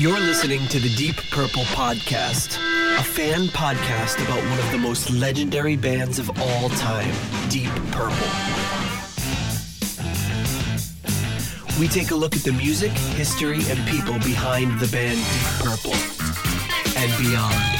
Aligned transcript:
You're 0.00 0.18
listening 0.18 0.66
to 0.68 0.80
the 0.80 0.88
Deep 0.96 1.16
Purple 1.30 1.64
Podcast, 1.64 2.56
a 2.98 3.02
fan 3.02 3.48
podcast 3.48 4.16
about 4.24 4.42
one 4.48 4.58
of 4.58 4.72
the 4.72 4.78
most 4.78 5.10
legendary 5.10 5.76
bands 5.76 6.18
of 6.18 6.30
all 6.40 6.70
time, 6.70 7.14
Deep 7.50 7.68
Purple. 7.92 8.30
We 11.78 11.86
take 11.86 12.12
a 12.12 12.14
look 12.14 12.34
at 12.34 12.44
the 12.44 12.52
music, 12.56 12.92
history, 12.92 13.60
and 13.68 13.86
people 13.88 14.14
behind 14.20 14.80
the 14.80 14.88
band 14.88 15.18
Deep 15.18 15.68
Purple 15.68 15.92
and 16.96 17.22
beyond. 17.22 17.79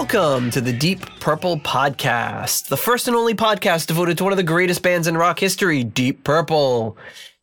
Welcome 0.00 0.50
to 0.52 0.62
the 0.62 0.72
Deep 0.72 1.00
Purple 1.20 1.58
Podcast, 1.58 2.68
the 2.68 2.76
first 2.78 3.06
and 3.06 3.14
only 3.14 3.34
podcast 3.34 3.86
devoted 3.86 4.16
to 4.16 4.24
one 4.24 4.32
of 4.32 4.38
the 4.38 4.42
greatest 4.42 4.82
bands 4.82 5.06
in 5.06 5.14
rock 5.14 5.38
history, 5.38 5.84
Deep 5.84 6.24
Purple. 6.24 6.96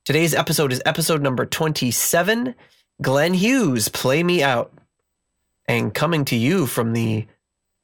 Today's 0.06 0.34
episode 0.34 0.72
is 0.72 0.82
episode 0.84 1.22
number 1.22 1.46
27 1.46 2.56
Glenn 3.00 3.36
Hughes, 3.36 3.90
Play 3.90 4.24
Me 4.24 4.42
Out. 4.42 4.74
And 5.68 5.94
coming 5.94 6.26
to 6.26 6.36
you 6.36 6.66
from 6.66 6.94
the 6.94 7.28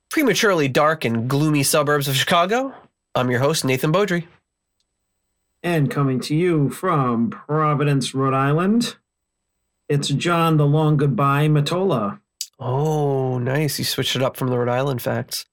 prematurely 0.10 0.68
dark 0.68 1.06
and 1.06 1.30
gloomy 1.30 1.62
suburbs 1.62 2.08
of 2.08 2.16
Chicago, 2.16 2.74
I'm 3.14 3.30
your 3.30 3.42
host, 3.42 3.64
Nathan 3.64 3.94
Beaudry. 3.94 4.26
And 5.62 5.92
coming 5.92 6.20
to 6.22 6.36
you 6.36 6.72
from 6.72 7.30
Providence, 7.30 8.16
Rhode 8.16 8.34
Island, 8.34 8.96
it's 9.88 10.08
John 10.08 10.58
the 10.58 10.66
Long 10.66 10.98
Goodbye 10.98 11.48
Matola. 11.48 12.20
Oh, 12.60 13.38
nice. 13.40 13.78
You 13.80 13.86
switched 13.86 14.16
it 14.16 14.22
up 14.22 14.38
from 14.38 14.48
the 14.50 14.58
Rhode 14.58 14.70
Island 14.70 15.02
facts. 15.02 15.46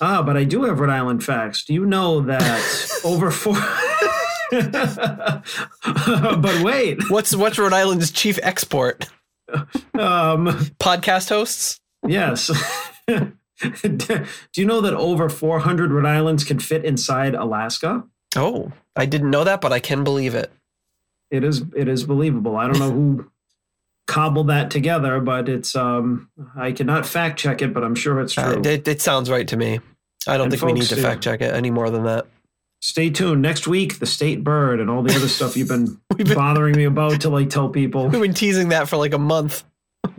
Ah, 0.00 0.22
but 0.22 0.36
I 0.36 0.44
do 0.44 0.64
have 0.64 0.80
Rhode 0.80 0.90
Island 0.90 1.22
facts. 1.24 1.64
Do 1.64 1.72
you 1.74 1.86
know 1.86 2.20
that 2.22 3.00
over 3.04 3.30
four? 3.30 3.54
but 6.40 6.62
wait, 6.62 6.98
What's 7.10 7.34
what's 7.34 7.58
Rhode 7.58 7.72
Island's 7.72 8.10
chief 8.10 8.38
export? 8.42 9.08
um, 9.52 10.46
Podcast 10.80 11.28
hosts? 11.28 11.80
yes. 12.06 12.50
do 13.06 14.24
you 14.56 14.64
know 14.64 14.80
that 14.80 14.94
over 14.94 15.28
400 15.28 15.92
Rhode 15.92 16.06
Islands 16.06 16.44
can 16.44 16.58
fit 16.58 16.84
inside 16.84 17.34
Alaska? 17.34 18.04
Oh, 18.36 18.72
I 18.96 19.06
didn't 19.06 19.30
know 19.30 19.44
that, 19.44 19.60
but 19.60 19.72
I 19.72 19.78
can 19.80 20.02
believe 20.04 20.34
it. 20.34 20.50
It 21.30 21.44
is 21.44 21.62
it 21.76 21.88
is 21.88 22.04
believable. 22.04 22.56
I 22.56 22.66
don't 22.66 22.78
know 22.78 22.90
who 22.90 23.30
cobbled 24.06 24.48
that 24.48 24.70
together, 24.70 25.20
but 25.20 25.48
it's 25.48 25.74
um 25.74 26.28
I 26.56 26.72
cannot 26.72 27.06
fact 27.06 27.38
check 27.38 27.62
it, 27.62 27.72
but 27.74 27.82
I'm 27.84 27.94
sure 27.94 28.20
it's 28.20 28.34
true. 28.34 28.42
Uh, 28.44 28.60
it, 28.64 28.86
it 28.88 29.00
sounds 29.00 29.30
right 29.30 29.46
to 29.48 29.56
me. 29.56 29.80
I 30.26 30.36
don't 30.36 30.44
And 30.46 30.52
think 30.52 30.62
we 30.64 30.72
need 30.72 30.86
to 30.88 30.96
fact 30.96 31.22
check 31.22 31.40
it 31.40 31.52
any 31.54 31.70
more 31.70 31.90
than 31.90 32.04
that. 32.04 32.26
Stay 32.80 33.08
tuned. 33.10 33.40
Next 33.40 33.66
week, 33.66 33.98
the 33.98 34.06
state 34.06 34.44
bird 34.44 34.78
and 34.80 34.90
all 34.90 35.02
the 35.02 35.14
other 35.14 35.28
stuff 35.28 35.56
you've 35.56 35.68
been, 35.68 35.98
been- 36.16 36.34
bothering 36.34 36.76
me 36.76 36.84
about 36.84 37.20
till 37.20 37.34
I 37.34 37.44
tell 37.44 37.68
people. 37.70 38.08
We've 38.08 38.20
been 38.20 38.34
teasing 38.34 38.68
that 38.70 38.88
for 38.88 38.96
like 38.98 39.14
a 39.14 39.18
month. 39.18 39.64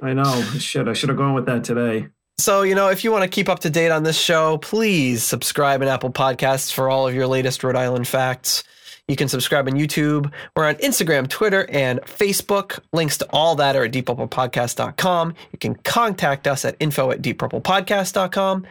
I 0.02 0.14
know. 0.14 0.42
Shit, 0.58 0.88
I 0.88 0.94
should 0.94 1.10
have 1.10 1.18
gone 1.18 1.36
with 1.36 1.46
that 1.46 1.64
today. 1.64 2.08
So, 2.40 2.64
you 2.64 2.74
know, 2.76 2.90
if 2.90 3.04
you 3.04 3.12
want 3.12 3.24
to 3.24 3.30
keep 3.30 3.50
up 3.50 3.60
to 3.60 3.70
date 3.70 3.92
on 3.92 4.04
this 4.04 4.20
show, 4.20 4.58
please 4.58 5.24
subscribe 5.24 5.82
in 5.84 5.88
Apple 5.88 6.12
Podcasts 6.12 6.74
for 6.74 6.90
all 6.90 7.08
of 7.08 7.14
your 7.14 7.28
latest 7.28 7.64
Rhode 7.64 7.76
Island 7.78 8.08
facts. 8.08 8.64
You 9.08 9.16
can 9.16 9.28
subscribe 9.28 9.68
on 9.68 9.74
YouTube. 9.74 10.32
We're 10.56 10.68
on 10.68 10.76
Instagram, 10.76 11.30
Twitter, 11.30 11.68
and 11.70 12.02
Facebook. 12.02 12.80
Links 12.92 13.18
to 13.20 13.28
all 13.32 13.56
that 13.56 13.76
are 13.76 13.84
at 13.84 13.92
deeppurplepodcast.com. 13.92 15.36
You 15.52 15.60
can 15.60 15.76
contact 15.76 16.48
us 16.48 16.66
at 16.66 16.76
info 16.80 17.12
at 17.12 17.22
deeppurplepodcast.com. 17.22 18.66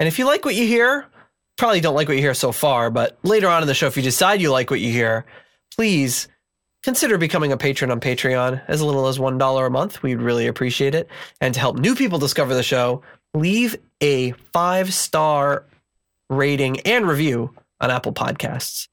And 0.00 0.08
if 0.08 0.18
you 0.18 0.24
like 0.24 0.44
what 0.44 0.54
you 0.54 0.66
hear, 0.66 1.06
probably 1.58 1.80
don't 1.80 1.94
like 1.94 2.08
what 2.08 2.16
you 2.16 2.22
hear 2.22 2.34
so 2.34 2.50
far, 2.50 2.90
but 2.90 3.18
later 3.22 3.48
on 3.48 3.62
in 3.62 3.68
the 3.68 3.74
show, 3.74 3.86
if 3.86 3.96
you 3.96 4.02
decide 4.02 4.40
you 4.40 4.50
like 4.50 4.70
what 4.70 4.80
you 4.80 4.90
hear, 4.90 5.26
please 5.76 6.28
consider 6.82 7.18
becoming 7.18 7.52
a 7.52 7.56
patron 7.56 7.90
on 7.90 8.00
Patreon 8.00 8.62
as 8.68 8.82
little 8.82 9.06
as 9.06 9.18
$1 9.18 9.66
a 9.66 9.70
month. 9.70 10.02
We'd 10.02 10.16
really 10.16 10.46
appreciate 10.46 10.94
it. 10.94 11.08
And 11.40 11.54
to 11.54 11.60
help 11.60 11.78
new 11.78 11.94
people 11.94 12.18
discover 12.18 12.54
the 12.54 12.62
show, 12.62 13.02
leave 13.34 13.76
a 14.00 14.32
five 14.52 14.92
star 14.92 15.64
rating 16.30 16.80
and 16.80 17.06
review 17.06 17.54
on 17.80 17.90
Apple 17.90 18.12
Podcasts. 18.12 18.88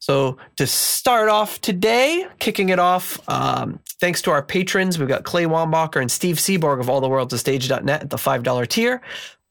So 0.00 0.38
to 0.56 0.66
start 0.66 1.28
off 1.28 1.60
today, 1.60 2.26
kicking 2.38 2.70
it 2.70 2.78
off, 2.78 3.20
um, 3.28 3.78
thanks 4.00 4.22
to 4.22 4.30
our 4.30 4.42
patrons, 4.42 4.98
we've 4.98 5.08
got 5.08 5.24
Clay 5.24 5.44
Wombacher 5.44 6.00
and 6.00 6.10
Steve 6.10 6.36
Seaborg 6.36 6.80
of 6.80 6.86
alltheworldsastage.net 6.86 8.02
at 8.02 8.10
the 8.10 8.16
$5 8.16 8.68
tier, 8.68 9.02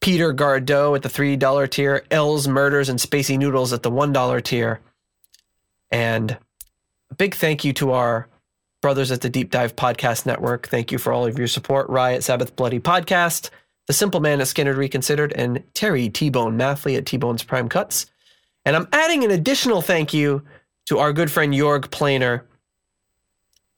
Peter 0.02 0.34
Gardow 0.34 0.96
at 0.96 1.04
the 1.04 1.10
$3 1.10 1.70
tier, 1.70 2.04
Ells 2.10 2.48
Murders 2.48 2.90
and 2.90 2.98
Spacey 2.98 3.38
Noodles 3.38 3.74
at 3.74 3.84
the 3.84 3.92
$1 3.92 4.44
tier. 4.44 4.80
And 5.92 6.36
a 7.12 7.16
big 7.16 7.36
thank 7.36 7.64
you 7.64 7.72
to 7.74 7.92
our 7.92 8.28
brothers 8.82 9.12
at 9.12 9.22
the 9.22 9.30
Deep 9.30 9.52
Dive 9.52 9.76
Podcast 9.76 10.26
Network. 10.26 10.68
Thank 10.68 10.92
you 10.92 10.98
for 10.98 11.14
all 11.14 11.28
of 11.28 11.38
your 11.38 11.48
support. 11.48 11.88
Ry 11.90 12.14
at 12.14 12.24
Sabbath 12.24 12.56
Bloody 12.56 12.80
Podcast, 12.80 13.52
The 13.86 13.94
Simple 13.94 14.20
Man 14.20 14.42
at 14.42 14.48
Skynyrd 14.48 14.78
Reconsydyrd, 14.78 15.34
and 15.36 15.64
Terry 15.76 16.10
T 16.10 16.32
Bone 16.32 16.58
Mathley 16.58 16.96
at 16.96 17.06
T 17.06 17.18
Bone's 17.18 17.44
Prime 17.44 17.70
Cuts. 17.70 18.08
And 18.70 18.76
I'm 18.76 18.88
adding 18.94 19.24
an 19.24 19.32
additional 19.32 19.82
thank 19.82 20.14
you 20.14 20.44
to 20.90 21.00
our 21.00 21.12
good 21.12 21.32
friend 21.32 21.52
Jorg 21.56 21.90
Planer. 21.90 22.46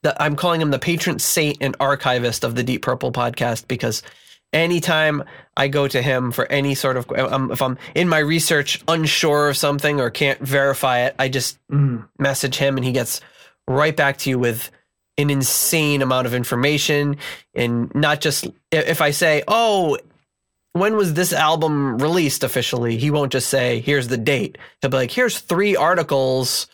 That 0.03 0.17
I'm 0.21 0.35
calling 0.35 0.59
him 0.59 0.69
the 0.69 0.79
patron 0.79 1.17
saint 1.17 1.59
and 1.61 1.77
archivist 1.79 2.43
of 2.43 2.55
the 2.55 2.63
Deep 2.63 2.81
Purple 2.81 3.13
podcast 3.13 3.69
because 3.69 4.03
anytime 4.51 5.23
I 5.55 5.69
go 5.69 5.87
to 5.87 6.01
him 6.01 6.33
for 6.33 6.45
any 6.51 6.75
sort 6.75 6.97
of 6.97 7.09
um, 7.11 7.53
if 7.53 7.61
I'm 7.61 7.77
in 7.95 8.09
my 8.09 8.19
research 8.19 8.83
unsure 8.89 9.47
of 9.47 9.55
something 9.55 10.01
or 10.01 10.09
can't 10.09 10.41
verify 10.41 11.05
it, 11.05 11.15
I 11.17 11.29
just 11.29 11.57
Mm. 11.69 12.09
message 12.19 12.57
him 12.57 12.75
and 12.75 12.85
he 12.85 12.91
gets 12.91 13.21
right 13.69 13.95
back 13.95 14.17
to 14.17 14.29
you 14.29 14.37
with 14.39 14.71
an 15.17 15.29
insane 15.29 16.01
amount 16.01 16.27
of 16.27 16.33
information 16.33 17.15
and 17.55 17.95
not 17.95 18.19
just 18.19 18.45
if 18.73 18.99
I 18.99 19.11
say, 19.11 19.41
"Oh, 19.47 19.97
when 20.73 20.95
was 20.95 21.13
this 21.13 21.33
album 21.33 21.97
released 21.97 22.43
officially?" 22.43 22.97
He 22.97 23.11
won't 23.11 23.31
just 23.31 23.49
say, 23.49 23.81
"Here's 23.81 24.07
the 24.07 24.17
date." 24.17 24.57
He'll 24.81 24.91
be 24.91 24.97
like, 24.97 25.11
"Here's 25.11 25.39
three 25.39 25.75
articles 25.75 26.67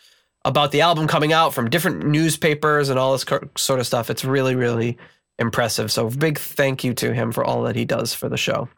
about 0.45 0.71
the 0.71 0.81
album 0.81 1.07
coming 1.07 1.33
out 1.33 1.53
from 1.53 1.69
different 1.69 2.05
newspapers 2.05 2.89
and 2.89 2.99
all 2.99 3.13
this 3.13 3.25
sort 3.57 3.79
of 3.79 3.87
stuff." 3.87 4.09
It's 4.09 4.25
really 4.25 4.55
really 4.55 4.97
impressive. 5.39 5.91
So 5.91 6.09
big 6.09 6.39
thank 6.39 6.83
you 6.83 6.93
to 6.95 7.13
him 7.13 7.31
for 7.31 7.43
all 7.43 7.63
that 7.63 7.75
he 7.75 7.85
does 7.85 8.13
for 8.13 8.29
the 8.29 8.37
show. 8.37 8.69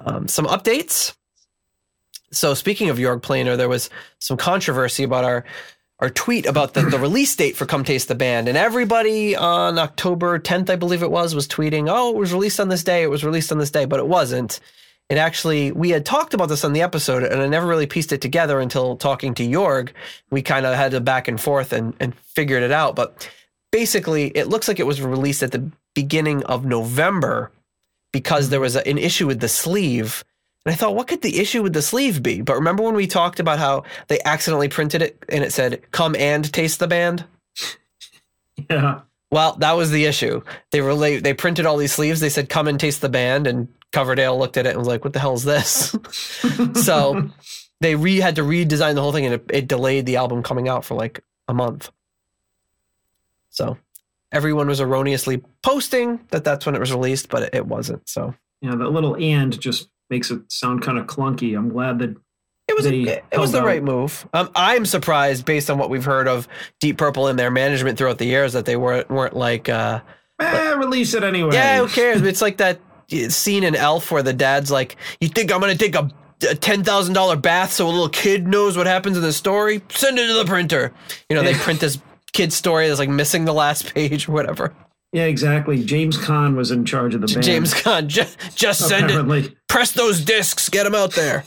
Um, 0.00 0.28
some 0.28 0.46
updates. 0.46 1.14
So 2.30 2.54
speaking 2.54 2.90
of 2.90 2.98
Jorg 2.98 3.22
Planer, 3.22 3.56
there 3.56 3.68
was 3.68 3.90
some 4.18 4.36
controversy 4.36 5.04
about 5.04 5.24
our 5.24 5.44
our 6.04 6.10
tweet 6.10 6.44
about 6.44 6.74
the, 6.74 6.82
the 6.82 6.98
release 6.98 7.34
date 7.34 7.56
for 7.56 7.64
Come 7.64 7.82
Taste 7.82 8.08
the 8.08 8.14
Band. 8.14 8.46
And 8.46 8.58
everybody 8.58 9.34
on 9.34 9.78
October 9.78 10.38
10th, 10.38 10.68
I 10.68 10.76
believe 10.76 11.02
it 11.02 11.10
was, 11.10 11.34
was 11.34 11.48
tweeting, 11.48 11.86
oh, 11.88 12.10
it 12.10 12.16
was 12.16 12.30
released 12.30 12.60
on 12.60 12.68
this 12.68 12.84
day, 12.84 13.02
it 13.02 13.10
was 13.10 13.24
released 13.24 13.50
on 13.50 13.56
this 13.56 13.70
day, 13.70 13.86
but 13.86 14.00
it 14.00 14.06
wasn't. 14.06 14.60
It 15.08 15.16
actually, 15.16 15.72
we 15.72 15.88
had 15.88 16.04
talked 16.04 16.34
about 16.34 16.50
this 16.50 16.62
on 16.62 16.74
the 16.74 16.82
episode, 16.82 17.22
and 17.22 17.40
I 17.40 17.46
never 17.46 17.66
really 17.66 17.86
pieced 17.86 18.12
it 18.12 18.20
together 18.20 18.60
until 18.60 18.96
talking 18.96 19.32
to 19.34 19.48
Jorg. 19.48 19.92
We 20.30 20.42
kind 20.42 20.66
of 20.66 20.74
had 20.74 20.92
a 20.92 21.00
back 21.00 21.26
and 21.26 21.40
forth 21.40 21.72
and, 21.72 21.94
and 22.00 22.14
figured 22.14 22.62
it 22.62 22.70
out. 22.70 22.94
But 22.96 23.30
basically, 23.72 24.26
it 24.26 24.48
looks 24.48 24.68
like 24.68 24.78
it 24.78 24.86
was 24.86 25.00
released 25.00 25.42
at 25.42 25.52
the 25.52 25.70
beginning 25.94 26.44
of 26.44 26.66
November 26.66 27.50
because 28.12 28.50
there 28.50 28.58
mm-hmm. 28.58 28.64
was 28.64 28.76
a, 28.76 28.86
an 28.86 28.98
issue 28.98 29.26
with 29.26 29.40
the 29.40 29.48
sleeve. 29.48 30.22
And 30.64 30.72
I 30.72 30.76
thought, 30.76 30.94
what 30.94 31.08
could 31.08 31.22
the 31.22 31.38
issue 31.38 31.62
with 31.62 31.74
the 31.74 31.82
sleeve 31.82 32.22
be? 32.22 32.40
But 32.40 32.54
remember 32.54 32.82
when 32.82 32.94
we 32.94 33.06
talked 33.06 33.38
about 33.38 33.58
how 33.58 33.84
they 34.08 34.18
accidentally 34.24 34.68
printed 34.68 35.02
it 35.02 35.22
and 35.28 35.44
it 35.44 35.52
said, 35.52 35.82
come 35.90 36.16
and 36.16 36.50
taste 36.52 36.78
the 36.78 36.88
band? 36.88 37.24
Yeah. 38.70 39.00
Well, 39.32 39.56
that 39.56 39.72
was 39.72 39.90
the 39.90 40.04
issue. 40.04 40.40
They 40.70 40.80
were. 40.80 40.94
They 40.94 41.34
printed 41.34 41.66
all 41.66 41.76
these 41.76 41.92
sleeves. 41.92 42.20
They 42.20 42.28
said, 42.28 42.48
come 42.48 42.68
and 42.68 42.78
taste 42.78 43.00
the 43.00 43.08
band. 43.08 43.48
And 43.48 43.66
Coverdale 43.90 44.38
looked 44.38 44.56
at 44.56 44.64
it 44.64 44.70
and 44.70 44.78
was 44.78 44.86
like, 44.86 45.02
what 45.02 45.12
the 45.12 45.18
hell 45.18 45.34
is 45.34 45.42
this? 45.42 45.96
so 46.84 47.30
they 47.80 47.96
re 47.96 48.18
had 48.20 48.36
to 48.36 48.42
redesign 48.42 48.94
the 48.94 49.02
whole 49.02 49.10
thing 49.10 49.24
and 49.24 49.34
it, 49.34 49.44
it 49.50 49.68
delayed 49.68 50.06
the 50.06 50.16
album 50.16 50.44
coming 50.44 50.68
out 50.68 50.84
for 50.84 50.94
like 50.94 51.20
a 51.48 51.52
month. 51.52 51.90
So 53.50 53.76
everyone 54.30 54.68
was 54.68 54.80
erroneously 54.80 55.42
posting 55.62 56.20
that 56.30 56.44
that's 56.44 56.64
when 56.64 56.76
it 56.76 56.80
was 56.80 56.92
released, 56.92 57.28
but 57.28 57.42
it, 57.42 57.54
it 57.54 57.66
wasn't. 57.66 58.08
So 58.08 58.34
Yeah, 58.60 58.76
that 58.76 58.90
little 58.90 59.16
and 59.16 59.58
just 59.60 59.88
makes 60.10 60.30
it 60.30 60.40
sound 60.48 60.82
kind 60.82 60.98
of 60.98 61.06
clunky. 61.06 61.56
I'm 61.56 61.68
glad 61.68 61.98
that 62.00 62.16
It 62.68 62.76
was 62.76 62.86
a, 62.86 63.22
it, 63.32 63.38
was 63.38 63.52
the 63.52 63.62
right 63.62 63.82
move. 63.82 64.26
Um, 64.32 64.50
I'm 64.54 64.86
surprised 64.86 65.44
based 65.44 65.70
on 65.70 65.78
what 65.78 65.90
we've 65.90 66.04
heard 66.04 66.28
of 66.28 66.48
Deep 66.80 66.98
Purple 66.98 67.26
and 67.28 67.38
their 67.38 67.50
management 67.50 67.98
throughout 67.98 68.18
the 68.18 68.26
years 68.26 68.52
that 68.52 68.64
they 68.64 68.76
weren't 68.76 69.10
weren't 69.10 69.36
like 69.36 69.68
uh, 69.68 70.00
eh, 70.40 70.74
release 70.74 71.14
it 71.14 71.22
anyway. 71.22 71.54
yeah 71.54 71.78
who 71.78 71.88
cares? 71.88 72.22
it's 72.22 72.42
like 72.42 72.56
that 72.58 72.80
scene 73.28 73.64
in 73.64 73.74
Elf 73.74 74.10
where 74.10 74.22
the 74.22 74.32
dad's 74.32 74.70
like, 74.70 74.96
"You 75.20 75.28
think 75.28 75.52
I'm 75.52 75.60
gonna 75.60 75.76
take 75.76 75.94
a, 75.94 76.10
a 76.48 76.54
ten 76.54 76.84
thousand 76.84 77.14
dollar 77.14 77.36
bath 77.36 77.72
so 77.72 77.86
a 77.86 77.90
little 77.90 78.08
kid 78.08 78.46
knows 78.46 78.76
what 78.76 78.86
happens 78.86 79.16
in 79.16 79.22
the 79.22 79.32
story? 79.32 79.82
Send 79.90 80.18
it 80.18 80.26
to 80.26 80.34
the 80.34 80.44
printer." 80.44 80.92
You 81.28 81.36
know, 81.36 81.42
they 81.42 81.54
print 81.54 81.80
this 81.80 81.98
kid's 82.32 82.54
story 82.54 82.88
that's 82.88 82.98
like 82.98 83.08
missing 83.08 83.44
the 83.44 83.54
last 83.54 83.94
page 83.94 84.28
or 84.28 84.32
whatever. 84.32 84.74
Yeah, 85.14 85.26
exactly. 85.26 85.84
James 85.84 86.18
Caan 86.18 86.56
was 86.56 86.72
in 86.72 86.84
charge 86.84 87.14
of 87.14 87.20
the 87.20 87.28
band. 87.28 87.44
James 87.44 87.72
Gunn, 87.82 88.08
just 88.08 88.36
just 88.56 88.88
send 88.88 89.12
it. 89.12 89.54
Press 89.68 89.92
those 89.92 90.20
discs. 90.20 90.68
Get 90.68 90.82
them 90.82 90.94
out 90.96 91.12
there. 91.12 91.44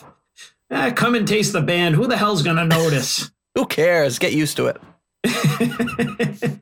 Eh, 0.72 0.92
come 0.96 1.16
and 1.16 1.28
taste 1.28 1.52
the 1.52 1.62
band. 1.62 1.96
Who 1.96 2.08
the 2.08 2.16
hell's 2.16 2.44
gonna 2.44 2.64
notice? 2.64 3.30
Who 3.56 3.66
cares? 3.66 4.20
Get 4.20 4.32
used 4.32 4.56
to 4.58 4.68
it. 4.68 6.60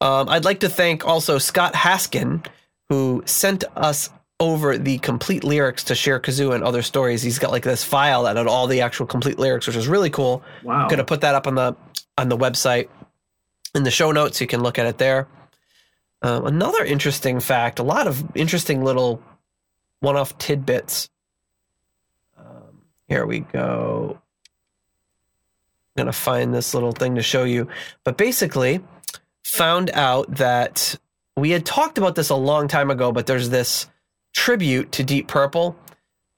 Um, 0.00 0.28
I'd 0.28 0.44
like 0.44 0.60
to 0.60 0.68
thank 0.68 1.06
also 1.06 1.38
Scott 1.38 1.72
Haskin, 1.72 2.44
who 2.90 3.22
sent 3.24 3.64
us 3.74 4.10
over 4.38 4.76
the 4.76 4.98
complete 4.98 5.44
lyrics 5.44 5.84
to 5.84 5.94
Share 5.94 6.20
Kazoo 6.20 6.54
and 6.54 6.62
other 6.62 6.82
stories. 6.82 7.22
He's 7.22 7.38
got 7.38 7.52
like 7.52 7.62
this 7.62 7.82
file 7.82 8.24
that 8.24 8.36
had 8.36 8.46
all 8.46 8.66
the 8.66 8.82
actual 8.82 9.06
complete 9.06 9.38
lyrics, 9.38 9.66
which 9.66 9.76
is 9.76 9.88
really 9.88 10.10
cool. 10.10 10.42
wow. 10.62 10.82
I'm 10.82 10.88
gonna 10.88 11.04
put 11.04 11.22
that 11.22 11.34
up 11.34 11.46
on 11.46 11.54
the 11.54 11.74
on 12.18 12.28
the 12.28 12.36
website 12.36 12.88
in 13.74 13.84
the 13.84 13.90
show 13.90 14.12
notes. 14.12 14.42
You 14.42 14.46
can 14.46 14.62
look 14.62 14.78
at 14.78 14.84
it 14.84 14.98
there. 14.98 15.26
Um, 16.22 16.46
another 16.46 16.84
interesting 16.84 17.40
fact: 17.40 17.78
a 17.78 17.82
lot 17.82 18.06
of 18.06 18.24
interesting 18.34 18.82
little 18.82 19.22
one-off 20.00 20.36
tidbits. 20.38 21.08
Um, 22.38 22.82
here 23.08 23.26
we 23.26 23.40
go. 23.40 24.20
I'm 25.96 26.04
gonna 26.04 26.12
find 26.12 26.54
this 26.54 26.74
little 26.74 26.92
thing 26.92 27.14
to 27.16 27.22
show 27.22 27.44
you, 27.44 27.68
but 28.04 28.16
basically, 28.16 28.80
found 29.44 29.90
out 29.90 30.34
that 30.36 30.96
we 31.36 31.50
had 31.50 31.66
talked 31.66 31.98
about 31.98 32.14
this 32.14 32.30
a 32.30 32.36
long 32.36 32.68
time 32.68 32.90
ago, 32.90 33.12
but 33.12 33.26
there's 33.26 33.50
this 33.50 33.86
tribute 34.32 34.92
to 34.92 35.04
Deep 35.04 35.28
Purple. 35.28 35.76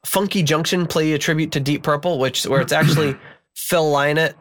Funky 0.05 0.43
Junction 0.43 0.87
play 0.87 1.13
a 1.13 1.19
tribute 1.19 1.53
to 1.53 1.61
Deep 1.61 1.83
Purple, 1.83 2.19
which 2.19 2.45
where 2.47 2.61
it's 2.61 2.73
actually 2.73 3.17
Phil 3.55 3.85
Lynott 3.85 4.35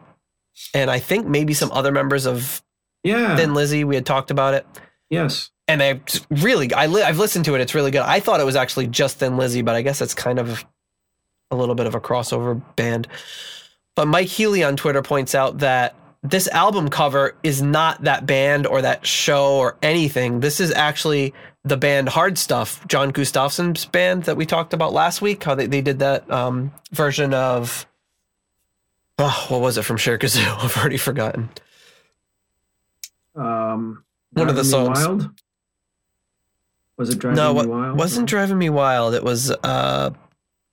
and 0.74 0.90
I 0.90 0.98
think 0.98 1.26
maybe 1.26 1.54
some 1.54 1.70
other 1.72 1.92
members 1.92 2.26
of 2.26 2.62
yeah. 3.02 3.36
Thin 3.36 3.54
Lizzy. 3.54 3.84
We 3.84 3.94
had 3.94 4.06
talked 4.06 4.30
about 4.30 4.54
it, 4.54 4.66
yes. 5.10 5.50
and 5.68 5.82
I 5.82 6.00
really 6.30 6.72
I 6.72 6.86
li- 6.86 7.02
I've 7.02 7.18
listened 7.18 7.44
to 7.46 7.54
it. 7.54 7.60
It's 7.60 7.74
really 7.74 7.90
good. 7.90 8.02
I 8.02 8.20
thought 8.20 8.40
it 8.40 8.46
was 8.46 8.56
actually 8.56 8.86
just 8.86 9.18
Thin 9.18 9.36
Lizzy, 9.36 9.62
but 9.62 9.74
I 9.74 9.82
guess 9.82 10.00
it's 10.00 10.14
kind 10.14 10.38
of 10.38 10.64
a 11.50 11.56
little 11.56 11.74
bit 11.74 11.86
of 11.86 11.94
a 11.94 12.00
crossover 12.00 12.60
band. 12.76 13.08
But 13.94 14.08
Mike 14.08 14.28
Healy 14.28 14.62
on 14.62 14.76
Twitter 14.76 15.02
points 15.02 15.34
out 15.34 15.58
that 15.58 15.94
this 16.22 16.48
album 16.48 16.88
cover 16.88 17.34
is 17.42 17.62
not 17.62 18.04
that 18.04 18.26
band 18.26 18.66
or 18.66 18.82
that 18.82 19.06
show 19.06 19.56
or 19.56 19.76
anything. 19.82 20.40
This 20.40 20.60
is 20.60 20.72
actually 20.72 21.32
the 21.64 21.76
band 21.76 22.08
Hard 22.08 22.38
Stuff, 22.38 22.86
John 22.88 23.12
Gustafson's 23.12 23.86
band 23.86 24.24
that 24.24 24.36
we 24.36 24.46
talked 24.46 24.72
about 24.72 24.92
last 24.92 25.22
week. 25.22 25.42
How 25.44 25.54
they, 25.54 25.66
they 25.66 25.80
did 25.80 26.00
that 26.00 26.30
um, 26.30 26.72
version 26.92 27.32
of 27.32 27.86
oh, 29.18 29.46
what 29.48 29.60
was 29.60 29.78
it 29.78 29.82
from 29.82 29.96
Share 29.96 30.18
Kazoo? 30.18 30.46
I've 30.64 30.76
already 30.76 30.98
forgotten. 30.98 31.50
Um, 33.34 34.04
One 34.36 34.48
of 34.48 34.56
the 34.56 34.64
songs. 34.64 34.98
Wild? 35.04 35.30
Was 36.98 37.10
it 37.10 37.18
Driving 37.18 37.36
no, 37.36 37.54
Me 37.54 37.66
Wild? 37.66 37.98
wasn't 37.98 38.28
driving 38.28 38.58
me 38.58 38.70
wild. 38.70 39.14
It 39.14 39.22
was 39.22 39.50
uh, 39.50 40.10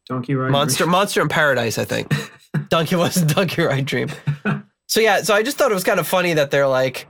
Donkey 0.08 0.36
Ride? 0.36 0.52
Monster 0.52 0.86
Monster 0.86 1.22
in 1.22 1.28
Paradise, 1.30 1.78
I 1.78 1.86
think. 1.86 2.14
Donkey 2.70 2.96
wasn't 2.96 3.32
Donkey 3.36 3.62
Ride 3.64 3.86
Dream. 3.86 4.10
So 4.86 5.00
yeah, 5.00 5.24
so 5.24 5.34
I 5.34 5.42
just 5.42 5.58
thought 5.58 5.72
it 5.72 5.74
was 5.74 5.86
kind 5.86 6.00
of 6.00 6.08
funny 6.08 6.34
that 6.34 6.52
they're 6.52 6.68
like, 6.68 7.08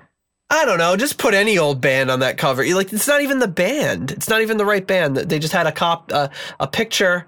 I 0.50 0.64
don't 0.64 0.78
know, 0.78 0.96
just 0.96 1.18
put 1.18 1.34
any 1.34 1.58
old 1.58 1.82
band 1.82 2.10
on 2.10 2.22
that 2.22 2.38
cover. 2.38 2.64
Like, 2.74 2.94
it's 2.94 3.08
not 3.10 3.22
even 3.22 3.40
the 3.40 3.48
band. 3.48 4.12
It's 4.12 4.30
not 4.30 4.42
even 4.42 4.56
the 4.56 4.64
right 4.64 4.86
band. 4.88 5.18
They 5.18 5.38
just 5.38 5.52
had 5.52 5.68
a 5.68 5.72
cop 5.72 6.10
uh, 6.14 6.30
a 6.62 6.68
picture 6.68 7.26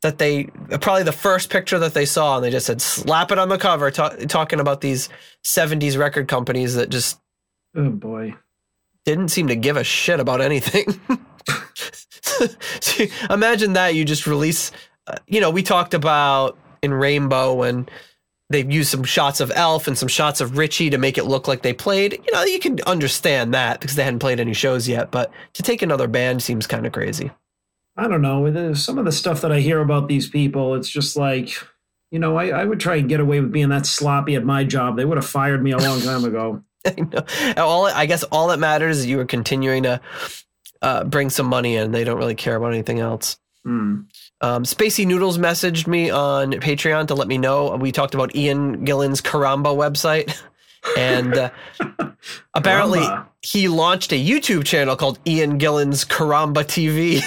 that 0.00 0.18
they 0.18 0.44
probably 0.80 1.04
the 1.04 1.12
first 1.12 1.50
picture 1.50 1.78
that 1.78 1.94
they 1.94 2.06
saw, 2.06 2.36
and 2.36 2.44
they 2.44 2.50
just 2.50 2.66
said 2.66 2.82
slap 2.82 3.30
it 3.30 3.38
on 3.38 3.48
the 3.48 3.58
cover, 3.58 3.92
ta- 3.92 4.16
talking 4.26 4.58
about 4.58 4.80
these 4.80 5.08
'70s 5.44 5.96
record 5.96 6.26
companies 6.26 6.74
that 6.74 6.88
just 6.88 7.20
Oh 7.76 7.90
boy. 7.90 8.34
Didn't 9.04 9.28
seem 9.28 9.48
to 9.48 9.56
give 9.56 9.76
a 9.76 9.84
shit 9.84 10.20
about 10.20 10.40
anything. 10.40 11.00
Imagine 13.30 13.74
that 13.74 13.94
you 13.94 14.04
just 14.04 14.26
release, 14.26 14.72
uh, 15.06 15.16
you 15.26 15.40
know, 15.40 15.50
we 15.50 15.62
talked 15.62 15.94
about 15.94 16.58
in 16.82 16.94
Rainbow 16.94 17.54
when 17.54 17.88
they 18.50 18.64
used 18.64 18.90
some 18.90 19.04
shots 19.04 19.40
of 19.40 19.50
Elf 19.54 19.88
and 19.88 19.96
some 19.96 20.08
shots 20.08 20.40
of 20.40 20.58
Richie 20.58 20.90
to 20.90 20.98
make 20.98 21.18
it 21.18 21.24
look 21.24 21.48
like 21.48 21.62
they 21.62 21.72
played. 21.72 22.12
You 22.12 22.32
know, 22.32 22.44
you 22.44 22.58
can 22.58 22.80
understand 22.82 23.54
that 23.54 23.80
because 23.80 23.96
they 23.96 24.04
hadn't 24.04 24.20
played 24.20 24.40
any 24.40 24.52
shows 24.52 24.86
yet, 24.86 25.10
but 25.10 25.32
to 25.54 25.62
take 25.62 25.82
another 25.82 26.06
band 26.06 26.42
seems 26.42 26.66
kind 26.66 26.86
of 26.86 26.92
crazy. 26.92 27.30
I 27.96 28.08
don't 28.08 28.22
know. 28.22 28.74
Some 28.74 28.98
of 28.98 29.04
the 29.04 29.12
stuff 29.12 29.42
that 29.42 29.52
I 29.52 29.60
hear 29.60 29.80
about 29.80 30.08
these 30.08 30.28
people, 30.28 30.74
it's 30.74 30.88
just 30.88 31.16
like, 31.16 31.52
you 32.10 32.18
know, 32.18 32.36
I, 32.36 32.48
I 32.48 32.64
would 32.64 32.80
try 32.80 32.96
and 32.96 33.08
get 33.08 33.20
away 33.20 33.40
with 33.40 33.52
being 33.52 33.68
that 33.70 33.86
sloppy 33.86 34.34
at 34.34 34.44
my 34.44 34.64
job. 34.64 34.96
They 34.96 35.04
would 35.04 35.18
have 35.18 35.26
fired 35.26 35.62
me 35.62 35.72
a 35.72 35.78
long 35.78 36.00
time 36.00 36.24
ago. 36.24 36.62
I 36.86 36.94
know. 37.00 37.62
All 37.62 37.86
I 37.86 38.06
guess 38.06 38.22
all 38.24 38.48
that 38.48 38.58
matters 38.58 38.98
is 38.98 39.06
you 39.06 39.20
are 39.20 39.24
continuing 39.24 39.84
to 39.84 40.00
uh, 40.80 41.04
bring 41.04 41.30
some 41.30 41.46
money 41.46 41.76
in. 41.76 41.92
They 41.92 42.04
don't 42.04 42.18
really 42.18 42.34
care 42.34 42.56
about 42.56 42.72
anything 42.72 42.98
else. 43.00 43.38
Hmm. 43.64 44.00
Um, 44.40 44.64
Spacey 44.64 45.06
Noodles 45.06 45.38
messaged 45.38 45.86
me 45.86 46.10
on 46.10 46.52
Patreon 46.52 47.06
to 47.08 47.14
let 47.14 47.28
me 47.28 47.38
know. 47.38 47.76
We 47.76 47.92
talked 47.92 48.14
about 48.14 48.34
Ian 48.34 48.84
Gillan's 48.84 49.20
Karamba 49.20 49.74
website. 49.74 50.36
And 50.98 51.34
uh, 51.34 51.50
apparently, 52.54 52.98
Karamba. 52.98 53.28
he 53.40 53.68
launched 53.68 54.10
a 54.12 54.16
YouTube 54.16 54.64
channel 54.64 54.96
called 54.96 55.20
Ian 55.24 55.58
Gillan's 55.58 56.04
Karamba 56.04 56.64
TV. 56.64 57.22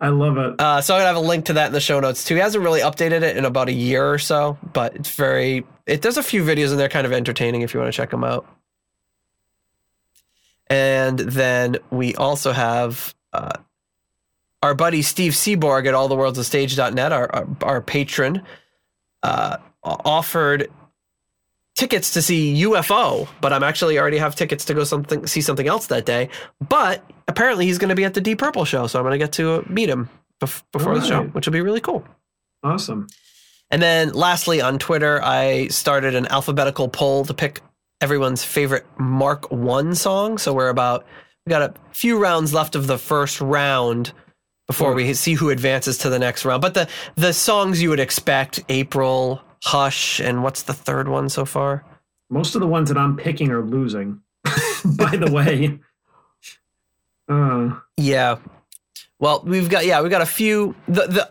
I 0.00 0.08
love 0.08 0.38
it. 0.38 0.58
Uh, 0.58 0.80
so 0.80 0.94
I'm 0.94 1.00
to 1.02 1.06
have 1.06 1.16
a 1.16 1.20
link 1.20 1.46
to 1.46 1.52
that 1.54 1.66
in 1.66 1.72
the 1.72 1.80
show 1.80 2.00
notes 2.00 2.24
too. 2.24 2.34
He 2.34 2.40
hasn't 2.40 2.64
really 2.64 2.80
updated 2.80 3.22
it 3.22 3.36
in 3.36 3.44
about 3.44 3.68
a 3.68 3.72
year 3.72 4.10
or 4.10 4.18
so, 4.18 4.56
but 4.72 4.96
it's 4.96 5.14
very, 5.14 5.64
it, 5.86 6.00
there's 6.00 6.16
a 6.16 6.22
few 6.22 6.42
videos 6.42 6.72
in 6.72 6.78
there 6.78 6.88
kind 6.88 7.06
of 7.06 7.12
entertaining 7.12 7.60
if 7.62 7.74
you 7.74 7.80
want 7.80 7.92
to 7.92 7.96
check 7.96 8.10
them 8.10 8.24
out. 8.24 8.46
And 10.68 11.18
then 11.18 11.78
we 11.90 12.14
also 12.14 12.52
have 12.52 13.14
uh, 13.32 13.52
our 14.62 14.74
buddy 14.74 15.02
Steve 15.02 15.32
Seaborg 15.32 15.86
at 15.86 15.94
alltheworldsastage.net, 15.94 17.12
our, 17.12 17.34
our, 17.34 17.48
our 17.62 17.80
patron, 17.82 18.42
uh, 19.22 19.58
offered 19.82 20.70
tickets 21.80 22.12
to 22.12 22.20
see 22.20 22.62
UFO, 22.64 23.26
but 23.40 23.54
I'm 23.54 23.62
actually 23.62 23.98
already 23.98 24.18
have 24.18 24.36
tickets 24.36 24.66
to 24.66 24.74
go 24.74 24.84
something 24.84 25.26
see 25.26 25.40
something 25.40 25.66
else 25.66 25.86
that 25.86 26.04
day. 26.04 26.28
But 26.60 27.02
apparently 27.26 27.64
he's 27.64 27.78
going 27.78 27.88
to 27.88 27.94
be 27.94 28.04
at 28.04 28.12
the 28.12 28.20
Deep 28.20 28.38
Purple 28.38 28.66
show, 28.66 28.86
so 28.86 28.98
I'm 28.98 29.04
going 29.04 29.18
to 29.18 29.18
get 29.18 29.32
to 29.32 29.64
meet 29.66 29.88
him 29.88 30.10
bef- 30.42 30.62
before 30.72 30.94
the 30.94 31.04
show, 31.04 31.24
which 31.24 31.46
will 31.46 31.54
be 31.54 31.62
really 31.62 31.80
cool. 31.80 32.04
Awesome. 32.62 33.08
And 33.70 33.80
then 33.80 34.12
lastly, 34.12 34.60
on 34.60 34.78
Twitter, 34.78 35.22
I 35.22 35.68
started 35.68 36.14
an 36.14 36.26
alphabetical 36.26 36.88
poll 36.88 37.24
to 37.24 37.32
pick 37.32 37.62
everyone's 38.02 38.44
favorite 38.44 38.84
Mark 38.98 39.50
One 39.50 39.94
song. 39.94 40.36
So 40.36 40.52
we're 40.52 40.68
about 40.68 41.06
we 41.46 41.50
got 41.50 41.62
a 41.62 41.74
few 41.92 42.18
rounds 42.18 42.52
left 42.52 42.74
of 42.74 42.88
the 42.88 42.98
first 42.98 43.40
round 43.40 44.12
before 44.66 44.90
hmm. 44.90 44.96
we 44.96 45.14
see 45.14 45.32
who 45.32 45.48
advances 45.48 45.96
to 45.98 46.10
the 46.10 46.18
next 46.18 46.44
round. 46.44 46.60
But 46.60 46.74
the 46.74 46.88
the 47.14 47.32
songs 47.32 47.80
you 47.80 47.88
would 47.88 48.00
expect: 48.00 48.62
April, 48.68 49.40
Hush, 49.64 50.20
and 50.20 50.42
what's 50.42 50.62
the 50.62 50.72
third 50.72 51.08
one 51.08 51.28
so 51.28 51.44
far? 51.44 51.84
Most 52.30 52.54
of 52.54 52.60
the 52.60 52.66
ones 52.66 52.88
that 52.88 52.96
I'm 52.98 53.16
picking 53.16 53.50
are 53.50 53.62
losing. 53.62 54.20
By 54.44 55.16
the 55.16 55.30
way. 55.30 55.78
Uh, 57.28 57.78
Yeah. 57.96 58.38
Well, 59.18 59.42
we've 59.44 59.68
got 59.68 59.84
yeah, 59.84 60.00
we've 60.00 60.10
got 60.10 60.22
a 60.22 60.26
few. 60.26 60.74
The 60.88 61.06
the 61.06 61.30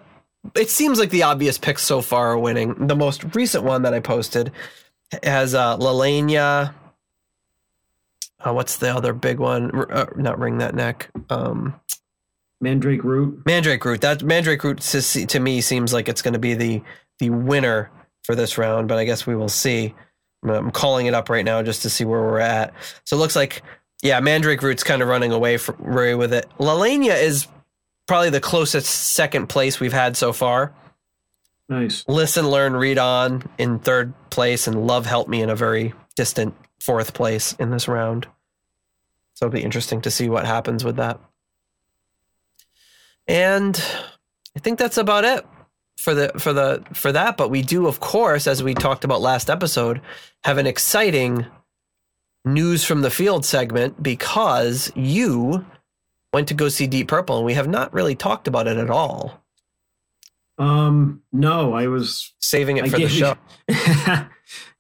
it 0.59 0.69
seems 0.69 1.00
like 1.00 1.09
the 1.09 1.24
obvious 1.24 1.57
picks 1.57 1.81
so 1.83 2.01
far 2.01 2.29
are 2.31 2.38
winning. 2.38 2.88
The 2.88 2.95
most 2.95 3.36
recent 3.36 3.63
one 3.63 3.81
that 3.81 3.93
I 3.93 4.00
posted 4.00 4.51
has 5.24 5.55
uh 5.55 5.75
Lalena. 5.77 6.74
Uh, 8.45 8.53
what's 8.53 8.77
the 8.77 8.95
other 8.95 9.12
big 9.13 9.39
one? 9.39 9.71
R- 9.71 9.91
uh, 9.91 10.05
not 10.15 10.39
ring 10.39 10.59
that 10.59 10.75
neck. 10.75 11.09
Um, 11.29 11.77
Mandrake 12.62 13.03
Root. 13.03 13.43
Mandrake 13.45 13.83
Root. 13.83 14.01
That 14.01 14.24
Mandrake 14.24 14.63
Root 14.63 14.79
to, 14.81 15.01
to 15.25 15.39
me 15.39 15.59
seems 15.59 15.91
like 15.91 16.07
it's 16.07 16.21
going 16.21 16.33
to 16.33 16.39
be 16.39 16.53
the 16.53 16.81
the 17.17 17.31
winner 17.31 17.89
for 18.29 18.36
this 18.36 18.59
round, 18.59 18.88
but 18.88 19.00
I 19.00 19.05
guess 19.05 19.25
we 19.25 19.36
will 19.36 19.50
see. 19.50 19.95
I'm, 20.48 20.69
calling 20.69 21.07
it 21.07 21.15
up 21.15 21.31
right 21.31 21.43
now 21.43 21.63
just 21.63 21.81
to 21.81 21.89
see 21.89 22.05
where 22.05 22.21
we're 22.21 22.38
at. 22.38 22.75
So 23.03 23.17
it 23.17 23.19
looks 23.19 23.36
like 23.36 23.63
yeah, 24.03 24.19
Mandrake 24.19 24.62
Root's 24.62 24.83
kind 24.83 25.01
of 25.01 25.07
running 25.07 25.31
away 25.31 25.57
from 25.57 25.83
away 25.83 26.13
with 26.13 26.31
it. 26.31 26.45
Lalena 26.59 27.19
is 27.19 27.48
probably 28.05 28.29
the 28.29 28.39
closest 28.39 28.88
second 28.88 29.48
place 29.48 29.79
we've 29.79 29.93
had 29.93 30.15
so 30.15 30.31
far. 30.31 30.75
Nice. 31.69 32.05
Listen, 32.07 32.48
learn, 32.48 32.75
read 32.75 33.00
on 33.00 33.50
in 33.57 33.79
third 33.79 34.13
place, 34.29 34.67
and 34.67 34.86
love 34.86 35.07
help 35.07 35.27
me 35.27 35.41
in 35.41 35.50
a 35.50 35.55
very 35.55 35.95
distant 36.15 36.53
fourth 36.79 37.15
place 37.15 37.53
in 37.53 37.71
this 37.71 37.88
round. 37.88 38.27
So 39.33 39.48
it'll 39.48 39.55
be 39.55 39.63
interesting 39.63 40.01
to 40.01 40.12
see 40.12 40.29
what 40.29 40.45
happens 40.45 40.83
with 40.83 40.98
that. 40.98 41.19
And 43.27 43.75
I 44.55 44.59
think 44.59 44.77
that's 44.77 45.00
about 45.00 45.25
it 45.25 45.43
for 46.10 46.16
the 46.16 46.39
for 46.39 46.54
the 46.54 46.84
for 46.94 47.12
that. 47.12 47.38
But 47.38 47.50
we 47.50 47.62
do, 47.62 47.88
of 47.88 48.00
course, 48.00 48.48
as 48.48 48.63
we 48.63 48.74
talked 48.74 49.04
about 49.04 49.22
last 49.22 49.50
episode, 49.50 50.01
have 50.44 50.58
an 50.58 50.66
exciting 50.68 51.46
news 52.46 52.84
from 52.84 53.01
the 53.01 53.12
field 53.12 53.46
segment 53.46 54.01
because 54.01 54.92
you 54.96 55.66
went 56.34 56.48
to 56.48 56.54
go 56.54 56.70
see 56.70 56.88
Deep 56.88 57.08
Purple, 57.08 57.38
and 57.38 57.46
we 57.46 57.54
have 57.54 57.68
not 57.68 57.94
really 57.94 58.16
talked 58.16 58.48
about 58.48 58.68
it 58.68 58.78
at 58.78 58.89
all. 58.89 59.44
Um, 60.58 61.22
no, 61.32 61.74
I 61.74 61.88
was 61.88 62.34
Saving 62.42 62.78
it 62.78 62.86
I 62.86 62.89
for 62.89 62.98
the 62.98 63.08
gave 63.08 63.12
you- 63.12 63.20
show. 63.20 63.36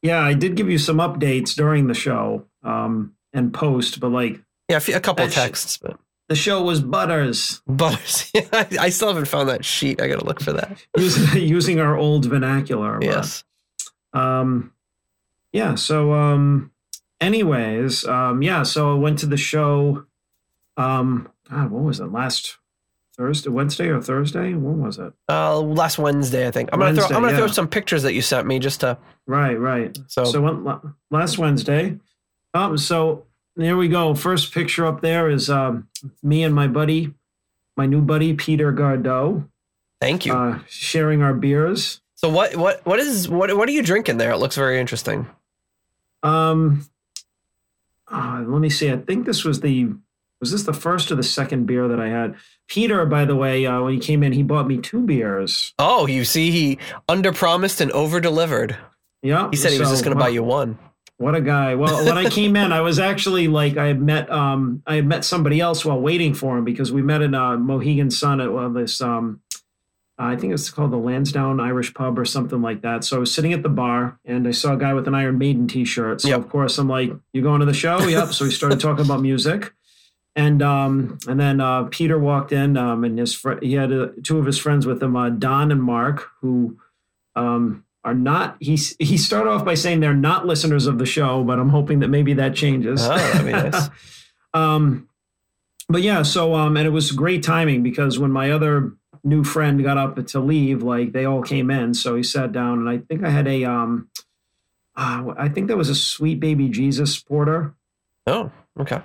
yeah, 0.01 0.19
I 0.19 0.33
did 0.33 0.55
give 0.55 0.69
you 0.69 0.77
some 0.77 0.97
updates 0.97 1.55
during 1.55 1.87
the 1.87 1.93
show 1.93 2.45
um, 2.63 3.13
and 3.33 3.53
post, 3.53 3.99
but 3.99 4.09
like 4.11 4.39
Yeah, 4.67 4.77
a, 4.77 4.79
few, 4.81 4.95
a 4.95 4.99
couple 4.99 5.23
of 5.25 5.29
That 5.33 5.39
sh- 5.39 5.43
texts, 5.45 5.77
but 5.77 5.97
The 6.29 6.35
show 6.35 6.61
was 6.61 6.79
Butters. 6.79 7.61
Butters. 7.67 8.31
I, 8.53 8.67
I 8.79 8.89
still 8.89 9.07
haven't 9.07 9.25
found 9.27 9.49
that 9.49 9.65
sheet. 9.65 9.99
I 9.99 10.07
gotta 10.07 10.23
look 10.23 10.39
for 10.39 10.53
that. 10.53 10.77
using, 10.95 11.41
using 11.41 11.79
our 11.79 11.97
old 11.97 12.25
vernacular. 12.25 12.99
but, 12.99 13.05
Yes. 13.05 13.43
Um, 14.13 14.71
yeah. 15.51 15.73
So, 15.73 16.13
um, 16.13 16.71
anyways, 17.19 18.05
um, 18.05 18.43
yeah. 18.43 18.61
So 18.61 18.91
I 18.91 18.95
went 18.99 19.17
to 19.19 19.25
the 19.25 19.37
show. 19.37 20.05
Um, 20.77 21.29
God, 21.49 21.71
what 21.71 21.81
was 21.83 21.99
it? 21.99 22.11
Last 22.11 22.57
Thursday, 23.17 23.49
Wednesday, 23.49 23.87
or 23.87 23.99
Thursday? 23.99 24.53
When 24.53 24.81
was 24.83 24.99
it? 24.99 25.11
Uh, 25.27 25.59
last 25.59 25.97
Wednesday, 25.97 26.47
I 26.47 26.51
think. 26.51 26.69
I'm 26.71 26.79
gonna 26.79 26.93
throw. 26.93 27.05
I'm 27.07 27.23
gonna 27.23 27.35
throw 27.35 27.47
some 27.47 27.67
pictures 27.67 28.03
that 28.03 28.13
you 28.13 28.21
sent 28.21 28.45
me 28.45 28.59
just 28.59 28.81
to. 28.81 28.99
Right, 29.25 29.59
right. 29.59 29.97
So, 30.05 30.25
So 30.25 30.41
went 30.41 30.63
last 31.09 31.39
Wednesday. 31.39 31.97
Um, 32.53 32.77
so 32.77 33.25
there 33.59 33.77
we 33.77 33.87
go. 33.87 34.15
First 34.15 34.53
picture 34.53 34.85
up 34.85 35.01
there 35.01 35.29
is 35.29 35.49
um, 35.49 35.87
me 36.23 36.43
and 36.43 36.53
my 36.53 36.67
buddy, 36.67 37.13
my 37.77 37.85
new 37.85 38.01
buddy 38.01 38.33
Peter 38.33 38.71
Gardow, 38.73 39.47
thank 40.01 40.25
you. 40.25 40.33
uh, 40.33 40.59
sharing 40.67 41.21
our 41.21 41.33
beers. 41.33 42.01
so 42.15 42.29
what? 42.29 42.55
What? 42.55 42.85
What 42.85 42.99
is? 42.99 43.27
What? 43.29 43.55
What 43.55 43.67
are 43.69 43.71
you 43.73 43.83
drinking 43.83 44.17
there? 44.17 44.31
It 44.31 44.37
looks 44.37 44.55
very 44.55 44.79
interesting. 44.79 45.27
Um, 46.23 46.87
uh, 48.11 48.43
let 48.45 48.59
me 48.59 48.69
see. 48.69 48.91
I 48.91 48.97
think 48.97 49.25
this 49.25 49.43
was 49.43 49.61
the 49.61 49.89
was 50.39 50.51
this 50.51 50.63
the 50.63 50.73
first 50.73 51.11
or 51.11 51.15
the 51.15 51.23
second 51.23 51.65
beer 51.65 51.87
that 51.87 51.99
I 51.99 52.07
had. 52.09 52.35
Peter, 52.67 53.05
by 53.05 53.25
the 53.25 53.35
way, 53.35 53.65
uh, 53.65 53.81
when 53.81 53.93
he 53.93 53.99
came 53.99 54.23
in, 54.23 54.31
he 54.31 54.43
bought 54.43 54.67
me 54.67 54.77
two 54.77 55.01
beers. 55.01 55.73
Oh, 55.79 56.05
you 56.07 56.23
see, 56.23 56.51
he 56.51 56.77
under 57.07 57.33
promised 57.33 57.81
and 57.81 57.91
over 57.91 58.19
delivered. 58.19 58.77
Yeah, 59.21 59.49
He 59.51 59.57
said 59.57 59.73
he 59.73 59.79
was 59.79 59.89
so, 59.89 59.93
just 59.93 60.03
gonna 60.03 60.15
wow. 60.15 60.23
buy 60.23 60.29
you 60.29 60.43
one. 60.43 60.77
What 61.19 61.35
a 61.35 61.41
guy! 61.41 61.75
Well, 61.75 62.05
when 62.05 62.17
I 62.17 62.29
came 62.29 62.55
in, 62.55 62.71
I 62.71 62.79
was 62.79 62.97
actually 62.97 63.49
like 63.49 63.75
I 63.75 63.87
had 63.87 64.01
met 64.01 64.31
um 64.31 64.81
I 64.87 64.95
had 64.95 65.05
met 65.05 65.25
somebody 65.25 65.59
else 65.59 65.83
while 65.83 65.99
waiting 65.99 66.33
for 66.33 66.57
him 66.57 66.63
because 66.63 66.93
we 66.93 67.01
met 67.01 67.21
in 67.21 67.35
uh, 67.35 67.57
Mohegan 67.57 68.09
Sun 68.09 68.39
at 68.39 68.53
well, 68.53 68.69
this 68.71 69.01
um 69.01 69.41
I 70.17 70.37
think 70.37 70.53
it's 70.53 70.69
called 70.69 70.91
the 70.91 70.97
Lansdowne 70.97 71.59
Irish 71.59 71.93
Pub 71.93 72.17
or 72.17 72.23
something 72.23 72.61
like 72.61 72.81
that. 72.83 73.03
So 73.03 73.17
I 73.17 73.19
was 73.19 73.33
sitting 73.33 73.51
at 73.51 73.63
the 73.63 73.69
bar 73.69 74.17
and 74.23 74.47
I 74.47 74.51
saw 74.51 74.73
a 74.73 74.77
guy 74.77 74.93
with 74.93 75.09
an 75.09 75.13
Iron 75.15 75.37
Maiden 75.37 75.67
T-shirt. 75.67 76.21
So 76.21 76.29
Yep. 76.29 76.39
of 76.39 76.49
course 76.49 76.77
I'm 76.77 76.87
like, 76.87 77.11
"You 77.33 77.41
going 77.41 77.59
to 77.59 77.65
the 77.65 77.73
show?" 77.73 77.99
yep. 78.07 78.29
So 78.33 78.45
we 78.45 78.51
started 78.51 78.79
talking 78.79 79.03
about 79.03 79.21
music, 79.21 79.73
and 80.37 80.61
um 80.61 81.17
and 81.27 81.37
then 81.37 81.59
uh, 81.59 81.83
Peter 81.91 82.17
walked 82.17 82.53
in 82.53 82.77
um 82.77 83.03
and 83.03 83.19
his 83.19 83.33
fr- 83.35 83.59
he 83.61 83.73
had 83.73 83.91
uh, 83.91 84.07
two 84.23 84.39
of 84.39 84.45
his 84.45 84.57
friends 84.57 84.85
with 84.85 85.03
him, 85.03 85.17
uh, 85.17 85.29
Don 85.31 85.69
and 85.69 85.83
Mark, 85.83 86.29
who 86.39 86.77
um 87.35 87.83
are 88.03 88.13
not 88.13 88.55
he 88.59 88.77
he 88.99 89.17
started 89.17 89.49
off 89.49 89.65
by 89.65 89.73
saying 89.73 89.99
they're 89.99 90.13
not 90.13 90.45
listeners 90.45 90.87
of 90.87 90.97
the 90.97 91.05
show, 91.05 91.43
but 91.43 91.59
I'm 91.59 91.69
hoping 91.69 91.99
that 91.99 92.07
maybe 92.07 92.33
that 92.35 92.55
changes. 92.55 93.01
Oh, 93.03 93.17
that'd 93.17 93.45
be 93.45 93.51
nice. 93.51 93.89
um, 94.53 95.09
but 95.89 96.01
yeah, 96.01 96.21
so 96.21 96.55
um, 96.55 96.77
and 96.77 96.87
it 96.87 96.91
was 96.91 97.11
great 97.11 97.43
timing 97.43 97.83
because 97.83 98.17
when 98.17 98.31
my 98.31 98.51
other 98.51 98.93
new 99.23 99.43
friend 99.43 99.83
got 99.83 99.97
up 99.97 100.23
to 100.25 100.39
leave, 100.39 100.81
like 100.81 101.11
they 101.11 101.25
all 101.25 101.41
came 101.41 101.69
in, 101.69 101.93
so 101.93 102.15
he 102.15 102.23
sat 102.23 102.51
down, 102.51 102.79
and 102.79 102.89
I 102.89 102.99
think 102.99 103.23
I 103.23 103.29
had 103.29 103.47
a 103.47 103.65
um, 103.65 104.09
uh, 104.95 105.33
I 105.37 105.49
think 105.49 105.67
that 105.67 105.77
was 105.77 105.89
a 105.89 105.95
Sweet 105.95 106.39
Baby 106.39 106.69
Jesus 106.69 107.19
porter. 107.19 107.73
Oh, 108.27 108.51
okay. 108.79 109.01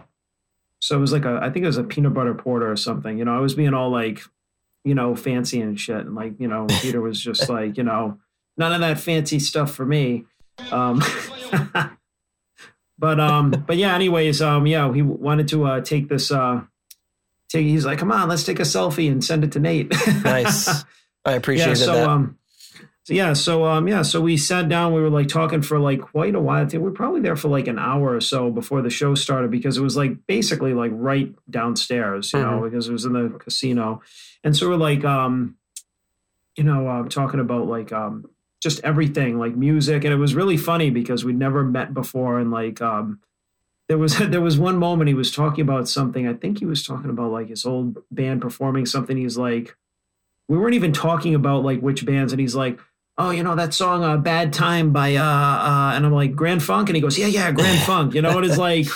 So 0.81 0.97
it 0.97 1.01
was 1.01 1.13
like 1.13 1.25
a, 1.25 1.39
I 1.41 1.51
think 1.51 1.63
it 1.65 1.69
was 1.69 1.79
a 1.79 1.85
peanut 1.85 2.13
butter 2.15 2.35
porter 2.35 2.71
or 2.71 2.77
something. 2.77 3.17
You 3.17 3.25
know, 3.25 3.35
I 3.35 3.41
was 3.41 3.55
being 3.55 3.73
all 3.73 3.91
like, 3.91 4.21
you 4.85 4.95
know, 4.95 5.17
fancy 5.17 5.61
and 5.61 5.81
shit, 5.81 5.97
and 5.97 6.15
like, 6.15 6.39
you 6.39 6.47
know, 6.47 6.67
Peter 6.83 7.01
was 7.01 7.19
just 7.21 7.49
like, 7.49 7.77
you 7.79 7.83
know, 7.85 8.19
none 8.57 8.73
of 8.73 8.81
that 8.81 8.99
fancy 8.99 9.39
stuff 9.39 9.73
for 9.73 9.85
me. 9.85 10.25
Um, 10.71 11.03
but 12.99 13.21
um, 13.21 13.51
but 13.67 13.77
yeah. 13.77 13.95
Anyways, 13.95 14.41
um, 14.43 14.67
yeah, 14.67 14.93
he 14.93 15.03
wanted 15.03 15.49
to 15.49 15.65
uh, 15.65 15.81
take 15.81 16.09
this. 16.09 16.31
Uh, 16.31 16.63
take. 17.49 17.67
He's 17.67 17.87
like, 17.87 17.99
come 17.99 18.13
on, 18.13 18.29
let's 18.29 18.45
take 18.45 18.61
a 18.61 18.63
selfie 18.63 19.11
and 19.11 19.25
send 19.25 19.45
it 19.45 19.53
to 19.53 19.61
Nate. 19.61 19.93
Nice. 20.25 20.85
I 21.27 21.33
appreciate 21.33 21.69
yeah. 21.69 21.75
So 21.75 21.95
that. 21.95 22.09
um, 22.09 22.39
so 23.05 23.15
yeah. 23.15 23.33
So 23.33 23.65
um, 23.65 23.89
yeah. 23.89 24.03
So 24.03 24.21
we 24.21 24.37
sat 24.37 24.69
down. 24.69 24.93
We 24.93 25.01
were 25.01 25.11
like 25.11 25.29
talking 25.29 25.63
for 25.63 25.79
like 25.79 26.01
quite 26.01 26.35
a 26.35 26.41
while. 26.41 26.65
I 26.65 26.69
think 26.69 26.83
we 26.83 26.91
were 26.91 26.95
probably 26.95 27.21
there 27.21 27.37
for 27.37 27.49
like 27.49 27.67
an 27.67 27.79
hour 27.79 28.15
or 28.15 28.21
so 28.21 28.51
before 28.51 28.83
the 28.83 28.91
show 28.91 29.15
started 29.15 29.51
because 29.51 29.79
it 29.79 29.83
was 29.83 29.97
like 29.97 30.27
basically 30.27 30.75
like 30.75 30.93
right 30.95 31.35
downstairs, 31.51 32.33
you 32.33 32.41
know, 32.41 32.61
because 32.63 32.89
it 32.89 32.93
was 32.93 33.07
in 33.07 33.15
the 33.15 33.31
casino, 33.39 34.03
and 34.43 34.57
so 34.57 34.69
we're 34.69 34.77
like 34.77 35.05
um, 35.05 35.57
you 36.57 36.65
know, 36.65 36.87
uh, 36.87 37.09
talking 37.09 37.41
about 37.41 37.67
like 37.67 37.93
um, 37.93 38.29
just 38.65 38.83
everything 38.83 39.39
like 39.39 39.55
music, 39.55 40.03
and 40.03 40.13
it 40.13 40.17
was 40.17 40.35
really 40.35 40.57
funny 40.57 40.91
because 40.91 41.25
we'd 41.25 41.39
never 41.39 41.63
met 41.63 41.95
before, 41.95 42.41
and 42.41 42.51
like 42.51 42.83
um. 42.83 43.21
There 43.87 43.99
was 43.99 44.17
there 44.31 44.41
was 44.41 44.59
one 44.59 44.79
moment 44.79 45.09
he 45.09 45.15
was 45.15 45.31
talking 45.31 45.61
about 45.61 45.91
something. 45.91 46.27
I 46.27 46.33
think 46.33 46.59
he 46.59 46.65
was 46.65 46.83
talking 46.83 47.11
about 47.11 47.31
like 47.31 47.49
his 47.49 47.67
old 47.67 47.99
band 48.11 48.41
performing 48.41 48.87
something. 48.87 49.15
He's 49.15 49.37
like, 49.37 49.77
we 50.49 50.59
weren't 50.59 50.75
even 50.75 50.93
talking 50.93 51.35
about 51.35 51.65
like 51.65 51.81
which 51.81 52.05
bands 52.05 52.33
and 52.33 52.41
he's 52.41 52.55
like 52.55 52.79
oh 53.17 53.31
you 53.31 53.43
know 53.43 53.55
that 53.55 53.73
song 53.73 54.03
uh, 54.03 54.17
bad 54.17 54.53
time 54.53 54.93
by 54.93 55.15
uh, 55.15 55.23
uh 55.23 55.93
and 55.95 56.05
i'm 56.05 56.13
like 56.13 56.35
grand 56.35 56.63
funk 56.63 56.89
and 56.89 56.97
he 56.97 57.03
goes 57.03 57.19
yeah 57.19 57.27
yeah 57.27 57.53
grand 57.53 57.79
funk 57.87 58.15
you 58.15 58.23
know 58.23 58.39
it 58.39 58.45
is 58.45 58.59
like 58.59 58.87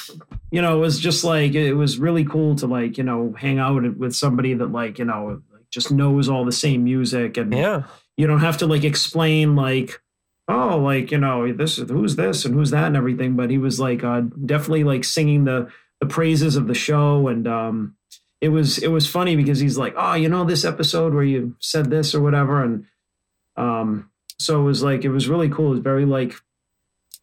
you 0.50 0.60
know 0.60 0.76
it 0.76 0.80
was 0.80 0.98
just 0.98 1.24
like 1.24 1.54
it 1.54 1.74
was 1.74 1.98
really 1.98 2.24
cool 2.24 2.54
to 2.56 2.66
like 2.66 2.98
you 2.98 3.04
know 3.04 3.34
hang 3.38 3.58
out 3.58 3.96
with 3.96 4.14
somebody 4.14 4.54
that 4.54 4.72
like 4.72 4.98
you 4.98 5.04
know 5.04 5.42
just 5.70 5.90
knows 5.90 6.28
all 6.28 6.44
the 6.44 6.52
same 6.52 6.84
music 6.84 7.36
and 7.36 7.52
yeah. 7.52 7.84
You 8.18 8.26
don't 8.26 8.40
have 8.40 8.58
to 8.58 8.66
like 8.66 8.84
explain 8.84 9.56
like 9.56 10.02
oh 10.48 10.76
like 10.78 11.10
you 11.10 11.18
know 11.18 11.50
this 11.52 11.78
is 11.78 11.88
who's 11.88 12.16
this 12.16 12.44
and 12.44 12.54
who's 12.54 12.70
that 12.70 12.88
and 12.88 12.96
everything 12.96 13.36
but 13.36 13.48
he 13.48 13.56
was 13.56 13.80
like 13.80 14.04
uh 14.04 14.20
definitely 14.44 14.84
like 14.84 15.04
singing 15.04 15.44
the 15.44 15.70
the 16.00 16.06
praises 16.06 16.56
of 16.56 16.66
the 16.66 16.74
show 16.74 17.28
and 17.28 17.46
um 17.48 17.96
it 18.40 18.50
was 18.50 18.78
it 18.78 18.88
was 18.88 19.08
funny 19.08 19.36
because 19.36 19.60
he's 19.60 19.78
like 19.78 19.94
oh 19.96 20.14
you 20.14 20.28
know 20.28 20.44
this 20.44 20.64
episode 20.64 21.14
where 21.14 21.24
you 21.24 21.56
said 21.60 21.90
this 21.90 22.14
or 22.14 22.20
whatever? 22.20 22.62
And 22.62 22.86
um 23.56 24.10
so 24.38 24.60
it 24.60 24.64
was 24.64 24.82
like 24.82 25.04
it 25.04 25.10
was 25.10 25.28
really 25.28 25.48
cool. 25.48 25.68
It 25.68 25.76
was 25.76 25.80
very 25.80 26.04
like 26.04 26.34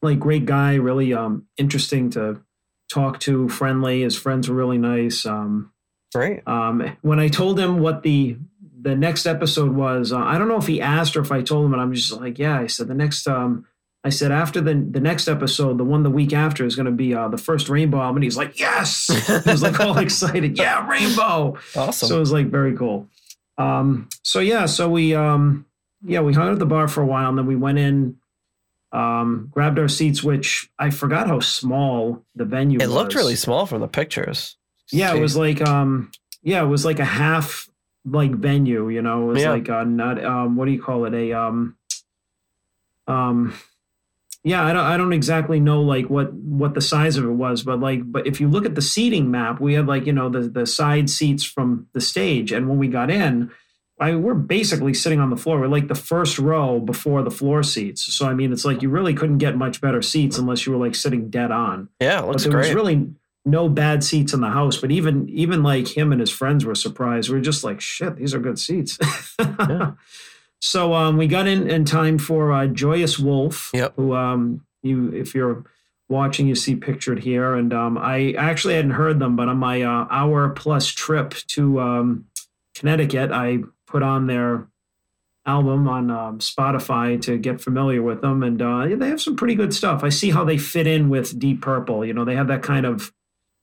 like 0.02 0.20
great 0.20 0.46
guy 0.46 0.75
really 0.75 1.14
um 1.14 1.48
interesting 1.58 2.10
to 2.12 2.42
talk 2.92 3.20
to 3.22 3.48
friendly. 3.50 4.02
His 4.02 4.18
friends 4.18 4.50
were 4.50 4.56
really 4.56 4.78
nice 4.78 5.25
um 5.25 5.72
Great. 6.14 6.48
um, 6.48 6.96
when 7.02 7.20
I 7.20 7.28
told 7.28 7.60
him 7.60 7.80
what 7.80 8.04
the 8.04 8.38
the 8.86 8.96
next 8.96 9.25
episode 9.25 9.72
was, 9.72 10.13
uh, 10.13 10.20
I 10.20 10.38
don't 10.38 10.48
know 10.48 10.58
if 10.58 10.68
he 10.68 10.80
asked 10.80 11.18
or 11.18 11.22
if 11.22 11.32
I 11.32 11.42
told 11.42 11.65
him, 11.65 11.74
and 11.74 11.82
I'm 11.82 11.92
just 11.92 12.12
like, 12.12 12.38
yeah. 12.38 12.60
I 12.60 12.68
said 12.68 12.88
the 12.88 12.94
next. 12.94 13.27
Um, 13.27 13.65
I 14.04 14.10
said 14.10 14.32
after 14.32 14.62
the 14.62 14.75
the 14.75 15.00
next 15.00 15.27
episode, 15.27 15.80
the 15.80 15.84
one 15.84 16.04
the 16.04 16.12
week 16.12 16.34
after 16.34 16.63
is 16.63 16.75
going 16.75 16.86
to 16.86 16.92
be 16.92 17.12
uh, 17.15 17.27
the 17.27 17.39
first 17.39 17.68
Rainbow 17.68 18.00
album, 18.00 18.18
and 18.18 18.24
he's 18.24 18.38
like, 18.38 18.60
yes. 18.60 19.08
he 19.44 19.50
was 19.50 19.63
like 19.63 19.80
all 19.80 19.98
excited, 20.08 20.60
yeah, 20.60 20.88
Rainbow. 20.88 21.58
Awesome. 21.75 22.10
So 22.10 22.18
it 22.18 22.20
was 22.20 22.32
like 22.32 22.46
very 22.46 22.77
cool. 22.77 23.08
Um, 23.58 24.08
so 24.22 24.39
yeah, 24.39 24.68
so 24.68 24.88
we 24.88 25.15
um, 25.15 25.65
yeah 26.04 26.22
we 26.22 26.34
hung 26.34 26.50
out 26.50 26.54
at 26.54 26.60
the 26.60 26.68
bar 26.68 26.88
for 26.88 27.01
a 27.01 27.08
while, 27.08 27.30
and 27.30 27.38
then 27.38 27.48
we 27.48 27.56
went 27.56 27.80
in. 27.80 28.18
Um, 28.92 29.50
grabbed 29.51 29.80
our 29.80 29.89
seats, 29.89 30.24
which 30.24 30.70
I 30.77 30.92
forgot 30.92 31.27
how 31.27 31.39
small 31.39 32.24
the 32.36 32.46
venue 32.46 32.77
it 32.80 32.86
was. 32.86 32.94
looked 32.94 33.15
really 33.15 33.36
small 33.36 33.65
from 33.65 33.82
the 33.82 33.88
pictures. 33.88 34.56
Yeah, 34.92 35.15
it 35.15 35.20
was 35.20 35.36
like 35.36 35.68
um 35.68 36.12
yeah, 36.44 36.62
it 36.62 36.68
was 36.68 36.86
like 36.86 37.00
a 37.00 37.06
half 37.06 37.68
like 38.06 38.32
venue, 38.32 38.90
you 38.90 39.02
know. 39.02 39.24
It 39.30 39.34
was 39.34 39.42
Yeah. 39.44 39.52
like 39.52 39.70
uh 39.70 39.84
not 39.84 40.24
um 40.24 40.56
what 40.56 40.66
do 40.66 40.72
you 40.72 40.82
call 40.82 41.06
it? 41.06 41.14
A 41.14 41.34
um 41.34 41.76
um 43.08 43.54
yeah, 44.44 44.64
I 44.64 44.74
don't 44.74 44.84
I 44.86 44.98
don't 44.98 45.14
exactly 45.14 45.60
know 45.60 45.82
like 45.82 46.08
what 46.10 46.32
what 46.34 46.76
the 46.76 46.82
size 46.82 47.18
of 47.18 47.26
it 47.26 47.30
was, 47.30 47.64
but 47.64 47.80
like 47.80 48.02
but 48.12 48.28
if 48.28 48.40
you 48.40 48.48
look 48.48 48.66
at 48.66 48.76
the 48.76 48.82
seating 48.82 49.32
map, 49.32 49.60
we 49.60 49.74
had 49.74 49.88
like, 49.88 50.06
you 50.06 50.14
know, 50.14 50.30
the 50.30 50.42
the 50.42 50.66
side 50.68 51.10
seats 51.10 51.44
from 51.44 51.88
the 51.94 52.02
stage 52.02 52.52
and 52.52 52.70
when 52.70 52.78
we 52.78 52.88
got 52.88 53.10
in, 53.10 53.50
I 54.00 54.14
we're 54.16 54.36
basically 54.36 54.94
sitting 54.94 55.20
on 55.20 55.32
the 55.32 55.38
floor. 55.38 55.60
We're 55.60 55.68
like 55.68 55.88
the 55.88 55.96
first 55.96 56.38
row 56.38 56.80
before 56.80 57.24
the 57.24 57.32
floor 57.32 57.64
seats. 57.64 58.14
So 58.14 58.28
I 58.28 58.34
mean, 58.36 58.54
it's 58.54 58.66
like 58.66 58.84
you 58.84 58.90
really 58.90 59.16
couldn't 59.16 59.40
get 59.40 59.58
much 59.58 59.82
better 59.82 60.04
seats 60.04 60.38
unless 60.38 60.66
you 60.66 60.74
were 60.74 60.86
like 60.86 60.94
sitting 60.96 61.30
dead 61.32 61.50
on 61.50 61.90
Yeah, 62.00 62.20
it 62.20 62.22
but 62.22 62.28
looks 62.28 62.44
there 62.44 62.52
great. 62.52 62.68
was 62.68 62.76
really 62.76 63.08
no 63.46 63.70
bad 63.70 64.04
seats 64.04 64.34
in 64.34 64.42
the 64.42 64.50
house. 64.50 64.78
But 64.78 64.92
even 64.92 65.30
even 65.30 65.62
like 65.64 65.96
him 65.96 66.12
and 66.12 66.20
his 66.20 66.32
friends 66.32 66.66
were 66.66 66.75
surprised. 66.75 67.30
We 67.30 67.38
are 67.38 67.42
just 67.42 67.64
like, 67.64 67.80
shit, 67.82 68.16
these 68.18 68.34
are 68.34 68.40
good 68.40 68.60
seats. 68.60 68.98
Yeah. 69.40 69.92
So 70.62 70.94
um, 70.94 71.18
we 71.18 71.28
got 71.28 71.46
in 71.48 71.70
in 71.70 71.86
time 71.86 72.18
for 72.18 72.52
uh, 72.52 72.66
Joyous 72.66 73.20
Wolf, 73.20 73.70
Yep. 73.74 73.94
who 73.98 74.16
um, 74.16 74.66
you 74.82 75.12
if 75.14 75.36
you're 75.36 75.64
watching, 76.10 76.48
you 76.48 76.56
see 76.56 76.75
pictured 76.75 77.20
here. 77.20 77.54
And 77.54 77.72
um, 77.72 77.98
I 78.00 78.32
actually 78.38 78.74
hadn't 78.75 78.92
heard 78.92 79.20
them, 79.20 79.36
but 79.36 79.48
on 79.48 79.58
my 79.58 79.84
uh, 79.84 80.08
hour 80.10 80.50
plus 80.50 80.88
trip 80.88 81.34
to 81.50 81.80
um, 81.82 82.25
Connecticut, 82.74 83.32
I 83.32 83.60
put 83.86 84.02
on 84.02 84.25
their 84.25 84.68
album 85.46 85.88
on 85.88 86.10
um, 86.10 86.40
Spotify 86.40 87.22
to 87.24 87.38
get 87.38 87.62
familiar 87.62 88.02
with 88.02 88.22
them, 88.22 88.42
and 88.42 88.60
uh, 88.60 88.88
they 88.96 89.10
have 89.10 89.22
some 89.22 89.36
pretty 89.36 89.56
good 89.56 89.74
stuff. 89.74 90.04
I 90.04 90.10
see 90.10 90.32
how 90.32 90.44
they 90.46 90.58
fit 90.58 90.88
in 90.88 91.10
with 91.10 91.38
Deep 91.38 91.62
Purple. 91.62 92.04
You 92.06 92.14
know, 92.14 92.25
they 92.25 92.36
have 92.36 92.48
that 92.48 92.64
kind 92.64 92.86
of 92.88 93.14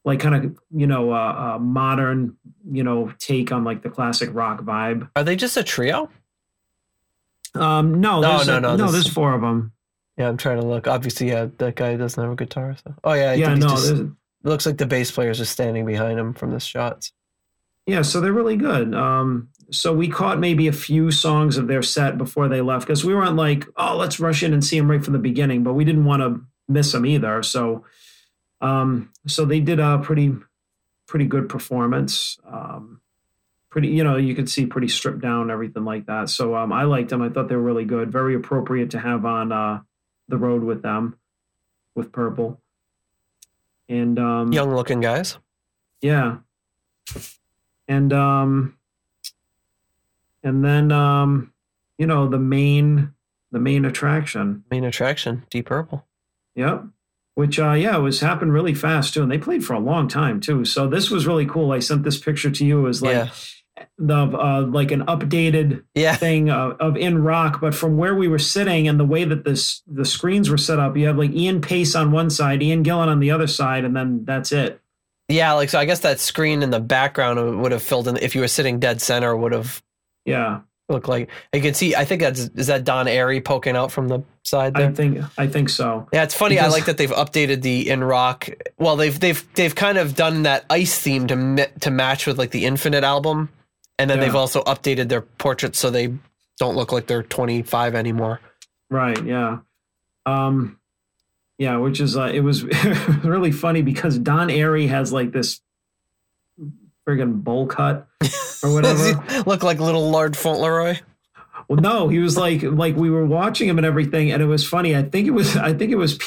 like 0.05 0.21
kind 0.21 0.35
of 0.35 0.59
you 0.75 0.87
know 0.87 1.13
uh, 1.13 1.55
uh, 1.55 1.59
modern 1.59 2.37
you 2.71 2.83
know 2.85 3.13
take 3.19 3.53
on 3.53 3.65
like 3.65 3.83
the 3.83 3.91
classic 3.91 4.31
rock 4.33 4.61
vibe. 4.63 5.09
Are 5.17 5.25
they 5.25 5.37
just 5.37 5.57
a 5.57 5.63
trio? 5.63 6.09
Um, 7.55 8.01
no, 8.01 8.21
No, 8.21 8.43
no, 8.43 8.57
a- 8.57 8.77
no, 8.77 8.91
there's 8.91 9.09
four 9.09 9.35
of 9.35 9.41
them. 9.43 9.73
Yeah, 10.17 10.29
I'm 10.29 10.37
trying 10.37 10.61
to 10.61 10.67
look. 10.67 10.87
Obviously, 10.87 11.29
yeah, 11.29 11.49
that 11.59 11.75
guy 11.77 11.97
doesn't 11.97 12.23
have 12.23 12.33
a 12.33 12.37
guitar. 12.37 12.77
So. 12.85 12.95
Oh 13.05 13.13
yeah, 13.13 13.31
I 13.31 13.35
Yeah, 13.35 13.55
no, 13.55 13.69
just- 13.69 13.91
it 13.93 14.07
looks 14.43 14.67
like 14.67 14.79
the 14.79 14.87
bass 14.87 15.11
player 15.11 15.31
is 15.31 15.39
just 15.39 15.53
standing 15.53 15.85
behind 15.87 16.19
him 16.19 16.33
from 16.35 16.51
this 16.51 16.65
shot. 16.65 17.11
yeah, 17.87 18.03
so 18.03 18.21
they're 18.21 18.33
really 18.33 18.57
good. 18.57 18.95
Um, 18.95 19.49
so 19.71 19.93
we 19.95 20.09
caught 20.09 20.39
maybe 20.39 20.67
a 20.69 20.73
few 20.73 21.11
songs 21.11 21.57
of 21.57 21.67
their 21.67 21.83
set 21.83 22.17
before 22.19 22.49
they 22.49 22.61
left 22.61 22.87
because 22.87 23.05
we 23.05 23.15
weren't 23.15 23.37
like, 23.37 23.67
oh, 23.77 23.97
let's 23.97 24.21
rush 24.21 24.43
in 24.43 24.53
and 24.53 24.65
see 24.65 24.79
them 24.79 24.91
right 24.91 25.03
from 25.03 25.15
the 25.15 25.19
beginning, 25.19 25.63
but 25.63 25.73
we 25.75 25.85
didn't 25.85 26.05
want 26.05 26.21
to 26.23 26.41
miss 26.69 26.93
them 26.93 27.05
either. 27.07 27.43
So, 27.43 27.85
um, 28.63 29.11
so 29.27 29.45
they 29.45 29.61
did 29.61 29.79
a 29.81 29.99
pretty, 29.99 30.35
pretty 31.07 31.27
good 31.27 31.51
performance. 31.51 32.39
Um, 32.47 33.01
pretty, 33.69 33.89
you 33.89 34.05
know, 34.05 34.17
you 34.17 34.35
could 34.35 34.49
see 34.49 34.65
pretty 34.65 34.89
stripped 34.89 35.21
down, 35.21 35.51
everything 35.51 35.85
like 35.85 36.07
that. 36.07 36.31
So 36.31 36.55
um, 36.57 36.73
I 36.73 36.85
liked 36.85 37.11
them. 37.11 37.21
I 37.21 37.29
thought 37.29 37.49
they 37.49 37.57
were 37.57 37.63
really 37.63 37.85
good, 37.85 38.11
very 38.11 38.35
appropriate 38.35 38.91
to 38.93 38.99
have 38.99 39.27
on 39.27 39.53
uh, 39.53 39.81
the 40.29 40.39
road 40.39 40.63
with 40.63 40.81
them, 40.83 41.19
with 41.95 42.13
Purple. 42.13 42.61
And 43.89 44.19
um, 44.19 44.53
Young 44.53 44.75
looking 44.75 45.01
guys. 45.01 45.39
yeah. 46.01 46.39
And 47.89 48.13
um 48.13 48.79
and 50.43 50.65
then 50.65 50.93
um 50.93 51.53
you 51.99 52.07
know 52.07 52.29
the 52.29 52.39
main 52.39 53.13
the 53.51 53.59
main 53.59 53.85
attraction. 53.85 54.65
Main 54.71 54.85
attraction, 54.85 55.45
Deep 55.51 55.67
Purple. 55.67 56.07
Yep. 56.55 56.85
Which 57.35 57.59
uh 57.59 57.73
yeah, 57.73 57.97
it 57.97 58.01
was 58.01 58.21
happened 58.21 58.53
really 58.53 58.75
fast 58.75 59.15
too. 59.15 59.23
And 59.23 59.33
they 59.33 59.39
played 59.39 59.65
for 59.65 59.73
a 59.73 59.79
long 59.81 60.07
time 60.09 60.39
too. 60.41 60.65
So 60.65 60.87
this 60.87 61.11
was 61.11 61.27
really 61.27 61.47
cool. 61.47 61.73
I 61.73 61.79
sent 61.79 62.03
this 62.03 62.19
picture 62.19 62.51
to 62.51 62.65
you 62.65 62.87
as 62.89 63.01
like 63.01 63.15
yeah. 63.15 63.85
the 63.97 64.15
uh 64.17 64.67
like 64.69 64.91
an 64.91 65.07
updated 65.07 65.83
Yeah. 65.95 66.15
thing 66.17 66.51
of, 66.51 66.77
of 66.79 66.97
in 66.97 67.23
rock, 67.23 67.61
but 67.61 67.75
from 67.75 67.97
where 67.97 68.15
we 68.15 68.29
were 68.29 68.39
sitting 68.39 68.87
and 68.87 69.01
the 69.01 69.05
way 69.07 69.25
that 69.25 69.45
this 69.45 69.83
the 69.87 70.05
screens 70.05 70.51
were 70.51 70.59
set 70.59 70.79
up, 70.79 70.95
you 70.97 71.07
have 71.07 71.17
like 71.17 71.31
Ian 71.33 71.63
Paice 71.63 71.95
on 71.95 72.13
one 72.13 72.29
side, 72.29 72.63
Ian 72.63 72.85
Gillan 72.85 73.09
on 73.09 73.21
the 73.21 73.31
other 73.31 73.47
side, 73.47 73.85
and 73.85 73.97
then 73.97 74.25
that's 74.27 74.53
it. 74.53 74.81
Yeah, 75.29 75.55
like 75.55 75.71
so 75.71 75.79
I 75.79 75.87
guess 75.87 76.01
that 76.01 76.21
screen 76.21 76.63
in 76.63 76.69
the 76.71 76.81
background 76.81 77.63
would 77.63 77.73
have 77.73 77.83
filled 77.83 78.09
in 78.09 78.19
if 78.19 78.35
you 78.35 78.43
were 78.43 78.49
sitting 78.49 78.79
dead 78.79 79.01
center 79.01 79.35
would 79.35 79.53
have 79.53 79.83
Yeah. 80.27 80.61
Looked 80.93 81.09
like 81.09 81.29
you 81.53 81.61
can 81.61 81.75
see 81.75 81.97
I 81.97 82.05
think 82.05 82.21
that's 82.23 82.41
is 82.55 82.69
that 82.69 82.85
Don 82.85 83.07
Airey 83.07 83.45
poking 83.45 83.75
out 83.77 83.91
from 83.91 84.07
the 84.09 84.23
side 84.45 84.75
there. 84.75 84.91
I 84.91 84.93
think 84.93 85.19
I 85.39 85.47
think 85.49 85.69
so. 85.71 86.07
Yeah, 86.13 86.23
it's 86.23 86.35
funny. 86.35 86.59
I 86.59 86.69
like 86.69 86.85
that 86.85 86.99
they've 86.99 87.11
updated 87.11 87.63
the 87.63 87.89
in 87.91 88.05
rock. 88.05 88.49
Well, 88.79 88.97
they've 88.97 89.19
they've 89.19 89.45
they've 89.55 89.75
kind 89.75 89.99
of 89.99 90.15
done 90.15 90.43
that 90.45 90.65
ice 90.71 90.99
theme 90.99 91.27
to 91.29 91.69
to 91.81 91.91
match 91.91 92.27
with 92.27 92.39
like 92.39 92.51
the 92.53 92.67
Infinite 92.67 93.03
album, 93.05 93.49
and 93.99 94.09
then 94.09 94.19
Yeah. 94.19 94.27
they've 94.27 94.37
also 94.37 94.63
updated 94.63 95.09
their 95.09 95.23
portraits 95.23 95.79
so 95.79 95.91
they 95.91 96.15
don't 96.59 96.77
look 96.77 96.93
like 96.93 97.07
they're 97.09 97.23
25 97.25 97.95
anymore. 97.95 98.41
Right. 98.91 99.21
Yeah. 99.25 99.59
Um, 100.27 100.79
yeah, 101.59 101.77
which 101.79 102.01
is 102.01 102.17
uh, 102.17 102.31
it 102.33 102.41
was 102.41 102.63
really 103.25 103.53
funny 103.53 103.83
because 103.83 104.19
Don 104.19 104.49
Airey 104.49 104.89
has 104.89 105.13
like 105.13 105.33
this 105.33 105.61
friggin' 107.07 107.43
bowl 107.43 107.67
cut 107.67 108.07
or 108.21 108.29
Does 108.29 108.73
whatever. 108.75 109.23
he 109.33 109.39
look 109.41 109.63
like 109.63 109.81
little 109.81 110.11
Lord 110.11 110.37
Fauntleroy? 110.37 110.99
well, 111.69 111.81
no, 111.81 112.09
he 112.09 112.19
was 112.19 112.37
like 112.37 112.63
like 112.63 112.97
we 112.97 113.11
were 113.11 113.27
watching 113.27 113.69
him 113.69 113.79
and 113.79 113.87
everything, 113.87 114.31
and 114.33 114.43
it 114.43 114.47
was 114.47 114.67
funny. 114.67 114.97
I 114.97 115.03
think 115.03 115.27
it 115.27 115.33
was 115.33 115.57
I 115.57 115.73
think 115.73 115.93
it 115.93 115.97
was 115.97 116.19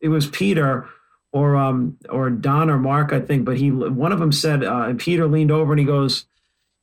it 0.00 0.08
was 0.08 0.26
Peter 0.28 0.88
or 1.32 1.56
um 1.56 1.98
or 2.08 2.30
Don 2.30 2.70
or 2.70 2.78
Mark 2.78 3.12
I 3.12 3.20
think, 3.20 3.44
but 3.44 3.56
he 3.56 3.70
one 3.70 4.12
of 4.12 4.18
them 4.20 4.32
said 4.32 4.64
uh, 4.64 4.86
and 4.88 4.98
Peter 4.98 5.26
leaned 5.26 5.50
over 5.50 5.72
and 5.72 5.80
he 5.80 5.86
goes, 5.86 6.24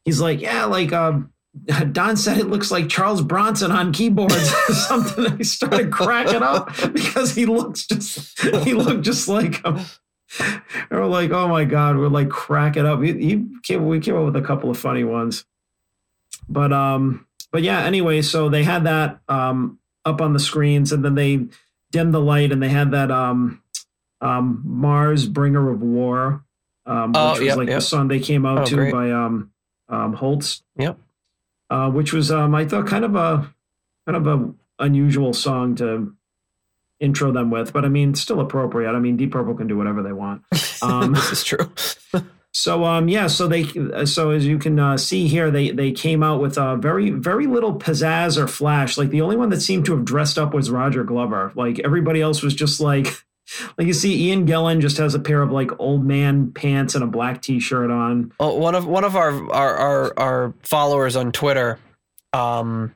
he's 0.05 0.19
like 0.21 0.41
yeah 0.41 0.65
like 0.65 0.91
um. 0.93 1.29
Don 1.91 2.17
said 2.17 2.39
it 2.39 2.47
looks 2.47 2.71
like 2.71 2.89
Charles 2.89 3.21
Bronson 3.21 3.69
on 3.71 3.93
keyboards 3.93 4.51
or 4.69 4.73
something. 4.73 5.25
And 5.27 5.37
he 5.37 5.43
started 5.43 5.91
cracking 5.91 6.41
up 6.41 6.71
because 6.91 7.35
he 7.35 7.45
looks 7.45 7.85
just 7.85 8.39
he 8.63 8.73
looked 8.73 9.03
just 9.03 9.27
like 9.27 9.63
him. 9.63 9.81
And 10.89 10.99
we're 10.99 11.05
like, 11.07 11.31
oh 11.31 11.47
my 11.47 11.63
god, 11.65 11.97
we're 11.97 12.07
like 12.07 12.29
cracking 12.29 12.85
up. 12.85 13.01
He 13.01 13.45
came, 13.63 13.87
we 13.87 13.99
came 13.99 14.15
up 14.15 14.25
with 14.25 14.35
a 14.35 14.41
couple 14.41 14.69
of 14.69 14.77
funny 14.77 15.03
ones, 15.03 15.45
but 16.49 16.71
um, 16.73 17.25
but 17.51 17.61
yeah. 17.63 17.83
Anyway, 17.85 18.21
so 18.21 18.49
they 18.49 18.63
had 18.63 18.83
that 18.85 19.19
um 19.27 19.79
up 20.05 20.21
on 20.21 20.33
the 20.33 20.39
screens, 20.39 20.91
and 20.91 21.03
then 21.05 21.15
they 21.15 21.45
dimmed 21.91 22.13
the 22.13 22.19
light, 22.21 22.51
and 22.51 22.61
they 22.61 22.69
had 22.69 22.91
that 22.91 23.11
um 23.11 23.61
um 24.21 24.61
Mars 24.65 25.27
Bringer 25.27 25.69
of 25.71 25.81
War, 25.81 26.43
um, 26.85 27.11
which 27.11 27.17
Oh, 27.17 27.31
was 27.31 27.41
yep, 27.41 27.57
like 27.57 27.67
yep. 27.69 27.77
the 27.77 27.81
song 27.81 28.07
they 28.07 28.19
came 28.19 28.45
out 28.45 28.59
Oh, 28.59 28.65
to 28.65 28.75
great. 28.75 28.91
by 28.91 29.11
um 29.11 29.51
um 29.89 30.13
Holst 30.13 30.63
Yep. 30.77 30.97
uh, 31.69 31.89
which 31.91 32.13
was 32.13 32.31
um, 32.31 32.53
I 32.55 32.65
thought 32.65 32.87
kind 32.87 33.05
of 33.05 33.15
a 33.15 33.53
kind 34.07 34.15
of 34.17 34.27
a 34.27 34.53
unusual 34.83 35.33
song 35.33 35.75
to 35.75 36.13
intro 36.99 37.31
them 37.31 37.51
with, 37.51 37.73
but 37.73 37.85
I 37.85 37.89
mean 37.89 38.15
still 38.15 38.39
appropriate. 38.39 38.91
I 38.91 38.99
mean 38.99 39.17
Deep 39.17 39.31
Purple 39.31 39.55
can 39.55 39.67
do 39.67 39.77
whatever 39.77 40.03
they 40.03 40.13
want. 40.13 40.43
Um, 40.83 41.13
this 41.13 41.31
is 41.31 41.43
true. 41.45 41.71
So 42.55 42.85
um 42.85 43.09
yeah, 43.09 43.27
so 43.27 43.47
they 43.47 43.63
so 44.05 44.29
as 44.29 44.45
you 44.45 44.59
can 44.59 44.79
uh, 44.79 44.95
see 44.95 45.27
here, 45.27 45.49
they 45.49 45.71
they 45.71 45.91
came 45.91 46.21
out 46.21 46.39
with 46.39 46.57
a 46.57 46.77
very 46.77 47.09
very 47.09 47.47
little 47.47 47.79
pizzazz 47.79 48.37
or 48.37 48.47
flash. 48.47 48.95
Like 48.95 49.09
the 49.09 49.21
only 49.21 49.35
one 49.35 49.49
that 49.49 49.61
seemed 49.61 49.85
to 49.85 49.95
have 49.95 50.05
dressed 50.05 50.37
up 50.37 50.53
was 50.53 50.69
Roger 50.69 51.03
Glover. 51.03 51.51
Like 51.55 51.79
everybody 51.79 52.21
else 52.21 52.41
was 52.41 52.53
just 52.53 52.79
like. 52.79 53.07
Like 53.77 53.87
you 53.87 53.93
see, 53.93 54.29
Ian 54.29 54.47
Gillan 54.47 54.79
just 54.79 54.97
has 54.97 55.13
a 55.15 55.19
pair 55.19 55.41
of 55.41 55.51
like 55.51 55.77
old 55.77 56.05
man 56.05 56.53
pants 56.53 56.95
and 56.95 57.03
a 57.03 57.07
black 57.07 57.41
T-shirt 57.41 57.91
on. 57.91 58.31
Well, 58.39 58.57
one 58.57 58.73
of 58.73 58.87
one 58.87 59.03
of 59.03 59.17
our 59.17 59.51
our 59.51 59.75
our, 59.75 60.13
our 60.17 60.53
followers 60.63 61.17
on 61.17 61.33
Twitter 61.33 61.77
um, 62.31 62.95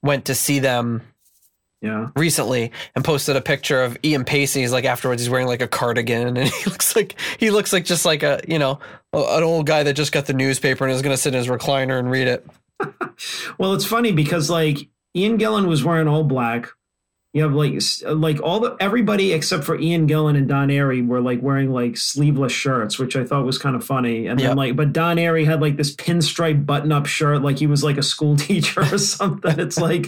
went 0.00 0.26
to 0.26 0.36
see 0.36 0.60
them 0.60 1.02
Yeah, 1.80 2.08
recently 2.16 2.72
and 2.96 3.04
posted 3.04 3.36
a 3.36 3.40
picture 3.40 3.82
of 3.84 3.96
Ian 4.04 4.24
Pacey. 4.24 4.62
He's 4.62 4.72
like 4.72 4.84
afterwards, 4.84 5.22
he's 5.22 5.30
wearing 5.30 5.46
like 5.46 5.62
a 5.62 5.68
cardigan, 5.68 6.36
and 6.36 6.38
he 6.48 6.70
looks 6.70 6.96
like 6.96 7.14
he 7.38 7.50
looks 7.50 7.72
like 7.72 7.84
just 7.84 8.04
like 8.04 8.22
a 8.22 8.40
you 8.48 8.58
know 8.58 8.80
an 9.12 9.42
old 9.44 9.66
guy 9.66 9.84
that 9.84 9.94
just 9.94 10.10
got 10.10 10.26
the 10.26 10.32
newspaper 10.32 10.84
and 10.84 10.92
is 10.92 11.02
going 11.02 11.14
to 11.14 11.20
sit 11.20 11.34
in 11.34 11.38
his 11.38 11.48
recliner 11.48 11.98
and 11.98 12.10
read 12.10 12.28
it. 12.28 12.46
Well, 13.58 13.74
it's 13.74 13.84
funny 13.84 14.12
because 14.12 14.48
like 14.48 14.88
Ian 15.16 15.38
Gillan 15.38 15.66
was 15.66 15.82
wearing 15.82 16.06
all 16.06 16.22
black. 16.22 16.68
You 17.38 17.44
have 17.44 17.54
like 17.54 17.78
like 18.04 18.40
all 18.42 18.60
the 18.60 18.76
everybody 18.80 19.32
except 19.32 19.62
for 19.64 19.78
Ian 19.78 20.08
Gillan 20.08 20.36
and 20.36 20.48
Don 20.48 20.68
Airey 20.68 21.06
were 21.06 21.20
like 21.20 21.40
wearing 21.40 21.72
like 21.72 21.96
sleeveless 21.96 22.52
shirts, 22.52 22.98
which 22.98 23.14
I 23.16 23.24
thought 23.24 23.44
was 23.46 23.58
kind 23.58 23.76
of 23.76 23.84
funny. 23.84 24.26
And 24.26 24.40
Yeah. 24.40 24.48
then 24.48 24.56
like, 24.56 24.76
but 24.76 24.92
Don 24.92 25.16
Airey 25.16 25.44
had 25.46 25.60
like 25.60 25.76
this 25.76 25.94
pinstripe 25.94 26.66
button-up 26.66 27.06
shirt, 27.06 27.42
like 27.42 27.58
he 27.58 27.66
was 27.66 27.84
like 27.84 27.96
a 27.96 28.02
school 28.02 28.36
teacher 28.48 28.80
or 28.80 28.98
something. 28.98 29.58
It's 29.58 29.78
like, 29.78 30.06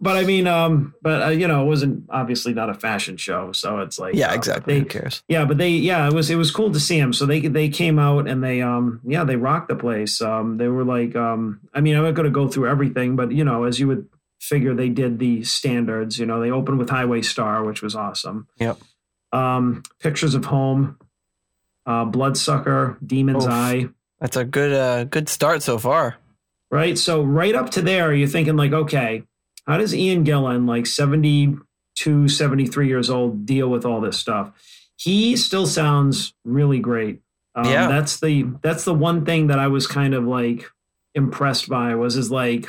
but 0.00 0.16
I 0.16 0.24
mean, 0.24 0.46
um, 0.46 0.94
but 1.02 1.22
uh, 1.22 1.28
you 1.30 1.46
know, 1.48 1.62
it 1.64 1.66
wasn't 1.66 2.04
obviously 2.08 2.54
not 2.54 2.70
a 2.70 2.74
fashion 2.74 3.16
show, 3.16 3.52
so 3.52 3.80
it's 3.80 3.98
like, 3.98 4.14
Yeah, 4.14 4.30
uh, 4.30 4.34
exactly. 4.36 4.74
They, 4.74 4.80
Who 4.80 4.86
cares? 4.86 5.22
yeah, 5.28 5.44
but 5.44 5.58
they 5.58 5.70
yeah, 5.70 6.06
it 6.06 6.12
was 6.14 6.30
it 6.30 6.36
was 6.36 6.50
cool 6.50 6.70
to 6.72 6.80
see 6.80 7.00
them. 7.00 7.12
So 7.12 7.26
they 7.26 7.40
they 7.40 7.68
came 7.68 7.98
out 7.98 8.28
and 8.28 8.42
they 8.44 8.62
um 8.62 9.00
yeah, 9.04 9.24
they 9.24 9.36
rocked 9.36 9.68
the 9.68 9.76
place. 9.76 10.22
Um 10.22 10.56
they 10.56 10.68
were 10.68 10.84
like 10.84 11.16
um 11.16 11.60
I 11.74 11.80
mean, 11.80 11.96
I'm 11.96 12.04
not 12.04 12.14
going 12.14 12.24
to 12.26 12.30
go 12.30 12.46
through 12.48 12.68
everything, 12.70 13.16
but 13.16 13.32
you 13.32 13.44
know, 13.44 13.64
as 13.64 13.80
you 13.80 13.88
would 13.88 14.08
figure 14.40 14.74
they 14.74 14.88
did 14.88 15.18
the 15.18 15.44
standards, 15.44 16.18
you 16.18 16.26
know, 16.26 16.40
they 16.40 16.50
opened 16.50 16.78
with 16.78 16.90
Highway 16.90 17.22
Star, 17.22 17.62
which 17.62 17.82
was 17.82 17.94
awesome. 17.94 18.48
Yep. 18.58 18.78
Um 19.32 19.82
Pictures 20.00 20.34
of 20.34 20.46
Home, 20.46 20.98
uh 21.86 22.04
Bloodsucker, 22.06 22.98
Demon's 23.04 23.44
Oof. 23.46 23.50
Eye, 23.52 23.88
That's 24.20 24.36
a 24.36 24.44
good 24.44 24.72
uh, 24.72 25.04
good 25.04 25.28
start 25.28 25.62
so 25.62 25.78
far. 25.78 26.16
right? 26.70 26.98
So 26.98 27.22
right 27.22 27.54
up 27.54 27.70
to 27.70 27.82
there, 27.82 28.12
you're 28.14 28.28
thinking 28.28 28.56
like, 28.56 28.72
okay, 28.72 29.22
how 29.66 29.76
does 29.78 29.94
Ian 29.94 30.24
Gillan, 30.24 30.66
like 30.66 30.86
72, 30.86 32.28
73 32.28 32.88
years 32.88 33.10
old, 33.10 33.46
deal 33.46 33.68
with 33.68 33.84
all 33.84 34.00
this 34.00 34.18
stuff? 34.18 34.52
He 34.96 35.36
still 35.36 35.66
sounds 35.66 36.34
really 36.44 36.78
great. 36.78 37.20
Um, 37.54 37.64
Yeah. 37.66 37.88
that's 37.88 38.20
the 38.20 38.46
that's 38.62 38.84
the 38.84 38.94
one 38.94 39.24
thing 39.24 39.46
that 39.48 39.58
I 39.58 39.66
was 39.68 39.86
kind 39.86 40.14
of 40.14 40.24
like 40.24 40.70
impressed 41.14 41.68
by 41.68 41.94
was 41.94 42.14
his 42.14 42.30
like 42.30 42.68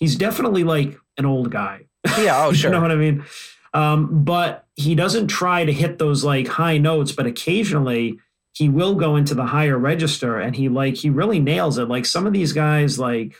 he's 0.00 0.16
definitely 0.16 0.64
like 0.64 0.98
an 1.16 1.24
old 1.26 1.50
guy. 1.52 1.82
Yeah. 2.18 2.44
Oh, 2.46 2.52
sure. 2.54 2.70
you 2.70 2.76
know 2.76 2.82
what 2.82 2.90
I 2.90 2.96
mean? 2.96 3.24
Um, 3.72 4.24
but 4.24 4.66
he 4.74 4.96
doesn't 4.96 5.28
try 5.28 5.64
to 5.64 5.72
hit 5.72 5.98
those 5.98 6.24
like 6.24 6.48
high 6.48 6.78
notes, 6.78 7.12
but 7.12 7.26
occasionally 7.26 8.18
he 8.52 8.68
will 8.68 8.96
go 8.96 9.14
into 9.14 9.32
the 9.34 9.44
higher 9.46 9.78
register 9.78 10.38
and 10.40 10.56
he 10.56 10.68
like 10.68 10.96
he 10.96 11.08
really 11.08 11.38
nails 11.38 11.78
it. 11.78 11.84
Like 11.88 12.04
some 12.06 12.26
of 12.26 12.32
these 12.32 12.52
guys, 12.52 12.98
like 12.98 13.36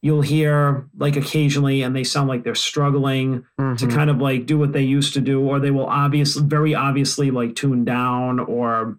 you'll 0.00 0.22
hear 0.22 0.86
like 0.96 1.16
occasionally 1.16 1.82
and 1.82 1.94
they 1.96 2.04
sound 2.04 2.28
like 2.28 2.44
they're 2.44 2.54
struggling 2.54 3.44
to 3.58 3.62
Mhm. 3.86 3.92
kind 3.94 4.10
of 4.10 4.18
like 4.20 4.46
do 4.46 4.58
what 4.58 4.72
they 4.72 4.82
used 4.82 5.14
to 5.14 5.20
do, 5.20 5.40
or 5.40 5.58
they 5.58 5.70
will 5.72 5.86
obviously 5.86 6.42
very 6.44 6.74
obviously 6.74 7.30
like 7.32 7.54
tune 7.56 7.84
down 7.84 8.38
or 8.40 8.98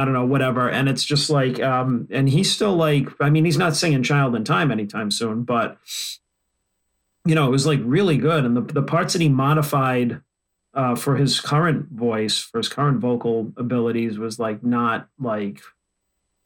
I 0.00 0.04
don't 0.04 0.14
know, 0.14 0.24
whatever. 0.24 0.68
And 0.70 0.88
it's 0.88 1.04
just 1.04 1.30
like 1.30 1.60
um 1.60 2.08
and 2.10 2.28
he's 2.28 2.52
still 2.52 2.74
like 2.74 3.08
I 3.20 3.30
mean, 3.30 3.44
he's 3.44 3.58
not 3.58 3.76
singing 3.76 4.02
Child 4.02 4.34
in 4.34 4.44
Time 4.44 4.70
anytime 4.70 5.10
soon, 5.10 5.42
but 5.44 5.78
you 7.24 7.34
know, 7.34 7.46
it 7.46 7.50
was 7.50 7.66
like 7.66 7.80
really 7.82 8.16
good. 8.16 8.44
And 8.44 8.56
the 8.56 8.62
the 8.62 8.82
parts 8.82 9.12
that 9.12 9.22
he 9.22 9.28
modified 9.28 10.20
uh, 10.72 10.94
for 10.94 11.16
his 11.16 11.40
current 11.40 11.88
voice, 11.90 12.38
for 12.38 12.58
his 12.58 12.68
current 12.68 13.00
vocal 13.00 13.52
abilities, 13.56 14.18
was 14.18 14.38
like 14.38 14.62
not 14.62 15.08
like. 15.18 15.60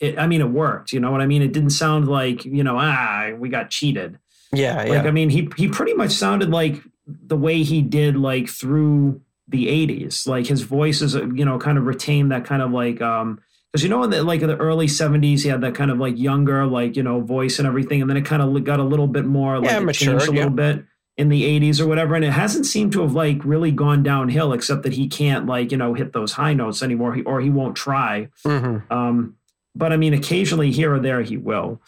It, 0.01 0.19
I 0.19 0.27
mean, 0.27 0.41
it 0.41 0.51
worked. 0.51 0.93
You 0.93 0.99
know 1.01 1.13
what 1.13 1.21
I 1.21 1.27
mean? 1.27 1.41
It 1.41 1.53
didn't 1.53 1.71
sound 1.71 2.09
like 2.09 2.45
you 2.45 2.65
know, 2.65 2.77
ah, 2.79 3.31
we 3.39 3.49
got 3.49 3.71
cheated. 3.71 4.19
Yeah. 4.53 4.77
Like, 4.77 4.89
Yeah. 4.89 5.03
I 5.03 5.11
mean, 5.13 5.31
he 5.31 5.49
he 5.57 5.69
pretty 5.69 5.95
much 5.95 6.11
sounded 6.11 6.51
like 6.51 6.83
the 7.07 7.37
way 7.37 7.63
he 7.63 7.83
did 7.83 8.17
like 8.17 8.49
through 8.49 9.21
the 9.49 9.67
'80s. 9.67 10.27
Like 10.27 10.47
his 10.47 10.63
voice 10.63 11.03
is, 11.03 11.15
you 11.15 11.45
know, 11.45 11.59
kind 11.59 11.79
of 11.79 11.87
retained 11.87 12.33
that 12.33 12.45
kind 12.45 12.63
of 12.63 12.71
like 12.71 13.01
um 13.03 13.41
because 13.73 13.83
you 13.83 13.89
know 13.91 14.03
in 14.05 14.11
the 14.11 14.23
like 14.23 14.41
in 14.41 14.49
the 14.49 14.57
early 14.57 14.87
70s 14.87 15.43
he 15.43 15.49
had 15.49 15.61
that 15.63 15.75
kind 15.75 15.91
of 15.91 15.99
like 15.99 16.17
younger 16.17 16.65
like 16.67 16.95
you 16.97 17.03
know 17.03 17.21
voice 17.21 17.59
and 17.59 17.67
everything 17.67 18.01
and 18.01 18.09
then 18.09 18.17
it 18.17 18.25
kind 18.25 18.41
of 18.41 18.65
got 18.65 18.79
a 18.79 18.85
little 18.85 19.09
bit 19.09 19.25
more 19.25 19.59
like 19.59 19.71
Yeah, 19.71 19.79
it 19.79 19.85
matured, 19.85 20.21
changed 20.21 20.29
a 20.29 20.33
yeah. 20.33 20.39
little 20.43 20.55
bit 20.57 20.85
in 21.17 21.29
the 21.29 21.43
80s 21.61 21.81
or 21.81 21.87
whatever 21.87 22.15
and 22.15 22.25
it 22.25 22.31
hasn't 22.33 22.67
seemed 22.67 22.93
to 22.93 23.03
have 23.03 23.15
like 23.15 23.45
really 23.45 23.73
gone 23.73 24.03
downhill 24.05 24.53
except 24.53 24.85
that 24.85 24.93
he 24.93 25.09
can't 25.09 25.47
like 25.47 25.73
you 25.73 25.77
know 25.77 25.93
hit 25.95 26.13
those 26.13 26.33
high 26.35 26.55
notes 26.55 26.83
anymore 26.85 27.15
he, 27.15 27.23
or 27.23 27.41
he 27.41 27.51
won't 27.51 27.77
try 27.77 28.29
hmm 28.45 28.79
um, 28.91 29.37
but 29.75 29.93
I 29.93 29.97
mean, 29.97 30.15
occasionally 30.15 30.71
here 30.71 30.95
or 30.95 31.01
there 31.01 31.23
he 31.23 31.37
will. 31.37 31.81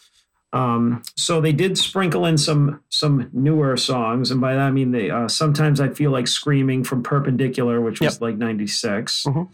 Um, 0.57 1.03
so 1.15 1.41
they 1.41 1.51
did 1.53 1.77
sprinkle 1.77 2.25
in 2.25 2.37
some 2.37 2.81
some 2.89 3.29
newer 3.33 3.77
songs, 3.77 4.31
and 4.31 4.39
by 4.41 4.53
that 4.55 4.61
I 4.67 4.71
mean 4.71 4.91
they 4.91 5.09
uh, 5.09 5.27
sometimes 5.27 5.79
I 5.81 5.89
feel 5.89 6.11
like 6.11 6.27
screaming 6.27 6.83
from 6.83 7.03
Perpendicular, 7.03 7.81
which 7.81 7.99
was 8.01 8.21
like 8.21 8.37
'96. 8.37 9.23
Mhm. 9.27 9.49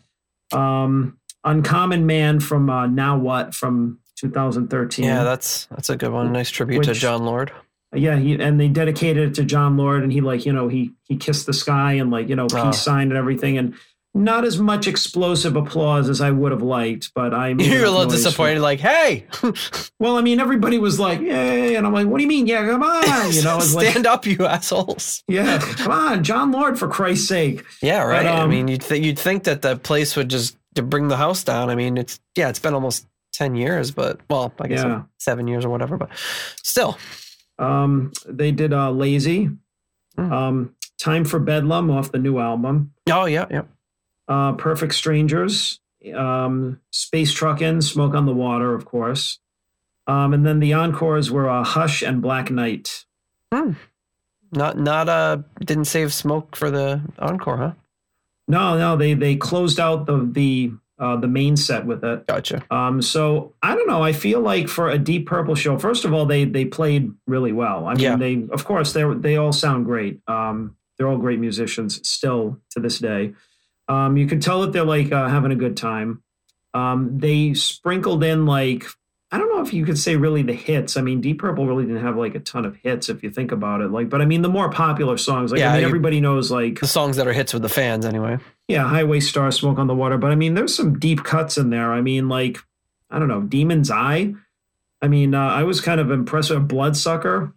Um, 0.53 1.17
Uncommon 1.43 2.05
Man 2.05 2.39
from 2.39 2.69
uh, 2.69 2.87
Now 2.87 3.17
What 3.17 3.53
from 3.53 3.99
2013. 4.15 5.03
Yeah, 5.05 5.23
that's 5.23 5.65
that's 5.67 5.89
a 5.89 5.97
good 5.97 6.11
one. 6.11 6.31
Nice 6.31 6.49
tribute 6.49 6.83
to 6.83 6.93
Jon 6.93 7.25
Lord. 7.25 7.51
yeah, 7.93 8.17
he, 8.17 8.33
and 8.35 8.59
they 8.59 8.69
dedicated 8.69 9.29
it 9.29 9.33
to 9.35 9.43
Jon 9.43 9.75
Lord, 9.77 10.03
and 10.03 10.11
he 10.13 10.21
like 10.21 10.45
you 10.45 10.53
know 10.53 10.67
he 10.69 10.91
he 11.03 11.17
kissed 11.17 11.45
the 11.45 11.53
sky 11.53 11.93
and 11.93 12.11
like 12.11 12.29
you 12.29 12.35
know 12.35 12.47
peace 12.47 12.57
Oh. 12.63 12.71
sign 12.71 13.09
and 13.09 13.17
everything, 13.17 13.57
and 13.57 13.73
not 14.15 14.45
as 14.45 14.59
much 14.59 14.87
explosive 14.87 15.55
applause 15.55 16.07
as 16.07 16.21
I 16.21 16.29
would 16.31 16.51
have 16.51 16.61
liked, 16.61 17.11
but 17.15 17.33
I 17.33 17.53
made 17.55 17.67
You're 17.67 17.85
a 17.85 17.89
little 17.91 18.05
disappointed, 18.05 18.59
like, 18.61 18.79
hey, 18.79 19.25
Well, 19.99 20.17
I 20.17 20.21
mean, 20.21 20.39
everybody 20.39 20.77
was 20.77 20.99
like, 20.99 21.19
"Yay!" 21.21 21.75
and 21.75 21.87
I'm 21.87 21.93
like, 21.93 22.07
"What 22.07 22.17
do 22.17 22.23
you 22.23 22.27
mean? 22.27 22.45
Yeah, 22.45 22.65
come 22.65 22.83
on!" 22.83 23.03
You 23.33 23.41
know, 23.41 23.57
it's 23.57 23.73
like, 23.73 23.87
stand 23.89 24.05
up, 24.05 24.25
you 24.25 24.45
assholes. 24.45 25.23
"Yeah, 25.27 25.59
come 25.59 25.91
on, 25.91 26.23
Jon 26.23 26.51
Lord, 26.51 26.77
for 26.77 26.87
Christ's 26.87 27.27
sake!" 27.27 27.63
Yeah, 27.81 28.03
right. 28.03 28.25
I 28.25 28.41
um, 28.41 28.49
mean, 28.49 28.67
you'd 28.67 28.81
th- 28.81 29.03
you'd 29.03 29.17
think 29.19 29.45
that 29.45 29.61
the 29.61 29.77
place 29.77 30.15
would 30.15 30.29
just 30.29 30.57
to 30.75 30.83
bring 30.83 31.07
the 31.07 31.17
house 31.17 31.43
down. 31.43 31.69
I 31.69 31.75
mean, 31.75 31.97
it's 31.97 32.19
yeah, 32.35 32.49
it's 32.49 32.59
been 32.59 32.73
almost 32.73 33.07
ten 33.31 33.55
years, 33.55 33.91
but 33.91 34.19
well, 34.29 34.53
I 34.59 34.67
guess 34.67 34.83
Yeah. 34.83 35.03
seven 35.19 35.47
years 35.47 35.63
or 35.65 35.69
whatever. 35.69 35.97
But 35.97 36.09
still, 36.61 36.97
Um, 37.59 38.11
they 38.27 38.51
did 38.51 38.73
uh, 38.73 38.91
"Lazy," 38.91 39.49
Hmm. 40.17 40.33
um, 40.33 40.75
"Time 40.99 41.23
for 41.23 41.39
Bedlam" 41.39 41.89
off 41.89 42.11
the 42.11 42.19
new 42.19 42.39
album, 42.39 42.91
oh 43.09 43.25
yeah, 43.25 43.45
yeah. 43.49 43.61
Uh, 44.27 44.53
"Perfect 44.53 44.93
Strangers," 44.93 45.79
um, 46.15 46.79
"Space 46.91 47.33
Truckin'," 47.33 47.81
"Smoke 47.81 48.13
on 48.13 48.25
the 48.25 48.33
Water," 48.33 48.73
of 48.73 48.85
course, 48.85 49.39
um, 50.07 50.33
and 50.33 50.45
then 50.45 50.59
the 50.59 50.73
encores 50.73 51.31
were 51.31 51.49
uh, 51.49 51.63
"Hush" 51.63 52.01
and 52.01 52.21
"Black 52.21 52.49
Night." 52.51 53.05
Not 54.51 54.77
not 54.77 55.09
uh 55.09 55.37
didn't 55.63 55.85
save 55.85 56.13
smoke 56.13 56.55
for 56.55 56.69
the 56.69 57.01
encore, 57.19 57.57
huh? 57.57 57.71
No, 58.47 58.77
no, 58.77 58.95
they 58.97 59.13
they 59.13 59.35
closed 59.35 59.79
out 59.79 60.05
the 60.05 60.27
the 60.31 60.71
uh, 60.99 61.17
the 61.17 61.27
main 61.27 61.57
set 61.57 61.85
with 61.85 62.03
it. 62.03 62.27
Gotcha. 62.27 62.63
Um, 62.69 63.01
so 63.01 63.53
I 63.63 63.73
don't 63.75 63.87
know. 63.87 64.03
I 64.03 64.13
feel 64.13 64.41
like 64.41 64.67
for 64.67 64.89
a 64.89 64.97
Deep 64.99 65.25
Purple 65.27 65.55
show, 65.55 65.77
first 65.79 66.05
of 66.05 66.13
all, 66.13 66.25
they 66.25 66.45
they 66.45 66.65
played 66.65 67.11
really 67.25 67.51
well. 67.51 67.87
I 67.87 67.93
mean, 67.95 68.03
Yeah. 68.03 68.15
they 68.15 68.45
of 68.51 68.63
course 68.65 68.93
they 68.93 69.03
they 69.15 69.37
all 69.37 69.53
sound 69.53 69.85
great. 69.85 70.21
Um, 70.27 70.75
they're 70.97 71.07
all 71.07 71.17
great 71.17 71.39
musicians 71.39 72.07
still 72.07 72.59
to 72.71 72.79
this 72.79 72.99
day. 72.99 73.33
Um, 73.87 74.17
you 74.17 74.27
can 74.27 74.39
tell 74.39 74.61
that 74.61 74.71
they're 74.73 74.85
like 74.85 75.11
uh, 75.11 75.27
having 75.27 75.51
a 75.51 75.55
good 75.55 75.75
time. 75.77 76.23
Um, 76.73 77.19
they 77.19 77.53
sprinkled 77.53 78.23
in 78.23 78.45
like 78.45 78.85
I 79.31 79.37
don't 79.39 79.49
know 79.49 79.63
if 79.63 79.73
you 79.73 79.83
could 79.83 79.97
say 79.97 80.15
really 80.15 80.43
the 80.43 80.53
hits. 80.53 80.95
I 80.95 81.01
mean, 81.01 81.19
Deep 81.19 81.39
Purple 81.39 81.65
really 81.65 81.85
didn't 81.85 82.03
have 82.03 82.15
like 82.17 82.35
a 82.35 82.39
ton 82.39 82.65
of 82.65 82.75
hits 82.77 83.09
if 83.09 83.23
you 83.23 83.31
think 83.31 83.51
about 83.51 83.81
it. 83.81 83.89
Like, 83.89 84.07
but 84.07 84.21
I 84.21 84.25
mean, 84.25 84.43
the 84.43 84.49
more 84.49 84.69
popular 84.69 85.17
songs, 85.17 85.51
like 85.51 85.59
Yeah, 85.59 85.69
I 85.71 85.73
mean, 85.73 85.81
you- 85.81 85.87
everybody 85.87 86.21
knows 86.21 86.51
like 86.51 86.79
The 86.79 86.85
songs 86.87 87.17
that 87.17 87.27
are 87.27 87.33
hits 87.33 87.51
with 87.51 87.63
the 87.63 87.69
fans, 87.69 88.05
anyway. 88.05 88.37
yeah, 88.67 88.87
Highway 88.87 89.19
Star, 89.21 89.49
Smoke 89.51 89.79
on 89.79 89.87
the 89.87 89.95
Water. 89.95 90.17
But 90.19 90.31
I 90.31 90.35
mean, 90.35 90.53
there's 90.53 90.75
some 90.75 90.99
deep 90.99 91.23
cuts 91.23 91.57
in 91.57 91.71
there. 91.71 91.91
I 91.91 92.01
mean, 92.01 92.29
like, 92.29 92.59
I 93.09 93.17
don't 93.17 93.27
know, 93.27 93.41
Demon's 93.41 93.89
Eye. 93.89 94.35
I 95.01 95.07
mean, 95.07 95.33
uh, 95.33 95.39
I 95.47 95.63
was 95.63 95.81
kind 95.81 95.99
of 95.99 96.11
impressed 96.11 96.51
with 96.51 96.67
Bloodsucker. 96.67 97.53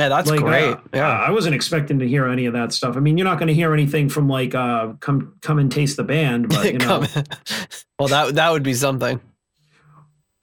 Yeah, 0.00 0.08
that's 0.08 0.30
like, 0.30 0.40
great. 0.40 0.72
uh, 0.72 0.80
yeah. 0.94 1.10
I 1.10 1.30
wasn't 1.30 1.54
expecting 1.54 1.98
to 1.98 2.08
hear 2.08 2.26
any 2.26 2.46
of 2.46 2.54
that 2.54 2.72
stuff. 2.72 2.96
I 2.96 3.00
mean, 3.00 3.18
you're 3.18 3.26
not 3.26 3.38
going 3.38 3.48
to 3.48 3.54
hear 3.54 3.74
anything 3.74 4.08
from 4.08 4.30
like 4.30 4.54
uh, 4.54 4.94
come 5.00 5.34
come 5.42 5.58
and 5.58 5.70
taste 5.70 5.98
the 5.98 6.04
band, 6.04 6.48
but 6.48 6.72
you 6.72 6.78
know. 6.78 7.04
Well, 7.98 8.08
that 8.08 8.36
that 8.36 8.50
would 8.50 8.62
be 8.62 8.72
something. 8.72 9.20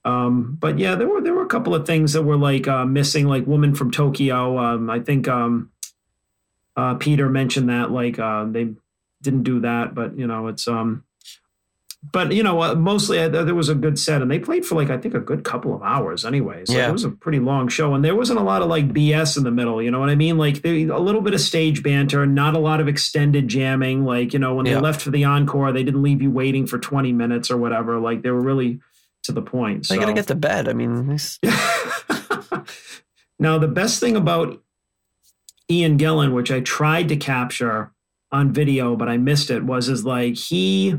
um, 0.04 0.56
but 0.60 0.78
yeah, 0.78 0.94
there 0.94 1.08
were 1.08 1.20
there 1.20 1.34
were 1.34 1.42
a 1.42 1.48
couple 1.48 1.74
of 1.74 1.86
things 1.86 2.12
that 2.12 2.22
were 2.22 2.36
like 2.36 2.68
uh, 2.68 2.84
missing, 2.84 3.26
like 3.26 3.48
Woman 3.48 3.74
from 3.74 3.90
Tokyo. 3.90 4.58
Um, 4.58 4.88
I 4.88 5.00
think 5.00 5.26
um, 5.26 5.72
uh, 6.76 6.94
Peter 6.94 7.28
mentioned 7.28 7.68
that 7.68 7.90
like 7.90 8.16
uh, 8.16 8.44
they 8.44 8.74
didn't 9.22 9.42
do 9.42 9.58
that, 9.62 9.92
but 9.92 10.16
you 10.16 10.28
know 10.28 10.46
it's 10.46 10.68
um, 10.68 11.02
but 12.12 12.32
you 12.32 12.42
know 12.42 12.62
uh, 12.62 12.74
mostly 12.74 13.18
uh, 13.18 13.28
there 13.28 13.54
was 13.54 13.68
a 13.68 13.74
good 13.74 13.98
set, 13.98 14.22
and 14.22 14.30
they 14.30 14.38
played 14.38 14.64
for 14.66 14.74
like 14.74 14.90
I 14.90 14.96
think 14.98 15.14
a 15.14 15.20
good 15.20 15.44
couple 15.44 15.74
of 15.74 15.82
hours 15.82 16.24
anyway. 16.24 16.64
So 16.66 16.74
Yeah. 16.74 16.88
it 16.88 16.92
was 16.92 17.04
a 17.04 17.10
pretty 17.10 17.38
long 17.40 17.68
show, 17.68 17.94
and 17.94 18.04
there 18.04 18.14
wasn't 18.16 18.38
a 18.38 18.42
lot 18.42 18.62
of 18.62 18.68
like 18.68 18.92
BS 18.92 19.36
in 19.36 19.44
the 19.44 19.50
middle. 19.50 19.82
You 19.82 19.90
know 19.90 20.00
what 20.00 20.10
I 20.10 20.14
mean? 20.14 20.38
Like 20.38 20.62
there, 20.62 20.74
a 20.92 20.98
little 21.00 21.20
bit 21.20 21.34
of 21.34 21.40
stage 21.40 21.82
banter, 21.82 22.26
not 22.26 22.54
a 22.54 22.58
lot 22.58 22.80
of 22.80 22.88
extended 22.88 23.48
jamming. 23.48 24.04
Like 24.04 24.32
you 24.32 24.38
know 24.38 24.54
when 24.54 24.66
Yeah. 24.66 24.74
they 24.74 24.80
left 24.80 25.00
for 25.02 25.10
the 25.10 25.24
encore, 25.24 25.72
they 25.72 25.82
didn't 25.84 26.02
leave 26.02 26.22
you 26.22 26.30
waiting 26.30 26.66
for 26.66 26.78
twenty 26.78 27.12
minutes 27.12 27.50
or 27.50 27.56
whatever. 27.56 27.98
Like 27.98 28.22
they 28.22 28.30
were 28.30 28.40
really 28.42 28.80
to 29.24 29.32
the 29.32 29.42
point. 29.42 29.86
I 29.90 29.94
So. 29.94 30.00
gotta 30.00 30.12
get 30.12 30.28
to 30.28 30.34
bed. 30.34 30.68
I 30.68 30.72
mean, 30.72 31.18
now, 33.38 33.58
the 33.58 33.68
best 33.68 34.00
thing 34.00 34.16
about 34.16 34.62
Ian 35.70 35.98
Gillan, 35.98 36.32
which 36.32 36.50
I 36.50 36.60
tried 36.60 37.08
to 37.08 37.16
capture 37.16 37.92
on 38.32 38.52
video, 38.52 38.96
but 38.96 39.08
I 39.08 39.16
missed 39.16 39.50
it, 39.50 39.64
was 39.64 39.88
is 39.88 40.04
like 40.04 40.36
he, 40.36 40.96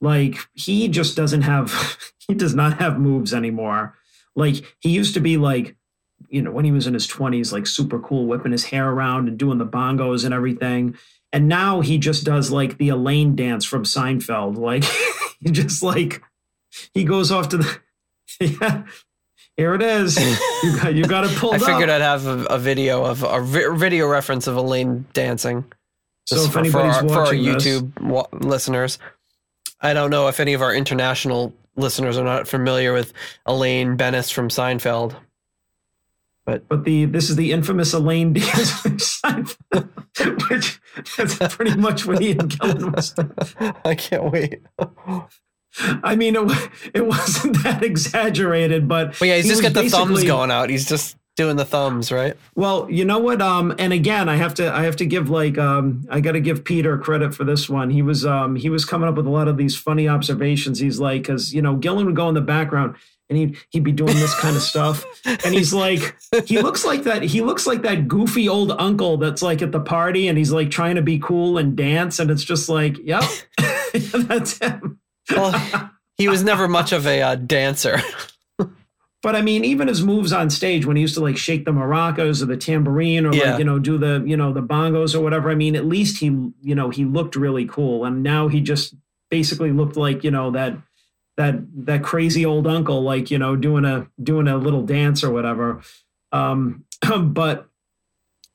like 0.00 0.36
he 0.52 0.88
just 0.88 1.16
doesn't 1.16 1.42
have, 1.42 1.98
he 2.28 2.34
does 2.34 2.54
not 2.54 2.78
have 2.78 2.98
moves 2.98 3.32
anymore. 3.34 3.96
Like 4.36 4.76
he 4.80 4.90
used 4.90 5.14
to 5.14 5.20
be 5.20 5.36
like, 5.36 5.76
you 6.28 6.42
know, 6.42 6.50
when 6.50 6.64
he 6.64 6.72
was 6.72 6.86
in 6.86 6.94
his 6.94 7.06
twenties, 7.06 7.52
like 7.52 7.66
super 7.66 7.98
cool, 7.98 8.26
whipping 8.26 8.52
his 8.52 8.64
hair 8.64 8.90
around 8.90 9.28
and 9.28 9.38
doing 9.38 9.58
the 9.58 9.66
bongos 9.66 10.24
and 10.24 10.34
everything. 10.34 10.96
And 11.32 11.48
now 11.48 11.80
he 11.80 11.98
just 11.98 12.24
does 12.24 12.50
like 12.50 12.78
the 12.78 12.88
Elaine 12.88 13.36
dance 13.36 13.64
from 13.64 13.84
Seinfeld. 13.84 14.56
Like 14.56 14.84
he 15.40 15.50
just 15.50 15.82
like 15.82 16.22
he 16.92 17.04
goes 17.04 17.30
off 17.30 17.48
to 17.50 17.58
the 17.58 17.78
yeah. 18.40 18.84
Here 19.56 19.74
it 19.74 19.82
is. 19.82 20.16
You 20.64 20.76
got 20.76 20.94
you 20.94 21.04
got 21.04 21.24
it 21.24 21.36
pulled 21.36 21.54
I 21.54 21.58
figured 21.58 21.88
up. 21.88 21.96
I'd 21.96 22.02
have 22.02 22.26
a, 22.26 22.44
a 22.46 22.58
video 22.58 23.04
of 23.04 23.22
a 23.22 23.40
vi- 23.40 23.76
video 23.76 24.08
reference 24.08 24.48
of 24.48 24.56
Elaine 24.56 25.06
dancing. 25.12 25.64
So 26.26 26.36
if 26.36 26.46
for, 26.46 26.52
for 26.52 26.58
anybody's 26.60 26.96
our, 26.96 27.08
for 27.08 27.14
our 27.14 27.24
watching 27.24 27.44
this- 27.44 27.64
YouTube 27.64 28.00
wa- 28.00 28.26
listeners, 28.32 28.98
I 29.84 29.92
don't 29.92 30.08
know 30.08 30.28
if 30.28 30.40
any 30.40 30.54
of 30.54 30.62
our 30.62 30.74
international 30.74 31.54
listeners 31.76 32.16
are 32.16 32.24
not 32.24 32.48
familiar 32.48 32.94
with 32.94 33.12
Elaine 33.44 33.96
Benes 33.96 34.30
from 34.30 34.48
Seinfeld. 34.48 35.14
But 36.46 36.66
but 36.68 36.84
the 36.84 37.04
this 37.04 37.28
is 37.28 37.36
the 37.36 37.52
infamous 37.52 37.92
Elaine 37.92 38.32
Diaz 38.34 38.70
from 38.70 38.96
Seinfeld, 38.96 40.50
which 40.50 40.80
that's 41.16 41.54
pretty 41.54 41.76
much 41.76 42.06
what 42.06 42.22
Ian 42.22 42.48
Gillan 42.48 42.94
was. 42.94 43.10
doing. 43.12 43.74
I 43.84 43.94
can't 43.94 44.32
wait. 44.32 44.62
I 46.02 46.16
mean, 46.16 46.36
it, 46.36 46.70
it 46.94 47.06
wasn't 47.06 47.62
that 47.64 47.82
exaggerated, 47.82 48.88
but 48.88 49.18
But 49.18 49.28
yeah, 49.28 49.36
he's 49.36 49.44
he 49.44 49.50
just 49.50 49.62
got 49.62 49.74
the 49.74 49.88
thumbs 49.88 50.24
going 50.24 50.50
out. 50.50 50.70
He's 50.70 50.86
just 50.86 51.16
doing 51.36 51.56
the 51.56 51.64
thumbs, 51.64 52.12
right? 52.12 52.36
Well, 52.54 52.86
you 52.90 53.04
know 53.04 53.18
what? 53.18 53.42
Um, 53.42 53.74
and 53.78 53.92
again, 53.92 54.28
I 54.28 54.36
have 54.36 54.54
to 54.54 54.72
I 54.72 54.82
have 54.82 54.96
to 54.96 55.06
give 55.06 55.30
like 55.30 55.58
um, 55.58 56.06
I 56.10 56.20
got 56.20 56.32
to 56.32 56.40
give 56.40 56.64
Peter 56.64 56.96
credit 56.98 57.34
for 57.34 57.44
this 57.44 57.68
one. 57.68 57.90
He 57.90 58.02
was 58.02 58.24
um, 58.24 58.56
he 58.56 58.70
was 58.70 58.84
coming 58.84 59.08
up 59.08 59.16
with 59.16 59.26
a 59.26 59.30
lot 59.30 59.48
of 59.48 59.56
these 59.56 59.76
funny 59.76 60.08
observations. 60.08 60.78
He's 60.78 60.98
like, 60.98 61.22
because 61.22 61.52
you 61.52 61.62
know, 61.62 61.76
Gillan 61.76 62.06
would 62.06 62.16
go 62.16 62.28
in 62.28 62.34
the 62.34 62.40
background 62.40 62.96
and 63.28 63.38
he'd 63.38 63.56
he'd 63.70 63.84
be 63.84 63.92
doing 63.92 64.14
this 64.14 64.34
kind 64.38 64.56
of 64.56 64.62
stuff, 64.62 65.04
and 65.24 65.54
he's 65.54 65.72
like, 65.72 66.16
he 66.46 66.60
looks 66.60 66.84
like 66.84 67.04
that. 67.04 67.22
He 67.22 67.40
looks 67.40 67.66
like 67.66 67.82
that 67.82 68.06
goofy 68.06 68.48
old 68.48 68.72
uncle 68.72 69.16
that's 69.16 69.42
like 69.42 69.62
at 69.62 69.72
the 69.72 69.80
party, 69.80 70.28
and 70.28 70.38
he's 70.38 70.52
like 70.52 70.70
trying 70.70 70.96
to 70.96 71.02
be 71.02 71.18
cool 71.18 71.58
and 71.58 71.76
dance, 71.76 72.18
and 72.18 72.30
it's 72.30 72.44
just 72.44 72.68
like, 72.68 72.98
yep, 72.98 73.24
that's 73.92 74.58
him. 74.58 75.00
Well, 75.30 75.90
he 76.16 76.28
was 76.28 76.44
never 76.44 76.68
much 76.68 76.92
of 76.92 77.06
a 77.06 77.22
uh, 77.22 77.34
dancer. 77.36 77.98
But 79.24 79.34
I 79.34 79.42
mean, 79.42 79.64
even 79.64 79.88
his 79.88 80.04
moves 80.04 80.32
on 80.32 80.50
stage 80.50 80.84
when 80.86 80.96
he 80.96 81.00
used 81.02 81.14
to 81.14 81.20
like 81.22 81.36
shake 81.38 81.64
the 81.64 81.72
maracas 81.72 82.42
or 82.42 82.44
the 82.46 82.56
tambourine 82.58 83.24
or 83.26 83.34
Yeah. 83.34 83.50
like, 83.50 83.58
you 83.58 83.64
know, 83.64 83.78
do 83.80 83.98
the, 83.98 84.22
you 84.26 84.36
know, 84.36 84.52
the 84.52 84.62
bongos 84.62 85.14
or 85.14 85.20
whatever. 85.20 85.50
I 85.50 85.54
mean, 85.56 85.74
at 85.74 85.86
least 85.86 86.20
he, 86.20 86.26
you 86.60 86.74
know, 86.74 86.90
he 86.90 87.04
looked 87.04 87.34
really 87.34 87.64
cool. 87.66 88.04
And 88.04 88.22
now 88.22 88.48
he 88.48 88.60
just 88.60 88.94
basically 89.30 89.72
looked 89.72 89.96
like, 89.96 90.22
you 90.22 90.30
know, 90.30 90.50
that 90.52 90.76
that 91.38 91.54
that 91.86 92.04
crazy 92.04 92.44
old 92.46 92.66
uncle, 92.66 93.02
like, 93.02 93.30
you 93.30 93.38
know, 93.38 93.56
doing 93.56 93.84
a 93.84 94.06
doing 94.22 94.46
a 94.46 94.56
little 94.58 94.82
dance 94.84 95.24
or 95.24 95.30
whatever. 95.32 95.80
Um, 96.30 96.84
but 97.22 97.66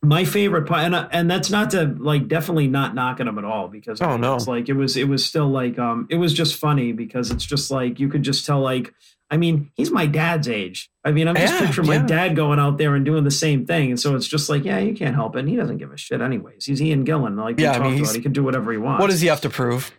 my 0.01 0.23
favorite 0.23 0.65
part, 0.67 0.81
and 0.83 0.95
and 1.11 1.29
that's 1.29 1.49
not 1.49 1.71
to 1.71 1.93
like 1.99 2.27
definitely 2.29 2.67
not 2.67 2.95
knocking 2.95 3.27
him 3.27 3.37
at 3.37 3.43
all 3.43 3.67
because 3.67 3.99
Oh, 4.01 4.15
no. 4.17 4.35
it's 4.35 4.47
like 4.47 4.69
it 4.69 4.73
was 4.73 4.95
it 4.95 5.09
was 5.09 5.25
still 5.25 5.49
like 5.49 5.77
um 5.77 6.07
it 6.09 6.15
was 6.17 6.31
just 6.31 6.55
funny 6.55 6.93
because 6.93 7.31
it's 7.31 7.43
just 7.43 7.69
like 7.69 7.99
you 7.99 8.07
could 8.07 8.23
just 8.23 8.45
tell 8.45 8.61
like 8.61 8.93
I 9.31 9.37
mean 9.37 9.71
he's 9.75 9.91
my 9.91 10.05
dad's 10.05 10.47
age. 10.47 10.89
I 11.03 11.11
mean 11.11 11.27
I'm 11.27 11.35
just 11.35 11.53
Yeah, 11.53 11.65
picturing 11.65 11.87
my 11.87 11.95
yeah. 11.95 12.05
dad 12.05 12.35
going 12.35 12.59
out 12.59 12.77
there 12.77 12.95
and 12.95 13.05
doing 13.05 13.23
the 13.23 13.31
same 13.31 13.65
thing, 13.65 13.89
and 13.91 13.99
so 13.99 14.15
it's 14.15 14.27
just 14.27 14.49
like 14.49 14.65
yeah 14.65 14.79
you 14.79 14.93
can't 14.93 15.15
help 15.15 15.35
it. 15.35 15.39
And 15.39 15.49
he 15.49 15.55
doesn't 15.55 15.77
give 15.77 15.91
a 15.91 15.97
shit 15.97 16.21
anyways. 16.21 16.65
He's 16.65 16.81
Ian 16.81 17.05
Gillan, 17.05 17.37
like 17.39 17.59
Yeah, 17.59 17.73
I 17.73 17.79
mean, 17.79 18.01
about. 18.01 18.15
He 18.15 18.21
can 18.21 18.33
do 18.33 18.43
whatever 18.43 18.71
he 18.71 18.77
wants. 18.77 19.01
What 19.01 19.09
does 19.09 19.21
he 19.21 19.27
have 19.27 19.41
to 19.41 19.49
prove? 19.49 19.91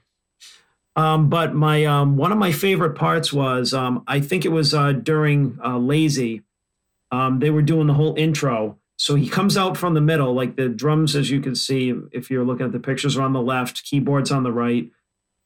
Um, 0.96 1.28
but 1.30 1.54
my 1.54 1.84
um, 1.84 2.16
one 2.16 2.32
of 2.32 2.38
my 2.38 2.52
favorite 2.52 2.96
parts 2.96 3.32
was 3.32 3.72
um, 3.72 4.02
I 4.06 4.20
think 4.20 4.44
it 4.44 4.50
was 4.50 4.74
uh, 4.74 4.92
during 4.92 5.58
uh, 5.64 5.78
Lazy. 5.78 6.42
Um, 7.12 7.38
they 7.38 7.50
were 7.50 7.62
doing 7.62 7.86
the 7.86 7.94
whole 7.94 8.14
intro. 8.16 8.78
So 8.96 9.14
he 9.14 9.28
comes 9.28 9.56
out 9.56 9.78
from 9.78 9.94
the 9.94 10.00
middle, 10.02 10.34
like 10.34 10.56
the 10.56 10.68
drums, 10.68 11.16
as 11.16 11.30
you 11.30 11.40
can 11.40 11.54
see, 11.54 11.94
if 12.12 12.30
you're 12.30 12.44
looking 12.44 12.66
at 12.66 12.72
the 12.72 12.78
pictures, 12.80 13.16
are 13.16 13.22
on 13.22 13.32
the 13.32 13.40
left, 13.40 13.82
keyboards 13.82 14.30
on 14.30 14.42
the 14.42 14.52
right, 14.52 14.90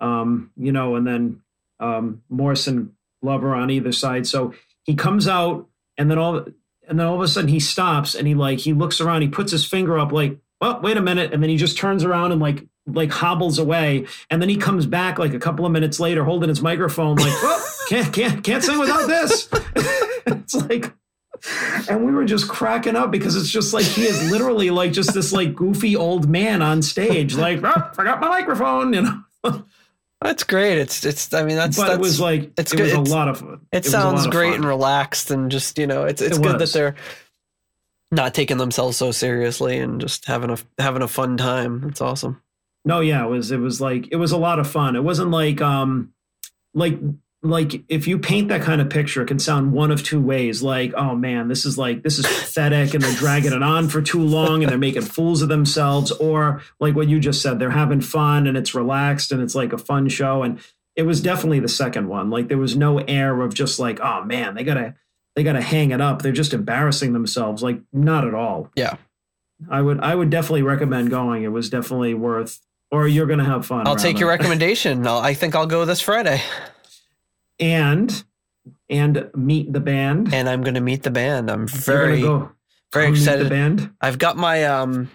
um, 0.01 0.51
you 0.57 0.73
know, 0.73 0.97
and 0.97 1.07
then 1.07 1.40
um, 1.79 2.23
Morse 2.29 2.66
and 2.66 2.90
Glover 3.24 3.54
on 3.54 3.70
either 3.70 3.90
side. 3.90 4.26
So 4.26 4.52
he 4.82 4.94
comes 4.94 5.26
out, 5.26 5.66
and 5.96 6.10
then 6.10 6.18
all, 6.18 6.44
and 6.87 7.00
then 7.00 7.06
all 7.06 7.14
of 7.14 7.22
a 7.22 7.28
sudden 7.28 7.48
he 7.48 7.58
stops, 7.58 8.14
and 8.14 8.28
he 8.28 8.34
like 8.34 8.58
he 8.58 8.74
looks 8.74 9.00
around, 9.00 9.22
he 9.22 9.28
puts 9.28 9.50
his 9.50 9.64
finger 9.64 9.98
up, 9.98 10.12
like, 10.12 10.38
oh, 10.60 10.78
wait 10.80 10.98
a 10.98 11.02
minute, 11.02 11.32
and 11.32 11.42
then 11.42 11.48
he 11.48 11.56
just 11.56 11.78
turns 11.78 12.04
around 12.04 12.32
and 12.32 12.40
like 12.40 12.66
like 12.87 13.10
hobbles 13.10 13.58
away, 13.58 14.06
and 14.30 14.42
then 14.42 14.50
he 14.50 14.58
comes 14.58 14.84
back 14.84 15.18
like 15.18 15.32
a 15.32 15.38
couple 15.38 15.64
of 15.64 15.72
minutes 15.72 15.98
later, 15.98 16.22
holding 16.22 16.50
his 16.50 16.60
microphone, 16.60 17.16
like, 17.16 17.32
oh, 17.32 17.76
can't 17.88 18.12
can't 18.12 18.44
can't 18.44 18.62
sing 18.62 18.78
without 18.78 19.06
this. 19.06 19.48
it's 20.26 20.54
like 20.54 20.92
and 21.88 22.04
we 22.04 22.12
were 22.12 22.24
just 22.24 22.48
cracking 22.48 22.96
up 22.96 23.10
because 23.10 23.37
it's 23.37 23.48
just 23.48 23.74
like 23.74 23.84
he 23.84 24.04
is 24.04 24.30
literally 24.30 24.70
like 24.70 24.92
just 24.92 25.14
this 25.14 25.32
like 25.32 25.54
goofy 25.54 25.96
old 25.96 26.28
man 26.28 26.60
on 26.60 26.82
stage, 26.82 27.34
like 27.34 27.60
oh, 27.62 27.90
forgot 27.94 28.20
my 28.20 28.28
microphone, 28.28 28.92
you 28.92 29.02
know. 29.02 29.64
That's 30.24 30.42
great. 30.42 30.78
It's 30.78 31.04
it's. 31.04 31.34
I 31.34 31.44
mean, 31.44 31.56
that's. 31.56 31.76
But 31.76 31.88
that's, 31.88 31.98
it 31.98 32.00
was 32.00 32.18
like 32.18 32.50
it's 32.56 32.72
it 32.72 32.78
good. 32.78 32.96
was 32.96 33.10
a 33.10 33.14
lot 33.14 33.28
of 33.28 33.40
fun. 33.40 33.60
It, 33.72 33.84
sounds 33.84 34.24
of 34.24 34.32
great 34.32 34.52
fun. 34.52 34.60
and 34.60 34.64
relaxed, 34.64 35.30
and 35.30 35.50
just 35.50 35.78
you 35.78 35.87
know, 35.87 36.04
it's 36.04 36.22
it's 36.22 36.38
It 36.38 36.42
good 36.42 36.58
that 36.60 36.72
they're 36.72 36.94
not 38.10 38.32
taking 38.32 38.56
themselves 38.56 38.96
so 38.96 39.10
seriously 39.10 39.78
and 39.78 40.00
just 40.00 40.24
having 40.24 40.48
a 40.48 40.56
having 40.78 41.02
a 41.02 41.08
fun 41.08 41.37
time. 41.37 41.84
It's 41.88 42.00
awesome. 42.00 42.40
No, 42.87 43.00
yeah, 43.00 43.22
it 43.22 43.28
was 43.28 43.50
it 43.50 43.58
was 43.58 43.82
like 43.82 44.08
it 44.12 44.16
was 44.16 44.32
a 44.32 44.38
lot 44.38 44.58
of 44.58 44.66
fun. 44.66 44.96
It 44.96 45.04
wasn't 45.04 45.30
like 45.30 45.60
um 45.60 46.14
like 46.72 46.98
like 47.44 47.85
if 47.88 48.09
you 48.09 48.18
paint 48.18 48.48
that 48.48 48.62
kind 48.62 48.80
of 48.80 48.88
picture, 48.88 49.22
it 49.22 49.26
can 49.26 49.38
sound 49.38 49.72
one 49.72 49.90
of 49.90 50.02
two 50.02 50.20
ways. 50.20 50.62
Like, 50.62 50.94
oh 50.94 51.14
man, 51.14 51.48
this 51.48 51.66
is 51.66 51.76
like 51.76 52.02
this 52.02 52.18
is 52.18 52.26
pathetic 52.26 52.94
and 52.94 53.02
they're 53.02 53.14
dragging 53.14 53.52
it 53.52 53.62
on 53.62 53.88
for 53.88 54.00
too 54.00 54.22
long 54.22 54.62
and 54.62 54.70
they're 54.70 54.78
making 54.78 55.02
fools 55.02 55.42
of 55.42 55.48
themselves, 55.48 56.11
or 56.11 56.62
like 56.80 56.96
what 56.96 57.09
you 57.09 57.20
just 57.20 57.42
said, 57.42 57.59
they're 57.59 57.70
having 57.70 58.00
fun 58.00 58.46
and 58.46 58.57
it's 58.57 58.74
relaxed 58.74 59.30
and 59.30 59.42
it's 59.42 59.54
like 59.54 59.72
a 59.72 59.78
fun 59.78 60.09
show. 60.09 60.42
And 60.42 60.59
it 60.96 61.02
was 61.02 61.20
definitely 61.20 61.61
the 61.61 61.68
second 61.68 62.09
one. 62.09 62.30
Like 62.30 62.48
there 62.48 62.59
was 62.59 62.76
no 62.76 62.98
air 62.98 63.40
of 63.42 63.52
just 63.52 63.78
like, 63.78 64.00
oh 64.00 64.24
man, 64.24 64.54
they 64.54 64.64
gotta 64.64 64.94
they 65.37 65.42
gotta 65.42 65.62
hang 65.62 65.90
it 65.90 66.00
up. 66.00 66.22
They're 66.22 66.33
just 66.33 66.54
embarrassing 66.54 67.12
themselves. 67.12 67.62
Like, 67.62 67.80
not 67.92 68.26
at 68.26 68.35
all. 68.35 68.70
Yeah. 68.74 68.96
I 69.70 69.83
would 69.83 70.00
I 70.00 70.14
would 70.14 70.30
definitely 70.30 70.62
recommend 70.62 71.11
going. 71.11 71.42
It 71.42 71.52
was 71.52 71.68
definitely 71.68 72.14
worth 72.14 72.61
or 72.90 73.09
you're 73.09 73.26
gonna 73.26 73.44
have 73.44 73.66
fun. 73.66 73.87
I'll 73.87 73.96
take 73.96 74.18
your 74.18 74.28
recommendation. 74.28 75.07
I'll, 75.07 75.18
I 75.18 75.35
think 75.35 75.54
I'll 75.54 75.66
go 75.66 75.85
this 75.85 76.00
Friday, 76.00 76.40
and 77.58 78.24
and 78.88 79.30
meet 79.34 79.72
the 79.72 79.80
band. 79.80 80.32
and 80.34 80.48
I'm 80.48 80.62
going 80.62 80.74
to 80.74 80.80
meet 80.80 81.02
the 81.02 81.10
band. 81.10 81.50
I'm 81.50 81.66
very 81.66 82.22
go 82.22 82.50
very 82.92 83.08
excited. 83.10 83.46
The 83.46 83.50
band. 83.50 83.90
I've 84.00 84.18
got 84.18 84.36
my 84.36 84.64
um 84.64 85.10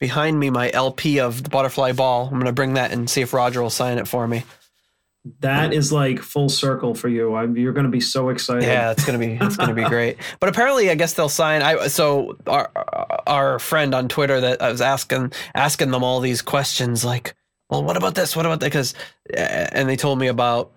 behind 0.00 0.38
me 0.38 0.50
my 0.50 0.70
LP 0.72 1.20
of 1.20 1.42
the 1.42 1.50
Butterfly 1.50 1.92
Ball. 1.92 2.24
I'm 2.24 2.34
going 2.34 2.46
to 2.46 2.52
bring 2.52 2.74
that 2.74 2.92
and 2.92 3.08
see 3.08 3.20
if 3.22 3.32
Roger 3.32 3.62
will 3.62 3.70
sign 3.70 3.98
it 3.98 4.08
for 4.08 4.26
me. 4.26 4.44
That 5.40 5.72
is 5.72 5.90
like 5.90 6.18
full 6.18 6.50
circle 6.50 6.94
for 6.94 7.08
you. 7.08 7.34
I'm, 7.34 7.56
you're 7.56 7.72
gonna 7.72 7.88
be 7.88 8.00
so 8.00 8.28
excited. 8.28 8.64
Yeah, 8.64 8.90
it's 8.90 9.06
gonna 9.06 9.18
be 9.18 9.38
it's 9.40 9.56
gonna 9.56 9.72
be 9.72 9.84
great. 9.88 10.18
But 10.38 10.50
apparently, 10.50 10.90
I 10.90 10.96
guess 10.96 11.14
they'll 11.14 11.30
sign. 11.30 11.62
I 11.62 11.86
so 11.86 12.36
our 12.46 12.70
our 13.26 13.58
friend 13.58 13.94
on 13.94 14.08
Twitter 14.08 14.38
that 14.42 14.60
I 14.60 14.70
was 14.70 14.82
asking 14.82 15.32
asking 15.54 15.92
them 15.92 16.04
all 16.04 16.20
these 16.20 16.42
questions 16.42 17.06
like, 17.06 17.34
well, 17.70 17.82
what 17.82 17.96
about 17.96 18.14
this? 18.14 18.36
What 18.36 18.44
about 18.44 18.60
that? 18.60 18.66
Because 18.66 18.92
and 19.32 19.88
they 19.88 19.96
told 19.96 20.18
me 20.18 20.26
about 20.26 20.72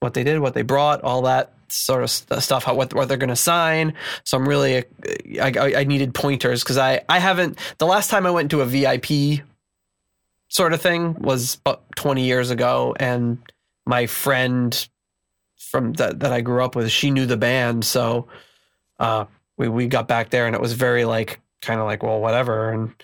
what 0.00 0.14
they 0.14 0.24
did, 0.24 0.40
what 0.40 0.54
they 0.54 0.62
brought, 0.62 1.02
all 1.02 1.22
that 1.22 1.52
sort 1.68 2.02
of 2.02 2.10
st- 2.10 2.42
stuff, 2.42 2.64
how 2.64 2.74
what 2.74 2.94
what 2.94 3.08
they're 3.08 3.16
gonna 3.16 3.36
sign. 3.36 3.94
So 4.24 4.38
I'm 4.38 4.48
really 4.48 4.84
I 5.40 5.52
I, 5.56 5.74
I 5.78 5.84
needed 5.84 6.14
pointers 6.14 6.62
because 6.62 6.78
I 6.78 7.02
I 7.08 7.18
haven't 7.18 7.58
the 7.78 7.86
last 7.86 8.10
time 8.10 8.26
I 8.26 8.30
went 8.30 8.50
to 8.52 8.60
a 8.60 8.66
VIP 8.66 9.44
sort 10.48 10.72
of 10.72 10.80
thing 10.80 11.14
was 11.14 11.56
about 11.56 11.82
20 11.96 12.24
years 12.24 12.50
ago 12.50 12.96
and 12.98 13.38
my 13.84 14.06
friend 14.06 14.88
from 15.58 15.92
that 15.94 16.20
that 16.20 16.32
I 16.32 16.40
grew 16.40 16.64
up 16.64 16.76
with, 16.76 16.90
she 16.90 17.10
knew 17.10 17.26
the 17.26 17.36
band, 17.36 17.84
so 17.84 18.28
uh, 18.98 19.24
we 19.56 19.68
we 19.68 19.86
got 19.86 20.08
back 20.08 20.30
there, 20.30 20.46
and 20.46 20.54
it 20.54 20.60
was 20.60 20.72
very 20.72 21.04
like 21.04 21.40
kind 21.60 21.80
of 21.80 21.86
like 21.86 22.02
well, 22.02 22.20
whatever, 22.20 22.70
and 22.70 22.94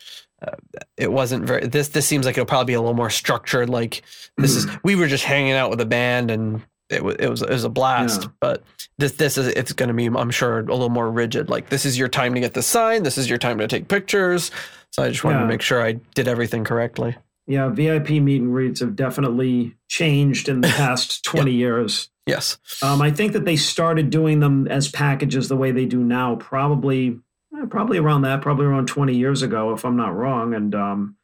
uh, 0.46 0.56
it 0.96 1.12
wasn't 1.12 1.44
very. 1.44 1.66
This 1.66 1.88
this 1.88 2.06
seems 2.06 2.26
like 2.26 2.36
it'll 2.36 2.46
probably 2.46 2.72
be 2.72 2.74
a 2.74 2.80
little 2.80 2.94
more 2.94 3.10
structured. 3.10 3.68
Like 3.68 4.02
this 4.36 4.56
is 4.56 4.66
we 4.82 4.94
were 4.94 5.08
just 5.08 5.24
hanging 5.24 5.52
out 5.52 5.70
with 5.70 5.80
a 5.80 5.86
band, 5.86 6.30
and 6.30 6.62
it 6.94 7.04
was 7.04 7.16
it 7.18 7.28
was 7.28 7.42
it 7.42 7.50
was 7.50 7.64
a 7.64 7.68
blast. 7.68 8.22
Yeah. 8.22 8.28
But 8.40 8.62
this 8.98 9.12
this 9.12 9.36
is 9.36 9.48
it's 9.48 9.72
going 9.72 9.88
to 9.88 9.94
be 9.94 10.06
I'm 10.06 10.30
sure 10.30 10.60
a 10.60 10.62
little 10.62 10.88
more 10.88 11.10
rigid. 11.10 11.48
Like 11.48 11.68
this 11.68 11.84
is 11.84 11.98
your 11.98 12.08
time 12.08 12.34
to 12.34 12.40
get 12.40 12.54
the 12.54 12.62
sign. 12.62 13.02
This 13.02 13.18
is 13.18 13.28
your 13.28 13.38
time 13.38 13.58
to 13.58 13.68
take 13.68 13.88
pictures. 13.88 14.50
So 14.90 15.02
I 15.02 15.08
just 15.08 15.24
wanted 15.24 15.40
to 15.40 15.46
make 15.46 15.60
sure 15.60 15.82
I 15.82 15.94
did 16.14 16.28
everything 16.28 16.62
correctly. 16.62 17.16
Yeah, 17.46 17.68
VIP 17.68 18.10
meet 18.10 18.40
and 18.40 18.52
greets 18.52 18.80
have 18.80 18.96
definitely 18.96 19.76
changed 19.88 20.48
in 20.48 20.60
the 20.60 20.68
past 20.76 21.24
20 21.24 21.52
years. 21.52 22.08
Yes. 22.26 22.58
Um, 22.82 23.02
I 23.02 23.10
think 23.10 23.32
that 23.32 23.44
they 23.44 23.56
started 23.56 24.08
doing 24.10 24.40
them 24.40 24.66
as 24.68 24.88
packages 24.88 25.48
the 25.48 25.56
way 25.56 25.72
they 25.72 25.84
do 25.84 26.02
now, 26.02 26.36
probably 26.36 27.18
eh, 27.54 27.66
probably 27.68 27.98
around 27.98 28.22
that, 28.22 28.40
probably 28.40 28.64
around 28.66 28.86
20 28.86 29.14
years 29.14 29.42
ago, 29.42 29.74
if 29.74 29.84
I'm 29.84 29.96
not 29.96 30.16
wrong. 30.16 30.54
And 30.54 30.74
um, 30.74 31.16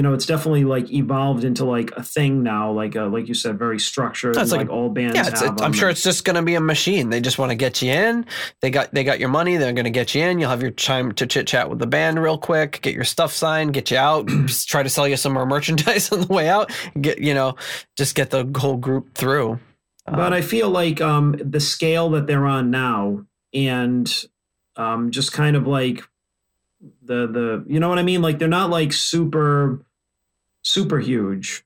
you 0.00 0.02
know, 0.02 0.14
it's 0.14 0.24
definitely 0.24 0.64
like 0.64 0.90
evolved 0.90 1.44
into 1.44 1.66
like 1.66 1.90
a 1.90 2.02
thing 2.02 2.42
now, 2.42 2.72
like 2.72 2.94
a, 2.94 3.02
like 3.02 3.28
you 3.28 3.34
said, 3.34 3.58
very 3.58 3.78
structured. 3.78 4.34
That's 4.34 4.50
like, 4.50 4.60
like- 4.60 4.70
all 4.70 4.88
bands. 4.88 5.14
Yeah, 5.14 5.28
it's, 5.28 5.42
it, 5.42 5.60
I'm 5.60 5.74
sure 5.74 5.90
it's 5.90 6.02
just 6.02 6.24
going 6.24 6.36
to 6.36 6.42
be 6.42 6.54
a 6.54 6.60
machine. 6.60 7.10
They 7.10 7.20
just 7.20 7.38
want 7.38 7.50
to 7.50 7.54
get 7.54 7.82
you 7.82 7.92
in. 7.92 8.24
They 8.62 8.70
got 8.70 8.94
they 8.94 9.04
got 9.04 9.20
your 9.20 9.28
money. 9.28 9.58
They're 9.58 9.74
going 9.74 9.84
to 9.84 9.90
get 9.90 10.14
you 10.14 10.22
in. 10.22 10.38
You'll 10.38 10.48
have 10.48 10.62
your 10.62 10.70
time 10.70 11.12
to 11.12 11.26
chit 11.26 11.46
chat 11.46 11.68
with 11.68 11.80
the 11.80 11.86
band 11.86 12.18
real 12.18 12.38
quick. 12.38 12.80
Get 12.80 12.94
your 12.94 13.04
stuff 13.04 13.30
signed. 13.30 13.74
Get 13.74 13.90
you 13.90 13.98
out. 13.98 14.26
just 14.46 14.70
try 14.70 14.82
to 14.82 14.88
sell 14.88 15.06
you 15.06 15.18
some 15.18 15.34
more 15.34 15.44
merchandise 15.44 16.10
on 16.12 16.22
the 16.22 16.32
way 16.32 16.48
out. 16.48 16.72
Get 16.98 17.18
you 17.18 17.34
know, 17.34 17.56
just 17.98 18.14
get 18.14 18.30
the 18.30 18.50
whole 18.56 18.78
group 18.78 19.14
through. 19.14 19.60
But 20.06 20.32
I 20.32 20.40
feel 20.40 20.70
like 20.70 21.02
um, 21.02 21.36
the 21.38 21.60
scale 21.60 22.08
that 22.12 22.26
they're 22.26 22.46
on 22.46 22.70
now, 22.70 23.26
and 23.52 24.10
um, 24.76 25.10
just 25.10 25.34
kind 25.34 25.56
of 25.56 25.66
like 25.66 26.02
the 27.02 27.26
the 27.26 27.64
you 27.68 27.80
know 27.80 27.90
what 27.90 27.98
I 27.98 28.02
mean. 28.02 28.22
Like 28.22 28.38
they're 28.38 28.48
not 28.48 28.70
like 28.70 28.94
super 28.94 29.84
super 30.62 30.98
huge, 30.98 31.64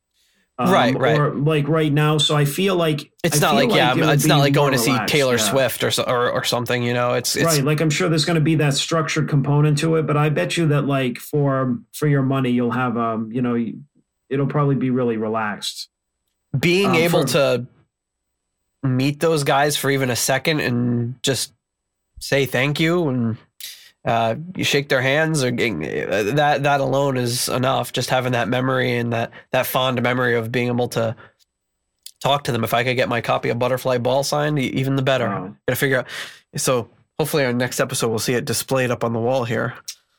um, 0.59 0.70
Right, 0.70 0.96
right. 0.96 1.18
Or 1.18 1.35
like 1.35 1.66
right 1.66 1.92
now. 1.92 2.18
So 2.18 2.37
I 2.37 2.44
feel 2.44 2.76
like 2.76 3.11
It's 3.24 3.38
I 3.38 3.40
not 3.40 3.59
feel 3.59 3.68
like, 3.68 3.76
yeah, 3.76 4.11
it 4.11 4.14
it's 4.14 4.24
not 4.24 4.38
like 4.38 4.52
going 4.52 4.72
to 4.72 4.78
see 4.78 4.96
Taylor 5.07 5.37
yeah. 5.37 5.50
Swift 5.50 5.83
or, 5.83 5.90
or 6.09 6.30
or 6.30 6.44
something. 6.44 6.83
You 6.83 6.94
know, 6.94 7.14
it's 7.14 7.35
it's 7.35 7.44
right. 7.44 7.64
Like 7.64 7.80
I'm 7.80 7.90
sure 7.90 8.09
there's 8.09 8.24
going 8.24 8.37
to 8.37 8.40
be 8.40 8.54
that 8.57 8.74
structured 8.74 9.28
component 9.28 9.78
to 9.78 9.96
it, 9.96 10.07
but 10.07 10.16
I 10.16 10.28
bet 10.28 10.57
you 10.57 10.68
that 10.68 10.83
like 10.87 11.18
for 11.18 11.78
for 11.92 12.07
your 12.07 12.22
money, 12.22 12.50
you'll 12.50 12.70
have 12.70 12.96
um 12.96 13.33
you 13.33 13.42
know 13.42 13.57
it'll 14.30 14.46
probably 14.46 14.76
be 14.76 14.90
really 14.90 15.16
relaxed. 15.16 15.88
being 16.59 16.90
um, 16.90 16.94
able 16.94 17.22
for- 17.22 17.28
to 17.28 17.66
meet 18.85 19.18
those 19.18 19.44
guys 19.44 19.76
for 19.76 19.90
even 19.90 20.11
a 20.11 20.16
second 20.16 20.61
and 20.61 21.20
just 21.22 21.52
say 22.20 22.46
thank 22.46 22.78
you 22.78 23.09
and 23.09 23.38
uh, 24.05 24.35
you 24.55 24.64
shake 24.64 24.88
their 24.88 25.01
hands 25.01 25.43
or 25.43 25.49
uh, 25.49 26.23
that 26.35 26.62
that 26.64 26.81
alone 26.81 27.17
is 27.17 27.49
enough 27.49 27.93
just 27.93 28.11
having 28.11 28.33
that 28.33 28.49
memory 28.49 28.97
and 28.99 29.12
that 29.12 29.31
that 29.51 29.67
fond 29.67 30.03
memory 30.03 30.35
of 30.37 30.53
being 30.53 30.69
able 30.69 30.88
to 30.88 31.17
talk 32.23 32.45
to 32.45 32.53
them 32.53 32.64
if 32.64 32.75
i 32.75 32.85
could 32.85 32.97
get 32.97 33.09
my 33.09 33.21
copy 33.21 33.49
of 33.49 33.59
butterfly 33.59 33.99
ball 33.99 34.23
signed 34.23 34.59
even 34.59 34.97
the 34.97 35.03
better 35.03 35.27
Wow. 35.27 35.57
gotta 35.67 35.77
figure 35.77 35.99
out 35.99 36.07
so 36.57 36.88
hopefully 37.19 37.45
our 37.45 37.53
next 37.53 37.81
episode 37.81 38.09
we'll 38.09 38.19
see 38.19 38.35
it 38.35 38.45
displayed 38.45 38.90
up 38.90 39.05
on 39.05 39.12
the 39.12 39.21
wall 39.21 39.45
here 39.45 39.75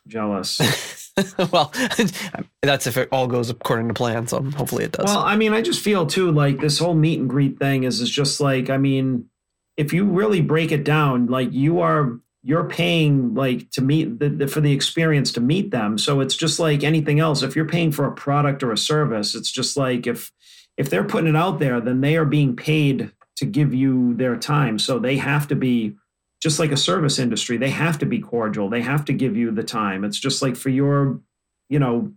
Jealous. 0.08 1.12
well 1.52 1.74
that's 2.62 2.86
if 2.88 2.98
it 2.98 3.10
all 3.12 3.26
goes 3.28 3.50
according 3.50 3.88
to 3.88 3.94
plan 3.94 4.28
so 4.28 4.42
hopefully 4.44 4.84
it 4.84 4.92
does 4.92 5.06
Well, 5.06 5.20
I 5.20 5.36
mean, 5.36 5.54
I 5.54 5.62
just 5.62 5.82
feel 5.82 6.06
too 6.06 6.32
like 6.32 6.60
this 6.60 6.78
whole 6.78 6.94
meet 6.94 7.20
and 7.20 7.30
greet 7.30 7.58
thing 7.58 7.84
is 7.86 8.02
is 8.02 8.10
just 8.10 8.40
like 8.40 8.70
I 8.70 8.78
mean, 8.78 9.30
if 9.78 9.94
you 9.94 10.06
really 10.06 10.42
break 10.42 10.72
it 10.72 10.84
down, 10.84 11.26
like 11.28 11.52
you 11.54 11.80
are 11.82 12.20
you're 12.48 12.70
paying 12.70 13.34
like 13.34 13.72
to 13.72 13.82
meet 13.82 14.20
the, 14.20 14.30
the, 14.30 14.48
for 14.48 14.62
the 14.62 14.72
experience 14.72 15.32
to 15.32 15.42
meet 15.42 15.72
them. 15.72 15.98
So 15.98 16.20
it's 16.20 16.36
just 16.36 16.60
like 16.60 16.84
anything 16.84 17.20
else. 17.20 17.42
If 17.42 17.56
you're 17.56 17.66
paying 17.66 17.92
for 17.92 18.06
a 18.06 18.12
product 18.12 18.62
or 18.62 18.72
a 18.72 18.78
service, 18.78 19.34
it's 19.34 19.50
just 19.50 19.76
like 19.76 20.06
if 20.06 20.32
if 20.78 20.88
they're 20.88 21.04
putting 21.04 21.30
it 21.30 21.36
out 21.36 21.58
there, 21.58 21.82
then 21.82 22.02
they 22.02 22.16
are 22.18 22.26
being 22.26 22.56
paid 22.56 23.12
to 23.38 23.46
give 23.46 23.74
you 23.74 24.14
their 24.14 24.36
time. 24.36 24.78
So 24.78 25.00
they 25.00 25.18
have 25.18 25.48
to 25.48 25.56
be 25.56 25.96
just 26.40 26.60
like 26.60 26.72
a 26.72 26.78
service 26.78 27.18
industry. 27.18 27.58
They 27.58 27.72
have 27.72 27.98
to 28.00 28.06
be 28.06 28.20
cordial. 28.20 28.70
They 28.70 28.82
have 28.82 29.06
to 29.06 29.14
give 29.14 29.36
you 29.36 29.50
the 29.50 29.64
time. 29.64 30.04
It's 30.04 30.20
just 30.20 30.44
like 30.44 30.56
for 30.56 30.70
your, 30.70 31.20
you 31.68 31.80
know, 31.80 32.14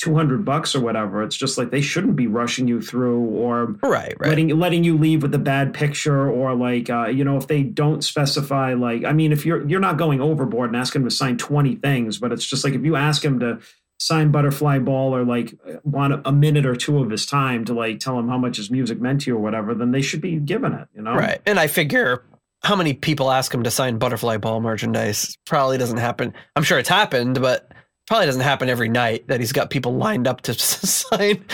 200 0.00 0.44
bucks 0.44 0.74
or 0.74 0.80
whatever. 0.80 1.22
It's 1.22 1.36
just 1.36 1.58
like 1.58 1.70
they 1.70 1.80
shouldn't 1.80 2.16
be 2.16 2.26
rushing 2.26 2.66
you 2.66 2.80
through 2.80 3.20
or 3.20 3.76
right 3.82 4.14
right 4.18 4.28
letting 4.28 4.48
letting 4.58 4.82
you 4.82 4.96
leave 4.96 5.22
with 5.22 5.34
a 5.34 5.38
bad 5.38 5.74
picture 5.74 6.28
or 6.28 6.54
like 6.54 6.88
uh, 6.90 7.06
you 7.06 7.22
know 7.22 7.36
if 7.36 7.46
they 7.46 7.62
don't 7.62 8.02
specify 8.02 8.74
like 8.74 9.04
I 9.04 9.12
mean 9.12 9.32
if 9.32 9.44
you're 9.44 9.66
you're 9.68 9.80
not 9.80 9.98
going 9.98 10.20
overboard 10.20 10.70
and 10.70 10.76
asking 10.76 11.02
them 11.02 11.10
to 11.10 11.14
sign 11.14 11.36
20 11.36 11.76
things, 11.76 12.18
but 12.18 12.32
it's 12.32 12.44
just 12.44 12.64
like 12.64 12.74
if 12.74 12.84
you 12.84 12.96
ask 12.96 13.22
them 13.22 13.38
to 13.40 13.60
sign 14.00 14.30
Butterfly 14.30 14.78
Ball 14.78 15.14
or 15.14 15.24
like 15.24 15.54
want 15.84 16.22
a 16.24 16.32
minute 16.32 16.64
or 16.64 16.74
two 16.74 17.02
of 17.02 17.10
his 17.10 17.26
time 17.26 17.66
to 17.66 17.74
like 17.74 18.00
tell 18.00 18.18
him 18.18 18.28
how 18.28 18.38
much 18.38 18.56
his 18.56 18.70
music 18.70 19.00
meant 19.00 19.20
to 19.22 19.30
you 19.30 19.36
or 19.36 19.40
whatever, 19.40 19.74
then 19.74 19.92
they 19.92 20.00
should 20.00 20.22
be 20.22 20.36
given 20.36 20.72
it, 20.72 20.88
you 20.94 21.02
know? 21.02 21.14
Right. 21.14 21.40
And 21.44 21.60
I 21.60 21.66
figure 21.66 22.24
how 22.62 22.76
many 22.76 22.94
people 22.94 23.30
ask 23.30 23.52
him 23.52 23.62
to 23.62 23.70
sign 23.70 23.98
Butterfly 23.98 24.38
Ball 24.38 24.60
merchandise? 24.60 25.36
Probably 25.44 25.76
doesn't 25.76 25.98
happen. 25.98 26.32
I'm 26.56 26.62
sure 26.62 26.78
it's 26.78 26.88
happened, 26.88 27.40
but 27.42 27.70
probably 28.10 28.26
doesn't 28.26 28.42
happen 28.42 28.68
every 28.68 28.88
night 28.88 29.28
that 29.28 29.38
he's 29.38 29.52
got 29.52 29.70
people 29.70 29.94
lined 29.94 30.26
up 30.26 30.40
to 30.42 30.52
sign 30.58 31.44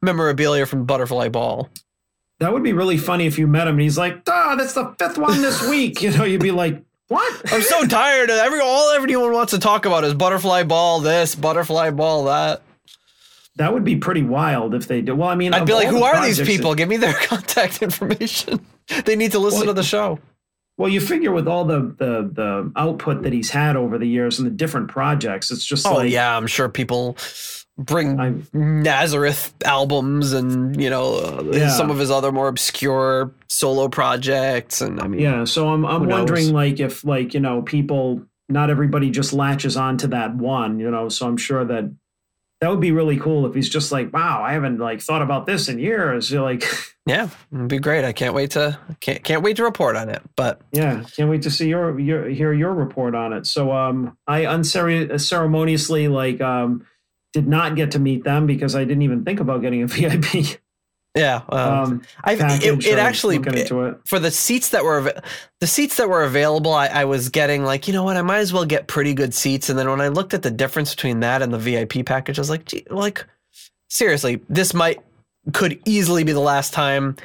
memorabilia 0.00 0.64
from 0.64 0.84
Butterfly 0.86 1.28
Ball. 1.30 1.68
That 2.38 2.52
would 2.52 2.62
be 2.62 2.72
really 2.72 2.96
funny 2.96 3.26
if 3.26 3.38
you 3.40 3.48
met 3.48 3.66
him 3.66 3.74
and 3.74 3.80
he's 3.80 3.98
like, 3.98 4.22
"Ah, 4.28 4.54
that's 4.56 4.72
the 4.74 4.94
fifth 5.00 5.18
one 5.18 5.42
this 5.42 5.68
week." 5.68 6.00
You 6.02 6.12
know, 6.12 6.22
you'd 6.24 6.40
be 6.40 6.52
like, 6.52 6.80
"What?" 7.08 7.52
I'm 7.52 7.60
so 7.62 7.86
tired 7.86 8.30
of 8.30 8.36
every 8.38 8.60
all 8.60 8.90
everyone 8.90 9.32
wants 9.32 9.50
to 9.52 9.58
talk 9.58 9.84
about 9.84 10.04
is 10.04 10.14
Butterfly 10.14 10.62
Ball 10.62 11.00
this, 11.00 11.34
Butterfly 11.34 11.90
Ball 11.90 12.24
that. 12.26 12.62
That 13.56 13.72
would 13.72 13.84
be 13.84 13.96
pretty 13.96 14.22
wild 14.22 14.74
if 14.74 14.86
they 14.86 15.00
did. 15.00 15.14
Well, 15.14 15.28
I 15.30 15.34
mean, 15.34 15.54
I'd 15.54 15.66
be 15.66 15.72
like, 15.72 15.88
"Who 15.88 15.98
the 15.98 16.04
are 16.04 16.24
these 16.24 16.40
people? 16.40 16.70
that- 16.70 16.76
Give 16.76 16.88
me 16.88 16.98
their 16.98 17.14
contact 17.22 17.82
information. 17.82 18.64
they 19.06 19.16
need 19.16 19.32
to 19.32 19.38
listen 19.38 19.60
Well, 19.60 19.68
to 19.68 19.72
the 19.72 19.82
show." 19.82 20.20
Well, 20.78 20.88
you 20.90 21.00
figure 21.00 21.32
with 21.32 21.48
all 21.48 21.64
the, 21.64 21.80
the 21.98 22.30
the 22.32 22.72
output 22.76 23.22
that 23.22 23.32
he's 23.32 23.50
had 23.50 23.76
over 23.76 23.98
the 23.98 24.06
years 24.06 24.38
and 24.38 24.46
the 24.46 24.50
different 24.52 24.88
projects, 24.88 25.50
it's 25.50 25.64
just 25.64 25.86
Oh 25.86 25.94
like, 25.96 26.10
yeah, 26.12 26.36
I'm 26.36 26.46
sure 26.46 26.68
people 26.68 27.16
bring 27.78 28.18
I'm- 28.18 28.46
Nazareth 28.54 29.52
albums 29.64 30.32
and 30.32 30.80
you 30.82 30.88
know 30.90 31.14
uh, 31.16 31.42
Yeah. 31.52 31.68
some 31.68 31.90
of 31.90 31.98
his 31.98 32.10
other 32.10 32.32
more 32.32 32.48
obscure 32.48 33.32
solo 33.48 33.88
projects 33.88 34.80
and 34.80 34.98
I 35.00 35.06
mean 35.08 35.20
Yeah, 35.20 35.44
so 35.44 35.68
I'm 35.68 35.84
I'm 35.84 36.00
Who 36.00 36.06
knows? 36.06 36.18
wondering 36.18 36.52
like 36.54 36.80
if 36.80 37.04
like 37.04 37.34
you 37.34 37.40
know 37.40 37.62
people 37.62 38.22
not 38.48 38.70
everybody 38.70 39.10
just 39.10 39.32
latches 39.32 39.76
on 39.76 39.96
to 39.98 40.06
that 40.08 40.36
one, 40.36 40.78
you 40.78 40.88
know. 40.90 41.08
So 41.08 41.26
I'm 41.26 41.36
sure 41.36 41.64
that 41.64 41.90
that 42.66 42.70
would 42.70 42.80
be 42.80 42.90
really 42.90 43.16
cool 43.16 43.46
if 43.46 43.54
he's 43.54 43.68
just 43.68 43.92
like, 43.92 44.12
wow, 44.12 44.42
I 44.42 44.52
haven't 44.52 44.78
like 44.78 45.00
thought 45.00 45.22
about 45.22 45.46
this 45.46 45.68
in 45.68 45.78
years. 45.78 46.32
You're 46.32 46.42
like, 46.42 46.64
yeah, 47.06 47.28
it'd 47.52 47.68
be 47.68 47.78
great. 47.78 48.04
I 48.04 48.12
can't 48.12 48.34
wait 48.34 48.50
to 48.52 48.76
can't 48.98 49.22
can't 49.22 49.40
wait 49.40 49.58
to 49.58 49.62
report 49.62 49.94
on 49.94 50.08
it. 50.08 50.20
But 50.34 50.62
yeah, 50.72 51.04
can't 51.14 51.30
wait 51.30 51.42
to 51.42 51.50
see 51.52 51.68
your 51.68 51.96
your 52.00 52.28
hear 52.28 52.52
your 52.52 52.74
report 52.74 53.14
on 53.14 53.32
it. 53.32 53.46
So 53.46 53.70
um, 53.70 54.18
I 54.26 54.46
uncere- 54.46 55.12
unceremoniously 55.12 56.08
like 56.08 56.40
um 56.40 56.84
did 57.32 57.46
not 57.46 57.76
get 57.76 57.92
to 57.92 58.00
meet 58.00 58.24
them 58.24 58.46
because 58.46 58.74
I 58.74 58.82
didn't 58.82 59.02
even 59.02 59.24
think 59.24 59.38
about 59.38 59.62
getting 59.62 59.84
a 59.84 59.86
VIP 59.86 60.60
yeah, 61.16 61.42
um, 61.48 61.60
um, 61.60 62.02
I 62.24 62.34
it, 62.34 62.84
it 62.84 62.98
actually 62.98 63.36
it. 63.36 63.68
for 64.04 64.18
the 64.18 64.30
seats 64.30 64.70
that 64.70 64.84
were 64.84 65.14
the 65.60 65.66
seats 65.66 65.96
that 65.96 66.10
were 66.10 66.22
available, 66.22 66.72
I, 66.72 66.88
I 66.88 67.04
was 67.06 67.30
getting 67.30 67.64
like, 67.64 67.88
you 67.88 67.94
know 67.94 68.04
what, 68.04 68.18
I 68.18 68.22
might 68.22 68.38
as 68.38 68.52
well 68.52 68.66
get 68.66 68.86
pretty 68.86 69.14
good 69.14 69.32
seats. 69.32 69.70
And 69.70 69.78
then 69.78 69.88
when 69.88 70.02
I 70.02 70.08
looked 70.08 70.34
at 70.34 70.42
the 70.42 70.50
difference 70.50 70.94
between 70.94 71.20
that 71.20 71.40
and 71.40 71.52
the 71.52 71.58
VIP 71.58 72.04
package, 72.04 72.38
I 72.38 72.42
was 72.42 72.50
like, 72.50 72.66
gee, 72.66 72.86
like 72.90 73.24
seriously, 73.88 74.42
this 74.50 74.74
might 74.74 75.00
could 75.52 75.80
easily 75.86 76.22
be 76.22 76.32
the 76.32 76.40
last 76.40 76.74
time 76.74 77.16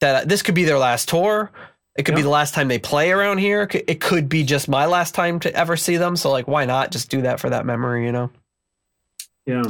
that 0.00 0.28
this 0.28 0.42
could 0.42 0.54
be 0.54 0.64
their 0.64 0.78
last 0.78 1.08
tour. 1.08 1.50
It 1.96 2.04
could 2.04 2.14
be 2.14 2.22
the 2.22 2.28
last 2.28 2.54
time 2.54 2.68
they 2.68 2.78
play 2.78 3.10
around 3.10 3.38
here. 3.38 3.68
It 3.72 4.00
could 4.00 4.28
be 4.28 4.44
just 4.44 4.68
my 4.68 4.86
last 4.86 5.16
time 5.16 5.40
to 5.40 5.52
ever 5.52 5.76
see 5.76 5.96
them. 5.96 6.14
So 6.14 6.30
like, 6.30 6.46
why 6.46 6.64
not 6.64 6.92
just 6.92 7.10
do 7.10 7.22
that 7.22 7.40
for 7.40 7.50
that 7.50 7.66
memory? 7.66 8.06
You 8.06 8.12
know. 8.12 8.30
Yeah. 9.46 9.64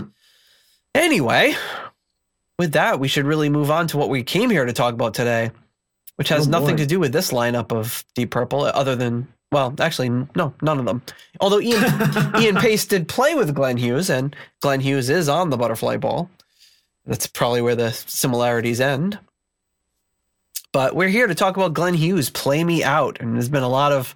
Anyway, 0.94 1.54
with 2.58 2.72
that, 2.72 3.00
we 3.00 3.08
should 3.08 3.24
really 3.26 3.48
move 3.48 3.70
on 3.70 3.86
to 3.88 3.96
what 3.96 4.08
we 4.08 4.22
came 4.22 4.50
here 4.50 4.64
to 4.64 4.72
talk 4.72 4.94
about 4.94 5.14
today, 5.14 5.50
which 6.16 6.28
has 6.30 6.46
Oh, 6.46 6.50
nothing 6.50 6.76
to 6.78 6.86
do 6.86 6.98
with 6.98 7.12
this 7.12 7.30
lineup 7.30 7.72
of 7.72 8.04
Deep 8.14 8.30
Purple, 8.30 8.64
other 8.64 8.96
than, 8.96 9.28
well, 9.52 9.74
actually, 9.78 10.08
no, 10.08 10.54
none 10.60 10.78
of 10.78 10.84
them. 10.84 11.02
Although 11.40 11.60
Ian, 11.60 11.84
Ian 12.40 12.56
Paice 12.56 12.84
did 12.86 13.08
play 13.08 13.34
with 13.34 13.54
Glenn 13.54 13.76
Hughes, 13.76 14.10
and 14.10 14.34
Glenn 14.60 14.80
Hughes 14.80 15.08
is 15.08 15.28
on 15.28 15.50
the 15.50 15.56
butterfly 15.56 15.96
ball. 15.96 16.30
That's 17.06 17.26
probably 17.26 17.62
where 17.62 17.76
the 17.76 17.92
similarities 17.92 18.80
end. 18.80 19.18
But 20.72 20.94
we're 20.94 21.08
here 21.08 21.26
to 21.26 21.34
talk 21.34 21.56
about 21.56 21.72
Glenn 21.72 21.94
Hughes, 21.94 22.28
Play 22.28 22.62
Me 22.62 22.84
Out. 22.84 23.18
And 23.20 23.34
there's 23.34 23.48
been 23.48 23.62
a 23.62 23.68
lot 23.68 23.92
of 23.92 24.14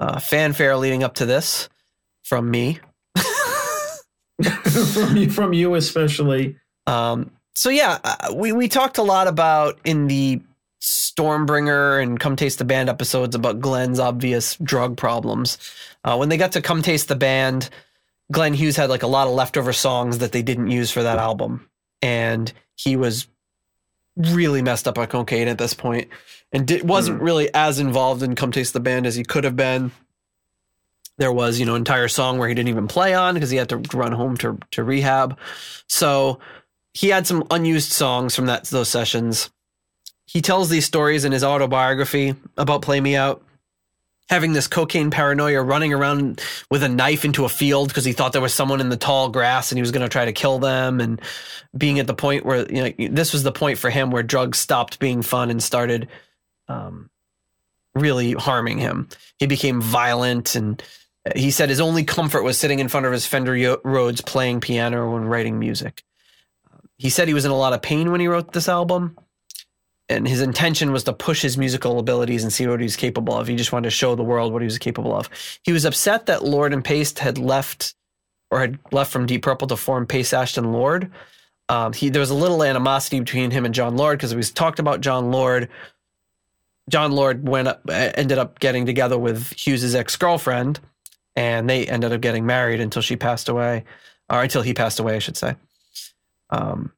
uh, 0.00 0.18
fanfare 0.18 0.76
leading 0.76 1.04
up 1.04 1.14
to 1.14 1.26
this 1.26 1.68
from 2.24 2.50
me. 2.50 2.80
from 4.42 5.16
you, 5.16 5.30
from 5.30 5.52
you 5.52 5.74
especially. 5.76 6.56
Um, 6.88 7.30
so 7.54 7.68
yeah, 7.68 7.98
uh, 8.04 8.32
we 8.34 8.52
we 8.52 8.68
talked 8.68 8.98
a 8.98 9.02
lot 9.02 9.26
about 9.26 9.78
in 9.84 10.06
the 10.06 10.40
Stormbringer 10.80 12.02
and 12.02 12.18
Come 12.18 12.36
Taste 12.36 12.58
the 12.58 12.64
Band 12.64 12.88
episodes 12.88 13.34
about 13.36 13.60
Glenn's 13.60 14.00
obvious 14.00 14.56
drug 14.56 14.96
problems. 14.96 15.58
Uh, 16.02 16.16
when 16.16 16.28
they 16.28 16.36
got 16.36 16.52
to 16.52 16.62
Come 16.62 16.82
Taste 16.82 17.08
the 17.08 17.16
Band, 17.16 17.70
Glenn 18.32 18.54
Hughes 18.54 18.76
had 18.76 18.90
like 18.90 19.02
a 19.02 19.08
lot 19.08 19.28
of 19.28 19.34
leftover 19.34 19.72
songs 19.72 20.18
that 20.18 20.32
they 20.32 20.42
didn't 20.42 20.70
use 20.70 20.90
for 20.90 21.02
that 21.02 21.18
album, 21.18 21.68
and 22.00 22.52
he 22.74 22.96
was 22.96 23.28
really 24.16 24.62
messed 24.62 24.88
up 24.88 24.98
on 24.98 25.06
cocaine 25.06 25.48
at 25.48 25.58
this 25.58 25.74
point, 25.74 26.08
and 26.52 26.66
di- 26.66 26.82
wasn't 26.82 27.22
really 27.22 27.52
as 27.54 27.78
involved 27.78 28.22
in 28.22 28.34
Come 28.34 28.50
Taste 28.50 28.72
the 28.72 28.80
Band 28.80 29.06
as 29.06 29.14
he 29.14 29.24
could 29.24 29.44
have 29.44 29.56
been. 29.56 29.92
There 31.18 31.32
was, 31.32 31.60
you 31.60 31.66
know, 31.66 31.74
entire 31.74 32.08
song 32.08 32.38
where 32.38 32.48
he 32.48 32.54
didn't 32.54 32.70
even 32.70 32.88
play 32.88 33.14
on 33.14 33.34
because 33.34 33.50
he 33.50 33.58
had 33.58 33.68
to 33.68 33.76
run 33.94 34.12
home 34.12 34.36
to 34.38 34.58
to 34.72 34.82
rehab. 34.82 35.38
So 35.86 36.40
he 36.94 37.08
had 37.08 37.26
some 37.26 37.46
unused 37.50 37.90
songs 37.90 38.34
from 38.36 38.46
that 38.46 38.64
those 38.64 38.88
sessions. 38.88 39.50
He 40.26 40.40
tells 40.40 40.68
these 40.68 40.86
stories 40.86 41.24
in 41.24 41.32
his 41.32 41.44
autobiography 41.44 42.34
about 42.56 42.82
Play 42.82 43.00
Me 43.00 43.16
Out, 43.16 43.42
having 44.28 44.52
this 44.52 44.66
cocaine 44.66 45.10
paranoia, 45.10 45.62
running 45.62 45.92
around 45.92 46.40
with 46.70 46.82
a 46.82 46.88
knife 46.88 47.24
into 47.24 47.44
a 47.44 47.50
field 47.50 47.88
because 47.88 48.04
he 48.04 48.12
thought 48.12 48.32
there 48.32 48.40
was 48.40 48.54
someone 48.54 48.80
in 48.80 48.88
the 48.88 48.96
tall 48.96 49.28
grass 49.28 49.70
and 49.70 49.78
he 49.78 49.82
was 49.82 49.90
going 49.90 50.02
to 50.02 50.08
try 50.08 50.24
to 50.24 50.32
kill 50.32 50.58
them, 50.58 51.00
and 51.00 51.20
being 51.76 51.98
at 51.98 52.06
the 52.06 52.14
point 52.14 52.44
where 52.44 52.70
you 52.70 52.82
know 52.82 53.08
this 53.10 53.32
was 53.32 53.42
the 53.42 53.52
point 53.52 53.78
for 53.78 53.90
him 53.90 54.10
where 54.10 54.22
drugs 54.22 54.58
stopped 54.58 54.98
being 54.98 55.22
fun 55.22 55.50
and 55.50 55.62
started 55.62 56.08
um, 56.68 57.10
really 57.94 58.32
harming 58.32 58.78
him. 58.78 59.08
He 59.38 59.46
became 59.46 59.80
violent 59.80 60.54
and. 60.54 60.82
He 61.36 61.52
said 61.52 61.68
his 61.68 61.80
only 61.80 62.02
comfort 62.02 62.42
was 62.42 62.58
sitting 62.58 62.80
in 62.80 62.88
front 62.88 63.06
of 63.06 63.12
his 63.12 63.24
Fender 63.24 63.78
Rhodes 63.84 64.20
playing 64.20 64.60
piano 64.60 65.12
when 65.12 65.24
writing 65.24 65.56
music. 65.60 66.02
He 67.02 67.10
said 67.10 67.26
he 67.26 67.34
was 67.34 67.44
in 67.44 67.50
a 67.50 67.56
lot 67.56 67.72
of 67.72 67.82
pain 67.82 68.12
when 68.12 68.20
he 68.20 68.28
wrote 68.28 68.52
this 68.52 68.68
album, 68.68 69.18
and 70.08 70.28
his 70.28 70.40
intention 70.40 70.92
was 70.92 71.02
to 71.02 71.12
push 71.12 71.42
his 71.42 71.58
musical 71.58 71.98
abilities 71.98 72.44
and 72.44 72.52
see 72.52 72.64
what 72.64 72.78
he 72.78 72.84
was 72.84 72.94
capable 72.94 73.36
of. 73.36 73.48
He 73.48 73.56
just 73.56 73.72
wanted 73.72 73.88
to 73.88 73.90
show 73.90 74.14
the 74.14 74.22
world 74.22 74.52
what 74.52 74.62
he 74.62 74.66
was 74.66 74.78
capable 74.78 75.12
of. 75.12 75.28
He 75.64 75.72
was 75.72 75.84
upset 75.84 76.26
that 76.26 76.44
Lord 76.44 76.72
and 76.72 76.84
Paice 76.84 77.18
had 77.18 77.38
left 77.38 77.96
or 78.52 78.60
had 78.60 78.78
left 78.92 79.10
from 79.10 79.26
Deep 79.26 79.42
Purple 79.42 79.66
to 79.66 79.76
form 79.76 80.06
Paice 80.06 80.32
Ashton 80.32 80.70
Lord. 80.70 81.10
Um, 81.68 81.92
he 81.92 82.08
there 82.08 82.20
was 82.20 82.30
a 82.30 82.36
little 82.36 82.62
animosity 82.62 83.18
between 83.18 83.50
him 83.50 83.64
and 83.64 83.74
Jon 83.74 83.96
Lord 83.96 84.16
because 84.20 84.32
we 84.32 84.42
talked 84.44 84.78
about 84.78 85.00
Jon 85.00 85.32
Lord. 85.32 85.70
Jon 86.88 87.10
Lord 87.10 87.48
went 87.48 87.66
up, 87.66 87.82
ended 87.90 88.38
up 88.38 88.60
getting 88.60 88.86
together 88.86 89.18
with 89.18 89.52
Hughes's 89.54 89.96
ex 89.96 90.14
girlfriend, 90.14 90.78
and 91.34 91.68
they 91.68 91.84
ended 91.84 92.12
up 92.12 92.20
getting 92.20 92.46
married 92.46 92.80
until 92.80 93.02
she 93.02 93.16
passed 93.16 93.48
away, 93.48 93.82
or 94.30 94.40
until 94.40 94.62
he 94.62 94.72
passed 94.72 95.00
away, 95.00 95.16
I 95.16 95.18
should 95.18 95.36
say. 95.36 95.56
Um, 96.52 96.92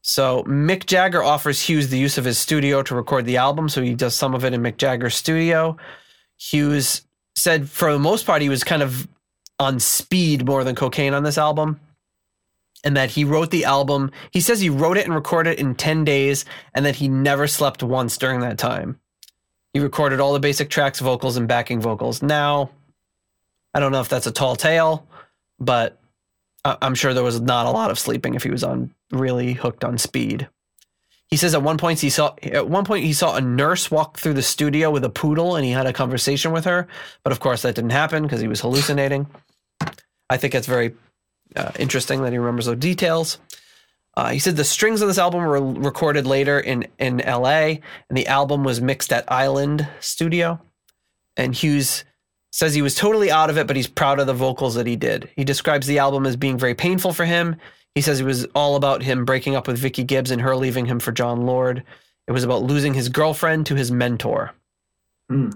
so 0.00 0.42
Mick 0.44 0.86
Jagger 0.86 1.22
offers 1.22 1.60
Hughes 1.60 1.90
the 1.90 1.98
use 1.98 2.16
of 2.16 2.24
his 2.24 2.38
studio 2.38 2.82
to 2.82 2.94
record 2.94 3.26
the 3.26 3.36
album, 3.36 3.68
so 3.68 3.82
he 3.82 3.94
does 3.94 4.14
some 4.14 4.34
of 4.34 4.44
it 4.44 4.54
in 4.54 4.62
Mick 4.62 4.78
Jagger's 4.78 5.14
studio. 5.14 5.76
Hughes 6.38 7.02
said 7.34 7.68
for 7.68 7.92
the 7.92 7.98
most 7.98 8.24
part 8.24 8.42
he 8.42 8.48
was 8.48 8.64
kind 8.64 8.82
of 8.82 9.06
on 9.58 9.78
speed 9.78 10.46
more 10.46 10.64
than 10.64 10.74
cocaine 10.74 11.14
on 11.14 11.22
this 11.22 11.38
album. 11.38 11.80
And 12.84 12.96
that 12.96 13.10
he 13.10 13.22
wrote 13.22 13.52
the 13.52 13.64
album. 13.64 14.10
He 14.32 14.40
says 14.40 14.60
he 14.60 14.68
wrote 14.68 14.96
it 14.96 15.04
and 15.04 15.14
recorded 15.14 15.52
it 15.52 15.60
in 15.60 15.76
10 15.76 16.04
days, 16.04 16.44
and 16.74 16.84
that 16.84 16.96
he 16.96 17.06
never 17.06 17.46
slept 17.46 17.80
once 17.80 18.16
during 18.16 18.40
that 18.40 18.58
time. 18.58 18.98
He 19.72 19.78
recorded 19.78 20.18
all 20.18 20.32
the 20.32 20.40
basic 20.40 20.68
tracks, 20.68 20.98
vocals, 20.98 21.36
and 21.36 21.46
backing 21.46 21.80
vocals. 21.80 22.22
Now, 22.22 22.70
I 23.72 23.78
don't 23.78 23.92
know 23.92 24.00
if 24.00 24.08
that's 24.08 24.26
a 24.26 24.32
tall 24.32 24.56
tale, 24.56 25.06
but 25.60 26.01
I'm 26.64 26.94
sure 26.94 27.12
there 27.12 27.24
was 27.24 27.40
not 27.40 27.66
a 27.66 27.70
lot 27.70 27.90
of 27.90 27.98
sleeping 27.98 28.34
if 28.34 28.44
he 28.44 28.50
was 28.50 28.62
on 28.62 28.94
really 29.10 29.52
hooked 29.52 29.84
on 29.84 29.98
speed. 29.98 30.48
He 31.28 31.36
says 31.36 31.54
at 31.54 31.62
one 31.62 31.78
point 31.78 32.00
he 32.00 32.10
saw 32.10 32.34
at 32.42 32.68
one 32.68 32.84
point 32.84 33.04
he 33.04 33.14
saw 33.14 33.34
a 33.36 33.40
nurse 33.40 33.90
walk 33.90 34.18
through 34.18 34.34
the 34.34 34.42
studio 34.42 34.90
with 34.90 35.04
a 35.04 35.10
poodle 35.10 35.56
and 35.56 35.64
he 35.64 35.72
had 35.72 35.86
a 35.86 35.92
conversation 35.92 36.52
with 36.52 36.66
her, 36.66 36.86
but 37.24 37.32
of 37.32 37.40
course 37.40 37.62
that 37.62 37.74
didn't 37.74 37.90
happen 37.90 38.22
because 38.22 38.40
he 38.40 38.48
was 38.48 38.60
hallucinating. 38.60 39.26
I 40.28 40.36
think 40.36 40.54
it's 40.54 40.66
very 40.66 40.94
uh, 41.56 41.72
interesting 41.78 42.22
that 42.22 42.32
he 42.32 42.38
remembers 42.38 42.66
those 42.66 42.76
details. 42.76 43.38
Uh, 44.14 44.28
he 44.28 44.38
said 44.38 44.56
the 44.56 44.64
strings 44.64 45.00
on 45.00 45.08
this 45.08 45.18
album 45.18 45.40
were 45.40 45.60
recorded 45.60 46.26
later 46.26 46.60
in 46.60 46.86
in 46.98 47.20
L.A. 47.22 47.80
and 48.08 48.18
the 48.18 48.26
album 48.26 48.62
was 48.62 48.80
mixed 48.80 49.12
at 49.12 49.30
Island 49.32 49.88
Studio. 50.00 50.60
And 51.34 51.54
Hughes 51.54 52.04
says 52.52 52.74
he 52.74 52.82
was 52.82 52.94
totally 52.94 53.30
out 53.30 53.50
of 53.50 53.56
it, 53.58 53.66
but 53.66 53.76
he's 53.76 53.88
proud 53.88 54.20
of 54.20 54.26
the 54.26 54.34
vocals 54.34 54.74
that 54.74 54.86
he 54.86 54.94
did. 54.94 55.28
He 55.34 55.42
describes 55.42 55.86
the 55.86 55.98
album 55.98 56.26
as 56.26 56.36
being 56.36 56.58
very 56.58 56.74
painful 56.74 57.12
for 57.12 57.24
him. 57.24 57.56
He 57.94 58.02
says 58.02 58.20
it 58.20 58.24
was 58.24 58.44
all 58.54 58.76
about 58.76 59.02
him 59.02 59.24
breaking 59.24 59.56
up 59.56 59.66
with 59.66 59.78
Vicky 59.78 60.04
Gibbs 60.04 60.30
and 60.30 60.40
her 60.40 60.54
leaving 60.54 60.86
him 60.86 61.00
for 61.00 61.12
Jon 61.12 61.46
Lord. 61.46 61.82
It 62.28 62.32
was 62.32 62.44
about 62.44 62.62
losing 62.62 62.94
his 62.94 63.08
girlfriend 63.08 63.66
to 63.66 63.74
his 63.74 63.90
mentor. 63.90 64.52
Hmm. 65.28 65.50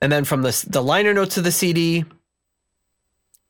And 0.00 0.10
then 0.10 0.24
from 0.24 0.42
the 0.42 0.64
the 0.68 0.82
liner 0.82 1.12
notes 1.12 1.36
of 1.36 1.44
the 1.44 1.52
CD, 1.52 2.04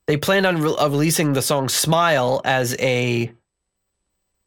they 0.07 0.16
planned 0.16 0.47
on 0.47 0.61
re- 0.61 0.75
releasing 0.81 1.33
the 1.33 1.43
song 1.43 1.68
"Smile" 1.68 2.41
as 2.45 2.77
a 2.79 3.33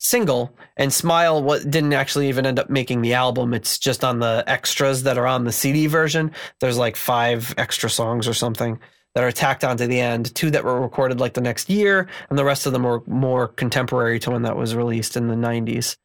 single, 0.05 0.55
and 0.77 0.93
"Smile" 0.93 1.41
what 1.41 1.69
didn't 1.69 1.93
actually 1.93 2.29
even 2.29 2.45
end 2.45 2.59
up 2.59 2.69
making 2.69 3.01
the 3.01 3.13
album. 3.13 3.53
It's 3.53 3.77
just 3.77 4.03
on 4.03 4.19
the 4.19 4.43
extras 4.47 5.03
that 5.03 5.17
are 5.17 5.27
on 5.27 5.43
the 5.43 5.51
CD 5.51 5.87
version. 5.87 6.31
There's 6.59 6.77
like 6.77 6.95
five 6.95 7.53
extra 7.57 7.89
songs 7.89 8.27
or 8.27 8.33
something 8.33 8.79
that 9.13 9.23
are 9.23 9.31
tacked 9.31 9.63
onto 9.63 9.87
the 9.87 9.99
end. 9.99 10.33
Two 10.35 10.51
that 10.51 10.63
were 10.63 10.79
recorded 10.79 11.19
like 11.19 11.33
the 11.33 11.41
next 11.41 11.69
year, 11.69 12.07
and 12.29 12.37
the 12.37 12.45
rest 12.45 12.65
of 12.65 12.73
them 12.73 12.83
were 12.83 13.01
more 13.07 13.47
contemporary 13.47 14.19
to 14.19 14.31
when 14.31 14.43
that 14.43 14.57
was 14.57 14.75
released 14.75 15.17
in 15.17 15.27
the 15.27 15.35
'90s. 15.35 15.97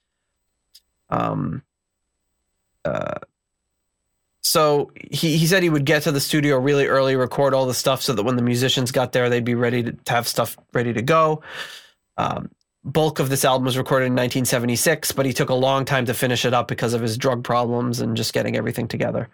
Um. 1.10 1.62
Uh, 2.84 3.18
so 4.42 4.90
he, 5.10 5.36
he 5.36 5.46
said 5.46 5.62
he 5.62 5.68
would 5.68 5.84
get 5.84 6.04
to 6.04 6.12
the 6.12 6.20
studio 6.20 6.58
really 6.58 6.86
early, 6.86 7.14
record 7.14 7.52
all 7.52 7.66
the 7.66 7.74
stuff 7.74 8.00
so 8.00 8.14
that 8.14 8.22
when 8.22 8.36
the 8.36 8.42
musicians 8.42 8.90
got 8.90 9.12
there, 9.12 9.28
they'd 9.28 9.44
be 9.44 9.54
ready 9.54 9.82
to, 9.82 9.96
have 10.08 10.26
stuff 10.26 10.56
ready 10.72 10.94
to 10.94 11.02
go. 11.02 11.42
Um, 12.16 12.50
bulk 12.84 13.18
of 13.18 13.28
this 13.28 13.44
album 13.44 13.64
was 13.66 13.76
recorded 13.76 14.06
in 14.06 14.12
1976, 14.12 15.12
but 15.12 15.26
he 15.26 15.32
took 15.32 15.50
a 15.50 15.54
long 15.54 15.84
time 15.84 16.06
to 16.06 16.14
finish 16.14 16.44
it 16.44 16.54
up 16.54 16.68
because 16.68 16.94
of 16.94 17.02
his 17.02 17.18
drug 17.18 17.44
problems 17.44 18.00
and 18.00 18.16
just 18.16 18.32
getting 18.32 18.56
everything 18.56 18.88
together. 18.88 19.28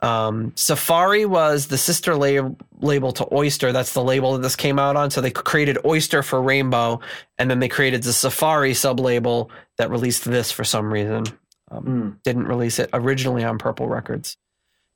Um, 0.00 0.52
Safari 0.56 1.24
was 1.24 1.68
the 1.68 1.78
sister 1.78 2.14
lab- 2.16 2.62
label 2.80 3.12
to 3.12 3.26
Oyster. 3.34 3.72
That's 3.72 3.94
the 3.94 4.04
label 4.04 4.34
that 4.34 4.42
this 4.42 4.54
came 4.54 4.78
out 4.78 4.94
on. 4.94 5.10
So 5.10 5.20
they 5.20 5.30
created 5.30 5.78
Oyster 5.86 6.22
for 6.22 6.40
Rainbow, 6.42 7.00
and 7.38 7.50
then 7.50 7.60
they 7.60 7.68
created 7.68 8.02
the 8.02 8.12
Safari 8.12 8.74
sub 8.74 9.00
label 9.00 9.50
that 9.78 9.90
released 9.90 10.24
this 10.24 10.52
for 10.52 10.64
some 10.64 10.92
reason. 10.92 11.24
Um, 11.70 11.84
Mm. 11.84 12.22
Didn't 12.22 12.46
release 12.46 12.78
it 12.78 12.90
originally 12.92 13.42
on 13.42 13.58
Purple 13.58 13.88
Records. 13.88 14.36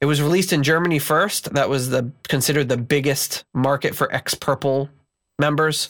It 0.01 0.07
was 0.07 0.23
released 0.23 0.53
in 0.53 0.63
Germany 0.63 0.99
first. 0.99 1.53
That 1.55 1.69
was 1.69 1.91
the 1.91 2.13
considered 2.29 2.69
the 2.69 2.77
biggest 2.77 3.45
market 3.53 3.95
for 3.95 4.13
ex 4.15 4.35
Purple 4.35 4.89
members. 5.39 5.89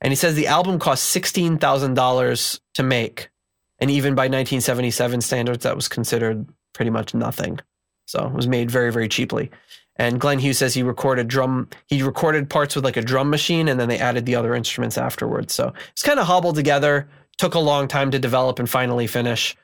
And 0.00 0.12
he 0.12 0.16
says 0.16 0.34
the 0.34 0.46
album 0.46 0.78
cost 0.78 1.04
sixteen 1.04 1.58
thousand 1.58 1.94
dollars 1.94 2.60
to 2.74 2.82
make, 2.82 3.30
and 3.78 3.90
even 3.90 4.14
by 4.14 4.24
1977 4.24 5.20
standards, 5.20 5.64
that 5.64 5.76
was 5.76 5.88
considered 5.88 6.46
pretty 6.72 6.90
much 6.90 7.14
nothing. 7.14 7.58
So 8.06 8.26
it 8.26 8.32
was 8.32 8.48
made 8.48 8.70
very 8.70 8.92
very 8.92 9.08
cheaply. 9.08 9.50
And 9.96 10.20
Glenn 10.20 10.38
Hughes 10.38 10.58
says 10.58 10.74
he 10.74 10.84
recorded 10.84 11.26
drum. 11.26 11.68
He 11.86 12.02
recorded 12.02 12.48
parts 12.48 12.76
with 12.76 12.84
like 12.84 12.96
a 12.96 13.02
drum 13.02 13.30
machine, 13.30 13.66
and 13.68 13.80
then 13.80 13.88
they 13.88 13.98
added 13.98 14.26
the 14.26 14.36
other 14.36 14.54
instruments 14.54 14.96
afterwards. 14.96 15.52
So 15.52 15.72
it's 15.90 16.02
kind 16.02 16.20
of 16.20 16.26
hobbled 16.26 16.54
together. 16.54 17.08
Took 17.36 17.54
a 17.54 17.60
long 17.60 17.88
time 17.88 18.12
to 18.12 18.18
develop 18.18 18.60
and 18.60 18.70
finally 18.70 19.08
finish. 19.08 19.56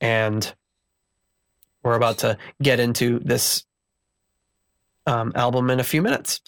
And 0.00 0.52
we're 1.84 1.94
about 1.94 2.18
to 2.18 2.36
get 2.60 2.80
into 2.80 3.20
this 3.20 3.64
um, 5.06 5.32
album 5.36 5.70
in 5.70 5.78
a 5.78 5.84
few 5.84 6.02
minutes. 6.02 6.40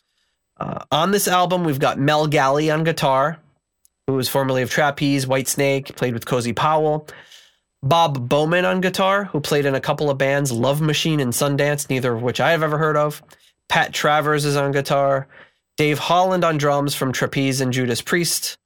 Uh, 0.59 0.84
on 0.90 1.11
this 1.11 1.28
album, 1.28 1.64
we've 1.64 1.78
got 1.78 1.98
Mel 1.98 2.26
Galley 2.26 2.70
on 2.70 2.84
guitar, 2.84 3.38
who 4.06 4.14
was 4.14 4.28
formerly 4.28 4.62
of 4.62 4.70
Trapeze, 4.70 5.26
Whitesnake, 5.26 5.94
played 5.96 6.14
with 6.14 6.26
Cozy 6.26 6.52
Powell. 6.52 7.06
Bob 7.82 8.28
Bowman 8.28 8.64
on 8.64 8.80
guitar, 8.80 9.24
who 9.24 9.40
played 9.40 9.64
in 9.64 9.74
a 9.74 9.80
couple 9.80 10.11
of 10.11 10.18
bands, 10.18 10.50
Love 10.50 10.80
Machine 10.80 11.20
and 11.20 11.32
Sundance, 11.32 11.88
neither 11.88 12.12
of 12.12 12.22
which 12.22 12.40
I 12.40 12.50
have 12.50 12.62
ever 12.62 12.78
heard 12.78 12.96
of. 12.96 13.22
Pat 13.68 13.92
Travers 13.92 14.44
is 14.44 14.56
on 14.56 14.72
guitar. 14.72 15.28
Dave 15.76 15.98
Holland 16.00 16.44
on 16.44 16.59
drums 16.59 16.94
from 16.94 17.12
Trapeze 17.12 17.61
and 17.61 17.72
Judas 17.72 18.02
Priest. 18.02 18.59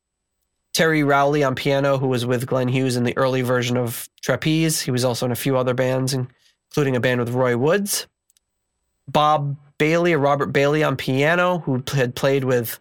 Terry 0.72 1.02
Rowley 1.04 1.44
on 1.44 1.54
piano, 1.54 1.98
who 1.98 2.08
was 2.08 2.24
with 2.24 2.46
Glenn 2.46 2.68
Hughes 2.68 2.96
in 2.96 3.04
the 3.04 3.16
early 3.18 3.42
version 3.42 3.76
of 3.76 4.08
Trapeze. 4.22 4.80
He 4.80 4.90
was 4.90 5.04
also 5.04 5.26
in 5.26 5.32
a 5.32 5.36
few 5.36 5.58
other 5.58 5.74
bands, 5.74 6.14
including 6.14 6.96
a 6.96 7.00
band 7.00 7.20
with 7.20 7.28
Roy 7.28 7.58
Woods. 7.58 8.06
Bob 9.06 9.56
Bailey 9.82 10.12
or 10.12 10.18
Robert 10.20 10.52
Bailey 10.52 10.84
on 10.84 10.96
piano, 10.96 11.58
who 11.58 11.82
had 11.92 12.14
played 12.14 12.44
with 12.44 12.78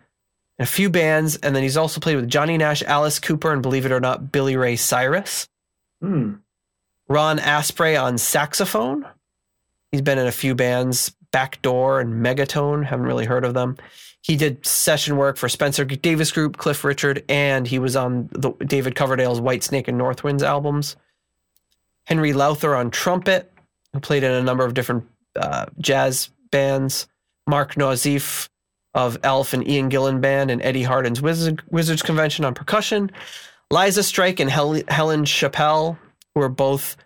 a 0.59 0.67
few 0.67 0.87
bands, 0.87 1.35
and 1.37 1.55
then 1.55 1.63
he's 1.63 1.75
also 1.75 1.99
played 1.99 2.15
with 2.15 2.29
Johnny 2.29 2.59
Nash, 2.59 2.83
Alice 2.83 3.17
Cooper, 3.17 3.51
and 3.51 3.63
believe 3.63 3.87
it 3.87 3.91
or 3.91 3.99
not, 3.99 4.31
Billy 4.31 4.55
Ray 4.55 4.75
Cyrus. 4.75 5.47
Hmm. 5.99 6.33
Ron 7.07 7.39
Asprey 7.39 7.95
on 7.95 8.19
saxophone. 8.19 9.07
He's 9.91 10.03
been 10.03 10.19
in 10.19 10.27
a 10.27 10.31
few 10.31 10.53
bands, 10.53 11.11
Backdoor 11.31 12.01
and 12.01 12.23
Megatone. 12.23 12.85
Haven't 12.85 13.07
really 13.07 13.25
heard 13.25 13.45
of 13.45 13.55
them. 13.55 13.77
He 14.21 14.35
did 14.35 14.63
session 14.63 15.17
work 15.17 15.37
for 15.37 15.49
Spencer 15.49 15.83
Davis 15.83 16.31
Group, 16.31 16.57
Cliff 16.57 16.83
Richard, 16.83 17.23
and 17.27 17.65
he 17.65 17.79
was 17.79 17.95
on 17.95 18.29
the 18.31 18.51
David 18.63 18.93
Coverdale's 18.93 19.41
Whitesnake 19.41 19.87
and 19.87 19.99
Northwinds 19.99 20.43
albums. 20.43 20.97
Henry 22.03 22.33
Lowther 22.33 22.75
on 22.75 22.91
trumpet, 22.91 23.51
who 23.91 23.99
played 23.99 24.21
in 24.21 24.31
a 24.31 24.43
number 24.43 24.63
of 24.63 24.75
different 24.75 25.05
uh, 25.35 25.65
jazz 25.79 26.29
bands. 26.51 27.07
Mark 27.47 27.75
Nauseef 27.75 28.49
of 28.93 29.17
Elf 29.23 29.53
and 29.53 29.67
Ian 29.67 29.89
Gillan 29.89 30.21
Band 30.21 30.51
and 30.51 30.61
Eddie 30.61 30.83
Hardin's 30.83 31.21
Wizard, 31.21 31.63
Wizards 31.69 32.01
Convention 32.01 32.45
on 32.45 32.53
percussion. 32.53 33.11
Liza 33.71 34.03
Strike 34.03 34.39
and 34.39 34.49
Hel- 34.49 34.83
Helen 34.89 35.23
Chappelle, 35.23 35.97
who 36.35 36.41
are 36.41 36.49
both 36.49 36.97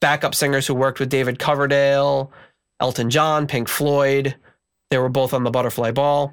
backup 0.00 0.34
singers 0.34 0.66
who 0.66 0.74
worked 0.74 1.00
with 1.00 1.10
David 1.10 1.38
Coverdale, 1.38 2.32
Elton 2.80 3.10
John, 3.10 3.46
Pink 3.46 3.68
Floyd. 3.68 4.36
They 4.90 4.98
were 4.98 5.08
both 5.08 5.34
on 5.34 5.44
the 5.44 5.50
Butterfly 5.50 5.90
Ball. 5.90 6.32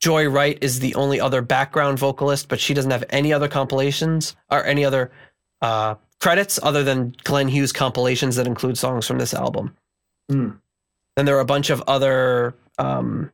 Joy 0.00 0.28
Wright 0.28 0.58
is 0.60 0.80
the 0.80 0.94
only 0.94 1.20
other 1.20 1.42
background 1.42 1.98
vocalist, 1.98 2.48
but 2.48 2.60
she 2.60 2.74
doesn't 2.74 2.90
have 2.90 3.04
any 3.10 3.32
other 3.32 3.48
compilations 3.48 4.36
or 4.50 4.64
any 4.64 4.84
other 4.84 5.10
uh, 5.62 5.94
credits 6.20 6.58
other 6.62 6.84
than 6.84 7.14
Glenn 7.24 7.48
Hughes 7.48 7.72
compilations 7.72 8.36
that 8.36 8.46
include 8.46 8.76
songs 8.76 9.06
from 9.06 9.18
this 9.18 9.34
album. 9.34 9.74
Hmm. 10.30 10.50
Then 11.16 11.24
there 11.24 11.36
are 11.36 11.40
a 11.40 11.46
bunch 11.46 11.70
of 11.70 11.82
other 11.86 12.54
um, 12.78 13.32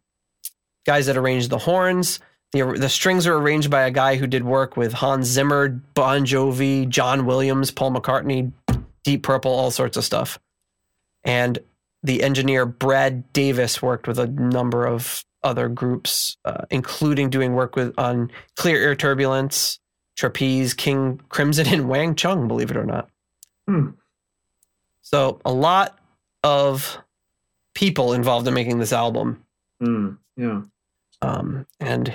guys 0.87 1.07
that 1.07 1.17
arranged 1.17 1.51
the 1.51 1.59
horns. 1.59 2.21
The, 2.53 2.63
the 2.79 2.89
strings 2.89 3.27
are 3.27 3.35
arranged 3.35 3.71
by 3.71 3.83
a 3.83 3.91
guy 3.91 4.17
who 4.17 4.27
did 4.27 4.45
work 4.45 4.77
with 4.77 4.93
Hans 4.93 5.27
Zimmer, 5.27 5.69
Bon 5.69 6.25
Jovi, 6.25 6.89
John 6.89 7.27
Williams, 7.27 7.71
Paul 7.71 7.93
McCartney, 7.93 8.53
Deep 9.05 9.23
Purple, 9.23 9.51
all 9.51 9.71
sorts 9.71 9.97
of 9.97 10.05
stuff. 10.05 10.39
And 11.25 11.59
the 12.03 12.23
engineer 12.23 12.67
Brad 12.67 13.33
Davis 13.33 13.81
worked 13.81 14.07
with 14.07 14.19
a 14.19 14.27
number 14.27 14.87
of 14.87 15.25
other 15.43 15.69
groups, 15.69 16.37
uh, 16.45 16.65
including 16.71 17.31
doing 17.31 17.55
work 17.55 17.75
with 17.75 17.95
on 17.99 18.31
Clear 18.57 18.81
Air 18.81 18.95
Turbulence, 18.95 19.81
Trapeze, 20.17 20.75
King 20.75 21.21
Crimson, 21.31 21.67
and 21.67 21.89
Wang 21.89 22.15
Chung, 22.15 22.49
believe 22.49 22.71
it 22.71 22.77
or 22.77 22.85
not. 22.85 23.09
Hmm. 23.67 23.91
So 25.01 25.41
a 25.45 25.53
lot 25.53 25.99
of 26.45 26.99
people 27.75 28.13
involved 28.13 28.47
in 28.47 28.55
making 28.55 28.79
this 28.79 28.93
album. 28.93 29.45
Hmm. 29.81 30.11
Yeah. 30.37 30.63
Um, 31.21 31.67
and 31.81 32.13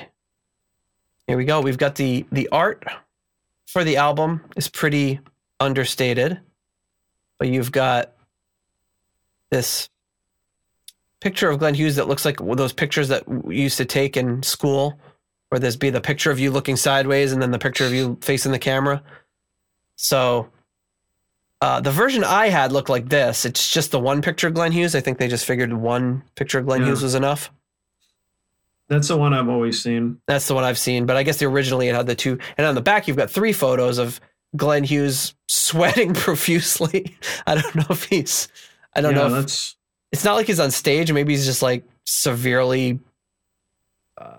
here 1.27 1.37
we 1.37 1.45
go. 1.45 1.61
We've 1.61 1.77
got 1.77 1.95
the 1.95 2.25
the 2.31 2.49
art 2.49 2.85
for 3.67 3.83
the 3.83 3.97
album 3.97 4.41
is 4.55 4.69
pretty 4.69 5.19
understated, 5.59 6.39
but 7.37 7.47
you've 7.47 7.71
got 7.71 8.13
this 9.49 9.89
picture 11.19 11.49
of 11.49 11.59
Glenn 11.59 11.73
Hughes 11.73 11.95
that 11.95 12.07
looks 12.07 12.25
like 12.25 12.37
those 12.37 12.73
pictures 12.73 13.07
that 13.09 13.27
we 13.27 13.59
used 13.59 13.77
to 13.77 13.85
take 13.85 14.17
in 14.17 14.43
school, 14.43 14.99
where 15.49 15.59
there's 15.59 15.75
be 15.75 15.89
the 15.89 16.01
picture 16.01 16.31
of 16.31 16.39
you 16.39 16.51
looking 16.51 16.75
sideways 16.75 17.31
and 17.31 17.41
then 17.41 17.51
the 17.51 17.59
picture 17.59 17.85
of 17.85 17.93
you 17.93 18.17
facing 18.21 18.51
the 18.51 18.59
camera. 18.59 19.01
So 19.95 20.49
uh, 21.61 21.81
the 21.81 21.91
version 21.91 22.23
I 22.23 22.49
had 22.49 22.71
looked 22.71 22.89
like 22.89 23.09
this. 23.09 23.45
It's 23.45 23.71
just 23.71 23.91
the 23.91 23.99
one 23.99 24.21
picture 24.21 24.47
of 24.47 24.53
Glenn 24.53 24.71
Hughes. 24.71 24.95
I 24.95 24.99
think 25.01 25.17
they 25.17 25.27
just 25.27 25.45
figured 25.45 25.73
one 25.73 26.23
picture 26.35 26.59
of 26.59 26.65
Glenn 26.65 26.81
Yeah. 26.81 26.87
Hughes 26.87 27.01
was 27.03 27.15
enough. 27.15 27.51
That's 28.89 29.09
the 29.09 29.17
one 29.17 29.33
I've 29.33 29.49
always 29.49 29.81
seen. 29.81 30.21
That's 30.27 30.47
the 30.47 30.53
one 30.55 30.63
I've 30.63 30.77
seen. 30.77 31.05
But 31.05 31.17
I 31.17 31.23
guess 31.23 31.41
originally 31.41 31.89
it 31.89 31.95
had 31.95 32.07
the 32.07 32.15
two. 32.15 32.37
And 32.57 32.65
on 32.65 32.75
the 32.75 32.81
back, 32.81 33.07
you've 33.07 33.17
got 33.17 33.29
three 33.29 33.51
photos 33.53 33.97
of 33.97 34.21
Glenn 34.55 34.83
Hughes 34.83 35.33
sweating 35.47 36.13
profusely. 36.15 37.17
I 37.45 37.55
don't 37.55 37.75
know 37.75 37.85
if 37.89 38.03
he's. 38.05 38.47
I 38.95 39.01
don't 39.01 39.13
yeah, 39.15 39.21
know 39.21 39.25
if 39.27 39.33
that's 39.33 39.75
it's 40.11 40.23
not 40.23 40.35
like 40.35 40.47
he's 40.47 40.59
on 40.59 40.71
stage. 40.71 41.11
Maybe 41.11 41.33
he's 41.33 41.45
just 41.45 41.61
like 41.61 41.83
severely 42.05 42.99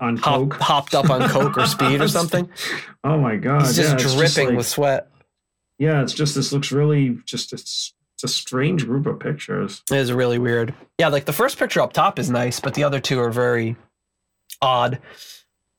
on 0.00 0.16
hop, 0.16 0.34
coke. 0.50 0.54
hopped 0.54 0.94
up 0.94 1.10
on 1.10 1.28
coke 1.28 1.58
or 1.58 1.66
speed 1.66 2.00
or 2.00 2.08
something. 2.08 2.48
Oh 3.04 3.18
my 3.18 3.36
god! 3.36 3.62
He's 3.62 3.76
just 3.76 3.98
yeah, 4.02 4.14
dripping 4.16 4.48
like- 4.48 4.56
with 4.56 4.66
sweat. 4.66 5.10
Yeah, 5.78 6.02
it's 6.02 6.12
just 6.12 6.34
this 6.34 6.52
looks 6.52 6.72
really 6.72 7.18
just 7.24 7.52
it's, 7.52 7.94
it's 8.14 8.24
a 8.24 8.28
strange 8.28 8.84
group 8.84 9.06
of 9.06 9.20
pictures. 9.20 9.82
It 9.90 9.96
is 9.96 10.12
really 10.12 10.38
weird. 10.38 10.74
Yeah, 10.98 11.08
like 11.08 11.24
the 11.24 11.32
first 11.32 11.58
picture 11.58 11.80
up 11.80 11.92
top 11.92 12.18
is 12.18 12.28
nice, 12.28 12.60
but 12.60 12.74
the 12.74 12.84
other 12.84 13.00
two 13.00 13.20
are 13.20 13.30
very 13.30 13.76
odd. 14.60 14.98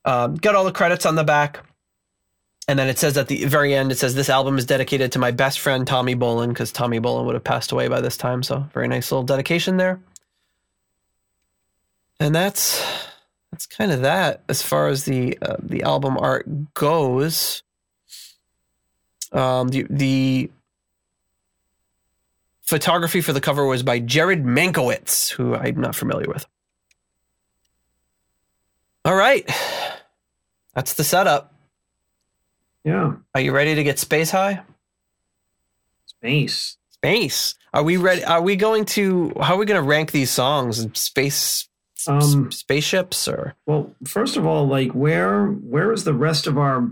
Um, 0.06 0.36
got 0.36 0.56
all 0.56 0.64
the 0.64 0.72
credits 0.72 1.06
on 1.06 1.16
the 1.16 1.24
back. 1.24 1.60
And 2.70 2.78
then 2.78 2.88
it 2.88 3.00
says 3.00 3.18
at 3.18 3.28
the 3.28 3.46
very 3.46 3.74
end, 3.74 3.92
it 3.92 3.98
says 3.98 4.14
this 4.14 4.30
album 4.30 4.60
is 4.60 4.66
dedicated 4.66 5.12
to 5.14 5.20
my 5.20 5.32
best 5.32 5.60
friend 5.60 5.88
Tommy 5.88 6.16
Bolin 6.16 6.50
because 6.50 6.72
Tommy 6.72 7.00
Bolin 7.00 7.26
would 7.26 7.34
have 7.34 7.44
passed 7.44 7.72
away 7.72 7.88
by 7.88 8.00
this 8.00 8.16
time. 8.16 8.44
So 8.44 8.60
very 8.74 8.88
nice 8.88 9.12
little 9.12 9.24
dedication 9.24 9.78
there. 9.78 10.00
And 12.20 12.36
that's 12.36 12.86
that's 13.52 13.66
kind 13.66 13.92
of 13.92 14.02
that 14.02 14.44
as 14.48 14.62
far 14.62 14.88
as 14.88 15.06
the 15.06 15.38
uh, 15.42 15.56
the 15.64 15.82
album 15.82 16.18
art 16.18 16.74
goes. 16.76 17.64
Um, 19.32 19.68
the 19.70 19.86
the 19.90 20.50
photography 22.62 23.22
for 23.22 23.34
the 23.34 23.42
cover 23.42 23.66
was 23.66 23.84
by 23.84 24.00
Gered 24.00 24.44
Mankowitz, 24.44 25.32
who 25.32 25.56
I'm 25.56 25.80
not 25.82 25.96
familiar 25.96 26.28
with. 26.28 26.46
All 29.06 29.16
right. 29.16 29.50
That's 30.76 30.94
the 30.94 31.04
setup. 31.04 31.54
Yeah. 32.84 33.14
Are 33.36 33.42
you 33.42 33.52
ready 33.52 33.76
to 33.76 33.84
get 33.84 34.00
space 34.00 34.32
high? 34.32 34.62
Space. 36.06 36.78
Space. 36.92 37.56
Are 37.74 37.84
we 37.84 37.98
ready? 37.98 38.24
Are 38.24 38.42
we 38.42 38.56
going 38.56 38.86
to? 38.86 39.34
How 39.42 39.56
are 39.56 39.58
we 39.58 39.66
going 39.66 39.82
to 39.82 39.88
rank 39.88 40.12
these 40.12 40.32
songs? 40.32 40.88
Space. 41.00 41.68
Um, 42.08 42.48
s- 42.48 42.56
spaceships 42.58 43.28
or 43.28 43.56
Well, 43.66 43.94
first 44.06 44.38
of 44.38 44.46
all, 44.46 44.66
like 44.68 44.92
where 44.92 45.48
where 45.48 45.92
is 45.92 46.06
the 46.06 46.14
rest 46.14 46.48
of 46.48 46.58
our 46.58 46.90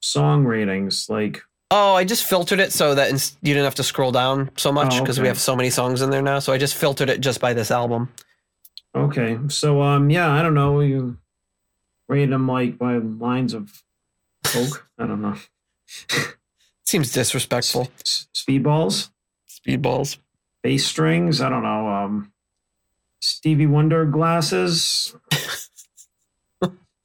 song 0.00 0.44
ratings? 0.44 1.08
Like 1.10 1.42
oh 1.70 1.94
i 1.94 2.04
just 2.04 2.24
filtered 2.24 2.58
it 2.60 2.72
so 2.72 2.94
that 2.94 3.10
ins- 3.10 3.36
you 3.42 3.52
didn't 3.54 3.64
have 3.64 3.74
to 3.76 3.82
scroll 3.82 4.12
down 4.12 4.50
so 4.56 4.72
much 4.72 4.94
Oh, 4.94 5.00
because 5.00 5.20
we 5.20 5.26
have 5.28 5.38
so 5.38 5.54
many 5.54 5.70
songs 5.70 6.02
in 6.02 6.10
there 6.10 6.22
now. 6.22 6.38
So 6.40 6.52
i 6.52 6.58
just 6.58 6.74
filtered 6.74 7.08
it 7.10 7.20
just 7.20 7.40
by 7.40 7.52
this 7.54 7.70
album. 7.70 8.08
Okay, 8.94 9.38
so 9.48 9.82
um 9.82 10.10
yeah, 10.10 10.30
I 10.32 10.42
don't 10.42 10.54
know, 10.54 10.80
you 10.80 11.16
rate 12.08 12.30
them 12.30 12.48
like 12.48 12.76
by 12.78 12.96
lines 12.96 13.54
of 13.54 13.82
coke. 14.44 14.88
I 14.98 15.06
don't 15.06 15.22
know. 15.22 15.36
seems 16.84 17.12
disrespectful. 17.12 17.88
S- 18.04 18.26
speedballs, 18.34 19.10
speedballs. 19.48 20.18
Bass 20.62 20.84
strings, 20.86 21.40
I 21.40 21.48
don't 21.48 21.62
know, 21.62 21.88
um 21.88 22.32
Stevie 23.20 23.66
Wonder 23.66 24.06
glasses. 24.06 25.14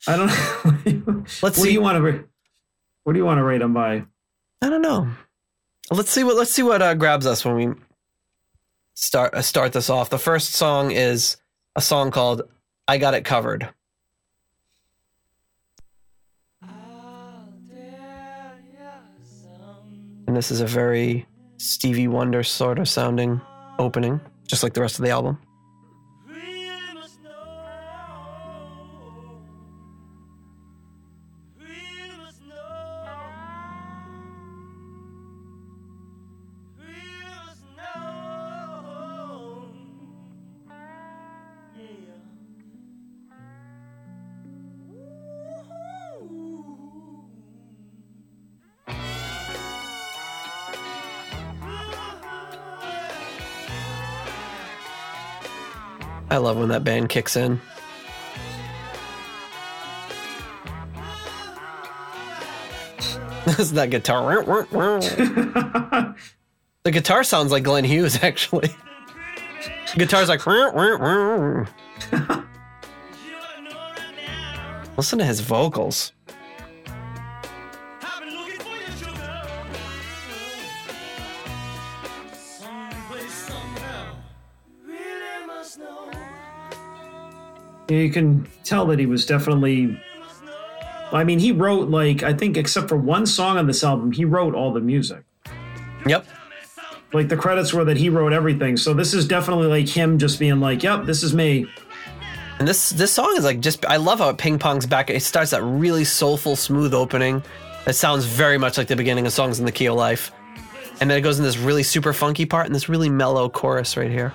I 0.07 0.18
don't 0.18 0.28
know. 1.07 1.24
let's 1.41 1.57
what 1.57 1.66
do 1.66 1.72
you 1.72 1.82
want 1.82 1.97
to 2.03 2.26
what 3.03 3.13
do 3.13 3.20
you 3.20 3.26
want 3.26 3.38
to 3.39 3.43
rate 3.43 3.59
them 3.59 3.74
by? 3.74 4.05
I 4.61 4.69
don't 4.69 4.81
know. 4.81 5.09
Let's 5.91 6.09
see 6.09 6.23
what 6.23 6.35
let's 6.35 6.51
see 6.51 6.63
what 6.63 6.81
uh, 6.81 6.95
grabs 6.95 7.27
us 7.27 7.45
when 7.45 7.55
we 7.55 7.73
start 8.95 9.33
uh, 9.33 9.41
start 9.41 9.73
this 9.73 9.89
off. 9.89 10.09
The 10.09 10.17
first 10.17 10.53
song 10.53 10.91
is 10.91 11.37
a 11.75 11.81
song 11.81 12.11
called 12.11 12.41
i 12.87 12.97
got 12.97 13.13
it 13.13 13.23
covered. 13.23 13.69
And 20.27 20.35
this 20.35 20.49
is 20.49 20.59
a 20.59 20.65
very 20.65 21.27
stevie 21.57 22.07
wonder 22.07 22.41
sort 22.43 22.79
of 22.79 22.89
sounding 22.89 23.39
opening 23.77 24.19
just 24.47 24.63
like 24.63 24.73
the 24.73 24.81
rest 24.81 24.99
of 24.99 25.05
the 25.05 25.11
album 25.11 25.39
I 56.36 56.38
love 56.38 56.57
when 56.57 56.67
that 56.67 56.83
band 56.83 57.07
kicks 57.07 57.38
in. 57.38 57.61
This 63.45 63.59
is 63.59 63.73
that 63.73 63.91
guitar. 63.91 64.43
The 66.83 66.91
guitar 66.91 67.23
sounds 67.23 67.51
like 67.51 67.63
Glenn 67.63 67.83
Hughes, 67.83 68.19
actually. 68.23 68.67
The 69.93 69.97
Guitar's 69.97 70.29
like. 70.29 70.45
Listen 74.97 75.19
to 75.19 75.25
his 75.25 75.39
vocals. 75.39 76.11
You 87.88 88.09
can 88.11 88.47
tell 88.63 88.86
that 88.88 88.99
he 88.99 89.05
was 89.05 89.25
definitely. 89.25 89.99
I 91.11 91.23
mean, 91.23 91.39
he 91.39 91.51
wrote 91.51 91.89
like 91.89 92.23
I 92.23 92.33
think 92.33 92.57
except 92.57 92.89
for 92.89 92.97
one 92.97 93.25
song 93.25 93.57
on 93.57 93.67
this 93.67 93.83
album, 93.83 94.11
he 94.11 94.25
wrote 94.25 94.55
all 94.55 94.73
the 94.73 94.79
music. 94.79 95.23
Yep. 96.05 96.25
Like 97.13 97.29
the 97.29 97.38
credits 97.38 97.73
were 97.73 97.86
that 97.86 97.97
he 97.97 98.09
wrote 98.09 98.33
everything. 98.33 98.75
So 98.75 98.93
this 98.93 99.13
is 99.13 99.27
definitely 99.27 99.67
like 99.67 99.88
him 99.88 100.17
just 100.17 100.39
being 100.39 100.59
like, 100.59 100.83
"Yep, 100.83 101.05
this 101.05 101.23
is 101.23 101.33
me." 101.33 101.67
And 102.59 102.67
this 102.67 102.89
this 102.89 103.11
song 103.11 103.33
is 103.38 103.43
like 103.43 103.59
just 103.59 103.86
I 103.86 103.97
love 103.97 104.19
how 104.19 104.29
it 104.29 104.38
ping 104.38 104.59
pongs 104.59 104.89
back. 104.89 105.09
It 105.09 105.21
starts 105.21 105.51
that 105.51 105.63
really 105.63 106.03
soulful, 106.03 106.55
smooth 106.55 106.93
opening. 106.93 107.43
that 107.86 107.95
sounds 107.95 108.25
very 108.25 108.57
much 108.57 108.77
like 108.77 108.88
the 108.88 108.95
beginning 108.95 109.25
of 109.27 109.33
songs 109.33 109.59
in 109.59 109.65
the 109.65 109.71
Key 109.71 109.86
of 109.86 109.95
Life. 109.95 110.31
And 110.99 111.09
then 111.09 111.17
it 111.17 111.21
goes 111.21 111.38
in 111.38 111.43
this 111.43 111.57
really 111.57 111.83
super 111.83 112.13
funky 112.13 112.45
part 112.45 112.65
and 112.65 112.73
this 112.73 112.89
really 112.89 113.09
mellow 113.09 113.49
chorus 113.49 113.97
right 113.97 114.09
here. 114.09 114.33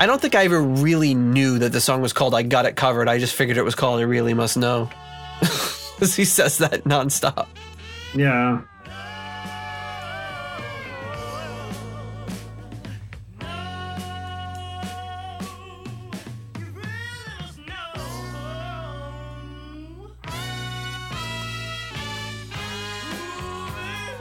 I 0.00 0.06
don't 0.06 0.20
think 0.20 0.36
I 0.36 0.44
ever 0.44 0.62
really 0.62 1.12
knew 1.14 1.58
that 1.58 1.72
the 1.72 1.80
song 1.80 2.02
was 2.02 2.12
called 2.12 2.32
I 2.32 2.44
Got 2.44 2.66
It 2.66 2.76
Covered. 2.76 3.08
I 3.08 3.18
just 3.18 3.34
figured 3.34 3.56
it 3.58 3.64
was 3.64 3.74
called 3.74 3.98
I 3.98 4.04
Really 4.04 4.34
Must 4.34 4.56
Know. 4.56 4.88
Because 5.98 6.14
he 6.14 6.24
says 6.24 6.58
that 6.58 6.84
nonstop. 6.84 7.48
Yeah. 8.14 8.62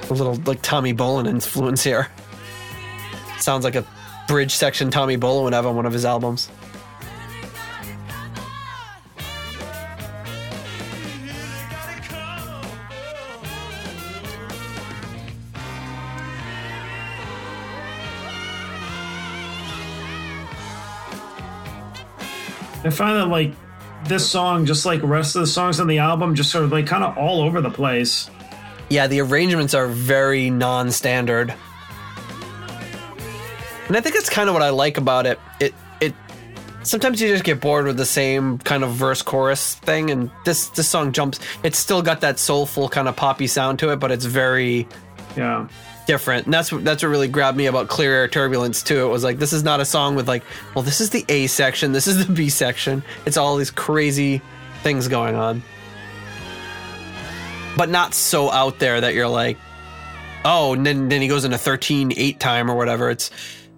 A 0.09 0.13
little 0.13 0.33
like 0.47 0.63
Tommy 0.63 0.95
Bolin 0.95 1.27
influence 1.27 1.83
here. 1.83 2.07
Sounds 3.37 3.63
like 3.63 3.75
a 3.75 3.85
bridge 4.27 4.53
section 4.53 4.91
Tommy 4.91 5.17
Bolin 5.17 5.43
would 5.43 5.53
have 5.53 5.65
on 5.65 5.75
one 5.75 5.85
of 5.85 5.93
his 5.93 6.05
albums. 6.05 6.49
I 22.83 22.89
find 22.89 23.17
that 23.17 23.25
like 23.25 23.53
this 24.05 24.29
song, 24.29 24.65
just 24.65 24.85
like 24.85 25.01
rest 25.03 25.35
of 25.35 25.41
the 25.41 25.47
songs 25.47 25.81
on 25.81 25.87
the 25.87 25.97
album, 25.97 26.35
just 26.35 26.51
sort 26.51 26.63
of 26.63 26.71
like 26.71 26.87
kind 26.87 27.03
of 27.03 27.17
all 27.17 27.41
over 27.41 27.59
the 27.59 27.69
place. 27.69 28.29
Yeah, 28.87 29.07
the 29.07 29.19
arrangements 29.19 29.73
are 29.73 29.87
very 29.87 30.49
non-standard. 30.49 31.53
And 33.87 33.95
I 33.95 34.01
think 34.01 34.15
that's 34.15 34.29
kind 34.29 34.49
of 34.49 34.53
what 34.53 34.61
I 34.63 34.69
like 34.69 34.97
about 34.97 35.25
it. 35.25 35.39
It 35.59 35.73
it 36.01 36.13
sometimes 36.83 37.21
you 37.21 37.27
just 37.29 37.43
get 37.43 37.59
bored 37.61 37.85
with 37.85 37.97
the 37.97 38.05
same 38.05 38.57
kind 38.59 38.83
of 38.83 38.91
verse 38.91 39.21
chorus 39.21 39.75
thing 39.75 40.09
and 40.11 40.29
this 40.45 40.67
this 40.69 40.87
song 40.87 41.11
jumps 41.11 41.39
it's 41.63 41.77
still 41.77 42.01
got 42.01 42.21
that 42.21 42.39
soulful 42.39 42.87
kind 42.89 43.07
of 43.07 43.15
poppy 43.15 43.47
sound 43.47 43.79
to 43.79 43.89
it, 43.91 43.97
but 43.97 44.11
it's 44.11 44.25
very 44.25 44.87
Yeah. 45.35 45.67
different. 46.05 46.45
And 46.45 46.53
that's 46.53 46.71
what 46.71 46.83
that's 46.83 47.01
what 47.03 47.09
really 47.09 47.27
grabbed 47.27 47.57
me 47.57 47.65
about 47.67 47.87
Clear 47.87 48.13
Air 48.13 48.27
Turbulence 48.27 48.83
too. 48.83 49.05
It 49.05 49.09
was 49.09 49.23
like 49.23 49.39
this 49.39 49.53
is 49.53 49.63
not 49.63 49.79
a 49.79 49.85
song 49.85 50.15
with 50.15 50.27
like, 50.27 50.43
well, 50.75 50.83
this 50.83 50.99
is 51.01 51.09
the 51.11 51.25
A 51.29 51.47
section, 51.47 51.91
this 51.93 52.07
is 52.07 52.25
the 52.25 52.31
B 52.33 52.49
section. 52.49 53.03
It's 53.25 53.37
all 53.37 53.55
these 53.57 53.71
crazy 53.71 54.41
things 54.83 55.07
going 55.07 55.35
on. 55.35 55.63
But 57.77 57.89
not 57.89 58.13
so 58.13 58.49
out 58.51 58.79
there 58.79 58.99
that 59.01 59.13
you're 59.13 59.27
like, 59.27 59.57
oh, 60.45 60.73
and 60.73 60.85
then 60.85 61.09
then 61.09 61.21
he 61.21 61.27
goes 61.27 61.45
into 61.45 61.57
13 61.57 62.11
8 62.15 62.39
time 62.39 62.71
or 62.71 62.75
whatever. 62.75 63.09
It's 63.09 63.29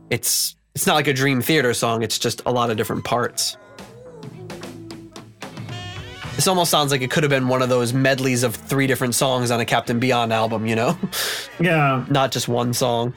it's 0.10 0.56
it's 0.76 0.88
not 0.88 0.96
like 0.96 1.08
a 1.08 1.14
Dream 1.14 1.42
Theater 1.42 1.74
song, 1.74 2.04
it's 2.04 2.20
just 2.20 2.42
a 2.46 2.52
lot 2.52 2.70
of 2.70 2.78
different 2.78 3.04
parts. 3.04 3.58
This 6.36 6.48
almost 6.48 6.72
sounds 6.72 6.92
like 6.92 7.02
it 7.02 7.12
could 7.12 7.24
have 7.24 7.30
been 7.30 7.50
one 7.50 7.62
of 7.62 7.68
those 7.68 7.92
medleys 7.92 8.44
of 8.44 8.56
three 8.56 8.88
different 8.88 9.14
songs 9.14 9.52
on 9.52 9.60
a 9.60 9.66
Captain 9.66 10.00
Beyond 10.00 10.32
album, 10.32 10.66
you 10.66 10.76
know? 10.76 10.98
Yeah. 11.60 12.06
not 12.10 12.32
just 12.32 12.48
one 12.48 12.74
song. 12.74 13.14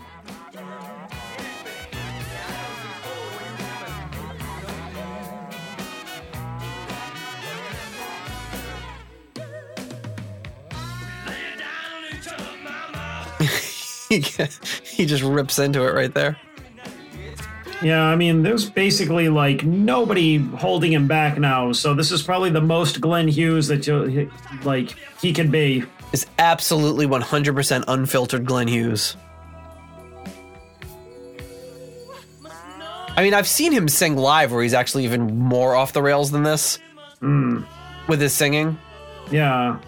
he 14.09 15.07
just 15.07 15.23
rips 15.23 15.61
into 15.61 15.87
it 15.87 15.95
right 15.95 16.13
there. 16.13 16.37
Yeah, 17.83 18.03
I 18.05 18.15
mean, 18.17 18.43
there's 18.43 18.69
basically 18.71 19.29
like 19.29 19.65
nobody 19.65 20.37
holding 20.39 20.93
him 20.93 21.09
back 21.09 21.39
now. 21.39 21.73
So 21.73 21.95
this 21.95 22.13
is 22.13 22.23
probably 22.23 22.51
the 22.51 22.61
most 22.61 23.01
Glenn 23.01 23.27
Hughes 23.29 23.67
that 23.69 23.87
you 23.87 24.31
like 24.63 24.95
he 25.21 25.33
can 25.33 25.51
be. 25.51 25.85
Is 26.13 26.27
absolutely 26.39 27.07
100% 27.07 27.85
unfiltered 27.89 28.45
Glenn 28.45 28.69
Hughes. 28.69 29.17
I 33.17 33.23
mean, 33.23 33.35
I've 33.35 33.49
seen 33.49 33.73
him 33.73 33.89
sing 33.89 34.17
live 34.17 34.53
where 34.53 34.63
he's 34.63 34.75
actually 34.75 35.05
even 35.05 35.39
more 35.39 35.75
off 35.75 35.93
the 35.93 36.03
rails 36.03 36.31
than 36.31 36.43
this 36.43 36.79
Mm, 37.21 37.65
with 38.09 38.21
his 38.21 38.33
singing. 38.33 38.79
yeah. 39.31 39.79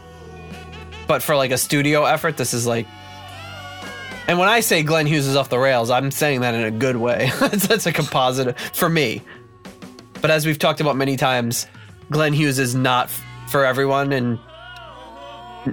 But 1.08 1.22
for 1.22 1.34
like 1.36 1.50
a 1.50 1.58
studio 1.58 2.04
effort, 2.04 2.36
this 2.36 2.54
is 2.54 2.66
like. 2.66 2.86
And 4.26 4.38
when 4.38 4.48
I 4.48 4.60
say 4.60 4.82
Glenn 4.82 5.06
Hughes 5.06 5.26
is 5.26 5.36
off 5.36 5.50
the 5.50 5.58
rails, 5.58 5.90
I'm 5.90 6.10
saying 6.10 6.40
that 6.40 6.54
in 6.54 6.62
a 6.62 6.70
good 6.70 6.96
way. 6.96 7.30
that's, 7.40 7.86
a 7.86 7.92
composite 7.92 8.58
for 8.58 8.88
me. 8.88 9.20
But 10.22 10.30
as 10.30 10.46
we've 10.46 10.58
talked 10.58 10.80
about 10.80 10.96
many 10.96 11.16
times, 11.16 11.66
Glenn 12.10 12.32
Hughes 12.32 12.58
is 12.58 12.74
not 12.74 13.10
for 13.48 13.66
everyone, 13.66 14.12
and 14.12 14.38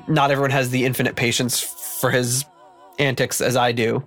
not 0.08 0.32
everyone 0.32 0.52
has 0.52 0.70
the 0.70 0.86
infinite 0.86 1.16
patience 1.16 1.62
for 1.62 2.12
his 2.12 2.44
antics 3.00 3.40
as 3.40 3.56
I 3.56 3.72
do. 3.72 4.06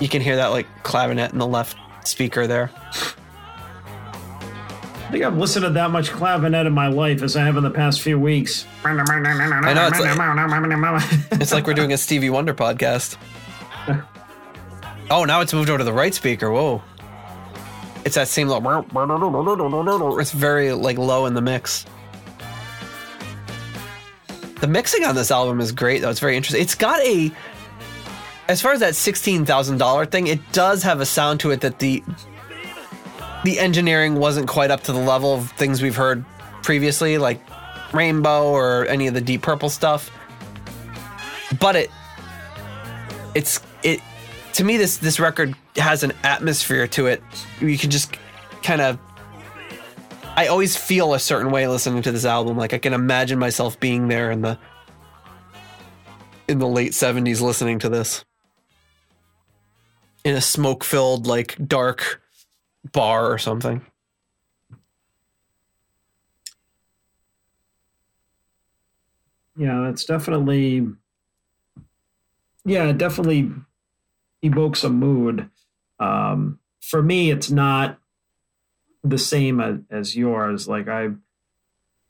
You 0.00 0.08
can 0.08 0.22
hear 0.22 0.36
that 0.36 0.48
like 0.48 0.66
clavinet 0.84 1.32
in 1.32 1.38
the 1.38 1.46
left 1.46 1.76
speaker 2.06 2.46
there. 2.46 2.70
I 5.08 5.10
think 5.10 5.24
I've 5.24 5.38
listened 5.38 5.64
to 5.64 5.70
that 5.70 5.90
much 5.90 6.10
clavinet 6.10 6.66
in 6.66 6.74
my 6.74 6.88
life 6.88 7.22
as 7.22 7.34
I 7.34 7.42
have 7.42 7.56
in 7.56 7.62
the 7.62 7.70
past 7.70 8.02
few 8.02 8.20
weeks. 8.20 8.66
I 9.64 9.72
know, 9.72 9.86
it's 9.86 9.98
It's 11.40 11.50
like 11.50 11.66
we're 11.66 11.72
doing 11.72 11.94
a 11.94 11.96
Stevie 11.96 12.28
Wonder 12.28 12.52
podcast. 12.52 13.16
Oh, 15.10 15.24
now 15.24 15.40
it's 15.40 15.54
moved 15.54 15.70
over 15.70 15.78
to 15.78 15.84
the 15.84 15.94
right 15.94 16.12
speaker. 16.12 16.50
Whoa. 16.50 16.82
It's 18.04 18.16
that 18.16 18.28
same 18.28 18.48
little. 18.48 18.62
It's 20.20 20.32
very 20.32 20.72
like 20.74 20.98
low 20.98 21.24
in 21.24 21.32
the 21.32 21.40
mix. 21.40 21.86
The 24.60 24.66
mixing 24.66 25.04
on 25.04 25.14
this 25.14 25.30
album 25.30 25.60
is 25.62 25.72
great 25.72 26.02
though. 26.02 26.10
It's 26.10 26.20
very 26.20 26.36
interesting. 26.36 26.60
It's 26.60 26.74
got 26.74 27.00
a 27.00 27.32
as 28.46 28.60
far 28.60 28.72
as 28.72 28.80
that 28.80 28.94
sixteen 28.94 29.46
thousand 29.46 29.78
dollar 29.78 30.04
thing, 30.04 30.26
it 30.26 30.40
does 30.52 30.82
have 30.82 31.00
a 31.00 31.06
sound 31.06 31.40
to 31.40 31.50
it 31.50 31.62
that 31.62 31.78
the 31.78 32.02
the 33.44 33.58
engineering 33.58 34.16
wasn't 34.16 34.48
quite 34.48 34.70
up 34.70 34.82
to 34.84 34.92
the 34.92 34.98
level 34.98 35.34
of 35.34 35.50
things 35.52 35.82
we've 35.82 35.96
heard 35.96 36.24
previously, 36.62 37.18
like 37.18 37.40
Rainbow 37.92 38.50
or 38.50 38.86
any 38.86 39.06
of 39.06 39.14
the 39.14 39.20
Deep 39.20 39.42
Purple 39.42 39.70
stuff. 39.70 40.10
But 41.60 41.76
it 41.76 41.90
it's 43.34 43.60
it 43.82 44.00
to 44.54 44.64
me 44.64 44.76
this 44.76 44.98
this 44.98 45.20
record 45.20 45.54
has 45.76 46.02
an 46.02 46.12
atmosphere 46.24 46.86
to 46.88 47.06
it. 47.06 47.22
You 47.60 47.78
can 47.78 47.90
just 47.90 48.16
kind 48.62 48.80
of 48.80 48.98
I 50.36 50.46
always 50.46 50.76
feel 50.76 51.14
a 51.14 51.18
certain 51.18 51.50
way 51.50 51.66
listening 51.66 52.02
to 52.02 52.12
this 52.12 52.24
album. 52.24 52.56
Like 52.56 52.72
I 52.74 52.78
can 52.78 52.92
imagine 52.92 53.38
myself 53.38 53.80
being 53.80 54.08
there 54.08 54.30
in 54.30 54.42
the 54.42 54.58
in 56.48 56.58
the 56.58 56.68
late 56.68 56.92
70s 56.92 57.40
listening 57.40 57.78
to 57.80 57.88
this. 57.88 58.24
In 60.24 60.34
a 60.34 60.40
smoke-filled 60.40 61.26
like 61.26 61.56
dark 61.66 62.20
bar 62.92 63.30
or 63.30 63.38
something. 63.38 63.82
Yeah, 69.56 69.82
that's 69.86 70.04
definitely. 70.04 70.86
Yeah, 72.64 72.88
it 72.88 72.98
definitely 72.98 73.50
evokes 74.42 74.84
a 74.84 74.90
mood. 74.90 75.50
Um, 75.98 76.60
for 76.80 77.02
me, 77.02 77.30
it's 77.30 77.50
not 77.50 77.98
the 79.02 79.18
same 79.18 79.60
as, 79.60 79.78
as 79.90 80.16
yours. 80.16 80.68
Like 80.68 80.86
I'm 80.86 81.22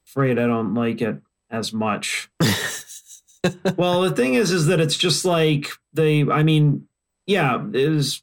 afraid 0.06 0.38
I 0.38 0.46
don't 0.46 0.74
like 0.74 1.00
it 1.00 1.22
as 1.50 1.72
much. 1.72 2.30
well, 3.76 4.02
the 4.02 4.12
thing 4.14 4.34
is, 4.34 4.50
is 4.50 4.66
that 4.66 4.80
it's 4.80 4.96
just 4.96 5.24
like 5.24 5.70
they. 5.94 6.22
I 6.22 6.42
mean, 6.42 6.86
yeah, 7.26 7.64
it 7.66 7.76
is 7.76 8.22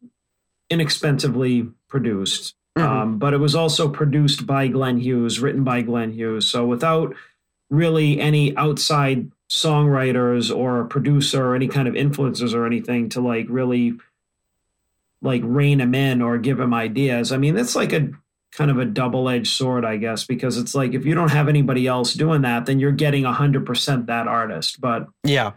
inexpensively 0.69 1.67
produced, 1.95 2.55
Mhm. 2.77 2.83
um, 2.83 3.17
but 3.19 3.33
it 3.33 3.37
was 3.39 3.55
also 3.55 3.87
produced 3.87 4.45
by 4.45 4.67
Glenn 4.67 4.97
Hughes, 4.97 5.39
written 5.39 5.63
by 5.63 5.81
Glenn 5.81 6.11
Hughes. 6.11 6.45
So 6.45 6.65
without 6.65 7.15
really 7.69 8.19
any 8.19 8.55
outside 8.57 9.31
songwriters 9.49 10.53
or 10.53 10.81
a 10.81 10.85
producer 10.85 11.45
or 11.47 11.55
any 11.55 11.69
kind 11.69 11.87
of 11.87 11.95
influences 11.95 12.53
or 12.53 12.65
anything 12.65 13.07
to 13.09 13.21
like 13.21 13.45
really 13.49 13.93
like 15.21 15.41
rein 15.45 15.79
him 15.79 15.95
in 15.95 16.21
or 16.21 16.37
give 16.37 16.59
him 16.59 16.73
ideas. 16.73 17.31
I 17.31 17.37
mean, 17.37 17.55
that's 17.55 17.75
like 17.77 17.93
a 17.93 18.09
kind 18.51 18.69
of 18.69 18.77
a 18.77 18.85
double-edged 18.85 19.47
sword, 19.47 19.85
I 19.85 19.95
guess, 19.97 20.25
because 20.25 20.57
it's 20.57 20.75
like 20.75 20.93
if 20.93 21.05
you 21.05 21.15
don't 21.15 21.31
have 21.31 21.47
anybody 21.47 21.87
else 21.87 22.13
doing 22.13 22.41
that, 22.41 22.65
then 22.65 22.79
you're 22.79 22.91
getting 22.91 23.23
100% 23.23 24.07
that 24.07 24.27
artist. 24.27 24.81
But 24.81 25.07
Yeah. 25.23 25.53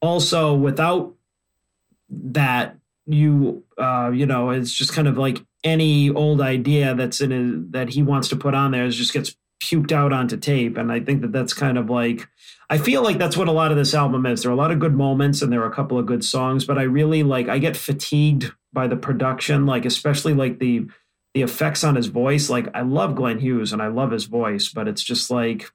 also 0.00 0.54
without 0.54 1.12
that 2.08 2.76
you 3.08 3.62
uh 3.78 4.10
you 4.12 4.26
know 4.26 4.50
it's 4.50 4.72
just 4.72 4.92
kind 4.92 5.06
of 5.08 5.16
like 5.16 5.40
any 5.66 6.10
old 6.10 6.40
idea 6.40 6.94
that's 6.94 7.20
in 7.20 7.32
a, 7.32 7.72
that 7.76 7.90
he 7.90 8.02
wants 8.02 8.28
to 8.28 8.36
put 8.36 8.54
on 8.54 8.70
there 8.70 8.84
is 8.84 8.96
just 8.96 9.12
gets 9.12 9.36
puked 9.62 9.92
out 9.92 10.12
onto 10.12 10.36
tape 10.36 10.76
and 10.76 10.92
i 10.92 11.00
think 11.00 11.22
that 11.22 11.32
that's 11.32 11.52
kind 11.52 11.76
of 11.76 11.90
like 11.90 12.28
i 12.70 12.78
feel 12.78 13.02
like 13.02 13.18
that's 13.18 13.36
what 13.36 13.48
a 13.48 13.52
lot 13.52 13.70
of 13.70 13.76
this 13.76 13.94
album 13.94 14.26
is 14.26 14.42
there 14.42 14.50
are 14.50 14.54
a 14.54 14.56
lot 14.56 14.70
of 14.70 14.78
good 14.78 14.94
moments 14.94 15.42
and 15.42 15.52
there 15.52 15.62
are 15.62 15.70
a 15.70 15.74
couple 15.74 15.98
of 15.98 16.06
good 16.06 16.24
songs 16.24 16.64
but 16.64 16.78
i 16.78 16.82
really 16.82 17.22
like 17.22 17.48
i 17.48 17.58
get 17.58 17.76
fatigued 17.76 18.52
by 18.72 18.86
the 18.86 18.96
production 18.96 19.66
like 19.66 19.84
especially 19.84 20.34
like 20.34 20.58
the 20.58 20.86
the 21.34 21.42
effects 21.42 21.82
on 21.82 21.96
his 21.96 22.06
voice 22.06 22.48
like 22.48 22.68
i 22.74 22.82
love 22.82 23.14
glenn 23.14 23.38
hughes 23.38 23.72
and 23.72 23.82
i 23.82 23.88
love 23.88 24.10
his 24.10 24.24
voice 24.24 24.68
but 24.68 24.86
it's 24.86 25.02
just 25.02 25.30
like 25.30 25.70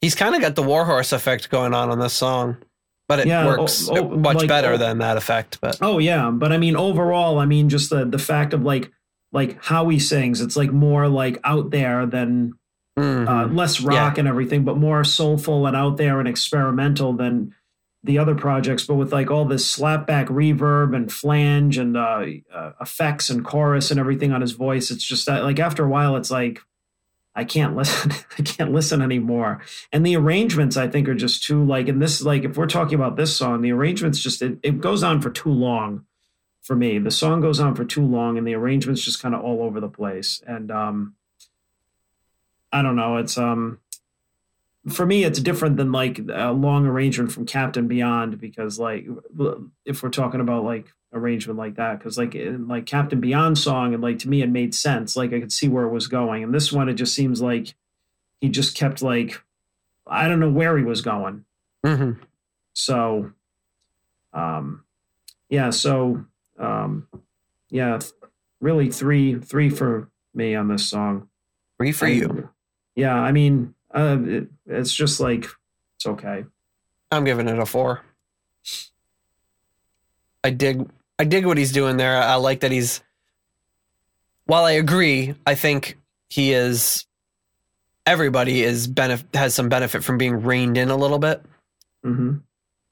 He's 0.00 0.14
kind 0.14 0.34
of 0.34 0.40
got 0.40 0.54
the 0.54 0.62
Warhorse 0.62 1.12
effect 1.12 1.50
going 1.50 1.74
on 1.74 1.90
on 1.90 1.98
this 1.98 2.12
song, 2.12 2.58
but 3.08 3.20
it 3.20 3.26
Yeah, 3.26 3.44
oh, 3.44 3.58
works 3.58 3.88
oh, 3.88 3.96
oh, 3.96 4.16
much 4.16 4.38
like, 4.38 4.48
better 4.48 4.72
oh. 4.72 4.76
than 4.76 4.98
that 4.98 5.16
effect. 5.16 5.58
But 5.60 5.78
Oh 5.80 5.98
yeah, 5.98 6.30
but 6.30 6.52
I 6.52 6.58
mean 6.58 6.76
overall, 6.76 7.38
I 7.38 7.46
mean 7.46 7.68
just 7.68 7.90
the 7.90 8.04
the 8.04 8.18
fact 8.18 8.52
of 8.52 8.62
like 8.62 8.90
like 9.36 9.62
how 9.64 9.88
he 9.88 10.00
sings, 10.00 10.40
it's 10.40 10.56
like 10.56 10.72
more 10.72 11.06
like 11.08 11.38
out 11.44 11.70
there 11.70 12.06
than 12.06 12.54
Mhm. 12.98 13.28
uh, 13.28 13.46
less 13.52 13.80
rock 13.82 14.16
Yeah. 14.16 14.20
and 14.20 14.28
everything, 14.28 14.64
but 14.64 14.78
more 14.78 15.04
soulful 15.04 15.66
and 15.66 15.76
out 15.76 15.98
there 15.98 16.18
and 16.18 16.26
experimental 16.26 17.12
than 17.12 17.54
the 18.02 18.18
other 18.18 18.34
projects. 18.34 18.86
But 18.86 18.94
with 18.94 19.12
like 19.12 19.30
all 19.30 19.44
this 19.44 19.66
slapback 19.76 20.28
reverb 20.28 20.96
and 20.96 21.12
flange 21.12 21.76
and 21.76 21.96
uh, 21.96 22.24
uh, 22.54 22.70
effects 22.80 23.28
and 23.30 23.44
chorus 23.44 23.90
and 23.90 24.00
everything 24.00 24.32
on 24.32 24.40
his 24.40 24.52
voice, 24.52 24.90
it's 24.90 25.04
just 25.04 25.26
that 25.26 25.44
like 25.44 25.58
after 25.58 25.84
a 25.84 25.88
while, 25.88 26.16
it's 26.16 26.30
like 26.30 26.60
I 27.34 27.44
can't 27.44 27.76
listen. 27.80 28.12
I 28.38 28.42
can't 28.42 28.72
listen 28.72 29.02
anymore. 29.02 29.60
And 29.92 30.06
the 30.06 30.16
arrangements, 30.16 30.78
I 30.78 30.88
think, 30.88 31.06
are 31.06 31.14
just 31.14 31.44
too 31.44 31.62
like. 31.62 31.88
And 31.88 32.00
this, 32.00 32.22
like, 32.22 32.44
if 32.44 32.56
we're 32.56 32.66
talking 32.66 32.94
about 32.94 33.16
this 33.16 33.36
song, 33.36 33.60
the 33.60 33.72
arrangements 33.72 34.20
just 34.20 34.40
it, 34.40 34.58
it 34.62 34.80
goes 34.80 35.02
on 35.02 35.20
for 35.20 35.28
too 35.28 35.50
long 35.52 36.06
for 36.66 36.74
me. 36.74 36.98
The 36.98 37.12
song 37.12 37.40
goes 37.40 37.60
on 37.60 37.76
for 37.76 37.84
too 37.84 38.04
long, 38.04 38.36
and 38.36 38.46
the 38.46 38.54
arrangements 38.54 39.02
just 39.02 39.22
kind 39.22 39.34
of 39.34 39.42
all 39.42 39.62
over 39.62 39.78
the 39.80 39.88
place. 39.88 40.42
And 40.46 40.70
um, 40.72 41.14
I 42.72 42.82
don't 42.82 42.96
know. 42.96 43.18
It's 43.18 43.38
um, 43.38 43.78
for 44.88 45.06
me, 45.06 45.22
it's 45.22 45.38
different 45.38 45.76
than 45.76 45.92
like 45.92 46.18
a 46.18 46.52
long 46.52 46.86
arrangement 46.86 47.30
from 47.30 47.46
Captain 47.46 47.86
Beyond 47.86 48.40
because, 48.40 48.80
like, 48.80 49.06
if 49.84 50.02
we're 50.02 50.10
talking 50.10 50.40
about 50.40 50.64
like 50.64 50.92
arrangement 51.12 51.56
like 51.56 51.76
that, 51.76 52.00
because 52.00 52.18
like 52.18 52.34
in 52.34 52.66
like 52.66 52.84
Captain 52.84 53.20
Beyond 53.20 53.58
song, 53.58 53.94
and 53.94 54.02
like 54.02 54.18
to 54.20 54.28
me, 54.28 54.42
it 54.42 54.50
made 54.50 54.74
sense. 54.74 55.16
Like 55.16 55.32
I 55.32 55.38
could 55.38 55.52
see 55.52 55.68
where 55.68 55.84
it 55.84 55.92
was 55.92 56.08
going, 56.08 56.42
and 56.42 56.52
this 56.52 56.72
one, 56.72 56.88
it 56.88 56.94
just 56.94 57.14
seems 57.14 57.40
like 57.40 57.74
he 58.40 58.48
just 58.48 58.76
kept 58.76 59.02
like 59.02 59.40
I 60.04 60.26
don't 60.26 60.40
know 60.40 60.50
where 60.50 60.76
he 60.76 60.84
was 60.84 61.00
going. 61.00 61.44
Mhm. 61.84 62.18
So, 62.72 63.32
um, 64.32 64.84
yeah. 65.48 65.70
So, 65.70 66.24
um, 66.58 67.08
yeah, 67.70 67.98
really 68.60 68.90
three 68.90 69.38
three 69.38 69.70
for 69.70 70.08
me 70.34 70.54
on 70.54 70.68
this 70.68 70.88
song. 70.88 71.28
Three 71.78 71.92
for 71.92 72.08
you. 72.08 72.50
Yeah, 72.94 73.14
I 73.14 73.32
mean, 73.32 73.74
uh, 73.94 74.16
it, 74.24 74.48
it's 74.66 74.92
just 74.92 75.20
like 75.20 75.46
it's 75.96 76.06
okay. 76.06 76.44
I'm 77.10 77.24
giving 77.24 77.48
it 77.48 77.58
a 77.58 77.66
four. 77.66 78.02
I 80.44 80.50
dig 80.50 80.88
I 81.18 81.24
dig 81.24 81.46
what 81.46 81.58
he's 81.58 81.72
doing 81.72 81.96
there. 81.96 82.16
I 82.16 82.34
like 82.36 82.60
that 82.60 82.72
he's 82.72 83.02
while 84.46 84.64
I 84.64 84.72
agree, 84.72 85.34
I 85.46 85.54
think 85.54 85.98
he 86.28 86.52
is 86.52 87.04
everybody 88.06 88.62
is 88.62 88.86
benef- 88.86 89.34
has 89.34 89.54
some 89.54 89.68
benefit 89.68 90.04
from 90.04 90.18
being 90.18 90.42
reined 90.42 90.78
in 90.78 90.90
a 90.90 90.96
little 90.96 91.18
bit. 91.18 91.42
hmm 92.02 92.36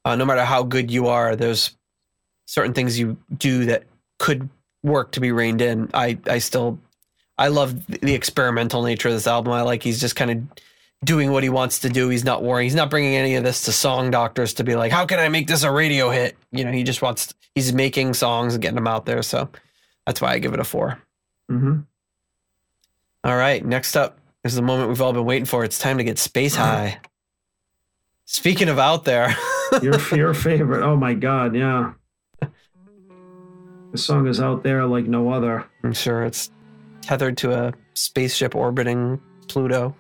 Uh, 0.05 0.17
no 0.17 0.25
matter 0.25 0.45
how 0.45 0.63
good 0.65 0.91
you 0.91 1.07
are, 1.07 1.37
there's 1.37 1.77
certain 2.47 2.73
things 2.75 2.99
you 2.99 3.17
do 3.37 3.67
that 3.67 3.85
could 4.19 4.49
work 4.83 5.13
to 5.13 5.21
be 5.21 5.33
reined 5.33 5.61
in. 5.61 5.91
I 5.95 6.19
I 6.27 6.39
still 6.39 6.79
I 7.39 7.49
love 7.49 7.87
the 7.87 8.15
experimental 8.15 8.83
nature 8.83 9.09
of 9.09 9.15
this 9.15 9.27
album. 9.27 9.53
I 9.53 9.63
like 9.63 9.83
he's 9.83 10.01
just 10.01 10.17
kind 10.17 10.31
of 10.31 10.43
doing 11.05 11.33
what 11.33 11.43
he 11.43 11.49
wants 11.49 11.81
to 11.81 11.89
do. 11.89 12.09
He's 12.09 12.25
not 12.25 12.43
worrying. 12.43 12.67
He's 12.67 12.75
not 12.75 12.91
bringing 12.91 13.15
any 13.15 13.35
of 13.35 13.45
this 13.45 13.63
to 13.63 13.73
song 13.73 14.11
doctors 14.11 14.55
to 14.55 14.65
be 14.65 14.75
like, 14.77 14.93
how 14.93 15.05
can 15.07 15.19
I 15.19 15.29
make 15.29 15.47
this 15.49 15.63
a 15.63 15.71
radio 15.71 16.11
hit? 16.11 16.37
You 16.53 16.65
know, 16.65 16.73
he 16.73 16.83
just 16.83 17.03
wants. 17.03 17.35
He's 17.55 17.73
making 17.73 18.15
songs 18.15 18.55
and 18.55 18.63
getting 18.63 18.77
them 18.77 18.87
out 18.87 19.05
there. 19.07 19.23
So 19.23 19.49
that's 20.07 20.21
why 20.21 20.33
I 20.33 20.39
give 20.39 20.55
it 20.55 20.61
a 20.61 20.65
four. 20.65 21.01
hmm 21.49 21.81
All 23.23 23.37
right, 23.37 23.65
next 23.65 23.97
up 23.97 24.19
is 24.45 24.55
the 24.55 24.63
moment 24.63 24.89
we've 24.89 25.01
all 25.01 25.13
been 25.13 25.25
waiting 25.25 25.47
for. 25.47 25.65
It's 25.65 25.79
time 25.79 25.99
to 25.99 26.05
get 26.05 26.19
space 26.19 26.57
high. 26.57 27.01
Speaking 28.27 28.69
of 28.69 28.79
out 28.79 29.05
there, 29.05 29.37
Your 29.83 29.99
your 30.15 30.35
favorite? 30.35 30.83
Oh 30.83 30.97
my 30.97 31.15
god, 31.15 31.55
yeah. 31.55 31.93
The 33.95 33.99
song 33.99 34.27
is 34.27 34.41
out 34.41 34.65
there 34.65 34.85
like 34.87 35.07
no 35.07 35.31
other. 35.31 35.65
I'm 35.85 35.93
sure 35.93 36.25
it's 36.25 36.51
tethered 37.01 37.37
to 37.39 37.53
a 37.53 37.73
spaceship 37.95 38.57
orbiting 38.57 39.21
Pluto. 39.47 39.95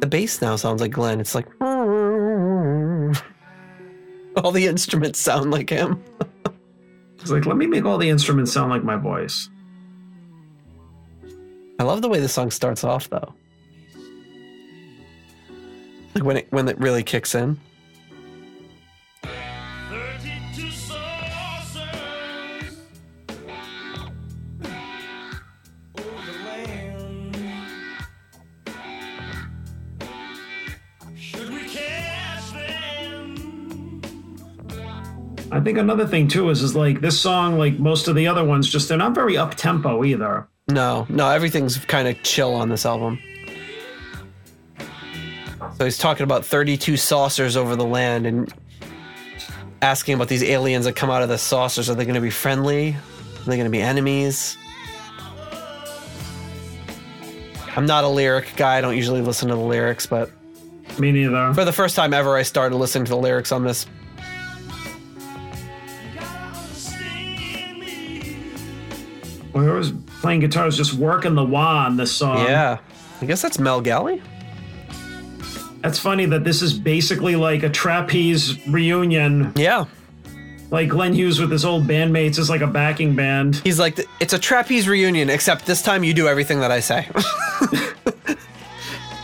The 0.00 0.08
bass 0.08 0.42
now 0.42 0.56
sounds 0.56 0.80
like 0.80 0.90
Glenn. 0.90 1.20
It's 1.20 1.36
like 1.36 1.46
all 1.60 3.12
the 4.50 4.66
instruments 4.66 5.20
sound 5.20 5.52
like 5.52 5.70
him. 5.70 6.02
It's 7.20 7.30
like, 7.32 7.46
let 7.46 7.56
me 7.56 7.66
make 7.66 7.84
all 7.84 7.98
the 7.98 8.08
instruments 8.08 8.52
sound 8.52 8.70
like 8.70 8.84
my 8.84 8.94
voice. 8.94 9.50
I 11.80 11.82
love 11.82 12.00
the 12.00 12.08
way 12.08 12.20
the 12.20 12.28
song 12.28 12.52
starts 12.52 12.84
off 12.84 13.10
though. 13.10 13.34
Like 16.14 16.22
when 16.24 16.36
it 16.36 16.46
when 16.50 16.68
it 16.68 16.78
really 16.80 17.02
kicks 17.04 17.36
in. 17.36 17.60
I 35.52 35.60
think 35.60 35.78
another 35.78 36.06
thing 36.06 36.28
too 36.28 36.50
is 36.50 36.62
is 36.62 36.74
like 36.74 37.00
this 37.00 37.18
song, 37.18 37.56
like 37.58 37.78
most 37.78 38.08
of 38.08 38.14
the 38.16 38.26
other 38.26 38.44
ones, 38.44 38.68
just 38.68 38.88
they're 38.88 38.98
not 38.98 39.14
very 39.14 39.36
up 39.36 39.54
tempo 39.54 40.04
either. 40.04 40.48
No, 40.68 41.06
no, 41.08 41.28
everything's 41.30 41.78
kind 41.78 42.08
of 42.08 42.20
chill 42.24 42.52
on 42.54 42.68
this 42.68 42.84
album. 42.84 43.18
So 45.78 45.84
he's 45.84 45.98
talking 45.98 46.24
about 46.24 46.44
32 46.44 46.96
saucers 46.96 47.56
over 47.56 47.76
the 47.76 47.84
land 47.84 48.26
and 48.26 48.52
asking 49.82 50.14
about 50.14 50.28
these 50.28 50.42
aliens 50.42 50.86
that 50.86 50.96
come 50.96 51.10
out 51.10 51.22
of 51.22 51.28
the 51.28 51.38
saucers. 51.38 51.88
Are 51.90 51.94
they 51.94 52.04
going 52.04 52.14
to 52.16 52.20
be 52.20 52.30
friendly? 52.30 52.90
Are 52.90 53.44
they 53.44 53.56
going 53.56 53.64
to 53.66 53.70
be 53.70 53.80
enemies? 53.82 54.56
I'm 57.76 57.86
not 57.86 58.04
a 58.04 58.08
lyric 58.08 58.54
guy. 58.56 58.78
I 58.78 58.80
don't 58.80 58.96
usually 58.96 59.20
listen 59.20 59.48
to 59.50 59.54
the 59.54 59.60
lyrics, 59.60 60.06
but 60.06 60.30
Me 60.98 61.12
neither. 61.12 61.52
for 61.52 61.64
the 61.64 61.72
first 61.72 61.94
time 61.94 62.14
ever, 62.14 62.34
I 62.36 62.42
started 62.42 62.76
listening 62.76 63.04
to 63.04 63.10
the 63.10 63.18
lyrics 63.18 63.52
on 63.52 63.64
this. 63.64 63.86
Whoever's 69.60 69.92
playing 70.20 70.40
guitar 70.40 70.66
is 70.66 70.76
just 70.76 70.94
working 70.94 71.34
the 71.34 71.44
wah 71.44 71.86
on 71.86 71.96
this 71.96 72.14
song. 72.14 72.44
Yeah. 72.44 72.78
I 73.20 73.26
guess 73.26 73.40
that's 73.42 73.58
Mel 73.58 73.80
Galley. 73.80 74.22
That's 75.80 75.98
funny 75.98 76.26
that 76.26 76.44
this 76.44 76.62
is 76.62 76.78
basically 76.78 77.36
like 77.36 77.62
a 77.62 77.68
trapeze 77.68 78.66
reunion. 78.66 79.52
Yeah. 79.56 79.86
Like 80.70 80.88
Glenn 80.88 81.14
Hughes 81.14 81.40
with 81.40 81.50
his 81.50 81.64
old 81.64 81.84
bandmates 81.84 82.38
is 82.38 82.50
like 82.50 82.60
a 82.60 82.66
backing 82.66 83.14
band. 83.14 83.56
He's 83.56 83.78
like, 83.78 84.00
it's 84.20 84.32
a 84.32 84.38
trapeze 84.38 84.88
reunion, 84.88 85.30
except 85.30 85.64
this 85.64 85.80
time 85.80 86.02
you 86.02 86.12
do 86.12 86.26
everything 86.26 86.60
that 86.60 86.72
I 86.72 86.80
say. 86.80 87.08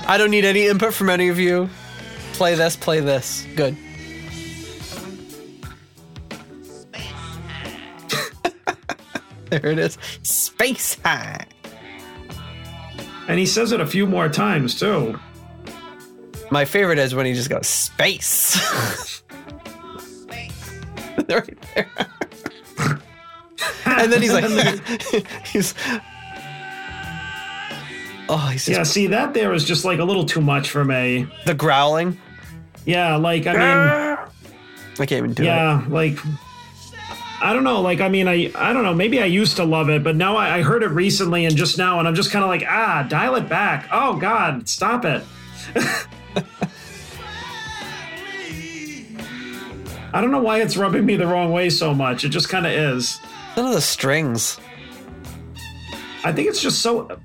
I 0.07 0.18
don't 0.18 0.30
need 0.30 0.45
any 0.45 0.66
input 0.66 0.95
from 0.95 1.11
any 1.11 1.28
of 1.28 1.39
you. 1.39 1.68
Play 2.35 2.55
this, 2.55 2.76
play 2.76 3.01
this. 3.01 3.45
Good. 3.57 3.76
There 9.61 9.67
it 9.67 9.79
is. 9.79 9.99
Space 10.23 10.97
high. 11.03 11.47
And 13.29 13.39
he 13.39 13.45
says 13.47 13.73
it 13.73 13.81
a 13.81 13.87
few 13.87 14.07
more 14.07 14.29
times 14.29 14.79
too. 14.79 15.19
My 16.51 16.65
favorite 16.65 16.99
is 16.99 17.15
when 17.15 17.27
he 17.27 17.35
just 17.35 17.51
goes, 17.51 17.67
space. 17.67 19.23
right 21.29 21.59
there. 21.75 21.89
and 23.87 24.13
then 24.13 24.23
he's 24.23 24.33
like, 24.33 24.45
he's. 25.47 25.75
Oh, 28.29 28.49
he's 28.53 28.69
Yeah, 28.69 28.83
see 28.85 29.07
that 29.09 29.35
there 29.35 29.53
is 29.53 29.65
just 29.65 29.85
like 29.85 29.99
a 29.99 30.05
little 30.05 30.25
too 30.25 30.41
much 30.41 30.71
for 30.71 30.85
me. 30.85 31.27
the 31.47 31.55
growling. 31.55 32.19
Yeah, 32.87 33.17
like 33.17 33.47
I 33.47 33.53
mean, 33.53 33.63
I 34.99 35.07
can't 35.07 35.13
even 35.13 35.35
do 35.35 35.43
it. 35.43 35.47
yeah, 35.47 35.85
like 35.89 36.19
I 37.43 37.53
don't 37.53 37.64
know, 37.64 37.80
like 37.80 38.01
I 38.01 38.09
mean, 38.09 38.28
I 38.28 38.53
I 38.55 38.72
don't 38.72 38.84
know, 38.84 38.95
maybe 38.95 39.20
I 39.20 39.24
used 39.24 39.57
to 39.57 39.64
love 39.64 39.90
it, 39.90 40.05
but 40.05 40.14
now 40.14 40.36
I, 40.36 40.59
I 40.59 40.62
heard 40.62 40.84
it 40.84 40.90
recently 40.90 41.45
and 41.45 41.57
just 41.57 41.76
now, 41.76 41.99
and 41.99 42.07
I'm 42.07 42.14
just 42.14 42.30
kind 42.30 42.45
of 42.45 42.49
like, 42.49 42.62
ah, 42.68 43.05
dial 43.09 43.34
it 43.34 43.49
back. 43.49 43.88
Oh 43.90 44.16
God, 44.16 44.68
stop 44.68 45.05
it. 45.05 45.24
I 50.14 50.20
don't 50.20 50.30
know 50.30 50.43
why 50.43 50.61
it's 50.61 50.76
rubbing 50.76 51.05
me 51.05 51.16
the 51.16 51.26
wrong 51.26 51.53
way 51.53 51.68
so 51.68 51.93
much. 51.93 52.22
It 52.22 52.28
just 52.28 52.49
kind 52.49 52.64
of 52.64 52.72
is. 52.72 53.18
None 53.57 53.66
of 53.66 53.72
the 53.74 53.80
strings. 53.80 54.61
I 56.22 56.32
think 56.32 56.49
it's 56.49 56.62
just 56.62 56.80
so. 56.80 57.18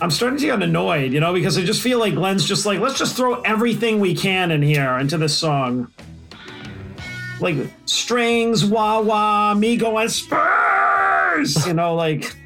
I'm 0.00 0.10
starting 0.10 0.38
to 0.38 0.46
get 0.46 0.62
annoyed, 0.62 1.12
you 1.12 1.18
know, 1.18 1.32
because 1.32 1.58
I 1.58 1.62
just 1.62 1.82
feel 1.82 1.98
like 1.98 2.14
Glenn's 2.14 2.44
just 2.44 2.64
like, 2.64 2.78
let's 2.78 2.98
just 2.98 3.16
throw 3.16 3.40
everything 3.42 3.98
we 3.98 4.14
can 4.14 4.52
in 4.52 4.62
here 4.62 4.96
into 4.98 5.18
this 5.18 5.36
song. 5.36 5.92
Like 7.40 7.56
strings, 7.84 8.64
wah 8.64 9.00
wah, 9.00 9.54
me 9.54 9.76
going 9.76 10.08
Spurs, 10.08 11.66
you 11.66 11.74
know, 11.74 11.94
like, 11.96 12.36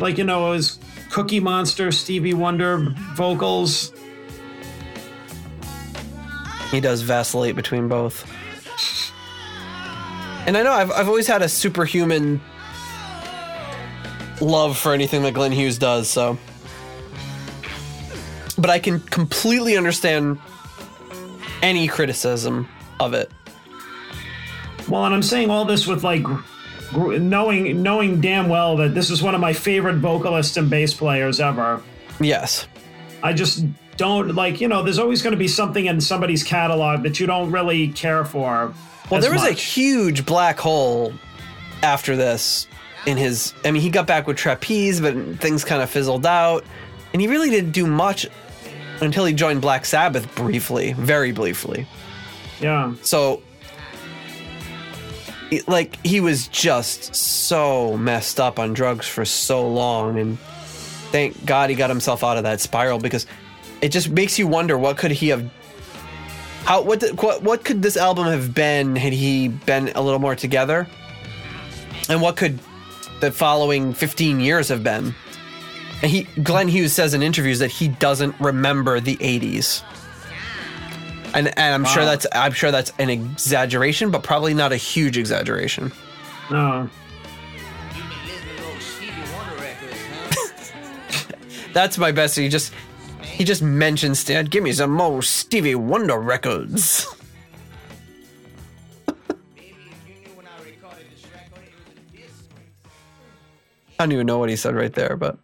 like 0.00 0.16
you 0.16 0.24
know, 0.24 0.48
it 0.48 0.50
was 0.50 0.78
Cookie 1.10 1.40
Monster, 1.40 1.92
Stevie 1.92 2.34
Wonder 2.34 2.94
vocals. 3.14 3.92
He 6.70 6.80
does 6.80 7.02
vacillate 7.02 7.56
between 7.56 7.88
both. 7.88 8.26
And 10.46 10.56
I 10.56 10.62
know 10.62 10.72
I've, 10.72 10.90
I've 10.92 11.08
always 11.08 11.26
had 11.26 11.42
a 11.42 11.48
superhuman 11.48 12.40
love 14.40 14.76
for 14.76 14.92
anything 14.92 15.22
that 15.22 15.34
Glenn 15.34 15.52
Hughes 15.52 15.78
does, 15.78 16.08
so. 16.08 16.38
But 18.58 18.70
I 18.70 18.78
can 18.78 19.00
completely 19.00 19.76
understand 19.76 20.38
any 21.62 21.88
criticism 21.88 22.68
of 22.98 23.14
it. 23.14 23.30
Well, 24.88 25.04
and 25.04 25.14
I'm 25.14 25.22
saying 25.22 25.50
all 25.50 25.64
this 25.64 25.86
with 25.86 26.02
like 26.02 26.24
knowing 26.92 27.82
knowing 27.82 28.20
damn 28.20 28.48
well 28.48 28.76
that 28.78 28.94
this 28.94 29.10
is 29.10 29.22
one 29.22 29.34
of 29.34 29.40
my 29.40 29.52
favorite 29.52 29.96
vocalists 29.96 30.56
and 30.56 30.68
bass 30.68 30.92
players 30.92 31.40
ever. 31.40 31.82
Yes. 32.18 32.66
I 33.22 33.32
just 33.32 33.64
don't 33.96 34.34
like, 34.34 34.60
you 34.60 34.68
know, 34.68 34.82
there's 34.82 34.98
always 34.98 35.22
going 35.22 35.32
to 35.32 35.38
be 35.38 35.48
something 35.48 35.86
in 35.86 36.00
somebody's 36.00 36.42
catalog 36.42 37.02
that 37.02 37.20
you 37.20 37.26
don't 37.26 37.50
really 37.50 37.88
care 37.88 38.24
for. 38.24 38.74
Well, 39.10 39.20
there 39.20 39.32
was 39.32 39.44
a 39.44 39.52
huge 39.52 40.24
black 40.24 40.58
hole 40.58 41.12
after 41.82 42.16
this 42.16 42.66
in 43.06 43.16
his. 43.16 43.54
I 43.64 43.70
mean, 43.70 43.82
he 43.82 43.90
got 43.90 44.06
back 44.06 44.26
with 44.26 44.36
Trapeze, 44.36 45.00
but 45.00 45.14
things 45.40 45.64
kind 45.64 45.82
of 45.82 45.90
fizzled 45.90 46.26
out. 46.26 46.64
And 47.12 47.20
he 47.20 47.28
really 47.28 47.50
didn't 47.50 47.72
do 47.72 47.86
much 47.86 48.26
until 49.00 49.24
he 49.24 49.32
joined 49.32 49.60
Black 49.60 49.84
Sabbath 49.84 50.32
briefly, 50.34 50.92
very 50.92 51.32
briefly. 51.32 51.86
yeah. 52.60 52.94
So, 53.02 53.42
like, 55.66 56.04
he 56.04 56.20
was 56.20 56.46
just 56.48 57.14
so 57.14 57.96
messed 57.96 58.38
up 58.38 58.58
on 58.58 58.72
drugs 58.74 59.08
for 59.08 59.24
so 59.24 59.66
long. 59.68 60.18
And 60.18 60.38
thank 61.10 61.44
God 61.44 61.70
he 61.70 61.76
got 61.76 61.90
himself 61.90 62.22
out 62.22 62.36
of 62.36 62.44
that 62.44 62.60
spiral 62.60 62.98
because 62.98 63.26
it 63.80 63.88
just 63.88 64.10
makes 64.10 64.38
you 64.38 64.46
wonder 64.46 64.78
what 64.78 64.96
could 64.96 65.10
he 65.10 65.28
have. 65.28 65.50
How 66.64 66.82
what 66.82 67.00
the, 67.00 67.08
what 67.14 67.42
what 67.42 67.64
could 67.64 67.80
this 67.82 67.96
album 67.96 68.26
have 68.26 68.54
been 68.54 68.94
had 68.94 69.14
he 69.14 69.48
been 69.48 69.88
a 69.94 70.02
little 70.02 70.20
more 70.20 70.36
together? 70.36 70.86
And 72.08 72.20
what 72.20 72.36
could 72.36 72.60
the 73.20 73.30
following 73.30 73.92
15 73.92 74.40
years 74.40 74.68
have 74.68 74.82
been? 74.82 75.14
And 76.02 76.10
he 76.10 76.22
Glenn 76.42 76.68
Hughes 76.68 76.92
says 76.92 77.14
in 77.14 77.22
interviews 77.22 77.58
that 77.58 77.70
he 77.70 77.88
doesn't 77.88 78.38
remember 78.40 79.00
the 79.00 79.16
80s. 79.16 79.82
And, 81.32 81.46
and 81.58 81.74
I'm 81.74 81.84
sure 81.84 82.04
that's 82.04 82.26
I'm 82.32 82.52
sure 82.52 82.70
that's 82.70 82.92
an 82.98 83.10
exaggeration, 83.10 84.10
but 84.10 84.22
probably 84.22 84.54
not 84.54 84.72
a 84.72 84.76
huge 84.76 85.16
exaggeration. 85.16 85.92
No. 86.50 86.88
You 87.94 88.02
been 88.02 88.26
listening 88.26 88.56
to 88.56 88.62
those 88.62 88.82
Stevie 88.82 89.12
Wonder 89.34 89.62
records, 89.62 90.70
huh? 90.70 91.36
That's 91.72 91.98
my 91.98 92.10
best. 92.10 92.36
He 92.36 92.48
just 92.48 92.72
he 93.22 93.44
just 93.44 93.62
mentions 93.62 94.18
Stan. 94.18 94.46
Give 94.46 94.64
me 94.64 94.72
some 94.72 94.90
more 94.90 95.22
Stevie 95.22 95.76
Wonder 95.76 96.18
records. 96.18 97.06
I 104.00 104.04
don't 104.04 104.12
even 104.12 104.26
know 104.26 104.38
what 104.38 104.48
he 104.48 104.56
said 104.56 104.74
right 104.74 104.92
there, 104.92 105.16
but 105.16 105.38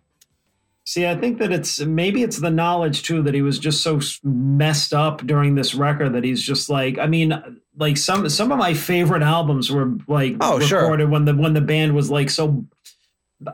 See, 0.89 1.05
I 1.05 1.17
think 1.17 1.39
that 1.41 1.51
it's 1.51 1.81
maybe 1.81 2.23
it's 2.23 2.39
the 2.39 2.51
knowledge 2.51 3.03
too 3.03 3.21
that 3.23 3.35
he 3.35 3.43
was 3.43 3.59
just 3.59 3.83
so 3.83 4.01
messed 4.23 4.95
up 4.95 5.27
during 5.27 5.57
this 5.57 5.75
record 5.75 6.13
that 6.13 6.23
he's 6.23 6.41
just 6.41 6.71
like, 6.71 6.97
I 6.97 7.09
mean, 7.09 7.61
like 7.77 7.97
some 7.97 8.29
some 8.29 8.53
of 8.53 8.59
my 8.59 8.73
favorite 8.73 9.23
albums 9.23 9.69
were 9.71 9.97
like 10.07 10.37
Oh, 10.41 10.61
sure. 10.61 10.83
recorded 10.83 11.11
when 11.11 11.25
the 11.25 11.35
when 11.35 11.55
the 11.55 11.61
band 11.61 11.97
was 11.97 12.09
like 12.09 12.31
so 12.31 12.65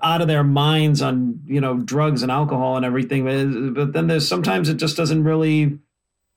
out 0.02 0.20
of 0.20 0.28
their 0.28 0.44
minds 0.44 1.00
on 1.00 1.40
you 1.46 1.60
know 1.60 1.78
drugs 1.78 2.22
and 2.22 2.30
alcohol 2.30 2.76
and 2.76 2.84
everything. 2.84 3.24
But, 3.24 3.74
but 3.74 3.92
then 3.94 4.08
there's 4.08 4.28
sometimes 4.28 4.68
it 4.68 4.76
just 4.76 4.98
doesn't 4.98 5.24
really, 5.24 5.78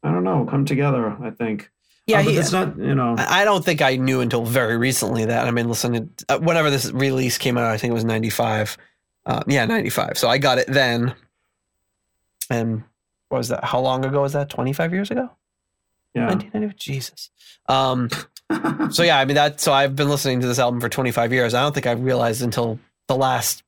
I 0.01 0.11
don't 0.11 0.23
know, 0.23 0.45
come 0.49 0.63
together. 0.63 1.09
I 1.21 1.29
think. 1.29 1.69
Yeah, 2.07 2.23
but 2.23 2.31
he, 2.31 2.37
it's 2.37 2.51
not 2.51 2.77
you 2.77 2.93
know. 2.93 3.15
I 3.17 3.41
I 3.41 3.45
don't 3.45 3.65
think 3.65 3.81
I 3.81 3.95
knew 3.95 4.21
until 4.21 4.45
very 4.45 4.77
recently 4.77 5.25
that. 5.25 5.47
I 5.47 5.51
mean, 5.51 5.67
listen, 5.67 5.95
it, 5.95 6.23
uh, 6.29 6.39
whenever 6.39 6.69
this 6.69 6.91
release 6.91 7.37
came 7.37 7.57
out, 7.57 7.65
I 7.65 7.77
think 7.77 7.91
it 7.91 7.95
was 7.95 8.05
95. 8.05 8.77
Uh, 9.25 9.41
yeah, 9.47 9.65
95. 9.65 10.17
So 10.17 10.29
I 10.29 10.37
got 10.37 10.59
it 10.59 10.67
then. 10.67 11.15
And 12.49 12.83
what 13.29 13.39
was 13.39 13.47
that? 13.49 13.63
How 13.63 13.79
long 13.79 14.05
ago 14.05 14.21
was 14.21 14.33
that? 14.33 14.49
25 14.49 14.93
years 14.93 15.09
ago? 15.09 15.31
Yeah. 16.13 16.27
1995? 16.27 16.75
Jesus. 16.77 17.29
Um, 17.67 18.09
so 18.91 19.01
yeah, 19.01 19.17
I 19.17 19.25
mean, 19.25 19.35
that, 19.35 19.59
so 19.59 19.73
I've 19.73 19.95
been 19.95 20.09
listening 20.09 20.41
to 20.41 20.47
this 20.47 20.59
album 20.59 20.79
for 20.79 20.89
25 20.89 21.33
years. 21.33 21.55
I 21.55 21.63
don't 21.63 21.73
think 21.73 21.87
I 21.87 21.93
realized 21.93 22.43
until 22.43 22.77
the 23.07 23.15
last 23.15 23.63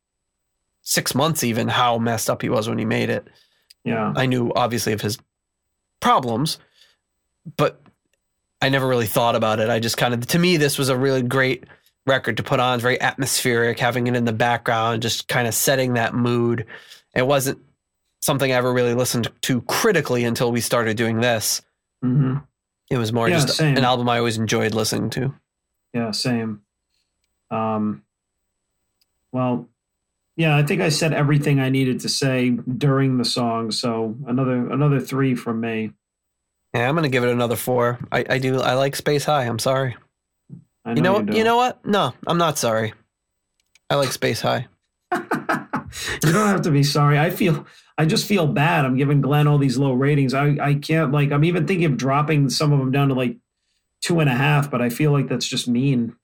six 0.82 1.16
months 1.16 1.44
even 1.44 1.68
how 1.68 1.98
messed 1.98 2.30
up 2.30 2.44
he 2.44 2.50
was 2.50 2.70
when 2.70 2.78
he 2.78 2.86
made 2.86 3.10
it. 3.10 3.28
yeah. 3.84 4.14
I 4.16 4.28
knew 4.28 4.54
obviously 4.56 4.94
of 4.94 5.02
his 5.02 5.18
problems, 6.00 6.60
but 7.58 7.82
I 8.62 8.70
never 8.70 8.88
really 8.88 9.06
thought 9.06 9.36
about 9.36 9.60
it. 9.60 9.70
I 9.70 9.80
just 9.80 9.98
kind 9.98 10.14
of, 10.14 10.26
to 10.28 10.40
me, 10.40 10.58
this 10.58 10.78
was 10.78 10.90
a 10.90 10.98
really 10.98 11.22
great 11.22 11.66
record 12.06 12.38
to 12.38 12.44
put 12.44 12.60
on. 12.60 12.76
It's 12.76 12.82
very 12.82 13.00
atmospheric, 13.00 13.78
having 13.80 14.08
it 14.08 14.16
in 14.16 14.26
the 14.26 14.34
background, 14.34 15.02
just 15.02 15.28
kind 15.28 15.48
of 15.48 15.54
setting 15.54 15.94
that 15.94 16.16
mood. 16.16 16.66
It 17.16 17.28
wasn't 17.28 17.60
something 18.22 18.52
I 18.52 18.56
ever 18.56 18.74
really 18.74 18.94
listened 18.96 19.30
to 19.42 19.62
critically 19.62 20.24
until 20.24 20.52
we 20.52 20.60
started 20.62 20.98
doing 20.98 21.22
this. 21.22 21.62
hmm 22.02 22.38
It 22.90 22.98
was 22.98 23.14
more 23.14 23.30
Yeah, 23.30 23.36
just 23.36 23.58
same. 23.58 23.78
an 23.78 23.84
album 23.84 24.10
I 24.10 24.18
always 24.18 24.38
enjoyed 24.38 24.74
listening 24.74 25.10
to. 25.12 25.34
Yeah. 25.94 26.12
Same. 26.12 26.62
Um. 27.52 28.04
Well, 29.32 29.68
yeah. 30.36 30.56
I 30.58 30.64
think 30.64 30.82
I 30.82 30.90
said 30.90 31.14
everything 31.14 31.60
I 31.60 31.70
needed 31.70 32.00
to 32.02 32.10
say 32.10 32.50
during 32.52 33.18
the 33.18 33.26
song. 33.26 33.72
So 33.72 34.16
another 34.28 34.70
another 34.72 35.00
three 35.00 35.36
from 35.36 35.62
me. 35.62 35.92
Yeah, 36.74 36.88
I'm 36.88 36.96
gonna 36.96 37.10
give 37.10 37.24
it 37.24 37.30
another 37.30 37.56
four. 37.56 38.00
I, 38.12 38.26
I 38.30 38.38
do. 38.40 38.60
I 38.62 38.74
like 38.74 38.96
Space 38.96 39.26
High. 39.26 39.44
I'm 39.44 39.60
sorry. 39.60 39.96
I 40.86 40.94
You 40.94 41.02
know. 41.02 41.22
do. 41.22 41.36
You 41.38 41.44
know 41.44 41.56
what? 41.58 41.86
No, 41.86 42.14
I'm 42.26 42.38
not 42.38 42.58
sorry. 42.58 42.94
I 43.90 43.96
like 43.96 44.12
Space 44.12 44.42
High. 44.42 44.68
you 45.14 45.20
don't 46.34 46.48
have 46.48 46.62
to 46.64 46.72
be 46.72 46.84
sorry. 46.84 47.18
I 47.18 47.30
feel 47.30 47.66
I 47.98 48.06
just 48.06 48.28
feel 48.28 48.46
bad. 48.48 48.86
I'm 48.86 48.98
giving 48.98 49.22
Glenn 49.22 49.48
all 49.48 49.58
these 49.58 49.78
low 49.78 49.94
ratings. 49.94 50.34
I 50.34 50.58
I 50.62 50.74
can't 50.76 51.12
like 51.12 51.32
I'm 51.32 51.44
even 51.46 51.66
thinking 51.66 51.86
of 51.86 51.98
dropping 51.98 52.50
some 52.50 52.74
of 52.74 52.80
them 52.80 52.92
down 52.92 53.08
to 53.10 53.14
like 53.14 53.38
two 54.02 54.20
and 54.20 54.30
a 54.30 54.36
half, 54.36 54.70
but 54.70 54.82
I 54.82 54.90
feel 54.90 55.12
like 55.12 55.28
that's 55.30 55.48
just 55.48 55.68
mean. 55.68 56.16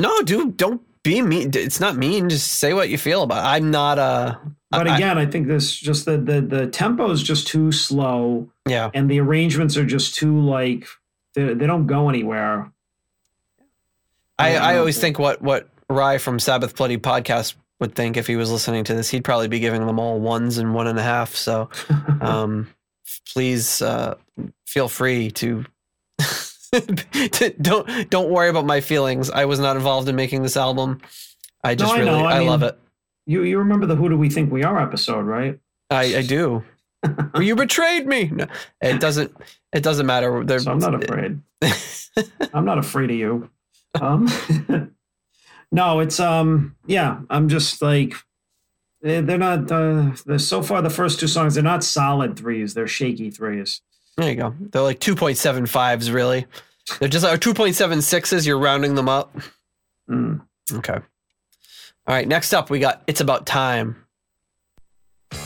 No, 0.00 0.22
dude, 0.22 0.56
don't 0.56 0.82
be 1.02 1.20
mean. 1.22 1.50
It's 1.54 1.80
not 1.80 1.96
mean. 1.96 2.28
Just 2.30 2.48
say 2.58 2.72
what 2.72 2.88
you 2.88 2.98
feel 2.98 3.22
about. 3.22 3.44
It. 3.44 3.48
I'm 3.48 3.70
not 3.70 3.98
uh 3.98 4.36
But 4.70 4.86
I- 4.86 4.96
again, 4.96 5.16
I 5.18 5.26
think 5.26 5.46
this 5.46 5.74
just 5.74 6.04
the 6.04 6.18
the 6.18 6.40
the 6.40 6.66
tempo 6.66 7.10
is 7.10 7.22
just 7.22 7.46
too 7.46 7.72
slow, 7.72 8.50
yeah. 8.66 8.90
and 8.92 9.10
the 9.10 9.20
arrangements 9.20 9.76
are 9.76 9.86
just 9.86 10.14
too 10.14 10.38
like 10.40 10.86
they 11.34 11.54
they 11.54 11.66
don't 11.66 11.86
go 11.86 12.08
anywhere. 12.08 12.70
I, 14.38 14.56
I 14.56 14.72
no, 14.74 14.80
always 14.80 15.00
think 15.00 15.18
what 15.18 15.42
what 15.42 15.68
Ry 15.88 16.18
from 16.18 16.38
Sabbath 16.38 16.76
Bloody 16.76 16.98
podcast 16.98 17.54
would 17.80 17.94
think 17.94 18.16
if 18.16 18.26
he 18.26 18.36
was 18.36 18.50
listening 18.50 18.84
to 18.84 18.94
this. 18.94 19.08
He'd 19.08 19.24
probably 19.24 19.48
be 19.48 19.58
giving 19.58 19.86
them 19.86 19.98
all 19.98 20.20
ones 20.20 20.58
and 20.58 20.74
one 20.74 20.86
and 20.86 20.98
a 20.98 21.02
half. 21.02 21.34
So 21.34 21.70
um, 22.20 22.68
please 23.32 23.82
uh, 23.82 24.16
feel 24.66 24.88
free 24.88 25.30
to. 25.32 25.64
to- 26.72 27.54
don't 27.60 28.10
don't 28.10 28.28
worry 28.30 28.50
about 28.50 28.66
my 28.66 28.80
feelings. 28.80 29.30
I 29.30 29.46
was 29.46 29.58
not 29.58 29.76
involved 29.76 30.08
in 30.08 30.16
making 30.16 30.42
this 30.42 30.56
album. 30.56 31.00
I 31.64 31.74
just 31.74 31.92
I 31.92 31.98
really. 32.00 32.10
I 32.10 32.36
I, 32.36 32.40
love 32.40 32.62
it. 32.62 32.78
You 33.28 33.42
you 33.44 33.58
remember 33.58 33.86
the 33.86 33.94
Who 33.94 34.08
Do 34.08 34.16
We 34.18 34.28
Think 34.30 34.50
We 34.50 34.64
Are 34.64 34.80
episode, 34.82 35.22
right? 35.26 35.60
I, 35.90 36.16
I 36.16 36.22
do. 36.22 36.64
you 37.38 37.54
betrayed 37.54 38.06
me. 38.06 38.24
No, 38.32 38.46
it 38.80 39.00
doesn't. 39.00 39.30
It 39.72 39.82
doesn't 39.84 40.06
matter. 40.06 40.42
There- 40.44 40.58
So 40.60 40.72
I'm 40.72 40.78
not 40.78 40.94
afraid. 41.04 41.40
I'm 42.52 42.64
not 42.64 42.78
afraid 42.78 43.10
of 43.10 43.16
you. 43.16 43.50
Um, 44.00 44.28
no, 45.72 46.00
it's 46.00 46.18
um, 46.18 46.74
yeah. 46.86 47.20
I'm 47.30 47.48
just 47.48 47.80
like 47.82 48.14
they're, 49.00 49.22
not. 49.38 49.70
Uh, 49.70 50.10
they're 50.26 50.38
so 50.40 50.62
far 50.62 50.82
the 50.82 50.90
first 50.90 51.20
two 51.20 51.28
songs. 51.28 51.54
They're 51.54 51.62
not 51.62 51.84
solid 51.84 52.36
threes. 52.36 52.74
They're 52.74 52.88
shaky 52.88 53.30
threes. 53.30 53.80
There 54.16 54.28
you 54.30 54.34
go. 54.36 54.54
They're 54.58 54.82
like 54.82 54.98
2.75s, 54.98 56.12
really. 56.12 56.46
They're 56.98 57.08
just 57.08 57.24
like 57.24 57.38
2.76s. 57.38 58.44
You're 58.44 58.58
rounding 58.58 58.96
them 58.96 59.08
up. 59.08 59.32
Mm. 60.10 60.40
Okay. 60.72 60.98
All 62.08 62.14
right. 62.14 62.26
Next 62.26 62.54
up, 62.54 62.70
we 62.70 62.78
got 62.78 63.02
It's 63.06 63.20
About 63.20 63.44
Time. 63.44 64.02
A 65.30 65.36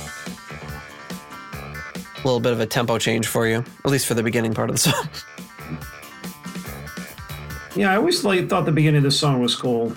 little 2.22 2.38
bit 2.38 2.52
of 2.52 2.60
a 2.60 2.66
tempo 2.66 2.98
change 2.98 3.26
for 3.26 3.48
you, 3.48 3.64
at 3.84 3.90
least 3.90 4.06
for 4.06 4.14
the 4.14 4.22
beginning 4.22 4.54
part 4.54 4.70
of 4.70 4.76
the 4.76 4.78
song. 4.92 5.08
Yeah, 7.74 7.90
I 7.90 7.96
always 7.96 8.22
like 8.22 8.48
thought 8.48 8.64
the 8.64 8.70
beginning 8.70 8.98
of 8.98 9.02
this 9.02 9.18
song 9.18 9.40
was 9.40 9.56
cool. 9.56 9.92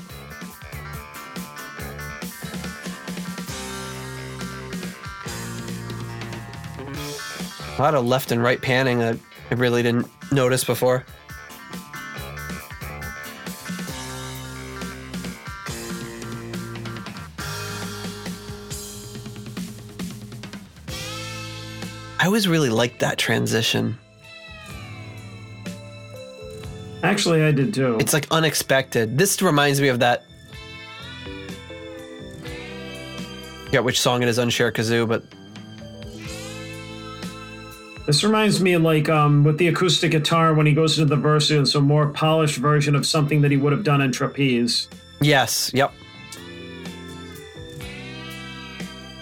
A 7.77 7.81
lot 7.81 7.93
of 7.93 8.07
left 8.07 8.31
and 8.31 8.41
right 8.41 8.59
panning 8.59 8.97
that 8.97 9.19
I 9.51 9.53
really 9.53 9.83
didn't 9.83 10.07
notice 10.31 10.63
before. 10.63 11.05
I 22.25 22.27
always 22.27 22.47
really 22.47 22.71
liked 22.71 23.01
that 23.01 23.19
transition. 23.19 23.99
Actually, 27.03 27.43
I 27.43 27.51
did 27.51 27.71
too. 27.71 27.97
It's 27.99 28.13
like 28.13 28.25
unexpected. 28.31 29.15
This 29.15 29.43
reminds 29.43 29.79
me 29.79 29.89
of 29.89 29.99
that. 29.99 30.23
Yeah, 33.71 33.81
which 33.81 33.99
song 33.99 34.23
it 34.23 34.27
is 34.27 34.39
on 34.39 34.49
Share 34.49 34.71
Kazoo, 34.71 35.07
but 35.07 35.23
This 38.07 38.23
reminds 38.23 38.59
me 38.59 38.73
of 38.73 38.81
like 38.81 39.07
um, 39.07 39.43
with 39.43 39.59
the 39.59 39.67
acoustic 39.67 40.09
guitar 40.09 40.55
when 40.55 40.65
he 40.65 40.73
goes 40.73 40.97
into 40.97 41.13
the 41.13 41.21
verse, 41.21 41.51
it's 41.51 41.75
a 41.75 41.79
more 41.79 42.07
polished 42.07 42.57
version 42.57 42.95
of 42.95 43.05
something 43.05 43.41
that 43.41 43.51
he 43.51 43.57
would 43.57 43.71
have 43.71 43.83
done 43.83 44.01
in 44.01 44.11
trapeze. 44.11 44.89
yes, 45.21 45.69
yep. 45.75 45.93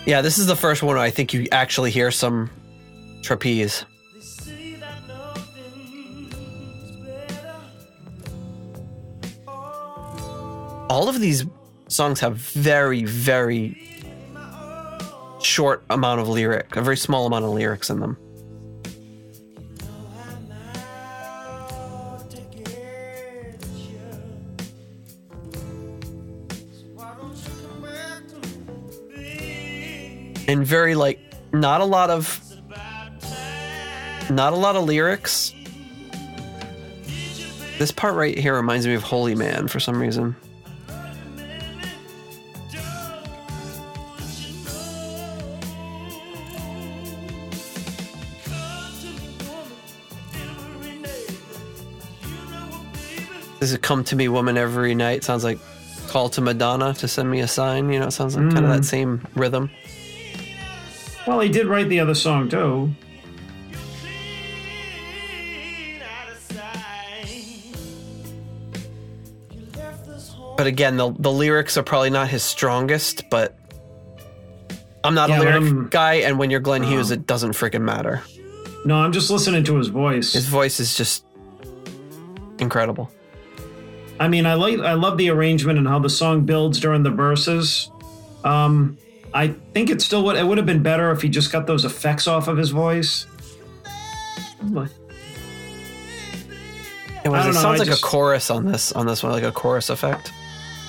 Yeah, 0.05 0.21
this 0.21 0.37
is 0.37 0.47
the 0.47 0.55
first 0.55 0.81
one 0.81 0.95
where 0.95 1.03
I 1.03 1.09
think 1.09 1.33
you 1.33 1.47
actually 1.51 1.91
hear 1.91 2.09
some 2.09 2.49
trapeze. 3.23 3.85
All 10.89 11.09
of 11.09 11.19
these 11.19 11.45
songs 11.87 12.19
have 12.19 12.35
very, 12.35 13.03
very 13.05 13.89
short 15.41 15.83
amount 15.89 16.21
of 16.21 16.29
lyric, 16.29 16.75
a 16.75 16.81
very 16.81 16.97
small 16.97 17.25
amount 17.25 17.45
of 17.45 17.51
lyrics 17.51 17.89
in 17.89 17.99
them. 17.99 18.17
and 30.45 30.67
very 30.67 30.93
like 30.93 31.19
not 31.53 31.81
a 31.81 31.85
lot 31.85 32.09
of 32.09 32.42
not 34.29 34.53
a 34.53 34.55
lot 34.55 34.75
of 34.75 34.85
lyrics. 34.85 35.53
This 37.79 37.91
part 37.91 38.15
right 38.15 38.37
here 38.37 38.55
reminds 38.55 38.87
me 38.87 38.93
of 38.93 39.03
Holy 39.03 39.35
Man 39.35 39.67
for 39.67 39.79
some 39.79 39.99
reason. 39.99 40.35
Does 53.59 53.71
it 53.71 53.81
come 53.81 54.03
to 54.03 54.15
me, 54.17 54.27
woman, 54.27 54.57
every 54.57 54.93
night? 54.93 55.23
Sounds 55.23 55.45
like 55.45 55.57
call 56.07 56.27
to 56.29 56.41
Madonna 56.41 56.93
to 56.95 57.07
send 57.07 57.31
me 57.31 57.39
a 57.39 57.47
sign. 57.47 57.91
You 57.93 58.01
know, 58.01 58.07
it 58.07 58.11
sounds 58.11 58.35
like 58.35 58.43
kind 58.53 58.57
of 58.57 58.63
hmm. 58.65 58.71
that 58.71 58.83
same 58.85 59.25
rhythm. 59.35 59.71
Well, 61.25 61.39
he 61.39 61.47
did 61.47 61.67
write 61.67 61.87
the 61.87 62.01
other 62.01 62.13
song 62.13 62.49
too. 62.49 62.93
But 70.63 70.69
again, 70.69 70.95
the 70.95 71.11
the 71.19 71.29
lyrics 71.29 71.75
are 71.75 71.83
probably 71.83 72.09
not 72.09 72.29
his 72.29 72.41
strongest, 72.41 73.29
but 73.29 73.53
I'm 75.03 75.13
not 75.13 75.27
Yeah, 75.27 75.39
a 75.39 75.41
lyric 75.41 75.55
I'm- 75.55 75.87
guy, 75.91 76.13
and 76.23 76.39
when 76.39 76.51
you're 76.51 76.61
Glenn 76.61 76.83
Hughes, 76.83 77.11
Oh. 77.11 77.15
it 77.15 77.27
doesn't 77.27 77.51
freaking 77.51 77.81
matter. 77.81 78.21
No, 78.85 78.95
I'm 78.95 79.11
just 79.11 79.29
listening 79.29 79.65
to 79.65 79.75
his 79.75 79.89
voice. 79.89 80.31
His 80.31 80.45
voice 80.45 80.79
is 80.79 80.95
just 80.95 81.25
incredible. 82.59 83.11
I 84.21 84.29
mean, 84.29 84.45
I 84.45 84.53
like 84.53 84.79
I 84.79 84.93
love 84.93 85.17
the 85.17 85.29
arrangement 85.31 85.77
and 85.79 85.85
how 85.85 85.99
the 85.99 86.09
song 86.09 86.45
builds 86.45 86.79
during 86.79 87.03
the 87.03 87.11
verses, 87.11 87.91
Um, 88.45 88.97
I 89.33 89.55
think 89.73 89.89
it 89.89 90.01
still 90.01 90.23
would. 90.23 90.37
It 90.37 90.47
would 90.47 90.57
have 90.57 90.65
been 90.65 90.81
better 90.81 91.11
if 91.11 91.21
he 91.21 91.27
just 91.27 91.51
got 91.51 91.67
those 91.67 91.83
effects 91.83 92.25
off 92.25 92.47
of 92.47 92.55
his 92.55 92.69
voice. 92.69 93.25
It, 97.25 97.29
was, 97.29 97.45
it 97.47 97.53
sounds 97.53 97.65
I 97.65 97.69
like 97.79 97.87
just- 97.87 98.01
a 98.01 98.05
chorus 98.05 98.49
on 98.49 98.65
this 98.65 98.93
on 98.93 99.05
this 99.07 99.23
one, 99.23 99.33
like 99.33 99.43
a 99.43 99.51
chorus 99.51 99.89
effect. 99.89 100.31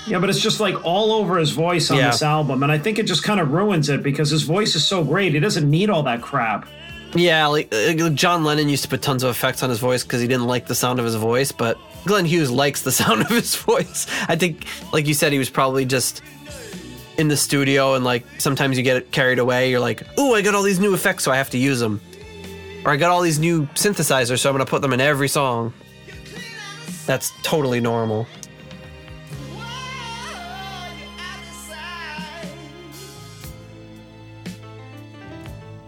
Yeah, 0.06 0.18
but 0.18 0.28
it's 0.28 0.40
just 0.40 0.60
like 0.60 0.84
all 0.84 1.12
over 1.12 1.38
his 1.38 1.50
voice 1.50 1.90
on 1.90 1.96
Yeah. 1.96 2.10
this 2.10 2.22
album, 2.22 2.62
and 2.62 2.70
I 2.70 2.78
think 2.78 2.98
it 2.98 3.04
just 3.04 3.22
kind 3.22 3.40
of 3.40 3.52
ruins 3.52 3.88
it 3.88 4.02
because 4.02 4.30
his 4.30 4.42
voice 4.42 4.74
is 4.74 4.86
so 4.86 5.02
great. 5.02 5.32
He 5.32 5.40
doesn't 5.40 5.68
need 5.68 5.88
all 5.90 6.02
that 6.02 6.20
crap. 6.20 6.68
Yeah, 7.14 7.46
like 7.46 7.72
uh, 7.72 8.10
John 8.10 8.42
Lennon 8.44 8.68
used 8.68 8.82
to 8.82 8.88
put 8.88 9.00
tons 9.00 9.22
of 9.22 9.30
effects 9.30 9.62
on 9.62 9.70
his 9.70 9.78
voice 9.78 10.02
because 10.02 10.20
he 10.20 10.26
didn't 10.26 10.46
like 10.46 10.66
the 10.66 10.74
sound 10.74 10.98
of 10.98 11.04
his 11.04 11.14
voice, 11.14 11.52
but 11.52 11.78
Glenn 12.04 12.24
Hughes 12.24 12.50
likes 12.50 12.82
the 12.82 12.92
sound 13.00 13.22
of 13.22 13.28
his 13.28 13.54
voice. 13.54 14.06
I 14.28 14.36
think, 14.36 14.66
like 14.92 15.06
you 15.06 15.14
said, 15.14 15.32
he 15.32 15.38
was 15.38 15.48
probably 15.48 15.84
just 15.86 16.22
in 17.16 17.28
the 17.28 17.36
studio 17.36 17.94
and 17.94 18.04
like 18.04 18.24
sometimes 18.38 18.76
you 18.76 18.82
get 18.82 19.12
carried 19.12 19.38
away. 19.38 19.70
You're 19.70 19.78
like, 19.80 20.02
"Ooh, 20.18 20.34
I 20.34 20.42
got 20.42 20.54
all 20.56 20.62
these 20.64 20.80
new 20.80 20.92
effects, 20.92 21.22
so 21.24 21.30
I 21.30 21.36
have 21.36 21.50
to 21.50 21.58
use 21.58 21.78
them," 21.78 22.00
or 22.84 22.90
"I 22.90 22.96
got 22.96 23.10
all 23.12 23.22
these 23.22 23.38
new 23.38 23.66
synthesizers, 23.74 24.40
so 24.40 24.50
I'm 24.50 24.54
gonna 24.54 24.66
put 24.66 24.82
them 24.82 24.92
in 24.92 25.00
every 25.00 25.28
song." 25.28 25.72
That's 27.06 27.32
totally 27.42 27.80
normal. 27.80 28.26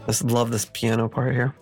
Just 0.07 0.24
love 0.24 0.50
this 0.50 0.70
piano 0.72 1.09
part 1.09 1.34
here. 1.34 1.54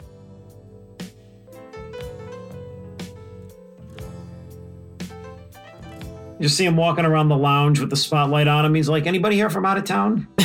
You 6.38 6.49
see 6.49 6.64
him 6.64 6.76
walking 6.76 7.05
around 7.05 7.28
the 7.28 7.36
lounge 7.36 7.80
with 7.80 7.90
the 7.90 7.97
spotlight 7.97 8.49
on 8.49 8.64
him. 8.66 8.74
He's 8.74 8.88
like, 8.88 9.07
"Anybody 9.07 9.36
here 9.36 9.49
from 9.49 9.64
out 9.64 9.78
of 9.78 9.84
town?" 9.84 10.26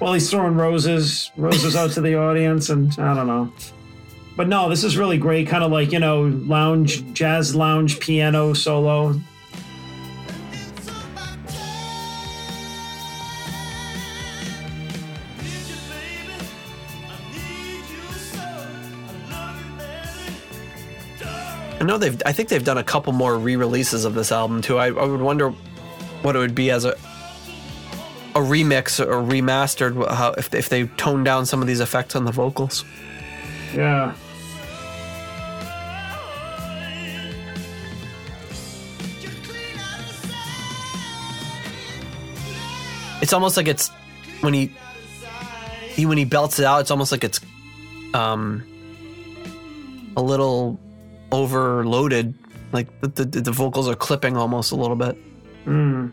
well, 0.00 0.12
he's 0.12 0.30
throwing 0.30 0.54
roses, 0.54 1.32
roses 1.36 1.74
out 1.74 1.90
to 1.92 2.00
the 2.00 2.16
audience, 2.16 2.68
and 2.68 2.96
I 2.98 3.14
don't 3.14 3.26
know. 3.26 3.52
But 4.36 4.48
no, 4.48 4.68
this 4.68 4.84
is 4.84 4.96
really 4.96 5.18
great. 5.18 5.48
Kind 5.48 5.64
of 5.64 5.72
like 5.72 5.90
you 5.90 5.98
know, 5.98 6.22
lounge, 6.22 7.12
jazz 7.14 7.56
lounge 7.56 7.98
piano 7.98 8.52
solo. 8.52 9.20
I 21.84 21.86
know 21.86 21.98
they've. 21.98 22.22
I 22.24 22.32
think 22.32 22.48
they've 22.48 22.64
done 22.64 22.78
a 22.78 22.82
couple 22.82 23.12
more 23.12 23.36
re-releases 23.36 24.06
of 24.06 24.14
this 24.14 24.32
album 24.32 24.62
too. 24.62 24.78
I, 24.78 24.86
I 24.86 25.04
would 25.04 25.20
wonder 25.20 25.50
what 26.22 26.34
it 26.34 26.38
would 26.38 26.54
be 26.54 26.70
as 26.70 26.86
a 26.86 26.92
a 28.34 28.40
remix 28.40 28.98
or 28.98 29.22
remastered. 29.22 30.10
How 30.10 30.30
if 30.32 30.54
if 30.54 30.70
they 30.70 30.86
toned 30.86 31.26
down 31.26 31.44
some 31.44 31.60
of 31.60 31.66
these 31.66 31.80
effects 31.80 32.16
on 32.16 32.24
the 32.24 32.32
vocals. 32.32 32.86
Yeah. 33.74 34.14
It's 43.20 43.34
almost 43.34 43.58
like 43.58 43.68
it's 43.68 43.90
when 44.40 44.54
he 44.54 44.72
he 45.88 46.06
when 46.06 46.16
he 46.16 46.24
belts 46.24 46.58
it 46.58 46.64
out. 46.64 46.80
It's 46.80 46.90
almost 46.90 47.12
like 47.12 47.24
it's 47.24 47.40
um 48.14 48.64
a 50.16 50.22
little 50.22 50.80
overloaded. 51.34 52.34
Like 52.72 52.88
the 53.00 53.08
the, 53.08 53.40
the 53.40 53.52
vocals 53.52 53.88
are 53.88 53.94
clipping 53.94 54.36
almost 54.36 54.72
a 54.72 54.76
little 54.76 54.96
bit. 54.96 55.16
Mm. 55.66 56.12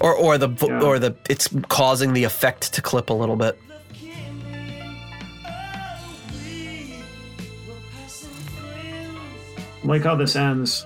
Or 0.00 0.14
or 0.14 0.38
the 0.38 0.48
vo- 0.48 0.68
Yeah. 0.68 0.82
or 0.82 0.98
the 0.98 1.14
it's 1.28 1.48
causing 1.68 2.12
the 2.12 2.24
effect 2.24 2.72
to 2.74 2.82
clip 2.82 3.10
a 3.10 3.14
little 3.14 3.36
bit. 3.36 3.58
Like 9.84 10.02
how 10.02 10.16
this 10.16 10.36
ends. 10.36 10.84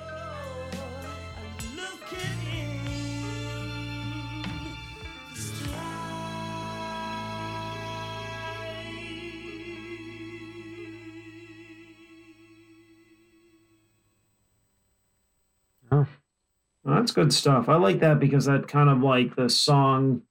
Well, 16.84 16.96
that's 16.96 17.12
good 17.12 17.32
stuff. 17.32 17.68
I 17.68 17.76
like 17.76 18.00
that 18.00 18.18
because 18.18 18.46
that 18.46 18.66
kind 18.68 18.88
of 18.90 19.00
like 19.02 19.36
the 19.36 19.48
song 19.48 20.22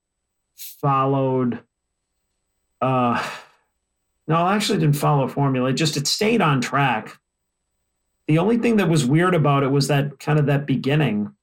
followed 0.55 1.59
uh 2.81 3.23
no, 4.27 4.47
it 4.47 4.51
actually 4.51 4.79
didn't 4.79 4.95
follow 4.95 5.23
a 5.23 5.29
formula. 5.29 5.69
It 5.69 5.73
just 5.73 5.97
it 5.97 6.07
stayed 6.07 6.41
on 6.41 6.61
track. 6.61 7.17
The 8.27 8.37
only 8.37 8.57
thing 8.57 8.77
that 8.77 8.87
was 8.87 9.05
weird 9.05 9.35
about 9.35 9.63
it 9.63 9.71
was 9.71 9.87
that 9.87 10.19
kind 10.19 10.39
of 10.39 10.45
that 10.45 10.65
beginning. 10.65 11.33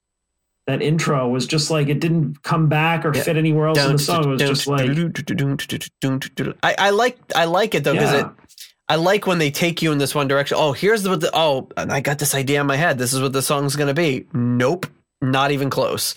That 0.66 0.82
intro 0.82 1.28
was 1.28 1.46
just 1.46 1.70
like 1.70 1.88
it 1.88 1.98
didn't 2.00 2.42
come 2.42 2.68
back 2.68 3.04
or 3.04 3.14
Yeah. 3.14 3.22
fit 3.22 3.36
anywhere 3.36 3.68
else 3.68 3.78
in 3.78 3.92
the 3.92 3.98
song. 3.98 4.24
It 4.24 4.28
was 4.28 4.42
just 4.42 4.66
like 4.66 4.90
I, 6.62 6.74
I 6.78 6.90
like 6.90 7.18
I 7.34 7.46
like 7.46 7.74
it 7.74 7.84
though 7.84 7.94
because 7.94 8.12
Yeah. 8.12 8.26
it 8.26 8.32
I 8.90 8.96
like 8.96 9.26
when 9.26 9.38
they 9.38 9.50
take 9.50 9.82
you 9.82 9.92
in 9.92 9.98
this 9.98 10.14
one 10.14 10.28
direction. 10.28 10.56
Oh, 10.59 10.72
here's 10.72 11.06
what 11.09 11.20
the 11.20 11.30
oh 11.34 11.68
I 11.76 12.00
got 12.00 12.18
this 12.18 12.34
idea 12.34 12.61
in 12.61 12.66
my 12.66 12.76
head. 12.76 12.98
This 12.98 13.12
is 13.12 13.20
what 13.20 13.32
the 13.32 13.42
song's 13.42 13.76
gonna 13.76 13.94
be. 13.94 14.26
Nope, 14.32 14.86
not 15.20 15.50
even 15.50 15.70
close. 15.70 16.14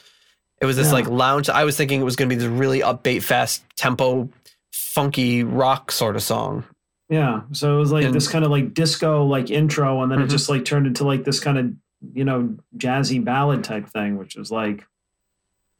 It 0.61 0.65
was 0.65 0.75
this 0.75 0.87
Yeah. 0.87 0.93
like 0.93 1.07
lounge. 1.09 1.49
I 1.49 1.63
was 1.63 1.75
thinking 1.75 2.01
it 2.01 2.03
was 2.05 2.15
gonna 2.15 2.29
be 2.29 2.35
this 2.35 2.47
really 2.47 2.79
upbeat, 2.81 3.23
fast 3.23 3.63
tempo, 3.77 4.29
funky 4.71 5.43
rock 5.43 5.91
sort 5.91 6.15
of 6.15 6.21
song. 6.23 6.63
Yeah. 7.09 7.41
So 7.51 7.75
it 7.75 7.79
was 7.79 7.91
like 7.91 8.05
And- 8.05 8.13
this 8.13 8.27
kind 8.27 8.45
of 8.45 8.51
like 8.51 8.73
disco 8.73 9.25
like 9.25 9.49
intro, 9.49 10.01
and 10.03 10.11
then 10.11 10.19
Mhm. 10.19 10.25
it 10.25 10.27
just 10.29 10.49
like 10.49 10.63
turned 10.65 10.87
into 10.87 11.03
like 11.03 11.23
this 11.23 11.39
kind 11.39 11.57
of, 11.57 11.71
you 12.13 12.23
know, 12.23 12.55
jazzy 12.77 13.23
ballad 13.23 13.63
type 13.63 13.87
thing, 13.89 14.17
which 14.17 14.35
was 14.35 14.51
like 14.51 14.85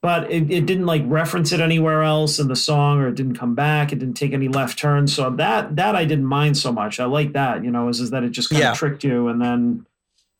but 0.04 0.32
it, 0.32 0.50
it 0.50 0.66
didn't 0.66 0.88
like 0.88 1.04
reference 1.06 1.52
it 1.52 1.60
anywhere 1.60 2.02
else 2.02 2.40
in 2.40 2.48
the 2.48 2.56
song 2.56 2.98
or 3.00 3.10
it 3.10 3.14
didn't 3.14 3.36
come 3.36 3.54
back. 3.54 3.94
It 3.94 4.00
didn't 4.00 4.16
take 4.16 4.34
any 4.34 4.48
left 4.48 4.80
turns. 4.80 5.14
So 5.14 5.30
that 5.30 5.76
that 5.76 5.96
I 5.96 6.06
didn't 6.06 6.26
mind 6.26 6.58
so 6.58 6.72
much. 6.72 7.00
I 7.00 7.06
like 7.06 7.34
that, 7.34 7.64
you 7.64 7.70
know, 7.70 7.88
is, 7.88 8.00
is 8.00 8.10
that 8.10 8.24
it 8.24 8.32
just 8.32 8.50
kind 8.50 8.64
Yeah. 8.64 8.72
of 8.72 8.78
tricked 8.80 9.04
you 9.04 9.28
and 9.28 9.40
then 9.40 9.86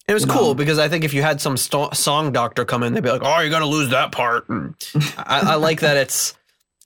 It 0.08 0.14
was 0.14 0.24
You 0.26 0.32
cool 0.32 0.48
know. 0.50 0.54
because 0.56 0.80
I 0.80 0.90
think 0.90 1.04
if 1.04 1.14
you 1.14 1.22
had 1.22 1.40
some 1.40 1.56
sto- 1.58 1.92
song 1.92 2.32
doctor 2.32 2.66
come 2.66 2.84
in, 2.84 2.94
they'd 2.94 3.04
be 3.04 3.10
like, 3.12 3.22
"Oh, 3.24 3.40
you 3.40 3.50
got 3.50 3.60
to 3.60 3.66
lose 3.66 3.90
that 3.92 4.12
part." 4.12 4.50
And 4.50 4.76
I, 5.18 5.52
I 5.52 5.56
like 5.56 5.82
that 5.82 5.96
it's. 5.98 6.36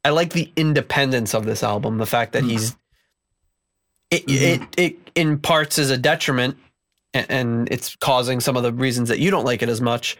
I 0.03 0.09
like 0.09 0.33
the 0.33 0.51
independence 0.55 1.33
of 1.33 1.45
this 1.45 1.63
album. 1.63 1.97
The 1.97 2.05
fact 2.05 2.33
that 2.33 2.43
Mm. 2.43 2.49
he's. 2.51 2.75
It, 4.11 4.27
Mhm. 4.27 4.31
it 4.41 4.61
it 4.79 5.11
in 5.15 5.39
parts 5.39 5.77
is 5.79 5.89
a 5.89 5.97
detriment, 5.97 6.57
a- 7.13 7.29
and 7.31 7.67
it's 7.71 7.95
causing 7.95 8.39
some 8.39 8.55
of 8.57 8.63
the 8.63 8.71
reasons 8.71 9.09
that 9.09 9.17
you 9.19 9.31
don't 9.31 9.45
like 9.45 9.63
it 9.63 9.69
as 9.69 9.81
much, 9.81 10.17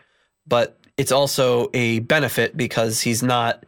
but 0.48 0.78
it's 0.98 1.12
also 1.12 1.70
a 1.74 2.00
benefit 2.00 2.58
because 2.58 3.02
he's 3.02 3.22
not. 3.22 3.64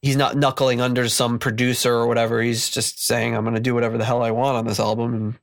He's 0.00 0.16
not 0.16 0.36
knuckling 0.36 0.80
under 0.82 1.08
some 1.08 1.38
producer 1.38 1.94
or 1.94 2.06
whatever. 2.06 2.40
He's 2.42 2.68
just 2.70 3.04
saying, 3.04 3.34
"I'm 3.34 3.42
going 3.42 3.54
to 3.54 3.60
do 3.60 3.74
whatever 3.74 3.96
the 3.98 4.04
hell 4.04 4.22
I 4.22 4.30
want 4.32 4.56
on 4.56 4.66
this 4.66 4.78
album 4.78 5.14
and 5.14 5.34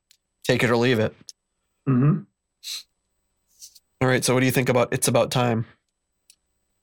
take 0.44 0.64
it 0.64 0.70
or 0.70 0.78
leave 0.78 1.00
it." 1.00 1.16
mhm. 1.90 2.26
All 4.02 4.08
right. 4.08 4.24
So, 4.26 4.34
what 4.34 4.40
do 4.40 4.46
you 4.48 4.52
think 4.52 4.70
about 4.70 4.92
"It's 4.92 5.08
About 5.08 5.32
Time"? 5.32 5.66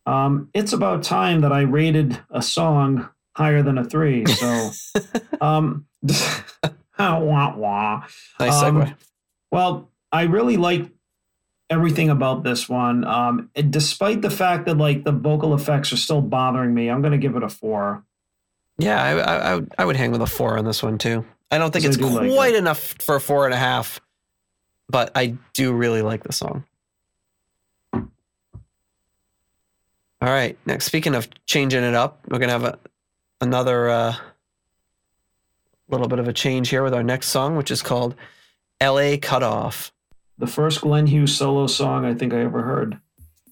Um, 0.06 0.48
it's 0.54 0.72
about 0.72 1.02
time 1.02 1.42
that 1.42 1.52
I 1.52 1.60
rated 1.62 2.18
a 2.30 2.40
song 2.40 3.08
higher 3.32 3.62
than 3.62 3.76
a 3.76 3.84
three. 3.84 4.24
So, 4.24 4.70
um, 5.40 5.86
wah, 6.98 7.54
wah. 7.56 8.04
Nice 8.40 8.62
Um, 8.62 8.76
segue. 8.76 8.94
Well, 9.50 9.90
I 10.10 10.22
really 10.22 10.56
like 10.56 10.90
everything 11.70 12.08
about 12.08 12.42
this 12.42 12.68
one. 12.68 13.04
Um, 13.04 13.50
despite 13.68 14.22
the 14.22 14.30
fact 14.30 14.66
that 14.66 14.78
like 14.78 15.04
the 15.04 15.12
vocal 15.12 15.54
effects 15.54 15.92
are 15.92 15.98
still 15.98 16.22
bothering 16.22 16.72
me, 16.72 16.88
I'm 16.88 17.02
going 17.02 17.12
to 17.12 17.18
give 17.18 17.36
it 17.36 17.42
a 17.42 17.48
four. 17.48 18.04
Yeah, 18.78 19.02
I, 19.02 19.54
I, 19.56 19.60
I, 19.76 19.84
would, 19.84 19.96
hang 19.96 20.12
with 20.12 20.22
a 20.22 20.26
four 20.26 20.56
on 20.56 20.64
this 20.64 20.82
one 20.82 20.98
too. 20.98 21.24
I 21.50 21.58
don't 21.58 21.72
think 21.72 21.84
it's 21.84 21.96
do 21.96 22.06
like 22.06 22.30
quite 22.32 22.54
it. 22.54 22.58
enough 22.58 22.94
for 23.00 23.16
a 23.16 23.20
four 23.20 23.44
and 23.44 23.52
a 23.52 23.58
half, 23.58 24.00
but 24.88 25.10
I 25.16 25.34
do 25.52 25.72
really 25.72 26.00
like 26.00 26.22
the 26.22 26.32
song. 26.32 26.64
All 30.20 30.28
right. 30.28 30.58
Next, 30.66 30.84
speaking 30.86 31.14
of 31.14 31.28
changing 31.46 31.84
it 31.84 31.94
up, 31.94 32.20
we're 32.28 32.38
gonna 32.38 32.52
have 32.52 32.64
a, 32.64 32.78
another 33.40 33.88
uh, 33.88 34.16
little 35.88 36.08
bit 36.08 36.18
of 36.18 36.26
a 36.26 36.32
change 36.32 36.70
here 36.70 36.82
with 36.82 36.94
our 36.94 37.04
next 37.04 37.28
song, 37.28 37.56
which 37.56 37.70
is 37.70 37.82
called 37.82 38.16
"L.A. 38.80 39.18
Cut 39.18 39.42
Off." 39.42 39.92
The 40.38 40.46
first 40.46 40.80
Glenn 40.80 41.06
Hughes 41.06 41.36
solo 41.36 41.66
song 41.66 42.04
I 42.04 42.14
think 42.14 42.32
I 42.32 42.40
ever 42.40 42.62
heard. 42.62 42.98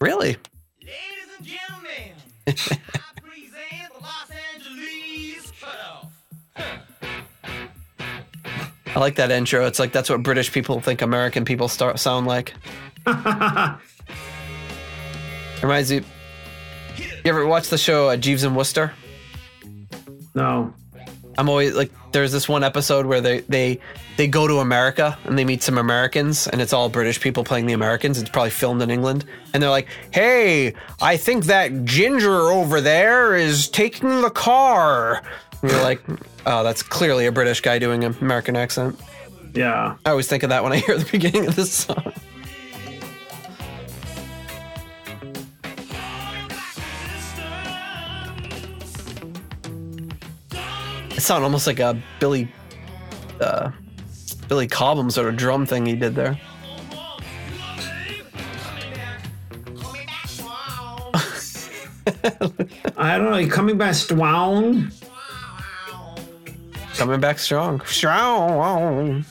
Really? 0.01 0.37
Ladies 0.83 1.29
and 1.39 1.47
gentlemen, 1.47 2.13
I 2.47 2.53
present 3.21 3.93
the 3.93 4.01
Los 4.03 4.31
Angeles 4.55 5.53
cutoff. 5.61 6.13
I 8.87 8.99
like 8.99 9.17
that 9.17 9.31
intro. 9.31 9.67
It's 9.67 9.79
like 9.79 9.93
that's 9.93 10.11
what 10.11 10.23
British 10.23 10.53
people 10.53 10.81
think 10.81 11.01
American 11.03 11.45
people 11.45 11.69
start 11.69 12.01
sound 12.01 12.27
like. 12.27 12.55
Reminds 15.63 15.93
you. 15.93 16.05
You 17.27 17.31
ever 17.33 17.45
watch 17.45 17.71
the 17.71 17.77
show 17.77 18.09
uh, 18.09 18.17
Jeeves 18.17 18.45
and 18.45 18.55
Wooster? 18.55 18.93
No. 20.37 20.73
I'm 21.37 21.49
always 21.49 21.75
like, 21.75 21.91
there's 22.13 22.31
this 22.31 22.49
one 22.49 22.63
episode 22.63 23.05
where 23.05 23.21
they 23.21 23.41
they 23.41 23.81
they 24.17 24.29
go 24.29 24.47
to 24.47 24.59
America 24.59 25.19
and 25.25 25.37
they 25.37 25.45
meet 25.45 25.61
some 25.61 25.77
Americans, 25.77 26.47
and 26.47 26.61
it's 26.61 26.73
all 26.73 26.89
British 26.89 27.21
people 27.21 27.43
playing 27.43 27.67
the 27.67 27.73
Americans. 27.73 28.21
It's 28.21 28.31
probably 28.31 28.51
filmed 28.51 28.81
in 28.81 28.91
England, 28.91 29.25
and 29.53 29.61
they're 29.61 29.71
like, 29.71 29.89
"Hey, 30.13 30.75
I 31.03 31.17
think 31.17 31.47
that 31.47 31.85
ginger 31.85 32.43
over 32.43 32.81
there 32.81 33.35
is 33.35 33.69
taking 33.71 34.23
the 34.23 34.31
car." 34.31 35.21
And 35.63 35.73
you're 35.73 35.83
like, 35.83 36.01
"Oh, 36.47 36.63
that's 36.63 36.85
clearly 36.85 37.27
a 37.27 37.33
British 37.33 37.61
guy 37.61 37.81
doing 37.81 38.05
an 38.05 38.15
American 38.21 38.55
accent." 38.55 39.01
Yeah. 39.53 39.97
I 40.05 40.11
always 40.11 40.29
think 40.29 40.45
of 40.45 40.51
that 40.51 40.63
when 40.63 40.73
I 40.73 40.77
hear 40.77 40.97
the 40.97 41.11
beginning 41.11 41.49
of 41.49 41.57
this 41.57 41.73
song. 41.73 42.13
It 51.17 51.23
sounded 51.23 51.45
almost 51.45 51.67
like 51.67 51.81
a 51.81 52.01
Billy, 52.21 52.53
uh, 53.41 53.71
Billy 54.49 54.69
Cobham 54.69 55.11
sort 55.11 55.29
of 55.29 55.37
drum 55.37 55.65
thing 55.65 55.87
he 55.87 55.97
did 55.97 56.15
there. 56.15 56.39
I 62.97 63.19
don't 63.19 63.31
know. 63.31 63.39
You 63.39 63.49
coming 63.49 63.79
back 63.79 63.95
strong. 63.95 64.91
Coming 66.97 67.21
back 67.21 67.39
strong, 67.39 67.81
strong. 67.87 69.25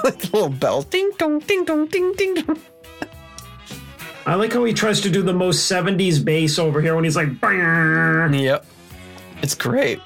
like 0.04 0.18
the 0.18 0.30
little 0.32 0.48
bell, 0.48 0.82
ding 0.82 1.10
dong, 1.18 1.40
ding 1.40 1.64
dong, 1.64 1.86
ding 1.86 2.12
ding 2.14 2.34
dong. 2.34 2.58
I 4.26 4.34
like 4.34 4.52
how 4.52 4.64
he 4.64 4.72
tries 4.72 5.00
to 5.02 5.10
do 5.10 5.22
the 5.22 5.32
most 5.32 5.70
70s 5.70 6.24
bass 6.24 6.58
over 6.58 6.80
here 6.80 6.94
when 6.94 7.04
he's 7.04 7.16
like, 7.16 7.40
"Bang." 7.40 8.34
Yep, 8.34 8.64
it's 9.42 9.54
great. 9.54 10.00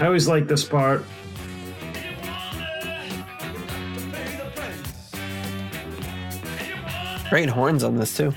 I 0.00 0.06
always 0.06 0.26
like 0.26 0.48
this 0.48 0.64
part. 0.64 1.04
Great 7.30 7.48
horns 7.48 7.84
on 7.84 7.96
this 7.96 8.16
too. 8.16 8.34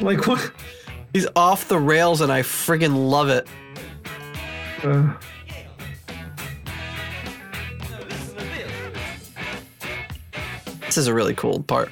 Like 0.00 0.26
what? 0.26 0.52
He's 1.12 1.26
off 1.34 1.68
the 1.68 1.78
rails, 1.78 2.20
and 2.20 2.30
I 2.30 2.42
friggin' 2.42 3.10
love 3.10 3.28
it. 3.28 3.48
Uh, 4.82 5.14
This 10.82 10.98
is 10.98 11.08
a 11.08 11.14
really 11.14 11.34
cool 11.34 11.62
part. 11.62 11.90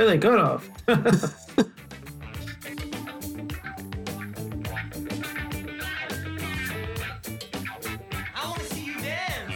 Yeah, 0.00 0.06
they 0.06 0.18
could 0.18 0.38
have. 0.38 0.70
Wanna 8.42 8.64
see 8.64 8.94
it's, 8.98 9.54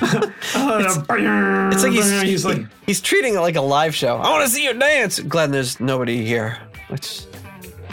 oh, 0.54 1.68
It's 1.72 1.82
like 1.82 1.92
he's, 1.92 2.20
he's 2.22 2.44
like, 2.44 2.58
he's 2.86 3.00
treating 3.00 3.34
it 3.34 3.40
like 3.40 3.56
a 3.56 3.60
live 3.60 3.94
show. 3.94 4.16
I 4.16 4.30
want 4.30 4.44
to 4.44 4.50
see 4.50 4.64
you 4.64 4.72
dance. 4.74 5.20
Glad 5.20 5.52
there's 5.52 5.80
nobody 5.80 6.24
here. 6.24 6.58
Which 6.88 7.24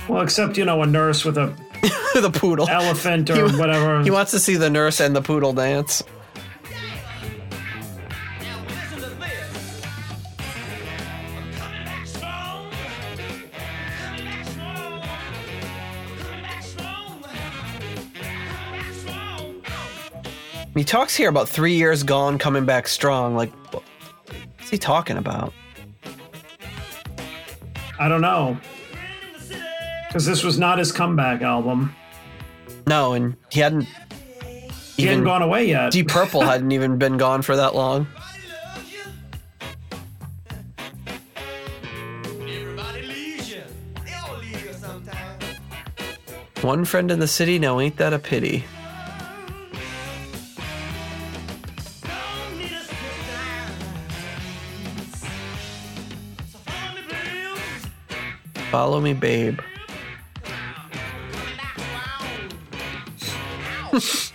well, 0.08 0.22
except 0.22 0.58
you 0.58 0.66
know, 0.66 0.82
a 0.82 0.86
nurse 0.86 1.24
with 1.26 1.38
a 1.38 1.54
the 2.20 2.32
poodle. 2.32 2.68
elephant 2.70 3.30
or 3.30 3.48
He- 3.50 3.58
whatever. 3.58 4.04
He 4.04 4.12
wants 4.12 4.32
to 4.32 4.40
see 4.40 4.56
the 4.56 4.70
nurse 4.70 5.00
and 5.00 5.16
the 5.16 5.22
poodle 5.22 5.54
dance. 5.54 6.04
Talks 20.90 21.16
here 21.16 21.30
about 21.30 21.48
three 21.48 21.76
years 21.76 22.02
gone, 22.02 22.40
coming 22.40 22.66
back 22.66 22.88
strong. 22.88 23.36
Like, 23.36 23.52
what's 23.72 24.72
he 24.72 24.78
talking 24.80 25.18
about? 25.18 25.54
I 28.00 28.10
don't 28.10 28.22
know. 28.22 28.58
Because 30.08 30.26
this 30.26 30.44
was 30.44 30.58
not 30.58 30.80
his 30.80 30.92
comeback 30.92 31.44
album. 31.44 31.96
No, 32.88 33.14
and 33.14 33.36
he 33.52 33.60
hadn't 33.60 33.88
He 34.98 35.06
hadn't 35.06 35.26
gone 35.26 35.44
away 35.44 35.68
yet. 35.68 35.92
Deep 35.92 36.08
Purple 36.08 36.42
hadn't 36.52 36.72
even 36.72 36.98
been 36.98 37.18
gone 37.18 37.44
for 37.44 37.56
that 37.56 37.76
long. 37.76 38.08
Everybody 42.42 43.02
leaves 43.04 43.52
you. 43.52 43.62
They 44.04 44.14
all 44.14 44.38
leave 44.40 44.66
you 44.66 44.74
sometime. 44.74 45.40
One 46.62 46.84
friend 46.84 47.12
in 47.12 47.20
the 47.20 47.28
city, 47.28 47.60
now 47.60 47.80
ain't 47.80 47.98
that 47.98 48.12
a 48.12 48.18
pity? 48.18 48.66
Follow 58.72 59.00
me, 59.00 59.14
babe. 59.14 59.60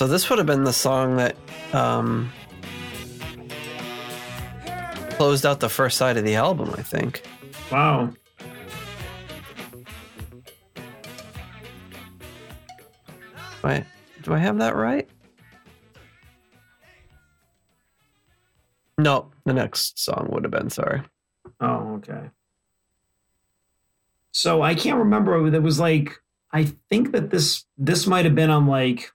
So 0.00 0.06
this 0.06 0.30
would 0.30 0.38
have 0.38 0.46
been 0.46 0.64
the 0.64 0.72
song 0.72 1.16
that 1.16 1.36
um, 1.74 2.32
closed 5.10 5.44
out 5.44 5.60
the 5.60 5.68
first 5.68 5.98
side 5.98 6.16
of 6.16 6.24
the 6.24 6.36
album, 6.36 6.74
I 6.78 6.82
think. 6.82 7.22
Wow. 7.70 8.10
Wait, 13.62 13.84
do 14.22 14.32
I 14.34 14.38
have 14.38 14.58
that 14.58 14.74
right? 14.76 15.08
No, 18.98 19.30
the 19.44 19.52
next 19.54 19.98
song 19.98 20.28
would 20.30 20.44
have 20.44 20.50
been. 20.50 20.70
Sorry. 20.70 21.02
Oh, 21.60 21.94
okay. 21.96 22.30
So 24.32 24.62
I 24.62 24.74
can't 24.74 24.98
remember. 24.98 25.46
It 25.54 25.62
was 25.62 25.80
like 25.80 26.14
I 26.52 26.64
think 26.88 27.12
that 27.12 27.30
this 27.30 27.64
this 27.78 28.06
might 28.06 28.24
have 28.24 28.34
been 28.34 28.50
on 28.50 28.66
like 28.66 29.10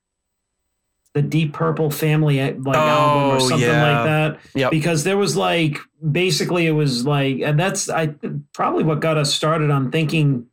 the 1.14 1.22
Deep 1.22 1.54
Purple 1.54 1.90
Family 1.92 2.40
eh, 2.40 2.54
like 2.58 2.76
album 2.78 3.30
or 3.30 3.36
Oh, 3.36 3.40
something 3.48 3.68
yeah. 3.70 3.94
like 3.96 4.06
that. 4.06 4.40
Yep. 4.56 4.72
Because 4.72 5.04
there 5.04 5.18
was 5.18 5.38
like 5.38 5.78
basically 6.12 6.66
it 6.68 6.72
was 6.72 7.06
like 7.06 7.40
and 7.40 7.60
that's 7.60 7.90
I 7.90 8.08
probably 8.54 8.84
what 8.84 9.00
got 9.00 9.18
us 9.18 9.34
started 9.34 9.70
on 9.72 9.92
thinking 9.92 10.48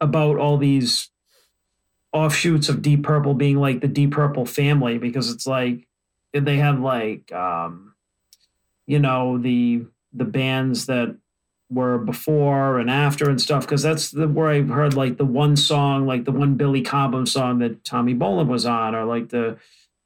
about 0.00 0.38
all 0.38 0.56
these 0.56 1.10
offshoots 2.12 2.68
of 2.68 2.82
Deep 2.82 3.02
Purple 3.02 3.34
being 3.34 3.58
like 3.58 3.80
the 3.80 3.88
Deep 3.88 4.12
Purple 4.12 4.46
family 4.46 4.98
because 4.98 5.30
it's 5.30 5.46
like 5.46 5.86
they 6.32 6.56
have 6.56 6.80
like 6.80 7.30
um 7.32 7.94
you 8.86 8.98
know 8.98 9.38
the 9.38 9.84
the 10.12 10.24
bands 10.24 10.86
that 10.86 11.16
were 11.70 11.98
before 11.98 12.78
and 12.78 12.90
after 12.90 13.28
and 13.28 13.40
stuff 13.40 13.64
because 13.66 13.82
that's 13.82 14.10
the 14.10 14.26
where 14.26 14.48
I 14.48 14.62
heard 14.62 14.94
like 14.94 15.18
the 15.18 15.26
one 15.26 15.54
song 15.54 16.06
like 16.06 16.24
the 16.24 16.32
one 16.32 16.54
Billy 16.54 16.80
Cobham 16.80 17.26
song 17.26 17.58
that 17.58 17.84
Tommy 17.84 18.14
Bolin 18.14 18.46
was 18.46 18.64
on 18.64 18.94
or 18.94 19.04
like 19.04 19.28
the 19.28 19.58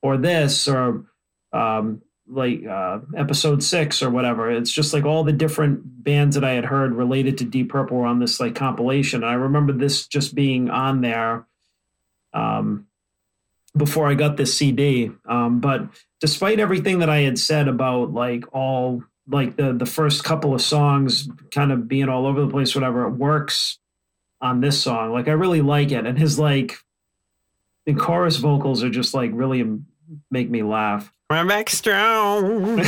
or 0.03 0.17
this 0.17 0.67
or 0.67 1.05
um 1.53 2.03
like 2.27 2.65
uh 2.67 2.99
episode 3.17 3.63
six 3.63 4.03
or 4.03 4.11
whatever. 4.11 4.51
It's 4.51 4.73
just 4.73 4.93
like 4.93 5.05
all 5.05 5.23
the 5.23 5.33
different 5.33 6.03
bands 6.03 6.35
that 6.35 6.45
I 6.45 6.53
had 6.53 6.65
heard 6.65 6.95
related 6.95 7.39
to 7.39 7.45
Deep 7.45 7.69
Purple 7.69 7.99
were 7.99 8.07
on 8.07 8.19
this 8.19 8.41
like 8.41 8.57
compilation. 8.57 9.23
And 9.23 9.31
I 9.31 9.35
remember 9.35 9.73
this 9.73 10.09
just 10.09 10.35
being 10.35 10.69
on 10.69 11.01
there 11.01 11.47
um 12.33 12.87
before 13.77 14.07
I 14.07 14.15
got 14.15 14.37
this 14.37 14.57
CD. 14.57 15.11
Um, 15.27 15.61
but 15.61 15.89
despite 16.21 16.61
everything 16.61 16.99
that 17.01 17.09
I 17.09 17.21
had 17.21 17.39
said 17.39 17.69
about 17.69 18.13
like 18.13 18.45
all 18.53 19.03
like 19.29 19.57
the 19.57 19.73
the 19.73 19.87
first 19.87 20.25
couple 20.25 20.55
of 20.55 20.61
songs 20.61 21.29
kind 21.51 21.73
of 21.73 21.89
being 21.89 22.09
all 22.09 22.27
over 22.27 22.41
the 22.41 22.51
place, 22.51 22.75
whatever, 22.75 23.07
it 23.07 23.13
works 23.13 23.79
on 24.41 24.61
this 24.61 24.81
song. 24.81 25.13
Like 25.13 25.29
I 25.29 25.33
really 25.33 25.63
like 25.63 25.93
it, 25.93 26.07
and 26.07 26.19
his 26.19 26.39
like 26.39 26.79
the 27.87 27.95
chorus 27.95 28.37
vocals 28.37 28.83
are 28.83 28.91
just 28.91 29.15
like 29.15 29.31
really 29.33 29.79
make 30.31 30.51
me 30.51 30.63
laugh. 30.63 31.13
Run 31.31 31.49
back 31.49 31.71
strong. 31.71 32.79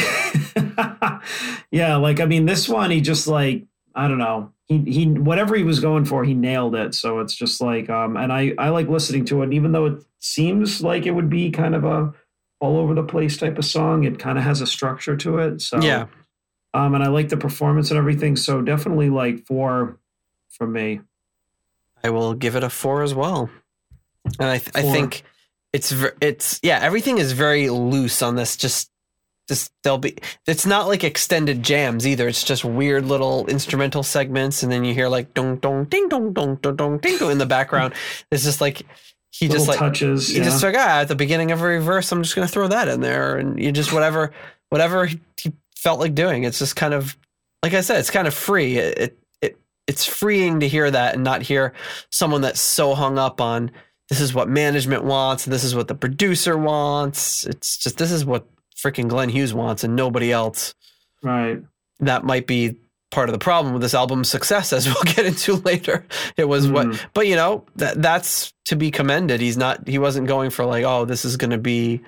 yeah, 1.71 1.97
like 1.97 2.21
I 2.21 2.27
mean, 2.27 2.47
this 2.47 2.69
one 2.69 2.91
he 2.91 3.01
just 3.01 3.27
like 3.27 3.65
I 3.95 4.09
don't 4.09 4.19
know. 4.19 4.53
He 4.67 4.79
he 4.79 5.07
whatever 5.07 5.55
he 5.57 5.63
was 5.63 5.81
going 5.81 6.05
for, 6.07 6.25
he 6.25 6.33
nailed 6.35 6.75
it. 6.75 6.95
So 6.95 7.21
it's 7.21 7.35
just 7.35 7.61
like 7.61 7.91
um, 7.91 8.17
and 8.17 8.33
I 8.33 8.55
I 8.59 8.71
like 8.71 8.89
listening 8.89 9.25
to 9.27 9.43
it, 9.43 9.53
even 9.53 9.73
though 9.73 9.87
it 9.87 10.05
seems 10.21 10.83
like 10.83 11.05
it 11.07 11.11
would 11.11 11.29
be 11.29 11.51
kind 11.51 11.75
of 11.75 11.85
a 11.85 12.13
all 12.61 12.79
over 12.79 12.95
the 12.95 13.03
place 13.03 13.37
type 13.37 13.59
of 13.59 13.65
song. 13.65 14.05
It 14.05 14.19
kind 14.19 14.39
of 14.39 14.45
has 14.45 14.61
a 14.63 14.67
structure 14.67 15.17
to 15.19 15.39
it. 15.39 15.61
So 15.61 15.83
Yeah. 15.83 16.07
um, 16.73 16.95
and 16.95 17.05
I 17.05 17.09
like 17.09 17.29
the 17.29 17.37
performance 17.37 17.91
and 17.91 17.99
everything. 17.99 18.37
So 18.37 18.63
definitely 18.63 19.11
like 19.11 19.45
four 19.47 19.99
from 20.49 20.73
me. 20.73 21.01
I 22.03 22.09
will 22.11 22.33
give 22.35 22.57
it 22.57 22.63
a 22.63 22.71
four 22.71 23.03
as 23.03 23.15
well. 23.15 23.51
And 24.39 24.49
I, 24.49 24.59
th- 24.59 24.71
I 24.75 24.81
think 24.83 25.25
it's 25.75 25.91
ver- 25.93 26.17
it's 26.23 26.59
yeah 26.63 26.79
everything 26.81 27.19
is 27.19 27.33
very 27.33 27.69
loose 27.69 28.23
on 28.23 28.37
this. 28.37 28.57
Just 28.57 28.91
just 29.49 29.73
there'll 29.83 29.99
be 29.99 30.17
it's 30.47 30.67
not 30.67 30.87
like 30.87 31.05
extended 31.05 31.63
jams 31.63 32.07
either. 32.07 32.29
It's 32.29 32.45
just 32.45 32.65
weird 32.65 33.05
little 33.05 33.47
instrumental 33.47 34.03
segments, 34.03 34.63
and 34.63 34.73
then 34.73 34.85
you 34.85 34.95
hear 34.95 35.09
like 35.09 35.35
dong 35.35 35.57
dong 35.57 35.85
ding 35.85 36.09
dong 36.09 36.33
dong 36.33 36.57
dong 36.57 36.77
dong 36.77 36.99
ding 36.99 37.19
dong 37.19 37.31
in 37.31 37.39
the 37.39 37.47
background. 37.47 37.95
It's 38.31 38.45
just 38.45 38.61
like 38.61 38.83
he 39.31 39.49
Little 39.49 39.67
just 39.67 39.69
like 39.69 39.79
touches. 39.79 40.29
he 40.29 40.39
yeah. 40.39 40.45
just 40.45 40.63
like 40.63 40.75
ah 40.77 41.01
at 41.01 41.09
the 41.09 41.15
beginning 41.15 41.51
of 41.51 41.59
every 41.59 41.81
verse 41.81 42.11
I'm 42.13 42.23
just 42.23 42.35
gonna 42.35 42.49
throw 42.49 42.69
that 42.69 42.89
in 42.89 43.01
there, 43.01 43.37
and 43.37 43.61
you 43.61 43.73
just 43.73 43.93
whatever 43.93 44.33
whatever 44.71 45.07
he 45.07 45.21
he 45.39 45.53
felt 45.77 46.01
like 46.01 46.15
doing. 46.15 46.45
It's 46.45 46.59
just 46.59 46.77
kind 46.77 46.95
of 46.95 47.17
like 47.63 47.75
I 47.75 47.81
said, 47.81 47.99
it's 47.99 48.11
kind 48.11 48.27
of 48.27 48.35
free. 48.35 48.79
It, 48.79 48.99
it 48.99 49.19
it 49.43 49.59
it's 49.87 50.07
freeing 50.07 50.61
to 50.61 50.69
hear 50.69 50.91
that 50.91 51.15
and 51.15 51.25
not 51.25 51.43
hear 51.43 51.75
someone 52.11 52.41
that's 52.41 52.61
so 52.61 52.95
hung 52.95 53.19
up 53.19 53.41
on 53.41 53.71
this 54.09 54.21
is 54.21 54.35
what 54.35 54.49
management 54.49 55.05
wants, 55.05 55.45
this 55.47 55.65
is 55.65 55.75
what 55.75 55.89
the 55.89 55.95
producer 55.95 56.59
wants. 56.59 57.47
It's 57.47 57.79
just 57.79 57.97
this 57.97 58.11
is 58.11 58.25
what 58.25 58.47
freaking 58.85 59.09
Glenn 59.09 59.31
Hughes 59.31 59.55
wants 59.55 59.83
and 59.85 59.97
nobody 59.97 60.31
else. 60.31 60.75
right. 61.23 61.63
That 62.01 62.25
might 62.25 62.47
be 62.47 62.77
part 63.11 63.29
of 63.29 63.33
the 63.33 63.39
problem 63.39 63.73
with 63.73 63.81
this 63.81 63.95
album's 63.95 64.29
success, 64.29 64.73
as 64.73 64.87
we'll 64.87 65.03
get 65.15 65.25
into 65.25 65.55
later. 65.57 66.05
It 66.37 66.45
was 66.49 66.69
what, 66.69 66.89
Mhm. 66.89 67.01
but 67.15 67.27
you 67.29 67.37
know 67.37 67.65
that 67.77 68.03
that's 68.03 68.53
to 68.65 68.75
be 68.77 68.91
commended. 68.91 69.41
He's 69.41 69.57
not, 69.57 69.87
he 69.89 69.99
wasn't 69.99 70.27
going 70.27 70.51
for 70.51 70.65
like, 70.65 70.85
oh, 70.85 71.05
this 71.05 71.25
is 71.25 71.37
going 71.37 71.53
to 71.53 71.59
be 71.59 72.01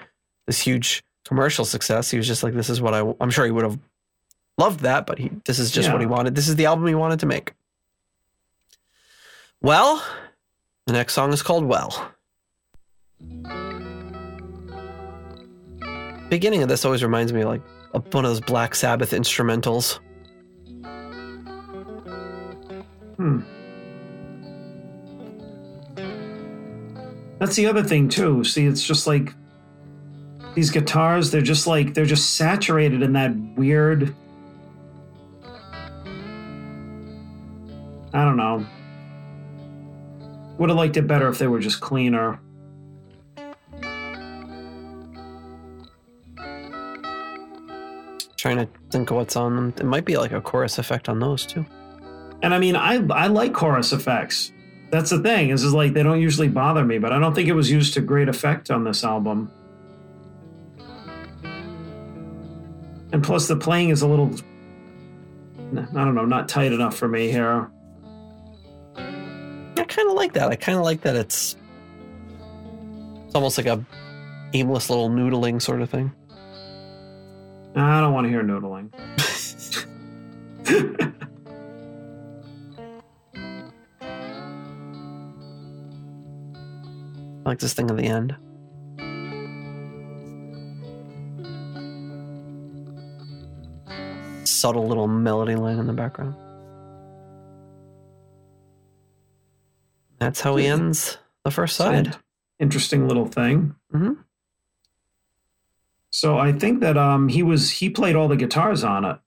this 0.46 0.58
huge 0.60 1.04
commercial 1.24 1.64
success. 1.64 2.10
He 2.10 2.16
was 2.18 2.26
just 2.26 2.42
like, 2.42 2.52
this 2.54 2.68
is 2.68 2.80
what 2.80 2.94
I. 2.94 3.14
I'm 3.20 3.30
sure 3.30 3.44
he 3.44 3.52
would 3.52 3.64
have 3.64 3.78
loved 4.58 4.80
that, 4.80 5.06
but 5.06 5.18
he, 5.18 5.30
this 5.44 5.58
is 5.60 5.70
just 5.70 5.90
what 5.92 6.00
he 6.00 6.06
wanted. 6.06 6.34
This 6.34 6.48
is 6.48 6.56
the 6.56 6.66
album 6.66 6.86
he 6.88 6.94
wanted 6.96 7.20
to 7.20 7.26
make. 7.26 7.52
Well, 9.62 10.04
the 10.86 10.92
next 10.92 11.14
song 11.14 11.32
is 11.32 11.42
called 11.42 11.64
Well. 11.64 12.10
Beginning 16.28 16.62
of 16.62 16.68
this 16.68 16.84
always 16.84 17.02
reminds 17.02 17.32
me 17.32 17.42
of 17.42 17.48
like 17.48 17.62
one 18.12 18.24
of 18.24 18.30
those 18.30 18.40
Black 18.40 18.74
Sabbath 18.74 19.12
instrumentals. 19.12 19.98
Hmm. 23.16 23.40
That's 27.38 27.56
the 27.56 27.66
other 27.66 27.82
thing 27.82 28.08
too. 28.08 28.44
See, 28.44 28.66
it's 28.66 28.82
just 28.82 29.06
like 29.06 29.34
these 30.54 30.70
guitars, 30.70 31.30
they're 31.30 31.42
just 31.42 31.66
like 31.66 31.94
they're 31.94 32.06
just 32.06 32.34
saturated 32.34 33.02
in 33.02 33.12
that 33.12 33.36
weird 33.56 34.14
I 38.16 38.24
don't 38.24 38.38
know. 38.38 38.64
Would 40.56 40.70
have 40.70 40.78
liked 40.78 40.96
it 40.96 41.06
better 41.06 41.28
if 41.28 41.36
they 41.36 41.48
were 41.48 41.60
just 41.60 41.82
cleaner. 41.82 42.40
Trying 48.46 48.58
to 48.58 48.68
think 48.92 49.10
of 49.10 49.16
what's 49.16 49.34
on 49.34 49.56
them. 49.56 49.74
It 49.76 49.86
might 49.86 50.04
be 50.04 50.16
like 50.16 50.30
a 50.30 50.40
chorus 50.40 50.78
effect 50.78 51.08
on 51.08 51.18
those 51.18 51.44
too. 51.44 51.66
And 52.44 52.54
I 52.54 52.60
mean, 52.60 52.76
I 52.76 53.04
I 53.08 53.26
like 53.26 53.52
chorus 53.52 53.90
effects. 53.92 54.52
That's 54.92 55.10
the 55.10 55.20
thing. 55.20 55.50
Is 55.50 55.64
is 55.64 55.74
like 55.74 55.94
they 55.94 56.04
don't 56.04 56.20
usually 56.20 56.46
bother 56.46 56.84
me, 56.84 56.98
but 56.98 57.12
I 57.12 57.18
don't 57.18 57.34
think 57.34 57.48
it 57.48 57.54
was 57.54 57.68
used 57.72 57.94
to 57.94 58.00
great 58.00 58.28
effect 58.28 58.70
on 58.70 58.84
this 58.84 59.02
album. 59.02 59.50
And 63.10 63.20
plus, 63.20 63.48
the 63.48 63.56
playing 63.56 63.88
is 63.88 64.02
a 64.02 64.06
little, 64.06 64.30
I 65.76 66.04
don't 66.04 66.14
know, 66.14 66.24
not 66.24 66.48
tight 66.48 66.70
enough 66.70 66.96
for 66.96 67.08
me 67.08 67.32
here. 67.32 67.68
I 68.96 69.84
kind 69.88 70.08
of 70.08 70.14
like 70.14 70.34
that. 70.34 70.50
I 70.50 70.54
kind 70.54 70.78
of 70.78 70.84
like 70.84 71.00
that 71.00 71.16
it's 71.16 71.56
it's 73.24 73.34
almost 73.34 73.58
like 73.58 73.66
a 73.66 73.84
aimless 74.52 74.88
little 74.88 75.10
noodling 75.10 75.60
sort 75.60 75.82
of 75.82 75.90
thing. 75.90 76.12
I 77.76 78.00
don't 78.00 78.14
want 78.14 78.24
to 78.24 78.30
hear 78.30 78.42
noodling. 78.42 78.90
I 87.44 87.50
like 87.50 87.58
this 87.58 87.74
thing 87.74 87.90
at 87.90 87.96
the 87.96 88.04
end. 88.04 88.34
Subtle 94.44 94.86
little 94.86 95.06
melody 95.06 95.54
line 95.54 95.78
in 95.78 95.86
the 95.86 95.92
background. 95.92 96.34
That's 100.18 100.40
how 100.40 100.56
he 100.56 100.66
ends 100.66 101.18
the 101.44 101.50
first 101.50 101.76
side. 101.76 102.16
Interesting 102.58 103.06
little 103.06 103.26
thing. 103.26 103.74
Mhm. 103.92 104.24
So 106.16 106.38
I 106.38 106.50
think 106.50 106.80
that 106.80 106.96
um 106.96 107.28
he 107.28 107.42
was 107.42 107.70
he 107.70 107.90
played 107.90 108.16
all 108.16 108.26
the 108.26 108.36
guitars 108.36 108.82
on 108.82 109.04
it. 109.04 109.18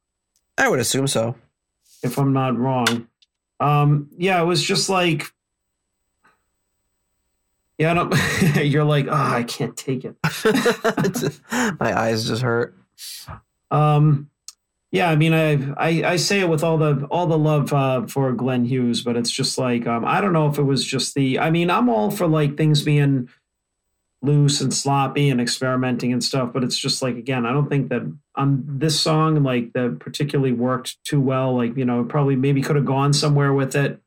I 0.57 0.67
would 0.67 0.79
assume 0.79 1.05
so. 1.05 1.35
if 2.01 2.17
I'm 2.17 2.33
not 2.33 2.57
wrong. 2.57 3.07
Um, 3.59 4.09
yeah, 4.17 4.41
it 4.41 4.45
was 4.45 4.63
just 4.63 4.89
like, 4.89 5.31
yeah, 7.77 7.91
I 7.91 7.93
don't, 7.93 8.55
you're 8.65 8.85
like, 8.85 9.05
oh, 9.07 9.13
I 9.13 9.43
can't 9.43 9.77
take 9.77 10.03
it. 10.03 10.15
My 11.79 11.95
eyes 11.95 12.27
just 12.27 12.41
hurt. 12.41 12.75
Um, 13.69 14.31
yeah, 14.89 15.11
I 15.11 15.15
mean, 15.15 15.35
I, 15.35 15.73
I 15.77 16.03
I 16.13 16.15
say 16.15 16.39
it 16.39 16.49
with 16.49 16.63
all 16.63 16.79
the 16.79 17.05
all 17.11 17.27
the 17.27 17.37
love 17.37 17.71
uh, 17.71 18.07
for 18.07 18.33
Glenn 18.33 18.65
Hughes, 18.65 19.03
but 19.03 19.15
it's 19.15 19.29
just 19.29 19.59
like 19.59 19.85
um, 19.85 20.05
I 20.05 20.21
don't 20.21 20.33
know 20.33 20.47
if 20.47 20.57
it 20.57 20.63
was 20.63 20.83
just 20.83 21.13
the. 21.13 21.37
I 21.37 21.51
mean, 21.51 21.69
I'm 21.69 21.87
all 21.87 22.09
for 22.09 22.25
like 22.25 22.57
things 22.57 22.81
being 22.81 23.29
loose 24.21 24.59
and 24.59 24.73
sloppy 24.73 25.29
and 25.29 25.39
experimenting 25.39 26.11
and 26.11 26.23
stuff, 26.23 26.51
but 26.53 26.63
it's 26.63 26.77
just 26.77 27.01
like 27.01 27.15
again, 27.15 27.45
I 27.45 27.53
don't 27.53 27.69
think 27.69 27.89
that 27.89 28.01
on 28.35 28.63
this 28.67 28.99
song 28.99 29.43
like 29.43 29.71
that 29.73 29.97
particularly 29.99 30.51
worked 30.51 30.97
too 31.05 31.21
well. 31.21 31.55
Like 31.55 31.77
you 31.77 31.85
know, 31.85 32.03
probably 32.03 32.35
maybe 32.35 32.61
could 32.61 32.75
have 32.75 32.85
gone 32.85 33.13
somewhere 33.13 33.53
with 33.53 33.75
it. 33.75 34.01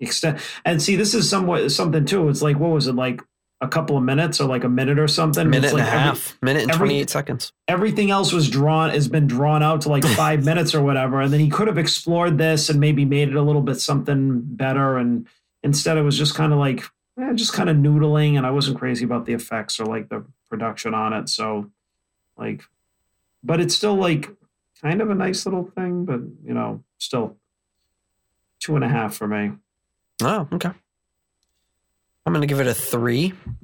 Extent 0.00 0.40
and 0.64 0.80
see, 0.80 0.94
this 0.94 1.12
is 1.12 1.28
somewhat 1.28 1.70
something 1.72 2.04
too. 2.04 2.28
It's 2.28 2.40
like 2.40 2.58
what 2.58 2.70
was 2.70 2.86
it 2.86 2.94
like 2.94 3.20
a 3.60 3.66
couple 3.66 3.96
of 3.96 4.04
minutes 4.04 4.40
or 4.40 4.44
like 4.48 4.62
a 4.62 4.68
minute 4.68 4.96
or 5.00 5.08
something? 5.08 5.50
Minute 5.50 5.64
It's 5.64 5.72
and 5.72 5.82
a 5.82 5.84
every- 5.86 5.98
half. 5.98 6.38
Minute 6.40 6.62
and 6.62 6.70
every- 6.70 6.86
28 6.88 7.10
seconds. 7.10 7.52
everything 7.66 8.10
else 8.12 8.32
was 8.32 8.48
drawn 8.48 8.90
has 8.90 9.08
been 9.08 9.26
drawn 9.26 9.62
out 9.64 9.80
to 9.80 9.88
like 9.88 10.04
five 10.16 10.44
minutes 10.44 10.72
or 10.74 10.82
whatever 10.82 11.20
and 11.20 11.32
then 11.32 11.40
he 11.40 11.50
could 11.50 11.66
have 11.66 11.78
explored 11.78 12.38
this 12.38 12.68
and 12.70 12.78
maybe 12.78 13.04
made 13.04 13.28
it 13.28 13.34
a 13.34 13.42
little 13.42 13.60
bit 13.60 13.80
something 13.80 14.40
better 14.44 14.96
and 14.96 15.26
instead 15.64 15.98
it 15.98 16.02
was 16.02 16.16
just 16.16 16.36
kind 16.36 16.52
of 16.52 16.60
like 16.60 16.84
eh, 17.20 17.32
just 17.34 17.52
kind 17.52 17.68
of 17.68 17.76
noodling 17.76 18.36
and 18.36 18.46
i 18.46 18.50
wasn't 18.50 18.78
crazy 18.78 19.04
about 19.04 19.26
the 19.26 19.32
effects 19.32 19.78
or 19.80 19.84
like 19.86 20.08
the 20.08 20.24
production 20.48 20.94
on 20.94 21.12
it 21.12 21.28
so 21.28 21.70
like 22.36 22.62
but 23.42 23.60
it's 23.60 23.74
still 23.74 23.94
like 23.94 24.30
kind 24.82 25.00
of 25.00 25.10
a 25.10 25.14
nice 25.14 25.44
little 25.46 25.64
thing 25.64 26.04
but 26.04 26.20
you 26.44 26.54
know 26.54 26.82
still 26.98 27.36
two 28.60 28.74
and 28.76 28.84
a 28.84 28.88
half 28.88 29.14
for 29.14 29.26
me 29.28 29.52
Oh, 30.20 30.48
okay. 30.52 30.70
I'm 32.26 32.32
going 32.32 32.40
to 32.40 32.48
give 32.48 32.58
it 32.58 32.66
a 32.66 32.74
three. 32.74 33.32
I 33.56 33.60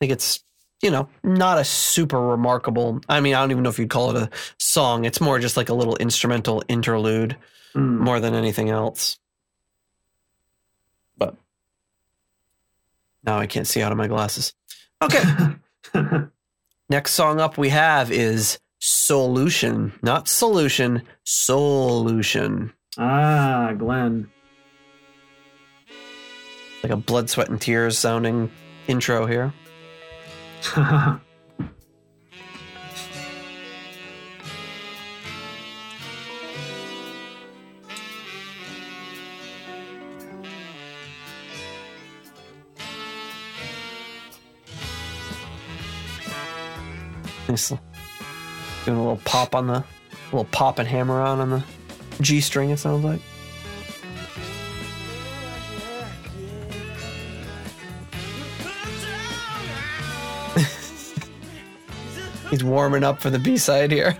think 0.00 0.10
it's, 0.10 0.42
you 0.80 0.90
know, 0.90 1.10
not 1.22 1.58
a 1.58 1.64
super 1.64 2.18
remarkable. 2.18 3.02
I 3.10 3.20
mean, 3.20 3.34
I 3.34 3.40
don't 3.40 3.50
even 3.50 3.62
know 3.62 3.68
if 3.68 3.78
you'd 3.78 3.90
call 3.90 4.16
it 4.16 4.22
a 4.22 4.30
song. 4.56 5.04
It's 5.04 5.20
more 5.20 5.38
just 5.38 5.58
like 5.58 5.68
a 5.68 5.74
little 5.74 5.96
instrumental 5.96 6.62
interlude 6.66 7.36
Hmm. 7.74 7.98
more 7.98 8.20
than 8.20 8.32
anything 8.34 8.70
else. 8.70 9.18
But 11.18 11.36
now 13.28 13.38
I 13.38 13.46
can't 13.46 13.66
see 13.66 13.82
out 13.82 13.92
of 13.92 13.98
my 13.98 14.06
glasses. 14.08 14.54
Okay. 15.02 15.22
Next 16.88 17.12
song 17.12 17.40
up 17.40 17.58
we 17.58 17.68
have 17.68 18.10
is 18.10 18.58
Soulution, 18.80 19.92
not 20.02 20.28
Solution, 20.28 21.02
Soulution. 21.26 22.72
ah 22.96 23.74
glenn 23.76 24.30
Like 26.82 26.92
a 26.92 26.96
blood, 26.96 27.28
sweat, 27.28 27.50
and 27.50 27.60
tears 27.60 27.98
sounding 27.98 28.50
intro 28.86 29.26
here. 29.26 29.52
Nice. 47.48 47.70
Doing 48.84 48.98
a 48.98 49.00
little 49.00 49.20
pop 49.24 49.54
on 49.54 49.66
the, 49.68 49.82
little 50.26 50.44
pop 50.46 50.78
and 50.78 50.86
hammer 50.86 51.20
on 51.20 51.40
on 51.40 51.50
the 51.50 51.64
G 52.20 52.40
string. 52.40 52.70
It 52.70 52.78
sounds 52.78 53.04
like. 53.04 53.20
He's 62.50 62.62
warming 62.62 63.04
up 63.04 63.20
for 63.20 63.30
the 63.30 63.38
B 63.38 63.56
side 63.56 63.90
here. 63.90 64.16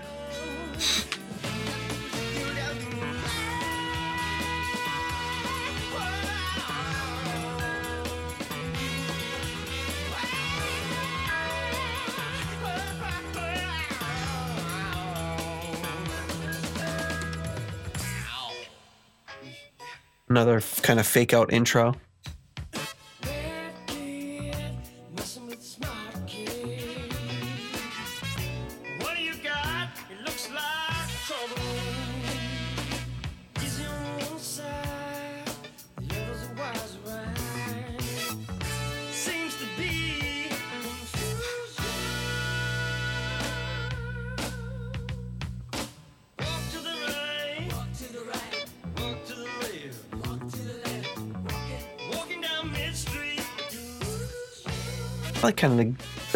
Another 20.39 20.61
kind 20.83 21.01
of 21.01 21.05
fake 21.05 21.33
out 21.33 21.51
intro. 21.51 21.95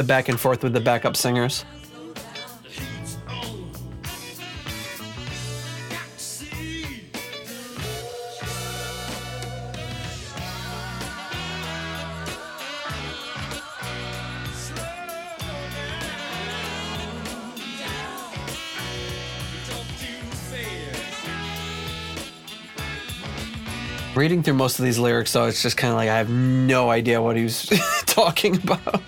The, 0.03 0.07
back 0.07 0.29
and 0.29 0.39
forth 0.39 0.63
with 0.63 0.73
the 0.73 0.81
backup 0.81 1.15
singers. 1.15 1.65
Reading 24.15 24.43
through 24.43 24.53
most 24.53 24.77
of 24.77 24.85
these 24.85 24.99
lyrics, 24.99 25.33
though, 25.33 25.47
it's 25.47 25.63
just 25.63 25.75
kind 25.75 25.91
of 25.91 25.97
like 25.97 26.07
I 26.07 26.17
have 26.17 26.29
no 26.29 26.91
idea 26.91 27.19
what 27.19 27.35
he 27.35 27.43
was 27.43 27.65
talking 28.05 28.55
about. 28.57 29.01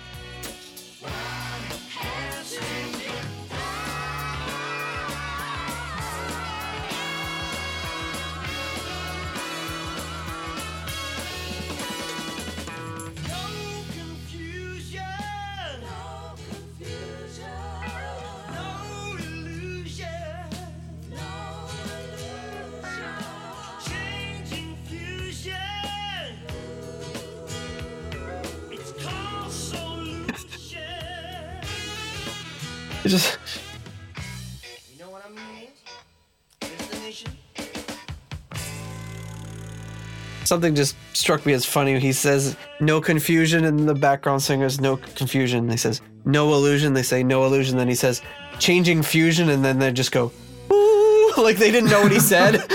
Something 40.56 40.74
just 40.74 40.96
struck 41.12 41.44
me 41.44 41.52
as 41.52 41.66
funny. 41.66 42.00
He 42.00 42.12
says 42.12 42.56
no 42.80 42.98
confusion, 42.98 43.66
and 43.66 43.86
the 43.86 43.94
background 43.94 44.42
singers 44.42 44.80
no 44.80 44.96
confusion. 45.14 45.68
He 45.68 45.76
says 45.76 46.00
no 46.24 46.54
illusion. 46.54 46.94
They 46.94 47.02
say 47.02 47.22
no 47.22 47.44
illusion. 47.44 47.76
Then 47.76 47.88
he 47.88 47.94
says 47.94 48.22
changing 48.58 49.02
fusion, 49.02 49.50
and 49.50 49.62
then 49.62 49.78
they 49.78 49.92
just 49.92 50.12
go 50.12 50.32
ooh, 50.72 51.32
like 51.42 51.58
they 51.58 51.70
didn't 51.70 51.90
know 51.90 52.00
what 52.00 52.12
he 52.12 52.20
said. 52.20 52.64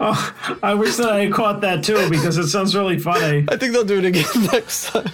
Oh, 0.00 0.58
I 0.62 0.74
wish 0.74 0.96
that 0.96 1.10
I 1.10 1.20
had 1.20 1.32
caught 1.32 1.60
that 1.60 1.84
too 1.84 2.10
because 2.10 2.36
it 2.36 2.48
sounds 2.48 2.74
really 2.74 2.98
funny. 2.98 3.46
I 3.48 3.56
think 3.56 3.72
they'll 3.72 3.84
do 3.84 3.98
it 3.98 4.04
again 4.04 4.24
next 4.52 4.86
time. 4.86 5.06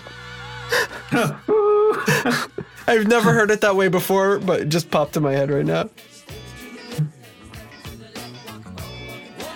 I've 2.89 3.07
never 3.07 3.33
heard 3.35 3.51
it 3.51 3.61
that 3.61 3.77
way 3.77 3.89
before, 3.89 4.39
but 4.39 4.61
it 4.61 4.69
just 4.71 4.91
popped 4.91 5.17
in 5.17 5.23
my 5.23 5.33
head 5.33 5.51
right 5.51 5.65
now. 5.65 5.91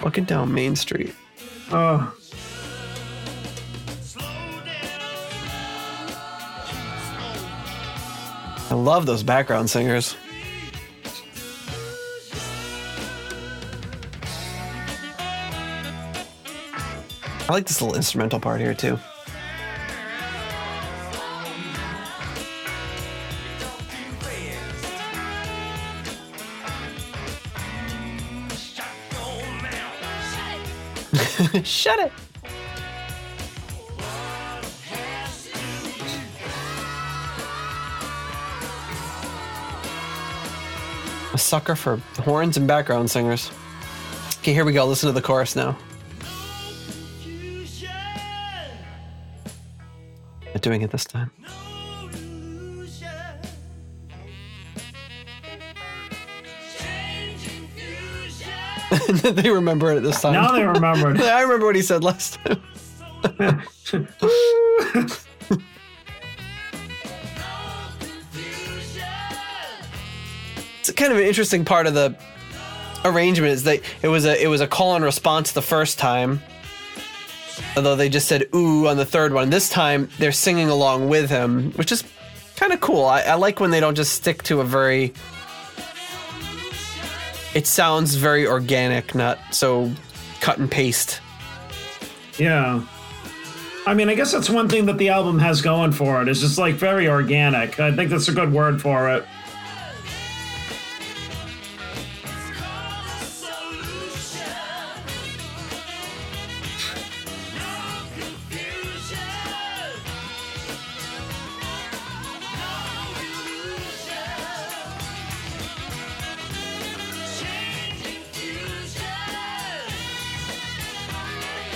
Walking 0.04 0.24
down 0.24 0.52
Main 0.52 0.76
Street. 0.76 1.14
Oh, 1.70 2.14
I 8.68 8.74
love 8.74 9.06
those 9.06 9.22
background 9.22 9.70
singers. 9.70 10.14
I 17.48 17.52
like 17.52 17.64
this 17.66 17.80
little 17.80 17.96
instrumental 17.96 18.38
part 18.40 18.60
here 18.60 18.74
too. 18.74 18.98
Shut 31.62 32.00
it. 32.00 32.10
A 41.32 41.38
sucker 41.38 41.76
for 41.76 41.98
horns 42.18 42.56
and 42.56 42.66
background 42.66 43.08
singers. 43.08 43.52
Okay, 44.40 44.52
here 44.52 44.64
we 44.64 44.72
go. 44.72 44.84
Listen 44.84 45.08
to 45.08 45.12
the 45.12 45.22
chorus 45.22 45.54
now. 45.54 45.78
Not 50.52 50.62
doing 50.62 50.82
it 50.82 50.90
this 50.90 51.04
time. 51.04 51.30
Fusion. 59.24 59.42
they 59.42 59.50
remember 59.50 59.92
it 59.92 60.00
this 60.00 60.20
time. 60.20 60.32
now 60.32 60.52
they 60.52 60.64
remembered. 60.64 61.20
I 61.22 61.42
remember 61.42 61.66
what 61.66 61.76
he 61.76 61.82
said 61.82 62.04
last 62.04 62.38
time. 62.44 62.62
It's 70.80 70.92
kind 70.92 71.12
of 71.12 71.18
an 71.18 71.24
interesting 71.24 71.64
part 71.64 71.86
of 71.86 71.94
the 71.94 72.14
arrangement 73.06 73.52
is 73.52 73.64
that 73.64 73.80
it 74.02 74.08
was 74.08 74.26
a 74.26 74.42
it 74.42 74.48
was 74.48 74.60
a 74.60 74.66
call 74.66 74.94
and 74.96 75.02
response 75.02 75.52
the 75.52 75.62
first 75.62 75.98
time. 75.98 76.42
Although 77.74 77.96
they 77.96 78.10
just 78.10 78.28
said 78.28 78.48
ooh 78.54 78.86
on 78.86 78.98
the 78.98 79.06
third 79.06 79.32
one. 79.32 79.48
This 79.48 79.70
time 79.70 80.10
they're 80.18 80.30
singing 80.30 80.68
along 80.68 81.08
with 81.08 81.30
him, 81.30 81.72
which 81.72 81.90
is 81.90 82.04
kind 82.56 82.72
of 82.72 82.82
cool. 82.82 83.06
I, 83.06 83.22
I 83.22 83.34
like 83.34 83.60
when 83.60 83.70
they 83.70 83.80
don't 83.80 83.94
just 83.94 84.12
stick 84.12 84.42
to 84.44 84.60
a 84.60 84.64
very 84.64 85.14
it 87.54 87.66
sounds 87.66 88.16
very 88.16 88.46
organic, 88.46 89.14
not 89.14 89.38
so 89.52 89.92
cut 90.40 90.58
and 90.58 90.70
paste. 90.70 91.20
Yeah. 92.38 92.84
I 93.86 93.94
mean, 93.94 94.08
I 94.08 94.14
guess 94.14 94.32
that's 94.32 94.50
one 94.50 94.68
thing 94.68 94.86
that 94.86 94.98
the 94.98 95.10
album 95.10 95.38
has 95.38 95.60
going 95.60 95.92
for 95.92 96.22
it. 96.22 96.28
It's 96.28 96.40
just 96.40 96.58
like 96.58 96.74
very 96.74 97.08
organic. 97.08 97.78
I 97.78 97.94
think 97.94 98.10
that's 98.10 98.28
a 98.28 98.32
good 98.32 98.52
word 98.52 98.80
for 98.80 99.10
it. 99.10 99.24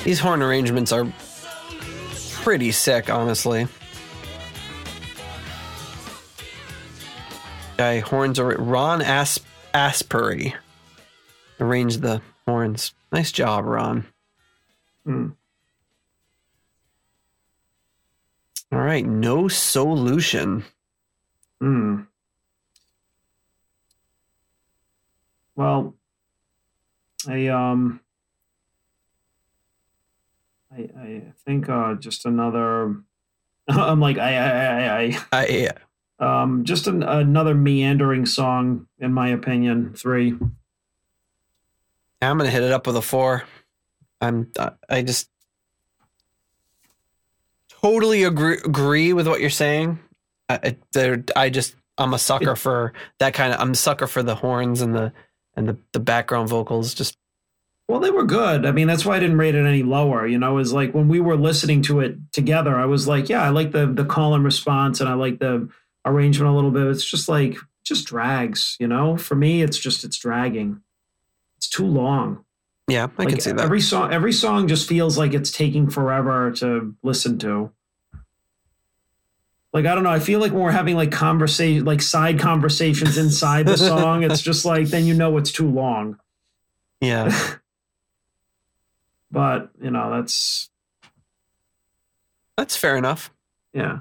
These 0.08 0.20
horn 0.20 0.40
arrangements 0.40 0.90
are 0.90 1.12
pretty 2.40 2.72
sick, 2.72 3.10
honestly. 3.10 3.68
Guy 7.76 7.98
horns 7.98 8.38
are 8.38 8.56
Ron 8.56 9.02
As- 9.02 9.38
Asprey 9.74 10.54
arranged 11.60 12.00
the 12.00 12.22
horns. 12.46 12.94
Nice 13.12 13.30
job, 13.30 13.66
Ron. 13.66 14.06
Hmm. 15.04 15.28
All 18.72 18.78
right, 18.78 19.04
no 19.04 19.48
solution. 19.48 20.64
Hmm. 21.60 22.00
Well, 25.54 25.92
I 27.28 27.48
um, 27.48 28.00
I 30.78 31.00
I 31.00 31.22
think 31.44 31.68
uh, 31.68 31.94
just 31.94 32.24
another. 32.26 32.96
I'm 33.68 34.00
like 34.00 34.18
I 34.18 34.36
I 34.36 34.86
I, 35.02 35.18
I 35.32 35.68
I 36.20 36.40
um 36.42 36.64
just 36.64 36.86
an, 36.86 37.02
another 37.02 37.54
meandering 37.54 38.26
song 38.26 38.86
in 38.98 39.12
my 39.12 39.28
opinion. 39.28 39.92
Three. 39.94 40.32
I'm 42.22 42.38
gonna 42.38 42.50
hit 42.50 42.62
it 42.62 42.72
up 42.72 42.86
with 42.86 42.96
a 42.96 43.02
four. 43.02 43.44
I'm 44.20 44.50
I- 44.58 44.72
I 44.88 45.02
just 45.02 45.28
totally 47.68 48.24
agree 48.24 48.58
agree 48.64 49.12
with 49.12 49.28
what 49.28 49.40
you're 49.40 49.50
saying. 49.50 49.98
I 50.48 50.76
I, 50.96 51.22
I 51.36 51.50
just 51.50 51.74
I'm 51.98 52.14
a 52.14 52.18
sucker 52.18 52.56
for 52.56 52.92
that 53.18 53.34
kind 53.34 53.52
of 53.52 53.60
I'm 53.60 53.72
a 53.72 53.76
sucker 53.76 54.06
for 54.06 54.22
the 54.22 54.34
horns 54.34 54.80
and 54.80 54.94
the 54.94 55.12
and 55.56 55.68
the, 55.68 55.78
the 55.92 56.00
background 56.00 56.48
vocals. 56.48 56.94
Just 56.94 57.17
Well, 57.88 58.00
they 58.00 58.10
were 58.10 58.24
good. 58.24 58.66
I 58.66 58.72
mean, 58.72 58.86
that's 58.86 59.06
why 59.06 59.16
I 59.16 59.18
didn't 59.18 59.38
rate 59.38 59.54
it 59.54 59.64
any 59.64 59.82
lower. 59.82 60.26
You 60.26 60.38
know, 60.38 60.58
is 60.58 60.74
like 60.74 60.92
when 60.92 61.08
we 61.08 61.20
were 61.20 61.36
listening 61.36 61.80
to 61.82 62.00
it 62.00 62.16
together, 62.32 62.76
I 62.76 62.84
was 62.84 63.08
like, 63.08 63.30
yeah, 63.30 63.42
I 63.42 63.48
like 63.48 63.72
the 63.72 63.86
the 63.86 64.04
call 64.04 64.34
and 64.34 64.44
response, 64.44 65.00
and 65.00 65.08
I 65.08 65.14
like 65.14 65.38
the 65.38 65.68
arrangement 66.04 66.50
a 66.50 66.54
little 66.54 66.70
bit. 66.70 66.86
It's 66.86 67.04
just 67.04 67.28
like 67.28 67.56
just 67.84 68.06
drags. 68.06 68.76
You 68.78 68.88
know, 68.88 69.16
for 69.16 69.34
me, 69.34 69.62
it's 69.62 69.78
just 69.78 70.04
it's 70.04 70.18
dragging. 70.18 70.82
It's 71.56 71.68
too 71.68 71.86
long. 71.86 72.44
yeah, 72.88 73.08
I 73.18 73.22
like 73.22 73.30
can 73.30 73.40
see 73.40 73.52
that. 73.52 73.60
every 73.60 73.80
song, 73.80 74.12
every 74.12 74.32
song 74.32 74.68
just 74.68 74.86
feels 74.86 75.16
like 75.18 75.32
it's 75.32 75.50
taking 75.50 75.88
forever 75.88 76.52
to 76.52 76.94
listen 77.02 77.38
to. 77.40 77.72
Like 79.72 79.86
I 79.86 79.94
don't 79.94 80.04
know, 80.04 80.10
I 80.10 80.20
feel 80.20 80.40
like 80.40 80.52
when 80.52 80.62
we're 80.62 80.70
having 80.72 80.94
like 80.94 81.10
conversation, 81.10 81.84
like 81.86 82.02
side 82.02 82.38
conversations 82.38 83.16
inside 83.18 83.66
the 83.66 83.76
song, 83.90 84.22
it's 84.24 84.42
just 84.42 84.64
like 84.66 84.88
then 84.88 85.06
you 85.06 85.14
know 85.14 85.36
it's 85.38 85.52
too 85.52 85.68
long. 85.70 86.18
yeah, 87.00 87.32
But 89.30 89.70
you 89.82 89.90
know, 89.90 90.10
that's 90.10 90.70
that's 92.56 92.76
fair 92.76 92.96
enough. 92.96 93.30
yeah. 93.72 93.98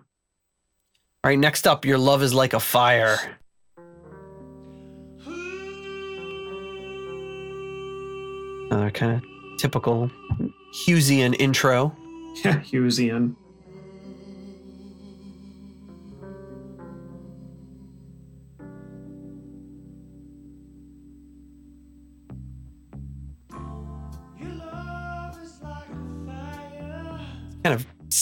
All 1.23 1.29
right, 1.31 1.37
next 1.39 1.67
up, 1.67 1.83
your 1.83 1.97
love 1.97 2.23
is 2.23 2.33
like 2.33 2.53
a 2.53 2.59
fire. 2.59 3.17
Another 8.69 8.91
kind 8.91 9.13
of 9.23 9.57
typical 9.59 10.11
Hughesian 10.73 11.35
intro. 11.39 11.95
Yeah, 12.45 12.59
Hughesian. 12.59 13.33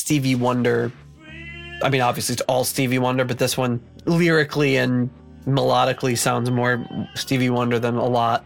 Stevie 0.05 0.35
Wonder. 0.35 0.91
I 1.81 1.89
mean, 1.89 2.01
obviously 2.01 2.33
it's 2.33 2.41
all 2.43 2.63
Stevie 2.63 2.99
Wonder, 2.99 3.25
but 3.25 3.39
this 3.39 3.57
one 3.57 3.83
lyrically 4.05 4.77
and 4.77 5.09
melodically 5.47 6.15
sounds 6.15 6.51
more 6.51 6.85
Stevie 7.15 7.49
Wonder 7.49 7.79
than 7.79 7.95
a 7.95 8.05
lot. 8.05 8.45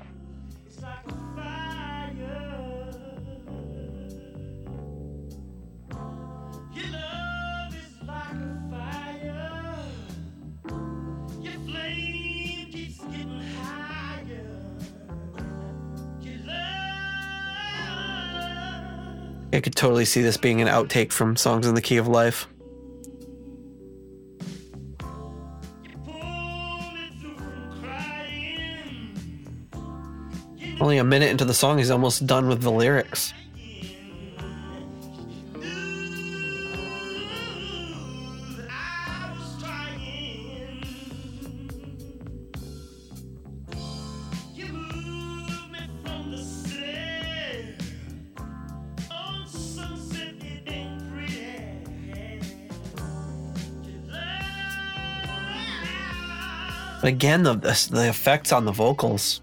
I 19.60 19.62
could 19.62 19.76
totally 19.76 20.06
see 20.06 20.22
this 20.22 20.38
being 20.38 20.62
an 20.62 20.70
outtake 20.70 21.12
from 21.12 21.36
Songs 21.36 21.68
in 21.68 21.76
the 21.76 21.82
Key 21.82 21.98
of 21.98 22.08
Life. 22.08 22.48
Only 30.80 30.98
a 30.98 31.04
minute 31.04 31.30
into 31.30 31.44
the 31.44 31.54
song, 31.54 31.78
he's 31.78 31.92
almost 31.92 32.26
done 32.26 32.48
with 32.48 32.62
the 32.62 32.72
lyrics. 32.72 33.34
Again, 57.10 57.44
the, 57.44 57.56
the 57.56 57.90
the 57.92 58.08
effects 58.08 58.52
on 58.52 58.66
the 58.66 58.72
vocals. 58.72 59.42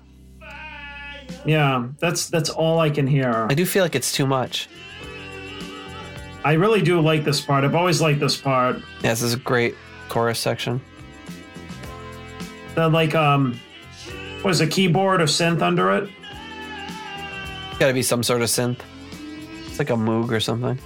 Yeah, 1.44 1.88
that's 1.98 2.30
that's 2.30 2.50
all 2.50 2.80
I 2.80 2.90
can 2.90 3.06
hear. 3.06 3.46
I 3.50 3.54
do 3.54 3.66
feel 3.66 3.84
like 3.84 3.94
it's 3.94 4.12
too 4.12 4.26
much. 4.26 4.68
I 6.44 6.52
really 6.52 6.80
do 6.80 7.00
like 7.00 7.24
this 7.24 7.40
part. 7.40 7.64
I've 7.64 7.74
always 7.74 8.00
liked 8.00 8.20
this 8.20 8.36
part. 8.36 8.76
Yeah, 9.02 9.10
this 9.10 9.22
is 9.22 9.34
a 9.34 9.38
great 9.38 9.74
chorus 10.08 10.38
section. 10.38 10.80
The 12.74 12.88
like 12.88 13.14
um 13.14 13.58
was 14.44 14.60
a 14.60 14.66
keyboard 14.66 15.20
or 15.20 15.24
synth 15.26 15.60
under 15.60 15.90
it? 15.92 16.08
Got 17.78 17.88
to 17.88 17.92
be 17.94 18.02
some 18.02 18.22
sort 18.22 18.42
of 18.42 18.48
synth. 18.48 18.80
It's 19.66 19.78
like 19.78 19.90
a 19.90 19.94
Moog 19.94 20.30
or 20.30 20.40
something. 20.40 20.78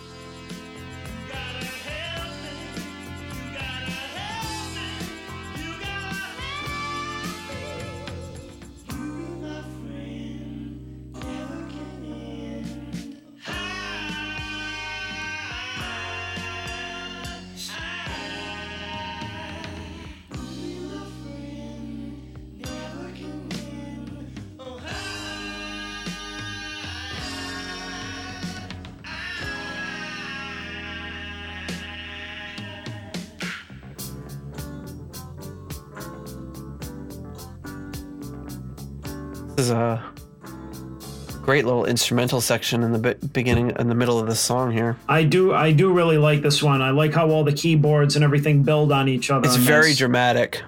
Great 41.61 41.67
little 41.67 41.85
instrumental 41.85 42.41
section 42.41 42.83
in 42.83 42.93
the 42.93 42.99
be- 42.99 43.27
beginning, 43.35 43.71
in 43.79 43.89
the 43.89 43.95
middle 43.95 44.19
of 44.19 44.27
the 44.27 44.35
song 44.35 44.73
here. 44.73 44.97
I 45.09 45.25
do 45.25 45.53
I 45.53 45.73
do 45.73 45.93
really 45.93 46.17
like 46.17 46.41
this 46.41 46.63
one. 46.63 46.81
I 46.81 46.91
like 46.91 47.13
how 47.13 47.29
all 47.29 47.45
the 47.45 47.53
keyboards 47.53 48.17
and 48.17 48.25
everything 48.25 48.63
build 48.63 48.91
on 48.93 49.09
each 49.09 49.31
other. 49.31 49.47
It's 49.47 49.57
very 49.57 49.93
that's- 49.93 49.99
dramatic. 49.99 50.63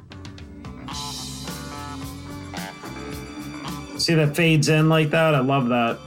See 3.97 4.15
that 4.15 4.37
fades 4.37 4.69
in 4.69 4.89
like 4.91 5.11
that? 5.11 5.35
I 5.35 5.41
love 5.41 5.69
that. 5.69 5.99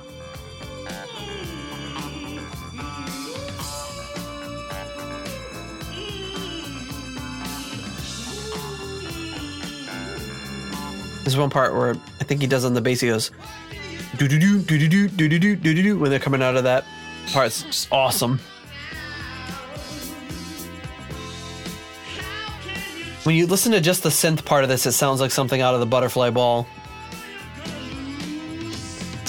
There's 11.23 11.37
one 11.37 11.49
part 11.49 11.73
where 11.73 11.95
I 12.21 12.23
think 12.23 12.41
he 12.41 12.45
does 12.47 12.65
on 12.65 12.75
the 12.75 12.81
bass. 12.81 13.01
He 13.01 13.07
goes, 13.07 13.31
do 14.17 14.27
do 14.27 14.39
do 14.39 14.59
do 14.61 14.77
do 14.77 15.07
do 15.07 15.27
do 15.27 15.39
do 15.39 15.55
do 15.55 15.83
do 15.83 15.99
when 15.99 16.09
they're 16.09 16.19
coming 16.19 16.41
out 16.41 16.55
of 16.55 16.63
that 16.63 16.85
part. 17.31 17.47
It's 17.47 17.63
just 17.63 17.91
awesome. 17.91 18.39
When 23.23 23.35
you 23.35 23.47
listen 23.47 23.71
to 23.71 23.81
just 23.81 24.03
the 24.03 24.09
synth 24.09 24.45
part 24.45 24.63
of 24.63 24.69
this, 24.69 24.85
it 24.85 24.91
sounds 24.91 25.19
like 25.19 25.31
something 25.31 25.59
out 25.59 25.73
of 25.73 25.79
the 25.79 25.87
Butterfly 25.87 26.29
Ball. 26.29 26.67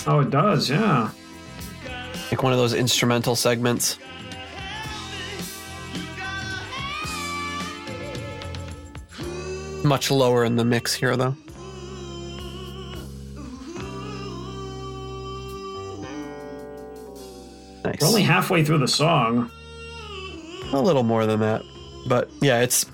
Oh, 0.06 0.20
it 0.20 0.30
does, 0.30 0.68
yeah. 0.68 1.10
like 2.30 2.42
one 2.42 2.52
of 2.52 2.58
those 2.58 2.74
instrumental 2.74 3.34
segments. 3.34 3.98
Much 9.82 10.10
lower 10.10 10.44
in 10.44 10.56
the 10.56 10.64
mix 10.64 10.92
here, 10.92 11.16
though. 11.16 11.34
Nice. 17.97 18.02
We're 18.02 18.09
only 18.09 18.23
halfway 18.23 18.64
through 18.64 18.78
the 18.78 18.89
song. 18.89 19.51
A 20.73 20.81
little 20.81 21.02
more 21.02 21.27
than 21.27 21.40
that. 21.40 21.62
But 22.06 22.31
yeah, 22.40 22.60
it's 22.60 22.86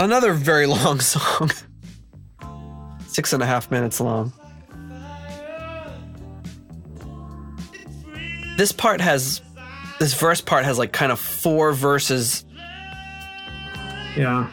another 0.00 0.32
very 0.32 0.66
long 0.76 1.00
song. 1.00 1.50
Six 3.06 3.32
and 3.32 3.42
a 3.42 3.46
half 3.46 3.70
minutes 3.70 4.00
long. 4.00 4.32
This 8.56 8.72
part 8.72 9.00
has, 9.00 9.40
this 10.00 10.14
verse 10.14 10.40
part 10.40 10.64
has 10.64 10.78
like 10.78 10.92
kind 10.92 11.12
of 11.12 11.20
four 11.20 11.72
verses 11.72 12.44
Yeah. 14.16 14.48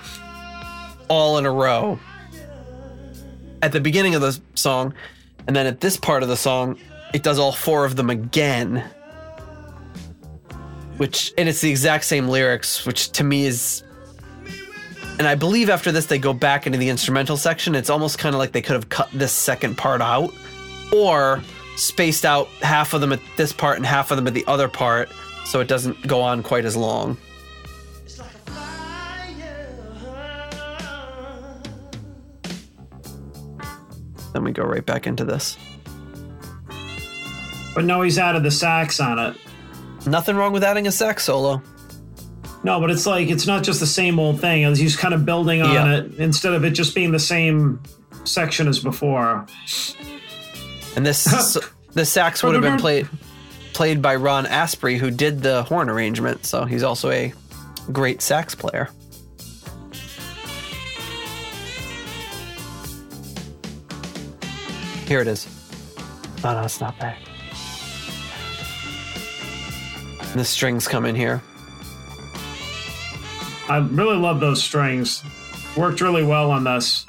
all 1.07 1.37
in 1.39 1.45
a 1.45 1.51
row 1.51 1.99
at 3.63 3.71
the 3.71 3.79
beginning 3.79 4.13
of 4.13 4.21
the 4.21 4.39
song, 4.53 4.93
and 5.47 5.55
then 5.55 5.65
at 5.65 5.81
this 5.81 5.97
part 5.97 6.21
of 6.21 6.29
the 6.29 6.37
song, 6.37 6.77
it 7.13 7.23
does 7.23 7.39
all 7.39 7.51
four 7.51 7.85
of 7.85 7.95
them 7.95 8.09
again. 8.09 8.83
Which, 10.97 11.33
and 11.37 11.49
it's 11.49 11.61
the 11.61 11.69
exact 11.69 12.05
same 12.05 12.29
lyrics, 12.29 12.85
which 12.85 13.11
to 13.13 13.23
me 13.23 13.45
is. 13.45 13.83
And 15.17 15.27
I 15.27 15.35
believe 15.35 15.69
after 15.69 15.91
this, 15.91 16.07
they 16.07 16.19
go 16.19 16.33
back 16.33 16.65
into 16.65 16.77
the 16.77 16.89
instrumental 16.89 17.37
section. 17.37 17.75
It's 17.75 17.89
almost 17.89 18.17
kind 18.17 18.35
of 18.35 18.39
like 18.39 18.51
they 18.51 18.61
could 18.61 18.75
have 18.75 18.89
cut 18.89 19.09
this 19.13 19.31
second 19.31 19.77
part 19.77 20.01
out 20.01 20.33
or 20.93 21.41
spaced 21.77 22.25
out 22.25 22.47
half 22.61 22.93
of 22.93 23.01
them 23.01 23.11
at 23.11 23.19
this 23.37 23.51
part 23.51 23.77
and 23.77 23.85
half 23.85 24.11
of 24.11 24.17
them 24.17 24.27
at 24.27 24.33
the 24.33 24.45
other 24.47 24.67
part 24.67 25.09
so 25.45 25.59
it 25.59 25.67
doesn't 25.67 26.05
go 26.07 26.21
on 26.21 26.43
quite 26.43 26.65
as 26.65 26.75
long. 26.75 27.17
It's 28.03 28.19
like 28.19 28.33
a 28.47 28.51
fire. 28.51 29.75
Then 34.33 34.43
we 34.43 34.51
go 34.51 34.63
right 34.63 34.85
back 34.85 35.07
into 35.07 35.23
this. 35.23 35.57
But 37.75 37.83
no, 37.85 38.01
he's 38.01 38.17
added 38.17 38.41
the 38.41 38.49
sax 38.51 38.99
on 38.99 39.19
it. 39.19 39.37
Nothing 40.07 40.35
wrong 40.37 40.53
with 40.53 40.63
adding 40.63 40.87
a 40.87 40.91
sax 40.91 41.25
solo. 41.25 41.61
No, 42.63 42.79
but 42.79 42.89
it's 42.89 43.05
like 43.05 43.29
it's 43.29 43.45
not 43.45 43.63
just 43.63 43.79
the 43.79 43.85
same 43.85 44.17
old 44.17 44.41
thing. 44.41 44.63
It's 44.63 44.79
He's 44.79 44.95
kind 44.95 45.13
of 45.13 45.25
building 45.25 45.61
on 45.61 45.73
Yeah. 45.73 45.97
it 45.97 46.15
instead 46.15 46.53
of 46.53 46.63
it 46.65 46.71
just 46.71 46.95
being 46.95 47.11
the 47.11 47.19
same 47.19 47.79
section 48.23 48.67
as 48.67 48.79
before. 48.79 49.45
And 50.95 51.05
this 51.05 51.23
the 51.93 52.05
sax 52.05 52.41
would 52.41 52.53
have 52.55 52.63
been 52.63 52.79
played 52.79 53.07
played 53.73 54.01
by 54.01 54.15
Ron 54.15 54.45
Asprey, 54.45 54.97
who 54.97 55.11
did 55.11 55.43
the 55.43 55.63
horn 55.63 55.89
arrangement. 55.89 56.45
So 56.45 56.65
he's 56.65 56.81
also 56.81 57.11
a 57.11 57.33
great 57.91 58.21
sax 58.21 58.55
player. 58.55 58.89
Here 65.07 65.21
it 65.21 65.27
is. 65.27 65.47
Oh 66.43 66.53
no, 66.53 66.63
it's 66.63 66.79
not 66.81 66.97
back. 66.99 67.19
And 70.35 70.41
the 70.41 70.45
strings 70.45 70.85
come 70.85 71.05
in 71.05 71.15
here. 71.15 71.41
I 73.69 73.77
really 73.89 74.17
love 74.17 74.41
those 74.41 74.61
strings. 74.61 75.23
Worked 75.77 76.01
really 76.01 76.25
well 76.25 76.51
on 76.51 76.65
this. 76.65 77.05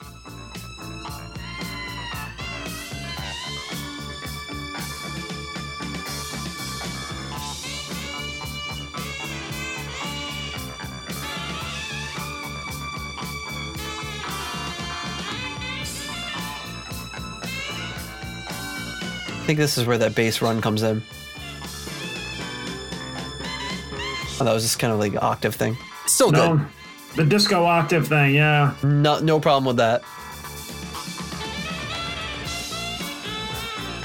I 19.28 19.46
think 19.46 19.58
this 19.58 19.76
is 19.76 19.84
where 19.84 19.98
that 19.98 20.14
bass 20.14 20.40
run 20.40 20.60
comes 20.60 20.84
in. 20.84 21.02
Oh, 24.38 24.44
that 24.44 24.52
was 24.52 24.62
just 24.62 24.78
kind 24.78 24.92
of 24.92 24.98
like 24.98 25.14
octave 25.22 25.54
thing. 25.54 25.76
Still 26.06 26.30
good. 26.30 26.58
No, 26.58 26.66
the 27.14 27.24
disco 27.24 27.64
octave 27.64 28.08
thing, 28.08 28.34
yeah. 28.34 28.74
No, 28.82 29.18
no 29.20 29.40
problem 29.40 29.64
with 29.64 29.78
that. 29.78 30.02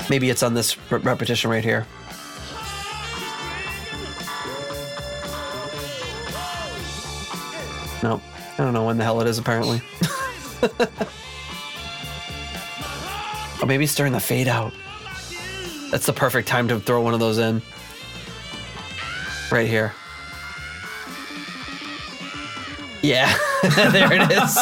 Maybe 0.10 0.30
it's 0.30 0.44
on 0.44 0.54
this 0.54 0.78
re- 0.92 1.00
repetition 1.00 1.50
right 1.50 1.64
here. 1.64 1.86
Nope. 8.04 8.22
I 8.58 8.64
don't 8.64 8.74
know 8.74 8.86
when 8.86 8.98
the 8.98 9.04
hell 9.04 9.22
it 9.22 9.28
is, 9.28 9.38
apparently. 9.38 9.82
oh, 13.62 13.66
maybe 13.66 13.84
it's 13.84 13.96
during 13.96 14.14
the 14.14 14.20
fade 14.20 14.48
out. 14.48 14.74
That's 15.92 16.06
the 16.06 16.14
perfect 16.14 16.48
time 16.48 16.68
to 16.70 16.80
throw 16.80 17.02
one 17.02 17.14
of 17.14 17.20
those 17.20 17.38
in. 17.38 17.62
Right 19.52 19.68
here. 19.68 19.94
Yeah, 23.02 23.36
there 23.64 24.14
it 24.14 24.32
is. 24.32 24.58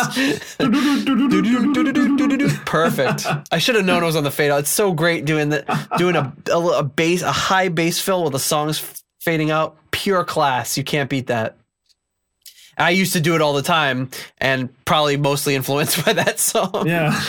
Perfect. 2.65 3.25
I 3.51 3.57
should 3.57 3.75
have 3.75 3.85
known 3.85 4.03
it 4.03 4.05
was 4.05 4.15
on 4.15 4.23
the 4.23 4.31
fade 4.31 4.51
out. 4.51 4.59
It's 4.59 4.69
so 4.69 4.93
great 4.93 5.25
doing 5.25 5.49
the 5.49 5.63
doing 5.97 6.15
a, 6.15 6.33
a, 6.51 6.59
a 6.79 6.83
bass 6.83 7.21
a 7.21 7.31
high 7.31 7.69
bass 7.69 7.99
fill 7.99 8.23
with 8.23 8.33
the 8.33 8.39
songs 8.39 9.03
fading 9.19 9.51
out. 9.51 9.75
Pure 9.91 10.23
class. 10.25 10.77
You 10.77 10.83
can't 10.83 11.09
beat 11.09 11.27
that. 11.27 11.57
I 12.77 12.91
used 12.91 13.11
to 13.13 13.19
do 13.19 13.35
it 13.35 13.41
all 13.41 13.53
the 13.53 13.61
time, 13.61 14.09
and 14.37 14.69
probably 14.85 15.17
mostly 15.17 15.55
influenced 15.55 16.05
by 16.05 16.13
that 16.13 16.39
song. 16.39 16.87
Yeah. 16.87 17.19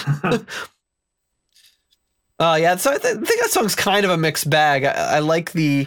Uh, 2.39 2.57
yeah, 2.59 2.75
so 2.77 2.91
I, 2.93 2.97
th- 2.97 3.17
I 3.17 3.21
think 3.21 3.41
that 3.41 3.51
song's 3.51 3.75
kind 3.75 4.05
of 4.07 4.11
a 4.11 4.17
mixed 4.17 4.49
bag. 4.49 4.85
I, 4.85 5.17
I 5.17 5.19
like 5.19 5.53
the, 5.53 5.87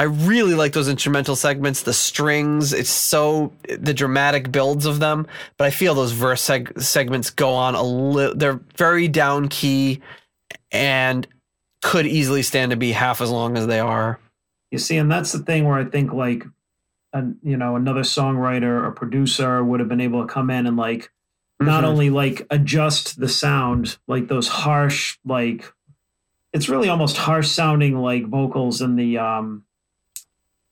I 0.00 0.04
really 0.04 0.54
like 0.54 0.72
those 0.72 0.88
instrumental 0.88 1.36
segments, 1.36 1.82
the 1.82 1.92
strings. 1.92 2.72
It's 2.72 2.88
so 2.88 3.52
the 3.68 3.92
dramatic 3.92 4.50
builds 4.50 4.86
of 4.86 4.98
them, 4.98 5.26
but 5.58 5.66
I 5.66 5.70
feel 5.70 5.94
those 5.94 6.12
verse 6.12 6.42
seg- 6.42 6.80
segments 6.80 7.28
go 7.28 7.50
on 7.50 7.74
a 7.74 7.82
little. 7.82 8.34
They're 8.34 8.60
very 8.78 9.08
down 9.08 9.48
key, 9.48 10.00
and 10.72 11.26
could 11.82 12.06
easily 12.06 12.42
stand 12.42 12.70
to 12.70 12.76
be 12.76 12.92
half 12.92 13.20
as 13.20 13.30
long 13.30 13.58
as 13.58 13.66
they 13.66 13.78
are. 13.78 14.18
you 14.70 14.78
see, 14.78 14.96
and 14.96 15.10
that's 15.12 15.32
the 15.32 15.40
thing 15.40 15.64
where 15.66 15.76
I 15.78 15.84
think 15.84 16.12
like, 16.12 16.44
a, 17.12 17.24
you 17.42 17.56
know, 17.56 17.74
another 17.76 18.02
songwriter 18.02 18.82
or 18.84 18.92
producer 18.92 19.62
would 19.64 19.80
have 19.80 19.88
been 19.88 20.00
able 20.00 20.24
to 20.26 20.32
come 20.32 20.48
in 20.48 20.66
and 20.66 20.76
like, 20.76 21.10
not 21.60 21.82
Mhm. 21.84 21.88
only 21.88 22.08
like 22.10 22.46
adjust 22.50 23.18
the 23.20 23.28
sound, 23.28 23.98
like 24.06 24.28
those 24.28 24.46
harsh, 24.48 25.18
like, 25.26 25.72
it's 26.54 26.68
really 26.70 26.88
almost 26.88 27.16
harsh 27.18 27.48
sounding 27.48 27.98
like 27.98 28.26
vocals 28.26 28.80
in 28.80 28.96
the 28.96 29.18
um 29.18 29.64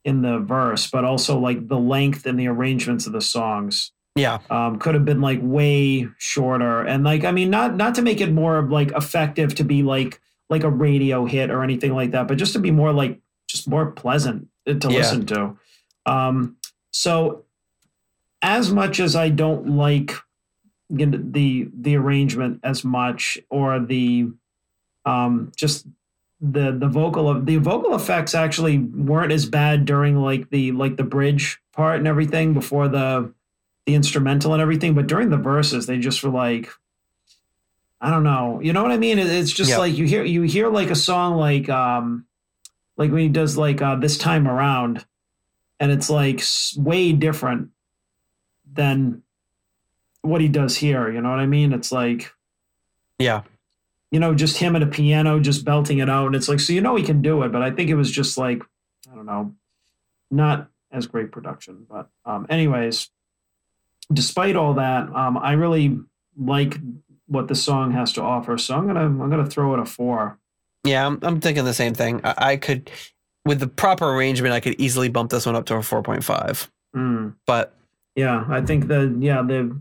in 0.04 0.22
the 0.22 0.38
verse, 0.38 0.90
but 0.90 1.04
also 1.04 1.38
like 1.38 1.68
the 1.68 1.78
length 1.78 2.26
and 2.26 2.38
the 2.38 2.46
arrangements 2.48 3.06
of 3.06 3.12
the 3.12 3.20
songs. 3.20 3.92
Yeah, 4.16 4.38
um, 4.50 4.78
could 4.78 4.94
have 4.94 5.04
been 5.04 5.20
like 5.20 5.38
way 5.42 6.08
shorter 6.18 6.82
and 6.82 7.04
like 7.04 7.24
i 7.24 7.30
mean 7.30 7.50
not 7.50 7.76
not 7.76 7.94
to 7.94 8.02
make 8.02 8.20
it 8.20 8.32
more 8.32 8.58
of 8.58 8.68
like 8.68 8.90
effective 8.96 9.54
to 9.56 9.62
be 9.64 9.84
like 9.84 10.20
like 10.50 10.64
a 10.64 10.70
radio 10.70 11.24
hit 11.24 11.50
or 11.50 11.62
anything 11.62 11.94
like 11.94 12.10
that 12.10 12.26
but 12.26 12.36
just 12.36 12.52
to 12.54 12.58
be 12.58 12.72
more 12.72 12.92
like 12.92 13.20
just 13.46 13.68
more 13.68 13.92
pleasant 13.92 14.48
to 14.66 14.72
Yeah. 14.90 14.98
listen 14.98 15.24
to 15.26 15.56
um 16.04 16.56
so 16.90 17.44
as 18.42 18.72
much 18.72 18.98
as 18.98 19.14
i 19.14 19.28
don't 19.28 19.68
like 19.76 20.14
you 20.88 21.06
know, 21.06 21.20
the 21.22 21.68
the 21.72 21.94
arrangement 21.96 22.58
as 22.64 22.82
much 22.84 23.38
or 23.50 23.78
the 23.78 24.32
um 25.04 25.52
just 25.54 25.86
the 26.40 26.70
the 26.73 26.89
vocal 26.89 27.28
of 27.28 27.47
the 27.47 27.56
vocal 27.56 27.94
effects 27.94 28.35
actually 28.35 28.78
weren't 28.78 29.32
as 29.32 29.47
bad 29.47 29.85
during 29.85 30.16
like 30.16 30.51
the 30.51 30.70
like 30.73 30.97
the 30.97 31.02
bridge 31.02 31.60
part 31.73 31.98
and 31.98 32.06
everything 32.06 32.55
before 32.55 32.89
the 32.89 33.32
the 33.86 33.94
instrumental 33.94 34.52
and 34.52 34.60
everything, 34.62 34.94
but 34.94 35.06
during 35.06 35.31
the 35.31 35.36
verses, 35.39 35.86
they 35.86 35.98
just 35.98 36.23
were 36.23 36.31
like, 36.31 36.69
I 38.01 38.10
don't 38.10 38.23
know, 38.23 38.60
you 38.62 38.73
know 38.73 38.82
what 38.82 38.93
I 38.93 38.98
mean? 38.98 39.19
It's 39.19 39.51
just 39.51 39.70
Yeah. 39.70 39.78
like 39.78 39.97
you 39.97 40.06
hear 40.06 40.23
you 40.24 40.43
hear 40.43 40.69
like 40.69 40.90
a 40.90 40.94
song 40.94 41.36
like 41.36 41.69
um 41.69 42.27
like 42.97 43.10
when 43.10 43.23
he 43.23 43.28
does 43.28 43.56
like 43.56 43.81
uh, 43.81 43.94
this 43.97 44.19
time 44.19 44.47
around, 44.47 45.06
and 45.81 45.90
it's 45.90 46.10
like 46.10 46.43
way 46.77 47.12
different 47.12 47.70
than 48.73 49.23
what 50.23 50.40
he 50.40 50.48
does 50.48 50.77
here. 50.77 51.10
You 51.10 51.20
know 51.20 51.31
what 51.31 51.39
I 51.39 51.47
mean? 51.47 51.73
It's 51.73 51.90
like 51.90 52.32
yeah, 53.19 53.43
you 54.10 54.20
know 54.20 54.35
just 54.35 54.59
him 54.59 54.76
at 54.76 54.82
a 54.82 54.86
piano 54.86 55.40
just 55.40 55.64
belting 55.64 55.98
it 55.98 56.09
out, 56.09 56.26
and 56.26 56.36
it's 56.36 56.48
like 56.48 56.60
so 56.60 56.72
you 56.72 56.80
know 56.80 56.97
he 56.97 57.02
can 57.02 57.22
do 57.22 57.43
it, 57.43 57.52
but 57.52 57.62
I 57.62 57.70
think 57.70 57.90
it 57.90 57.94
was 57.94 58.10
just 58.10 58.39
like 58.39 58.62
I 59.10 59.14
don't 59.14 59.26
know, 59.26 59.55
not 60.30 60.68
as 60.90 61.06
great 61.06 61.32
production. 61.32 61.86
But 61.89 62.09
um, 62.24 62.47
anyways, 62.51 63.10
despite 64.12 64.56
all 64.56 64.74
that, 64.74 65.09
um, 65.14 65.39
I 65.39 65.52
really 65.52 65.98
like 66.36 66.78
what 67.26 67.48
the 67.48 67.55
song 67.55 67.93
has 67.93 68.12
to 68.14 68.22
offer. 68.22 68.59
So 68.59 68.74
I'm 68.76 68.86
gonna 68.86 69.05
I'm 69.05 69.30
gonna 69.30 69.47
throw 69.48 69.74
it 69.74 69.80
a 69.80 69.85
four. 69.85 70.39
Yeah, 70.85 71.06
I'm, 71.06 71.18
I'm 71.22 71.40
thinking 71.40 71.64
the 71.64 71.74
same 71.74 71.94
thing. 71.94 72.20
I, 72.24 72.35
I 72.36 72.56
could, 72.56 72.90
with 73.44 73.60
the 73.60 73.66
proper 73.66 74.09
arrangement, 74.14 74.55
I 74.55 74.60
could 74.60 74.80
easily 74.80 75.09
bump 75.09 75.30
this 75.30 75.44
one 75.44 75.56
up 75.56 75.66
to 75.66 75.74
a 75.74 75.80
4.5. 75.80 76.68
Mm. 76.94 77.35
But 77.47 77.74
Yeah, 78.14 78.44
I 78.48 78.62
think 78.62 78.89
the 78.89 79.14
yeah 79.20 79.43
the 79.43 79.80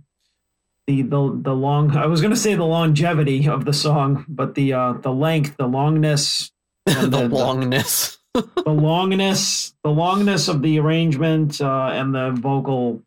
the 0.88 1.02
the 1.04 1.40
the 1.44 1.54
long 1.54 1.96
I 1.96 2.08
was 2.08 2.22
gonna 2.22 2.36
say 2.36 2.56
the 2.56 2.64
longevity 2.64 3.48
of 3.48 3.66
the 3.66 3.74
song, 3.74 4.26
but 4.28 4.56
the 4.56 4.74
uh 4.74 4.94
the 4.94 5.12
length, 5.12 5.58
the 5.58 5.68
longness, 5.68 6.52
and 6.86 7.12
the 7.12 7.28
longness. 7.28 8.18
the 8.34 8.44
longness, 8.66 9.74
the 9.84 9.90
longness 9.90 10.48
of 10.48 10.62
the 10.62 10.80
arrangement 10.80 11.60
uh, 11.60 11.90
and 11.92 12.16
the 12.16 12.32
vocal 12.32 13.04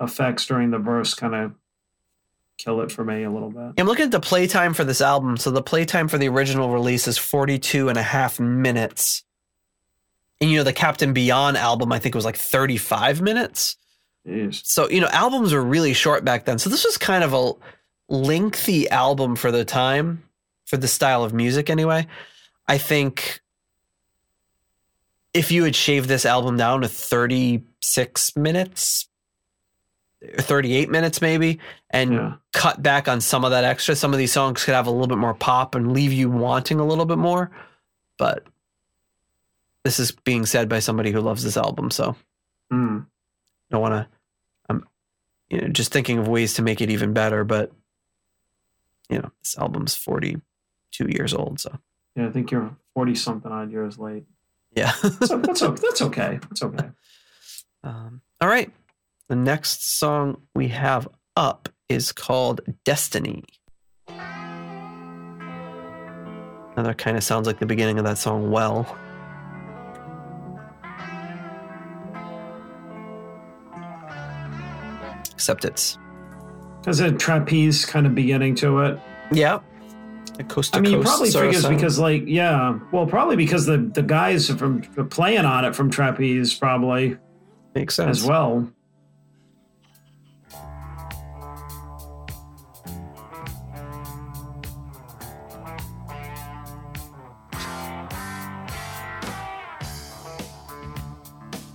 effects 0.00 0.46
during 0.46 0.70
the 0.70 0.78
verse 0.78 1.14
kind 1.14 1.34
of 1.34 1.52
kill 2.58 2.80
it 2.80 2.90
for 2.90 3.04
me 3.04 3.22
a 3.22 3.30
little 3.30 3.50
bit. 3.50 3.72
I'm 3.78 3.86
looking 3.86 4.06
at 4.06 4.10
the 4.10 4.20
playtime 4.20 4.74
for 4.74 4.84
this 4.84 5.00
album. 5.00 5.36
So 5.36 5.50
the 5.50 5.62
playtime 5.62 6.08
for 6.08 6.18
the 6.18 6.28
original 6.28 6.70
release 6.70 7.08
is 7.08 7.18
42 7.18 7.88
and 7.88 7.98
a 7.98 8.02
half 8.02 8.38
minutes. 8.40 9.24
And 10.40 10.50
you 10.50 10.58
know, 10.58 10.64
the 10.64 10.72
Captain 10.72 11.12
Beyond 11.12 11.56
album, 11.56 11.92
I 11.92 11.98
think 11.98 12.14
it 12.14 12.18
was 12.18 12.24
like 12.24 12.36
35 12.36 13.20
minutes. 13.20 13.76
Jeez. 14.28 14.64
So, 14.66 14.88
you 14.90 15.00
know, 15.00 15.08
albums 15.08 15.52
were 15.52 15.62
really 15.64 15.94
short 15.94 16.24
back 16.24 16.44
then. 16.44 16.58
So 16.58 16.68
this 16.68 16.84
was 16.84 16.98
kind 16.98 17.24
of 17.24 17.32
a 17.32 17.52
lengthy 18.12 18.88
album 18.90 19.36
for 19.36 19.50
the 19.50 19.64
time, 19.64 20.22
for 20.66 20.76
the 20.76 20.88
style 20.88 21.24
of 21.24 21.32
music 21.32 21.70
anyway. 21.70 22.06
I 22.66 22.76
think 22.78 23.40
if 25.32 25.50
you 25.50 25.64
had 25.64 25.74
shaved 25.74 26.08
this 26.08 26.26
album 26.26 26.56
down 26.56 26.82
to 26.82 26.88
36 26.88 28.36
minutes, 28.36 29.08
38 30.40 30.90
minutes 30.90 31.22
maybe, 31.22 31.58
and 31.90 32.12
Yeah. 32.12 32.32
cut 32.52 32.82
back 32.82 33.08
on 33.08 33.20
some 33.20 33.44
of 33.44 33.50
that 33.52 33.64
extra, 33.64 33.94
some 33.96 34.12
of 34.12 34.18
these 34.18 34.32
songs 34.32 34.64
could 34.64 34.74
have 34.74 34.86
a 34.86 34.90
little 34.90 35.06
bit 35.06 35.18
more 35.18 35.34
pop 35.34 35.74
and 35.74 35.92
leave 35.92 36.12
you 36.12 36.28
wanting 36.28 36.80
a 36.80 36.84
little 36.84 37.06
bit 37.06 37.18
more. 37.18 37.50
But 38.18 38.44
this 39.84 39.98
is 40.00 40.10
being 40.10 40.44
said 40.44 40.68
by 40.68 40.80
somebody 40.80 41.12
who 41.12 41.20
loves 41.20 41.44
this 41.44 41.56
album. 41.56 41.90
So 41.90 42.16
Mm. 42.72 43.06
don't 43.70 43.80
want 43.80 43.94
to 43.94 44.06
you 45.50 45.60
know 45.60 45.68
just 45.68 45.92
thinking 45.92 46.18
of 46.18 46.28
ways 46.28 46.54
to 46.54 46.62
make 46.62 46.80
it 46.80 46.90
even 46.90 47.12
better 47.12 47.44
but 47.44 47.72
you 49.10 49.18
know 49.18 49.30
this 49.42 49.56
album's 49.58 49.94
42 49.94 50.40
years 51.08 51.32
old 51.34 51.60
so 51.60 51.78
Yeah, 52.16 52.26
I 52.28 52.30
think 52.30 52.50
you're 52.50 52.76
forty 52.94 53.14
something 53.14 53.50
odd 53.52 53.70
years 53.70 53.98
late. 53.98 54.24
yeah 54.74 54.90
So 55.24 55.38
that's 55.38 55.62
o- 55.62 55.72
that's 55.72 56.02
okay. 56.02 56.38
That's 56.42 56.62
okay. 56.62 56.90
um, 57.84 58.20
all 58.40 58.48
right 58.48 58.70
the 59.28 59.36
next 59.36 59.98
song 59.98 60.42
we 60.54 60.68
have 60.68 61.08
up 61.36 61.68
is 61.88 62.12
called 62.12 62.60
destiny 62.84 63.44
Now 66.76 66.84
that 66.84 66.98
kind 66.98 67.16
of 67.16 67.24
sounds 67.24 67.46
like 67.46 67.58
the 67.58 67.66
beginning 67.66 67.98
of 67.98 68.04
that 68.04 68.18
song 68.18 68.50
well 68.50 68.86
except 75.38 75.64
it's 75.64 75.96
There's 76.82 76.98
a 76.98 77.12
trapeze 77.12 77.84
kind 77.86 78.06
of 78.08 78.14
beginning 78.16 78.56
to 78.56 78.80
it. 78.80 78.98
yeah. 79.30 79.60
Coast 80.48 80.72
to 80.72 80.78
I 80.78 80.82
mean, 80.82 80.92
you 80.92 80.98
coast 80.98 81.08
probably 81.08 81.28
of 81.28 81.34
figures 81.34 81.66
because, 81.66 81.98
like, 81.98 82.24
yeah, 82.26 82.78
well, 82.92 83.06
probably 83.06 83.36
because 83.36 83.66
the 83.66 83.78
the 83.78 84.02
guys 84.02 84.48
from 84.50 84.82
playing 85.10 85.44
on 85.44 85.64
it 85.64 85.74
from 85.74 85.90
trapeze 85.90 86.54
probably 86.54 87.16
makes 87.74 87.94
sense. 87.94 88.20
as 88.22 88.24
well. 88.24 88.68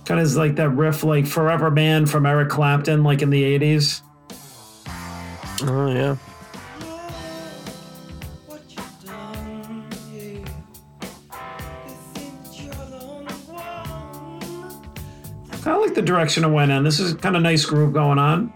Kind 0.04 0.20
of 0.20 0.34
like 0.34 0.56
that 0.56 0.68
riff, 0.70 1.02
like 1.02 1.26
"Forever 1.26 1.70
Man" 1.70 2.06
from 2.06 2.26
Eric 2.26 2.50
Clapton, 2.50 3.02
like 3.02 3.22
in 3.22 3.30
the 3.30 3.42
'80s. 3.58 4.02
oh 5.62 5.90
yeah 5.90 6.16
What 8.46 8.62
you 8.68 8.82
done, 9.06 9.86
yeah. 10.12 10.20
You 10.20 11.94
think 12.12 12.42
that 12.42 12.60
you're 12.60 12.74
the 12.74 13.00
only 13.00 13.32
one. 13.48 14.80
Kind 15.62 15.76
of 15.76 15.82
like 15.82 15.94
the 15.94 16.02
direction 16.02 16.44
it 16.44 16.48
went 16.48 16.70
in. 16.70 16.84
This 16.84 17.00
is 17.00 17.14
kind 17.14 17.36
of 17.36 17.42
nice 17.42 17.64
groove 17.64 17.92
going 17.94 18.18
on. 18.18 18.52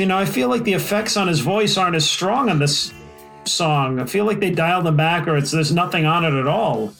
See, 0.00 0.06
now 0.06 0.16
I 0.16 0.24
feel 0.24 0.48
like 0.48 0.64
the 0.64 0.72
effects 0.72 1.18
on 1.18 1.28
his 1.28 1.40
voice 1.40 1.76
aren't 1.76 1.94
as 1.94 2.08
strong 2.08 2.48
on 2.48 2.58
this 2.58 2.90
song. 3.44 4.00
I 4.00 4.06
feel 4.06 4.24
like 4.24 4.40
they 4.40 4.48
dialed 4.48 4.86
them 4.86 4.96
back, 4.96 5.28
or 5.28 5.36
it's 5.36 5.50
there's 5.50 5.72
nothing 5.72 6.06
on 6.06 6.24
it 6.24 6.32
at 6.32 6.46
all. 6.46 6.94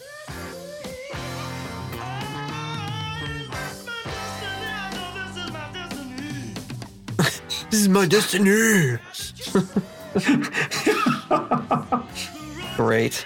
This 7.71 7.81
is 7.81 7.89
my 7.89 8.05
destiny. 8.05 8.99
Great. 12.75 13.25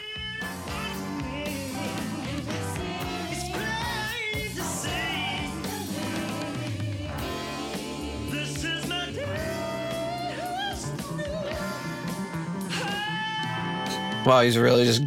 Wow, 14.26 14.41
he's 14.41 14.57
really 14.57 14.85
just. 14.85 15.02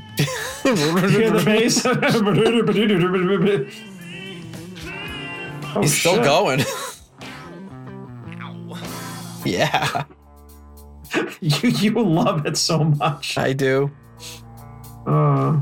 Hear 0.63 1.31
the 1.31 1.43
bass? 1.45 1.85
oh, 5.75 5.81
he's 5.81 5.99
still 5.99 6.17
shit. 6.17 6.25
going. 6.25 6.61
yeah, 9.45 10.05
You 11.41 11.71
you 11.71 11.91
love 11.93 12.47
it 12.47 12.57
so 12.57 12.85
much. 12.85 13.39
I 13.39 13.53
do. 13.53 13.91
Uh, 15.07 15.61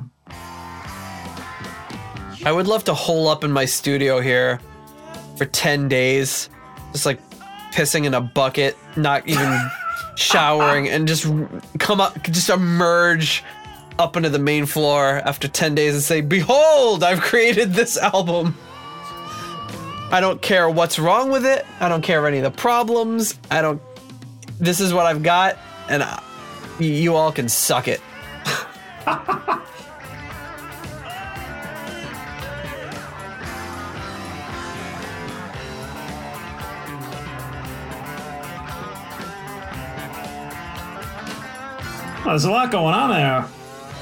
I 2.45 2.53
would 2.53 2.66
love 2.66 2.85
to 2.85 2.95
hole 2.95 3.28
up 3.28 3.45
in 3.45 3.53
my 3.53 3.65
studio 3.65 4.20
here 4.20 4.61
for 5.37 5.47
10 5.47 5.89
days, 5.89 6.49
just 6.93 7.07
like 7.07 7.20
pissing 7.73 8.07
in 8.07 8.15
a 8.15 8.20
bucket, 8.20 8.77
not 8.97 9.27
even 9.28 9.70
showering, 10.17 10.89
and 10.89 11.07
just 11.07 11.27
come 11.79 12.01
up, 12.01 12.23
just 12.25 12.51
emerge 12.51 13.45
up 13.99 14.17
into 14.17 14.29
the 14.29 14.39
main 14.39 14.67
floor 14.67 15.23
after 15.25 15.49
10 15.49 15.75
days 15.75 15.95
and 15.95 16.03
say, 16.03 16.21
Behold, 16.21 17.03
I've 17.03 17.21
created 17.21 17.73
this 17.73 17.97
album. 17.97 18.57
I 20.11 20.21
don't 20.21 20.41
care 20.41 20.69
what's 20.71 20.99
wrong 20.99 21.31
with 21.31 21.45
it. 21.45 21.67
I 21.81 21.89
don't 21.89 22.03
care 22.03 22.27
any 22.27 22.39
of 22.39 22.45
the 22.45 22.51
problems. 22.51 23.39
I 23.51 23.61
don't. 23.61 23.81
This 24.59 24.81
is 24.81 24.95
what 24.95 25.07
I've 25.07 25.23
got, 25.23 25.59
and 25.89 26.03
I, 26.03 26.23
you 26.79 27.15
all 27.17 27.33
can 27.33 27.49
suck 27.49 27.89
it. 27.89 28.01
there's 42.27 42.44
a 42.44 42.51
lot 42.51 42.70
going 42.70 42.94
on 42.94 43.11
there. 43.11 43.44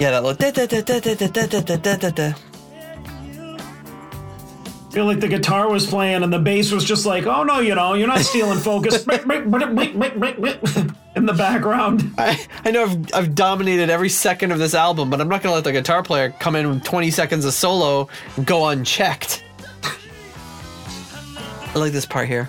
Yeah, 0.00 0.10
that 0.10 0.22
little. 0.24 0.36
da- 0.36 0.50
da- 0.50 0.66
da- 0.66 0.80
da- 0.82 1.00
da- 1.00 1.14
da- 1.14 1.46
da- 1.46 1.60
da- 1.60 1.76
da- 1.76 1.96
da- 1.96 2.10
da. 2.10 2.32
I 3.56 4.92
feel 4.94 5.06
like 5.06 5.18
the 5.18 5.26
guitar 5.28 5.68
was 5.68 5.86
playing 5.86 6.22
and 6.22 6.32
the 6.32 6.38
bass 6.38 6.70
was 6.70 6.84
just 6.84 7.04
like, 7.04 7.26
oh 7.26 7.42
no, 7.42 7.58
you 7.58 7.74
know, 7.74 7.94
you're 7.94 8.06
not 8.06 8.20
stealing 8.20 8.58
focus 8.58 9.04
in 11.16 11.26
the 11.26 11.34
background. 11.36 12.12
I, 12.16 12.46
I 12.64 12.70
know 12.70 12.84
I've, 12.84 13.14
I've 13.14 13.34
dominated 13.34 13.90
every 13.90 14.08
second 14.08 14.52
of 14.52 14.60
this 14.60 14.72
album, 14.72 15.10
but 15.10 15.20
I'm 15.20 15.28
not 15.28 15.42
going 15.42 15.50
to 15.50 15.54
let 15.56 15.64
the 15.64 15.72
guitar 15.72 16.04
player 16.04 16.30
come 16.38 16.54
in 16.54 16.68
with 16.68 16.84
20 16.84 17.10
seconds 17.10 17.44
of 17.44 17.52
solo 17.54 18.08
go 18.44 18.66
unchecked. 18.68 19.42
I 21.74 21.78
like 21.80 21.90
this 21.92 22.06
part 22.06 22.28
here. 22.28 22.48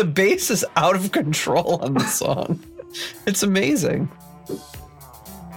The 0.00 0.06
bass 0.06 0.50
is 0.50 0.64
out 0.76 0.96
of 0.96 1.12
control 1.12 1.76
on 1.82 1.92
the 1.92 2.06
song. 2.06 2.58
It's 3.26 3.42
amazing. 3.42 4.10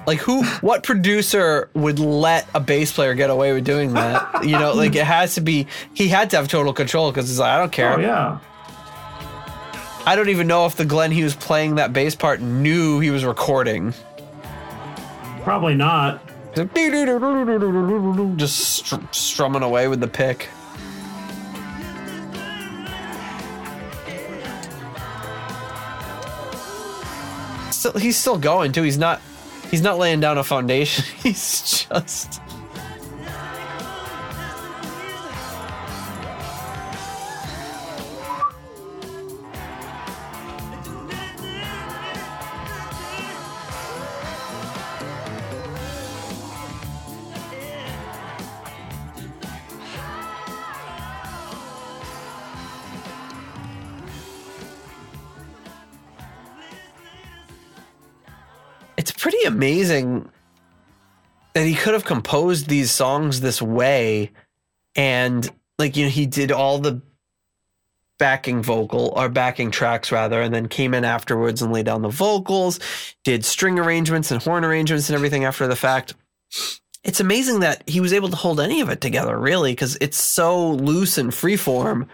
Like 0.06 0.20
who 0.20 0.44
what 0.60 0.84
producer 0.84 1.70
would 1.74 1.98
let 1.98 2.46
a 2.54 2.60
bass 2.60 2.92
player 2.92 3.14
get 3.14 3.30
away 3.30 3.54
with 3.54 3.64
doing 3.64 3.94
that? 3.94 4.44
You 4.44 4.60
know, 4.60 4.74
like 4.74 4.96
it 4.96 5.06
has 5.06 5.36
to 5.36 5.42
be 5.42 5.68
he 5.94 6.10
had 6.10 6.30
to 6.32 6.36
have 6.36 6.50
total 6.50 6.74
control 6.74 7.10
because 7.10 7.30
he's 7.30 7.40
like, 7.40 7.52
I 7.52 7.58
don't 7.58 7.72
care. 7.72 7.94
Oh 7.94 8.00
yeah. 8.00 8.40
I 10.06 10.18
don't 10.18 10.28
even 10.28 10.48
know 10.48 10.66
if 10.66 10.76
the 10.76 10.84
Glenn 10.84 11.12
he 11.12 11.24
was 11.24 11.36
playing 11.38 11.76
that 11.76 11.94
bass 11.94 12.14
part 12.14 12.42
knew 12.42 13.00
he 13.00 13.12
was 13.12 13.24
recording. 13.24 13.94
Probably 15.44 15.74
not. 15.74 16.22
Just 18.36 18.60
str- 18.60 18.96
strumming 19.12 19.64
away 19.64 19.88
with 19.88 20.02
the 20.02 20.10
pick. 20.10 20.50
Still, 27.84 28.00
he's 28.00 28.16
still 28.16 28.38
going 28.38 28.72
too. 28.72 28.84
He's 28.84 28.98
not. 28.98 29.20
He's 29.70 29.82
not 29.82 29.98
laying 29.98 30.22
down 30.22 30.38
a 30.38 30.44
foundation. 30.46 31.04
He's 31.22 31.86
just. 31.90 32.40
Pretty 59.24 59.42
amazing 59.46 60.30
that 61.54 61.66
he 61.66 61.76
could 61.76 61.94
have 61.94 62.04
composed 62.04 62.68
these 62.68 62.92
songs 62.92 63.40
this 63.40 63.62
way 63.62 64.30
and 64.98 65.50
like 65.80 65.96
you 65.96 66.04
know 66.04 66.10
he 66.10 66.26
did 66.26 66.52
all 66.52 66.78
the 66.78 67.02
backing 68.20 68.62
vocal 68.62 69.14
or 69.16 69.30
backing 69.30 69.72
tracks 69.72 70.12
rather 70.12 70.42
and 70.42 70.54
then 70.54 70.68
came 70.68 70.94
in 70.94 71.06
afterwards 71.06 71.62
and 71.62 71.72
laid 71.72 71.86
down 71.86 72.02
the 72.02 72.10
vocals 72.10 72.82
did 73.24 73.46
string 73.46 73.80
arrangements 73.80 74.30
and 74.30 74.44
horn 74.44 74.66
arrangements 74.66 75.08
and 75.08 75.16
everything 75.16 75.46
after 75.46 75.68
the 75.68 75.76
fact 75.78 76.16
it's 77.06 77.22
amazing 77.22 77.62
that 77.62 77.82
he 77.88 78.02
was 78.02 78.12
able 78.12 78.28
to 78.28 78.36
hold 78.36 78.60
any 78.60 78.82
of 78.82 78.90
it 78.90 79.00
together 79.00 79.40
really 79.40 79.72
because 79.72 79.98
it's 80.02 80.22
so 80.22 80.72
loose 80.72 81.18
and 81.18 81.32
freeform 81.32 82.10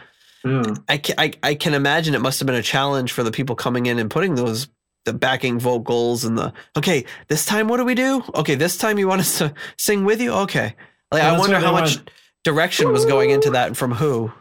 Yeah. 0.45 0.76
I 0.88 0.99
can, 0.99 1.15
I, 1.18 1.34
I 1.41 1.56
can 1.56 1.73
imagine 1.73 2.14
it 2.14 2.22
must 2.22 2.40
have 2.40 2.45
been 2.45 2.56
a 2.56 2.61
challenge 2.61 3.14
for 3.14 3.23
the 3.23 3.31
people 3.31 3.56
coming 3.56 3.88
in 3.88 3.98
and 3.98 4.11
putting 4.11 4.36
those 4.36 4.68
the 5.05 5.13
backing 5.13 5.59
vocals 5.59 6.23
and 6.26 6.38
the 6.38 6.53
okay 6.77 7.05
this 7.30 7.45
time 7.45 7.67
what 7.67 7.77
do 7.77 7.85
we 7.85 7.95
do 7.95 8.23
okay 8.35 8.55
this 8.55 8.77
time 8.77 8.99
you 8.99 9.07
want 9.07 9.21
us 9.21 9.38
to 9.38 9.53
sing 9.77 10.03
with 10.05 10.21
you 10.21 10.31
okay 10.31 10.76
like 11.11 11.23
Yeah, 11.23 11.34
i 11.34 11.38
wonder 11.38 11.59
how 11.59 11.71
much 11.71 11.95
want. 11.97 12.11
direction 12.43 12.91
was 12.91 13.05
going 13.05 13.30
into 13.31 13.49
that 13.51 13.67
and 13.67 13.77
from 13.77 13.93
who 13.93 14.31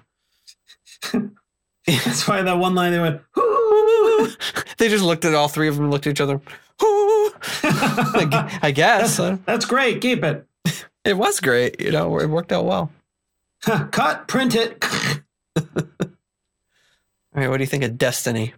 That's 1.86 2.28
why 2.28 2.42
that 2.42 2.58
one 2.58 2.74
line 2.74 2.92
they 2.92 2.98
went. 3.00 3.22
They 4.76 4.88
just 4.88 5.02
looked 5.04 5.24
at 5.24 5.34
all 5.34 5.48
three 5.48 5.68
of 5.68 5.76
them 5.76 5.90
looked 5.90 6.06
at 6.06 6.10
each 6.10 6.20
other 6.20 6.40
Like, 7.62 8.32
i 8.62 8.70
guess 8.74 9.18
uh, 9.18 9.38
That's 9.46 9.64
great. 9.64 10.00
Keep 10.00 10.22
it. 10.24 10.46
it 11.04 11.16
was 11.16 11.40
great 11.40 11.80
you 11.80 11.90
know 11.90 12.18
it 12.20 12.26
worked 12.28 12.52
out 12.52 12.64
well 12.64 12.90
Cut. 13.62 14.28
Print 14.28 14.54
it. 14.54 14.84
all 15.56 15.64
right 17.34 17.48
what 17.48 17.56
do 17.56 17.62
you 17.62 17.66
think 17.66 17.84
of 17.84 17.96
destiny 17.98 18.54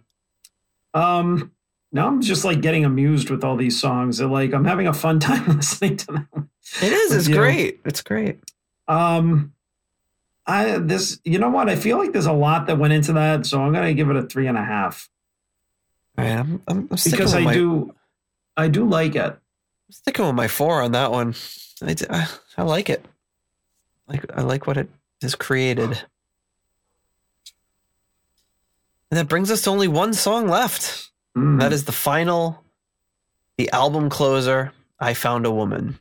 Um. 0.93 1.51
Now 1.91 2.07
I'm 2.07 2.21
just 2.21 2.45
like 2.45 2.61
getting 2.61 2.85
amused 2.85 3.29
with 3.29 3.43
all 3.43 3.57
these 3.57 3.79
songs. 3.79 4.17
They're 4.19 4.27
like 4.27 4.53
I'm 4.53 4.65
having 4.65 4.87
a 4.87 4.93
fun 4.93 5.19
time 5.27 5.57
listening 5.57 5.97
to 5.97 6.05
them. 6.07 6.49
it 6.81 6.93
is 6.93 7.11
it's 7.13 7.27
great 7.27 7.81
it's 7.85 8.01
great 8.01 8.39
Um, 8.87 9.53
I 10.47 10.77
this 10.77 11.19
you 11.25 11.37
know 11.39 11.49
what 11.49 11.69
I 11.69 11.75
feel 11.75 11.97
like 11.97 12.13
there's 12.13 12.25
a 12.27 12.33
lot 12.33 12.67
that 12.67 12.77
went 12.77 12.93
into 12.93 13.13
that, 13.13 13.45
so 13.45 13.61
I'm 13.61 13.73
gonna 13.73 13.93
give 13.93 14.09
it 14.09 14.15
a 14.15 14.23
three 14.23 14.47
and 14.47 14.57
a 14.57 14.63
half 14.63 15.09
all 16.17 16.25
right 16.25 16.37
i'm, 16.39 16.61
I'm, 16.67 16.87
I'm 16.91 16.97
sticking 16.97 17.17
because 17.19 17.33
with 17.33 17.43
I 17.43 17.45
my, 17.45 17.53
do 17.53 17.95
I 18.57 18.67
do 18.67 18.85
like 18.87 19.15
it. 19.15 19.37
sticking 19.89 20.25
with 20.25 20.35
my 20.35 20.47
four 20.49 20.81
on 20.81 20.91
that 20.91 21.11
one. 21.11 21.35
I 21.81 22.27
I 22.57 22.63
like 22.63 22.89
it. 22.89 23.03
Like 24.07 24.25
I 24.37 24.41
like 24.41 24.67
what 24.67 24.77
it 24.77 24.89
has 25.21 25.35
created. 25.35 26.03
And 29.09 29.17
that 29.17 29.27
brings 29.27 29.51
us 29.51 29.61
to 29.63 29.69
only 29.69 29.87
one 29.87 30.13
song 30.13 30.47
left. 30.47 31.10
Mm. 31.37 31.59
That 31.59 31.71
is 31.71 31.85
the 31.85 31.91
final, 31.91 32.63
the 33.57 33.71
album 33.71 34.09
closer. 34.09 34.73
I 34.99 35.13
found 35.13 35.45
a 35.45 35.51
woman. 35.51 35.99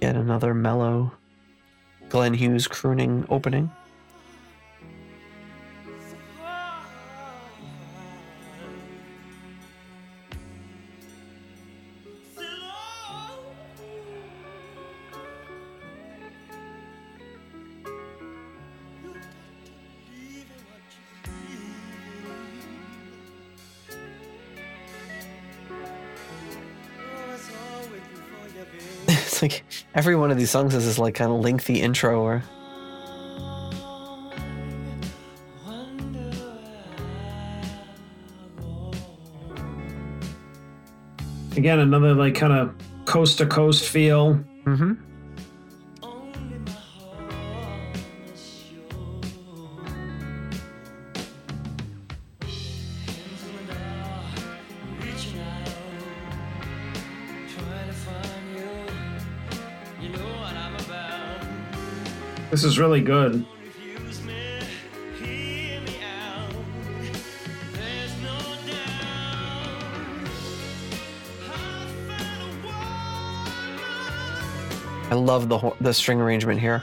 Yet 0.00 0.16
another 0.16 0.54
mellow 0.54 1.12
Glenn 2.08 2.34
Hughes 2.34 2.66
crooning 2.66 3.26
opening. 3.28 3.70
Every 29.94 30.16
one 30.16 30.30
of 30.30 30.38
these 30.38 30.50
songs 30.50 30.72
has 30.72 30.84
this 30.84 30.98
like 30.98 31.14
kind 31.14 31.30
of 31.32 31.40
lengthy 31.40 31.80
intro 31.80 32.20
or 32.20 32.42
Again, 41.56 41.80
another 41.80 42.14
like 42.14 42.34
kind 42.34 42.52
of 42.52 42.74
coast 43.04 43.38
to 43.38 43.46
coast 43.46 43.84
feel. 43.88 44.34
mm-hmm. 44.64 44.92
This 62.50 62.64
is 62.64 62.80
really 62.80 63.00
good. 63.00 63.46
I 75.10 75.14
love 75.14 75.48
the 75.48 75.72
the 75.80 75.94
string 75.94 76.20
arrangement 76.20 76.60
here. 76.60 76.82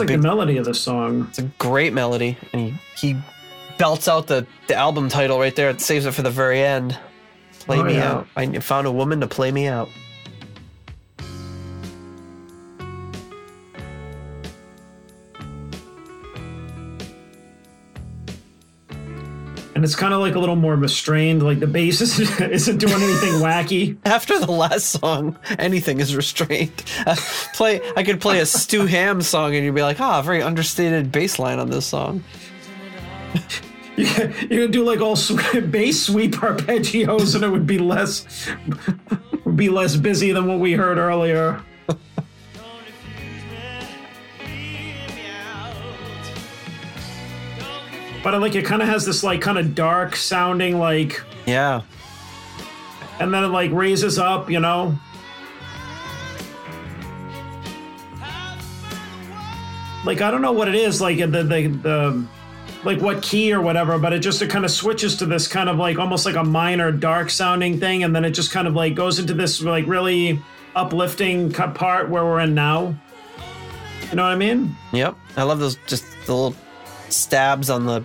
Like 0.00 0.08
big- 0.08 0.20
the 0.22 0.28
melody 0.28 0.56
of 0.56 0.64
the 0.64 0.74
song. 0.74 1.26
It's 1.30 1.38
a 1.38 1.42
great 1.58 1.92
melody, 1.92 2.36
and 2.52 2.60
he, 2.62 2.74
he 3.12 3.16
belts 3.78 4.08
out 4.08 4.26
the, 4.26 4.46
the 4.68 4.74
album 4.74 5.08
title 5.08 5.38
right 5.38 5.54
there. 5.54 5.70
It 5.70 5.80
saves 5.80 6.06
it 6.06 6.12
for 6.12 6.22
the 6.22 6.30
very 6.30 6.60
end. 6.62 6.98
Play 7.60 7.78
Oh, 7.78 7.84
me 7.84 7.94
yeah. 7.94 8.12
out. 8.12 8.26
I 8.36 8.58
found 8.60 8.86
a 8.86 8.92
woman 8.92 9.20
to 9.20 9.26
play 9.26 9.52
me 9.52 9.66
out. 9.66 9.88
And 19.80 19.86
it's 19.86 19.96
kind 19.96 20.12
of 20.12 20.20
like 20.20 20.34
a 20.34 20.38
little 20.38 20.56
more 20.56 20.76
restrained. 20.76 21.42
Like 21.42 21.58
the 21.58 21.66
bass 21.66 22.02
isn't, 22.02 22.50
isn't 22.52 22.76
doing 22.76 23.02
anything 23.02 23.32
wacky. 23.40 23.96
After 24.04 24.38
the 24.38 24.52
last 24.52 24.88
song, 24.88 25.38
anything 25.58 26.00
is 26.00 26.14
restrained. 26.14 26.84
Uh, 27.06 27.16
play, 27.54 27.80
I 27.96 28.02
could 28.02 28.20
play 28.20 28.40
a 28.40 28.44
Stu 28.44 28.84
Hamm 28.86 29.22
song, 29.22 29.54
and 29.54 29.64
you'd 29.64 29.74
be 29.74 29.80
like, 29.80 29.98
"Ah, 29.98 30.20
very 30.20 30.42
understated 30.42 31.10
bass 31.10 31.38
line 31.38 31.58
on 31.58 31.70
this 31.70 31.86
song." 31.86 32.22
You 33.96 34.04
could 34.48 34.70
do 34.70 34.84
like 34.84 35.00
all 35.00 35.14
bass 35.14 36.02
sweep 36.02 36.32
arpeggios, 36.32 37.34
and 37.34 37.42
it 37.42 37.48
would 37.48 37.66
be 37.66 37.78
less 37.78 38.50
would 39.46 39.56
be 39.56 39.70
less 39.70 39.96
busy 39.96 40.30
than 40.30 40.46
what 40.46 40.58
we 40.58 40.74
heard 40.74 40.98
earlier. 40.98 41.62
But 48.22 48.34
I 48.34 48.38
like 48.38 48.54
it 48.54 48.64
kind 48.64 48.82
of 48.82 48.88
has 48.88 49.06
this 49.06 49.22
like 49.22 49.40
kind 49.40 49.58
of 49.58 49.74
dark 49.74 50.14
sounding 50.14 50.78
like, 50.78 51.22
Yeah, 51.46 51.82
and 53.18 53.32
then 53.32 53.44
it 53.44 53.48
like 53.48 53.70
raises 53.72 54.18
up, 54.18 54.50
you 54.50 54.60
know. 54.60 54.98
Like 60.04 60.22
I 60.22 60.30
don't 60.30 60.42
know 60.42 60.52
what 60.52 60.68
it 60.68 60.74
is, 60.74 61.00
like 61.00 61.18
the 61.18 61.26
the 61.26 61.68
the 61.68 62.26
like 62.84 63.00
what 63.00 63.22
key 63.22 63.52
or 63.52 63.60
whatever, 63.60 63.98
but 63.98 64.12
it 64.12 64.20
just 64.20 64.40
it 64.40 64.48
kind 64.48 64.64
of 64.64 64.70
switches 64.70 65.16
to 65.16 65.26
this 65.26 65.46
kind 65.46 65.68
of 65.68 65.76
like 65.76 65.98
almost 65.98 66.24
like 66.24 66.36
a 66.36 66.44
minor 66.44 66.90
dark 66.90 67.30
sounding 67.30 67.78
thing, 67.78 68.04
and 68.04 68.16
then 68.16 68.24
it 68.24 68.30
just 68.30 68.50
kind 68.50 68.66
of 68.66 68.74
like 68.74 68.94
goes 68.94 69.18
into 69.18 69.34
this 69.34 69.60
like 69.60 69.86
really 69.86 70.40
uplifting 70.74 71.52
part 71.52 72.08
where 72.08 72.24
we're 72.24 72.40
in 72.40 72.54
now. 72.54 72.98
You 74.08 74.16
know 74.16 74.22
what 74.22 74.32
I 74.32 74.36
mean? 74.36 74.74
yep. 74.92 75.16
I 75.36 75.42
love 75.44 75.60
those 75.60 75.76
just 75.86 76.04
the 76.26 76.34
little 76.34 76.56
stabs 77.12 77.70
on 77.70 77.86
the 77.86 78.04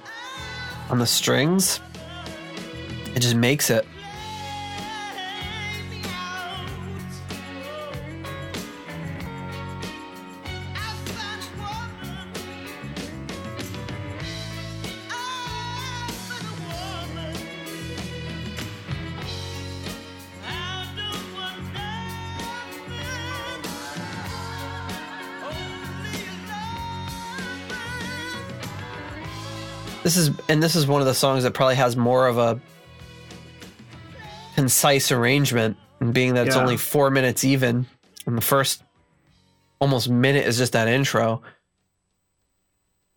on 0.90 1.00
the 1.00 1.06
strings. 1.06 1.80
It 3.16 3.20
just 3.22 3.36
makes 3.36 3.70
it. 3.70 3.86
This 30.06 30.18
is 30.18 30.30
and 30.50 30.62
this 30.62 30.76
is 30.76 30.86
one 30.86 31.02
of 31.02 31.08
the 31.08 31.16
songs 31.16 31.42
that 31.46 31.56
probably 31.56 31.74
has 31.78 31.98
more 31.98 32.28
of 32.28 32.38
a 32.38 32.62
concise 34.54 35.12
arrangement, 35.12 35.78
and 36.00 36.14
being 36.14 36.36
that 36.36 36.46
it's 36.46 36.56
Yeah. 36.56 36.62
only 36.62 36.78
four 36.78 37.10
minutes 37.10 37.44
even, 37.44 37.88
and 38.28 38.38
the 38.38 38.42
first 38.42 38.84
almost 39.82 40.08
minute 40.08 40.46
is 40.46 40.58
just 40.60 40.74
that 40.74 40.88
intro. 40.88 41.42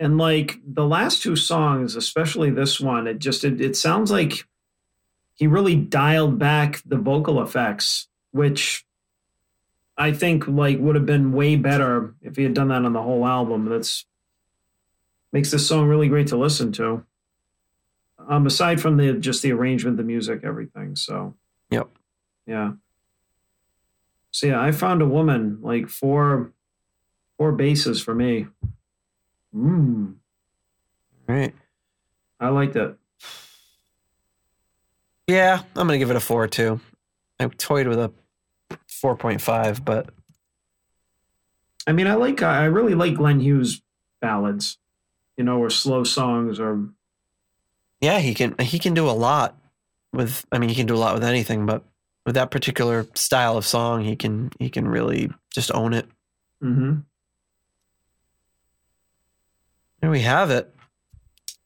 and 0.00 0.16
like 0.16 0.60
the 0.64 0.86
last 0.86 1.22
two 1.22 1.34
songs 1.36 1.94
especially 1.96 2.50
this 2.50 2.78
one 2.80 3.06
it 3.08 3.18
just 3.18 3.42
it, 3.44 3.60
it 3.60 3.76
sounds 3.76 4.10
like 4.12 4.46
he 5.34 5.46
really 5.48 5.74
dialed 5.74 6.38
back 6.38 6.80
the 6.86 6.96
vocal 6.96 7.42
effects 7.42 8.06
which 8.30 8.84
i 9.96 10.12
think 10.12 10.46
like 10.46 10.78
would 10.78 10.94
have 10.94 11.04
been 11.06 11.32
way 11.32 11.56
better 11.56 12.14
if 12.22 12.36
he 12.36 12.44
had 12.44 12.54
done 12.54 12.68
that 12.68 12.84
on 12.84 12.92
the 12.92 13.02
whole 13.02 13.26
album 13.26 13.64
that's 13.68 14.04
makes 15.32 15.50
this 15.50 15.66
song 15.68 15.86
really 15.88 16.08
great 16.08 16.26
to 16.28 16.36
listen 16.36 16.72
to 16.72 17.04
um 18.28 18.46
aside 18.46 18.80
from 18.80 18.96
the 18.96 19.12
just 19.14 19.42
the 19.42 19.52
arrangement 19.52 19.96
the 19.96 20.02
music 20.02 20.40
everything 20.44 20.96
so 20.96 21.34
Yep. 21.70 21.88
yeah 22.46 22.72
so 24.30 24.46
yeah 24.48 24.60
i 24.60 24.72
found 24.72 25.02
a 25.02 25.06
woman 25.06 25.58
like 25.62 25.88
four 25.88 26.52
four 27.36 27.52
bases 27.52 28.00
for 28.02 28.14
me 28.14 28.46
mm. 29.54 30.14
Right. 31.28 31.54
I 32.40 32.48
liked 32.48 32.74
it. 32.76 32.96
Yeah, 35.26 35.58
I'm 35.76 35.86
gonna 35.86 35.98
give 35.98 36.08
it 36.08 36.16
a 36.16 36.20
four 36.20 36.48
too. 36.48 36.80
I 37.38 37.46
toyed 37.48 37.86
with 37.86 37.98
a 37.98 38.10
four 38.88 39.14
point 39.14 39.42
five, 39.42 39.84
but 39.84 40.08
I 41.86 41.92
mean, 41.92 42.06
I 42.06 42.14
like 42.14 42.42
I 42.42 42.64
really 42.64 42.94
like 42.94 43.14
Glenn 43.14 43.40
Hughes 43.40 43.82
ballads, 44.22 44.78
you 45.38 45.44
know, 45.44 45.58
or 45.58 45.70
slow 45.70 46.04
songs 46.04 46.60
or 46.60 46.84
yeah, 48.02 48.18
he 48.18 48.34
can 48.34 48.54
he 48.60 48.78
can 48.78 48.92
do 48.92 49.08
a 49.08 49.12
lot 49.12 49.56
with. 50.12 50.44
I 50.52 50.58
mean, 50.58 50.68
he 50.68 50.74
can 50.74 50.86
do 50.86 50.94
a 50.94 50.98
lot 50.98 51.14
with 51.14 51.24
anything, 51.24 51.64
but 51.64 51.82
with 52.26 52.34
that 52.34 52.50
particular 52.50 53.06
style 53.14 53.56
of 53.56 53.64
song, 53.64 54.04
he 54.04 54.14
can 54.16 54.50
he 54.58 54.68
can 54.68 54.86
really 54.86 55.30
just 55.50 55.72
own 55.74 55.94
it. 55.94 56.06
mm-hmm. 56.62 57.00
There 60.00 60.10
we 60.10 60.20
have 60.20 60.50
it. 60.50 60.72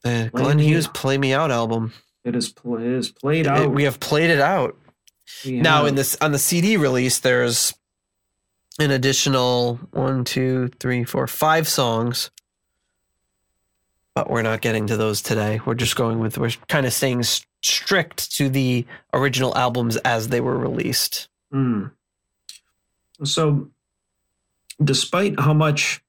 The 0.03 0.31
Glenn 0.33 0.57
Me 0.57 0.65
Hughes 0.65 0.87
Out. 0.87 0.93
"Play 0.93 1.17
Me 1.17 1.33
Out" 1.33 1.51
album. 1.51 1.93
it 2.23 2.35
is 2.35 2.49
pl- 2.49 2.77
it 2.77 2.83
is 2.87 3.09
played 3.11 3.45
It- 3.45 3.51
out. 3.51 3.71
we 3.71 3.83
have 3.83 3.99
played 3.99 4.29
it 4.29 4.39
out. 4.39 4.77
We 5.45 5.61
Now 5.61 5.77
have- 5.79 5.87
in 5.87 5.95
this 5.95 6.17
on 6.19 6.31
the 6.31 6.39
CD 6.39 6.77
release, 6.77 7.19
there's 7.19 7.73
an 8.79 8.89
additional 8.91 9.75
one, 9.91 10.23
two, 10.23 10.69
three, 10.79 11.03
four, 11.03 11.27
five 11.27 11.67
songs. 11.67 12.31
But 14.15 14.29
we're 14.29 14.43
not 14.43 14.61
getting 14.61 14.87
to 14.87 14.97
those 14.97 15.21
today. 15.21 15.59
We're 15.65 15.73
just 15.73 15.95
going 15.95 16.19
with 16.19 16.37
we're 16.37 16.51
kind 16.67 16.85
of 16.85 16.93
staying 16.93 17.23
strict 17.61 18.31
to 18.33 18.47
the 18.49 18.85
original 19.13 19.57
albums 19.57 19.97
as 19.97 20.27
they 20.27 20.39
were 20.39 20.57
released. 20.57 21.29
Mm. 21.51 21.91
So, 23.23 23.69
despite 24.83 25.39
how 25.39 25.53
much 25.53 26.03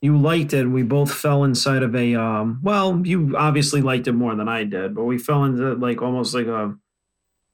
you 0.00 0.16
liked 0.16 0.52
it, 0.54 0.66
we 0.66 0.82
both 0.82 1.12
fell 1.12 1.44
inside 1.44 1.82
of 1.82 1.94
a. 1.94 2.14
Um, 2.14 2.60
well, 2.62 3.02
you 3.04 3.36
obviously 3.36 3.82
liked 3.82 4.06
it 4.06 4.12
more 4.12 4.34
than 4.34 4.48
I 4.48 4.64
did, 4.64 4.94
but 4.94 5.04
we 5.04 5.18
fell 5.18 5.44
into 5.44 5.74
like 5.74 6.00
almost 6.00 6.34
like 6.34 6.46
a 6.46 6.76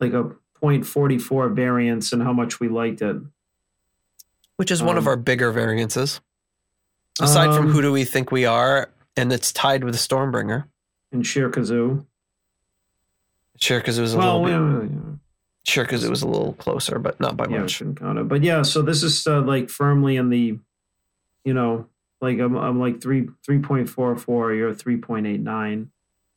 like 0.01 0.12
a 0.12 0.32
point 0.55 0.86
forty 0.86 1.18
four 1.18 1.48
variance 1.48 2.12
in 2.12 2.20
how 2.20 2.32
much 2.32 2.60
we 2.60 2.68
liked 2.68 3.02
it. 3.02 3.16
Which 4.56 4.70
is 4.70 4.82
one 4.82 4.98
of 4.98 5.05
Um, 5.05 5.09
our 5.09 5.16
bigger 5.16 5.51
variances. 5.51 6.20
Aside 7.20 7.55
from 7.55 7.66
Um, 7.66 7.72
who 7.72 7.82
do 7.82 7.93
we 7.93 8.05
think 8.05 8.32
we 8.32 8.47
are, 8.47 8.90
and 9.16 9.32
it's 9.32 9.52
tied 9.52 9.84
with 9.84 9.94
the 9.94 9.98
Stormbringer. 9.98 10.64
and 11.12 11.26
Sheer 11.26 11.51
Kazoo. 11.51 12.06
Sure, 13.59 13.78
because 13.78 13.98
was 14.01 14.14
a 14.14 14.18
Well, 14.18 14.43
little 14.43 14.80
we, 14.80 14.86
bit, 14.89 14.90
yeah, 14.97 15.82
it 16.05 16.10
was 16.10 16.22
a 16.22 16.26
little 16.26 16.55
closer, 16.55 16.98
but 16.98 17.20
not 17.20 17.36
by 17.36 17.47
yeah, 17.48 17.60
much. 17.60 17.72
shouldn't 17.72 18.01
count 18.01 18.18
it. 18.18 18.28
But 18.28 18.43
yeah, 18.43 18.62
so 18.62 18.82
this 18.82 19.02
is 19.02 19.26
uh, 19.26 19.43
like 19.43 19.68
firmly 19.68 20.16
in 20.16 20.30
the, 20.30 20.59
you 21.44 21.55
know, 21.55 21.86
like 22.20 22.39
I'm, 22.39 22.56
I'm 22.56 22.80
like 22.80 23.01
three 23.02 23.28
three 23.44 23.59
point 23.60 23.89
four 23.89 24.16
four. 24.16 24.52
You're 24.55 24.72
three 24.74 24.97
point 24.97 25.26
eight 25.26 25.40
nine. 25.40 25.90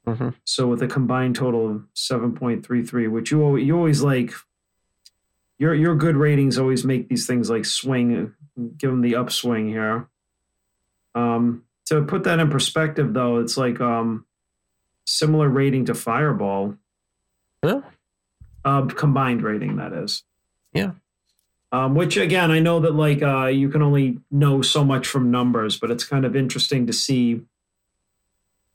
hmm 0.05 0.29
So 0.43 0.67
with 0.67 0.81
a 0.83 0.87
combined 0.87 1.35
total 1.35 1.69
of 1.71 1.83
seven 1.93 2.33
point 2.35 2.65
three 2.65 2.83
three, 2.83 3.07
which 3.07 3.31
you 3.31 3.55
you 3.57 3.75
always 3.77 4.01
like. 4.01 4.33
Your 5.57 5.73
your 5.73 5.95
good 5.95 6.17
ratings 6.17 6.57
always 6.57 6.83
make 6.83 7.07
these 7.07 7.25
things 7.25 7.49
like 7.49 7.63
swing, 7.65 8.33
give 8.77 8.89
them 8.91 8.99
the 9.01 9.15
upswing 9.15 9.69
here. 9.69 10.09
Um, 11.15 11.63
to 11.85 12.03
put 12.03 12.23
that 12.25 12.39
in 12.39 12.49
perspective, 12.49 13.13
though, 13.13 13.37
it's 13.39 13.57
like 13.57 13.79
um, 13.81 14.25
similar 15.05 15.49
rating 15.49 15.85
to 15.85 15.95
Fireball. 15.95 16.75
Yeah. 17.63 17.81
Uh, 18.63 18.85
combined 18.85 19.41
rating, 19.41 19.77
that 19.77 19.93
is. 19.93 20.23
Yeah. 20.73 20.91
Um, 21.71 21.95
which 21.95 22.17
again, 22.17 22.51
I 22.51 22.59
know 22.59 22.79
that 22.81 22.93
like 22.93 23.21
uh, 23.23 23.47
you 23.47 23.69
can 23.69 23.81
only 23.81 24.19
know 24.29 24.61
so 24.61 24.83
much 24.83 25.07
from 25.07 25.31
numbers, 25.31 25.77
but 25.79 25.91
it's 25.91 26.03
kind 26.03 26.25
of 26.25 26.35
interesting 26.35 26.87
to 26.87 26.93
see 26.93 27.41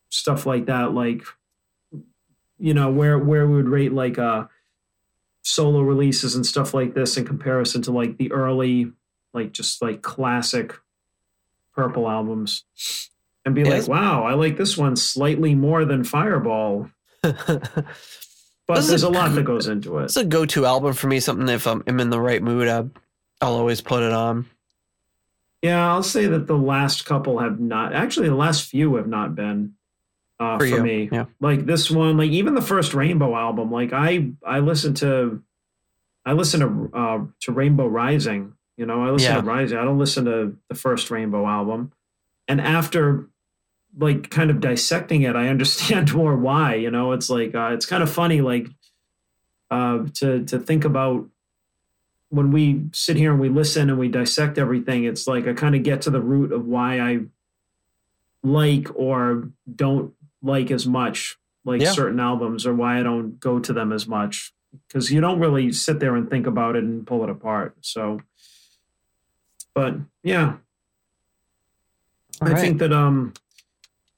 stuff 0.09 0.45
like 0.45 0.67
that, 0.67 0.93
like 0.93 1.23
you 2.61 2.75
know 2.75 2.91
where 2.91 3.19
where 3.19 3.47
we 3.47 3.57
would 3.57 3.69
rate 3.69 3.93
like 3.93 4.19
uh 4.19 4.45
solo 5.43 5.81
releases 5.81 6.35
and 6.35 6.45
stuff 6.45 6.75
like 6.75 6.95
this 6.95 7.17
in 7.17 7.25
comparison 7.25 7.81
to 7.81 7.91
like 7.91 8.19
the 8.19 8.31
early 8.31 8.93
like 9.33 9.53
just 9.53 9.81
like 9.81 10.03
classic 10.03 10.75
purple 11.74 12.09
albums 12.09 12.64
and 13.44 13.55
be 13.55 13.62
Yes. 13.62 13.88
like 13.88 13.98
wow 14.01 14.24
i 14.24 14.34
like 14.34 14.56
this 14.56 14.76
one 14.76 14.97
slightly 14.97 15.55
more 15.55 15.84
than 15.84 16.05
fireball 16.05 16.90
but 17.22 18.76
This 18.76 18.88
there's 18.88 19.02
a 19.02 19.09
a 19.09 19.10
lot 19.10 19.34
that 19.34 19.44
goes 19.44 19.66
into 19.68 19.98
it 19.98 20.05
It's 20.05 20.16
a 20.16 20.24
go-to 20.24 20.64
album 20.66 20.92
for 20.94 21.06
me. 21.06 21.20
Something 21.20 21.48
if 21.48 21.66
I'm, 21.66 21.82
I'm 21.86 22.01
in 22.01 22.10
the 22.10 22.20
right 22.20 22.42
mood, 22.42 22.68
I, 22.68 22.84
I'll 23.40 23.55
always 23.55 23.80
put 23.80 24.02
it 24.02 24.12
on. 24.12 24.47
yeah 25.62 25.90
i'll 25.92 26.02
say 26.02 26.26
that 26.26 26.47
the 26.47 26.56
last 26.56 27.05
couple 27.05 27.38
have 27.38 27.60
not 27.60 27.92
actually 27.92 28.28
the 28.28 28.34
last 28.34 28.64
few 28.68 28.94
have 28.97 29.09
not 29.09 29.34
been 29.34 29.74
uh, 30.38 30.59
For 30.59 30.66
for, 30.68 30.82
me 30.82 31.09
yeah. 31.12 31.26
like 31.40 31.66
this 31.66 31.90
one 31.90 32.16
like 32.16 32.30
even 32.30 32.55
the 32.55 32.62
first 32.62 32.94
rainbow 32.94 33.36
album 33.36 33.70
like 33.70 33.92
i 33.92 34.30
i 34.47 34.60
listened 34.60 34.97
to 34.98 35.42
i 36.24 36.32
listened 36.32 36.62
to 36.62 36.97
uh 36.98 37.18
to 37.40 37.52
rainbow 37.52 37.86
rising 37.86 38.55
you 38.81 38.86
know 38.86 38.98
i 39.07 39.11
listen 39.11 39.35
Yeah. 39.35 39.40
to 39.43 39.47
rising 39.47 39.78
i 39.78 39.85
don't 39.85 39.98
listen 39.98 40.24
to 40.24 40.57
the 40.69 40.74
first 40.74 41.11
rainbow 41.11 41.47
album 41.47 41.93
and 42.48 42.61
after 42.61 43.28
like 43.98 44.31
kind 44.31 44.51
of 44.52 44.61
dissecting 44.61 45.23
it, 45.23 45.35
I 45.35 45.48
understand 45.48 46.15
more 46.20 46.36
why. 46.36 46.77
You 46.77 46.93
know, 46.93 47.11
it's 47.11 47.28
like 47.28 47.57
uh, 47.57 47.70
it's 47.74 47.86
kind 47.86 48.05
of 48.05 48.11
funny, 48.11 48.40
like 48.40 48.69
uh, 49.70 50.05
to 50.15 50.44
to 50.44 50.59
think 50.61 50.85
about 50.85 51.27
when 52.28 52.52
we 52.52 52.85
sit 52.93 53.16
here 53.16 53.32
and 53.32 53.40
we 53.40 53.48
listen 53.48 53.90
and 53.90 53.98
we 53.98 54.09
dissect 54.09 54.59
everything. 54.59 55.05
It's 55.05 55.27
like 55.27 55.48
I 55.48 55.55
kind 55.55 55.74
of 55.74 55.82
get 55.82 56.02
to 56.02 56.11
the 56.11 56.20
root 56.20 56.52
of 56.52 56.66
why 56.66 57.01
I 57.01 57.20
like 58.43 58.89
or 58.94 59.48
don't 59.74 60.15
like 60.43 60.70
as 60.70 60.86
much 60.86 61.36
like 61.65 61.81
Yeah. 61.82 61.93
certain 61.93 62.20
albums 62.20 62.66
or 62.66 62.74
why 62.74 62.98
I 63.01 63.02
don't 63.02 63.39
go 63.40 63.59
to 63.59 63.73
them 63.73 63.93
as 63.93 64.07
much 64.07 64.52
because 64.86 65.11
you 65.12 65.20
don't 65.20 65.40
really 65.40 65.73
sit 65.73 65.98
there 66.01 66.15
and 66.16 66.31
think 66.31 66.47
about 66.47 66.77
it 66.77 66.85
and 66.85 67.07
pull 67.07 67.23
it 67.24 67.31
apart. 67.31 67.77
So, 67.81 68.20
but 69.81 69.94
yeah, 70.23 70.57
All 72.43 72.48
I 72.48 72.52
right. 72.52 72.61
think 72.61 72.81
that 72.81 72.93
um, 72.93 73.32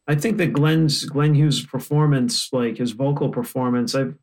I 0.09 0.17
think 0.17 0.39
that 0.39 0.53
Glenn's 0.53 1.05
Glenn 1.05 1.35
Hughes' 1.35 1.65
performance, 1.65 2.53
like 2.53 2.79
his 2.79 2.91
vocal 2.91 3.29
performance, 3.29 3.95
I've 3.95 4.17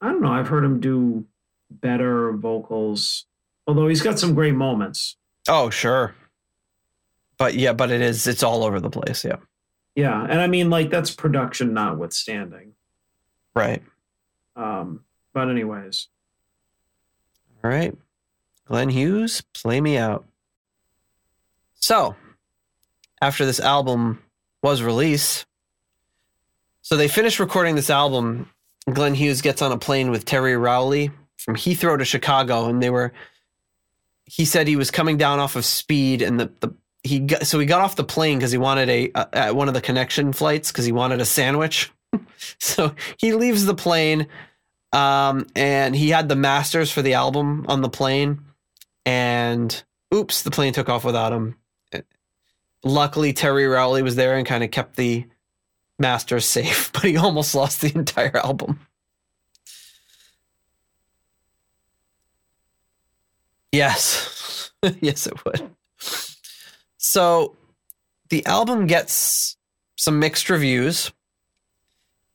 I 0.00 0.12
don't 0.12 0.22
know, 0.22 0.30
I've 0.30 0.46
heard 0.46 0.62
him 0.62 0.78
do 0.78 1.26
better 1.72 2.30
vocals, 2.34 3.26
although 3.66 3.88
he's 3.88 4.00
got 4.00 4.20
some 4.20 4.32
great 4.32 4.54
moments. 4.54 5.16
Oh, 5.48 5.70
sure. 5.70 6.14
But 7.36 7.54
yeah, 7.54 7.72
but 7.72 7.90
it 7.90 8.00
is 8.00 8.28
it's 8.28 8.44
all 8.44 8.62
over 8.62 8.78
the 8.78 8.90
place, 8.90 9.24
yeah. 9.24 9.38
Yeah, 9.96 10.22
and 10.22 10.40
I 10.40 10.46
mean 10.46 10.70
like 10.70 10.88
that's 10.88 11.10
production 11.10 11.74
notwithstanding. 11.74 12.74
Right. 13.56 13.82
Um, 14.54 15.00
but 15.32 15.48
anyways, 15.48 16.06
All 17.64 17.70
right. 17.70 17.92
Glenn 18.66 18.90
Hughes, 18.90 19.40
play 19.52 19.80
me 19.80 19.98
out. 19.98 20.26
So, 21.80 22.14
after 23.20 23.46
this 23.46 23.60
album 23.60 24.22
was 24.62 24.82
released, 24.82 25.46
so 26.82 26.96
they 26.96 27.08
finished 27.08 27.40
recording 27.40 27.74
this 27.74 27.90
album. 27.90 28.50
Glenn 28.90 29.14
Hughes 29.14 29.42
gets 29.42 29.62
on 29.62 29.72
a 29.72 29.78
plane 29.78 30.10
with 30.10 30.24
Terry 30.24 30.56
Rowley 30.56 31.10
from 31.36 31.54
Heathrow 31.54 31.98
to 31.98 32.04
Chicago, 32.04 32.66
and 32.66 32.82
they 32.82 32.90
were. 32.90 33.12
He 34.24 34.44
said 34.44 34.68
he 34.68 34.76
was 34.76 34.90
coming 34.90 35.16
down 35.16 35.38
off 35.38 35.56
of 35.56 35.64
speed, 35.64 36.22
and 36.22 36.38
the, 36.38 36.52
the 36.60 36.74
he 37.02 37.20
got, 37.20 37.46
so 37.46 37.58
he 37.58 37.66
got 37.66 37.80
off 37.80 37.96
the 37.96 38.04
plane 38.04 38.38
because 38.38 38.52
he 38.52 38.58
wanted 38.58 38.88
a 38.88 39.10
at 39.32 39.54
one 39.56 39.68
of 39.68 39.74
the 39.74 39.80
connection 39.80 40.32
flights 40.32 40.70
because 40.70 40.84
he 40.84 40.92
wanted 40.92 41.20
a 41.20 41.24
sandwich. 41.24 41.90
so 42.58 42.94
he 43.18 43.32
leaves 43.32 43.64
the 43.64 43.74
plane 43.74 44.26
um, 44.92 45.46
and 45.54 45.94
he 45.94 46.10
had 46.10 46.28
the 46.28 46.36
masters 46.36 46.90
for 46.90 47.02
the 47.02 47.14
album 47.14 47.64
on 47.68 47.80
the 47.80 47.88
plane, 47.88 48.40
and 49.06 49.82
oops, 50.14 50.42
the 50.42 50.50
plane 50.50 50.72
took 50.72 50.88
off 50.88 51.04
without 51.04 51.32
him. 51.32 51.56
Luckily, 52.82 53.32
Terry 53.32 53.66
Rowley 53.66 54.02
was 54.02 54.16
there 54.16 54.36
and 54.36 54.46
kind 54.46 54.64
of 54.64 54.70
kept 54.70 54.96
the 54.96 55.26
masters 55.98 56.46
safe, 56.46 56.90
but 56.92 57.02
he 57.02 57.16
almost 57.16 57.54
lost 57.54 57.80
the 57.80 57.92
entire 57.94 58.36
album. 58.36 58.80
Yes, 63.72 64.70
yes, 65.00 65.26
it 65.26 65.44
would. 65.44 65.70
So, 66.96 67.56
the 68.30 68.44
album 68.46 68.86
gets 68.86 69.56
some 69.96 70.18
mixed 70.18 70.50
reviews. 70.50 71.12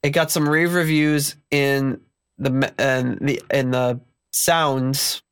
It 0.03 0.11
got 0.11 0.31
some 0.31 0.47
rave 0.47 0.73
reviews 0.73 1.35
in 1.51 1.99
the 2.37 2.73
and 2.77 3.17
the 3.19 3.41
in 3.51 3.71
the 3.71 3.99
Sounds 4.31 5.23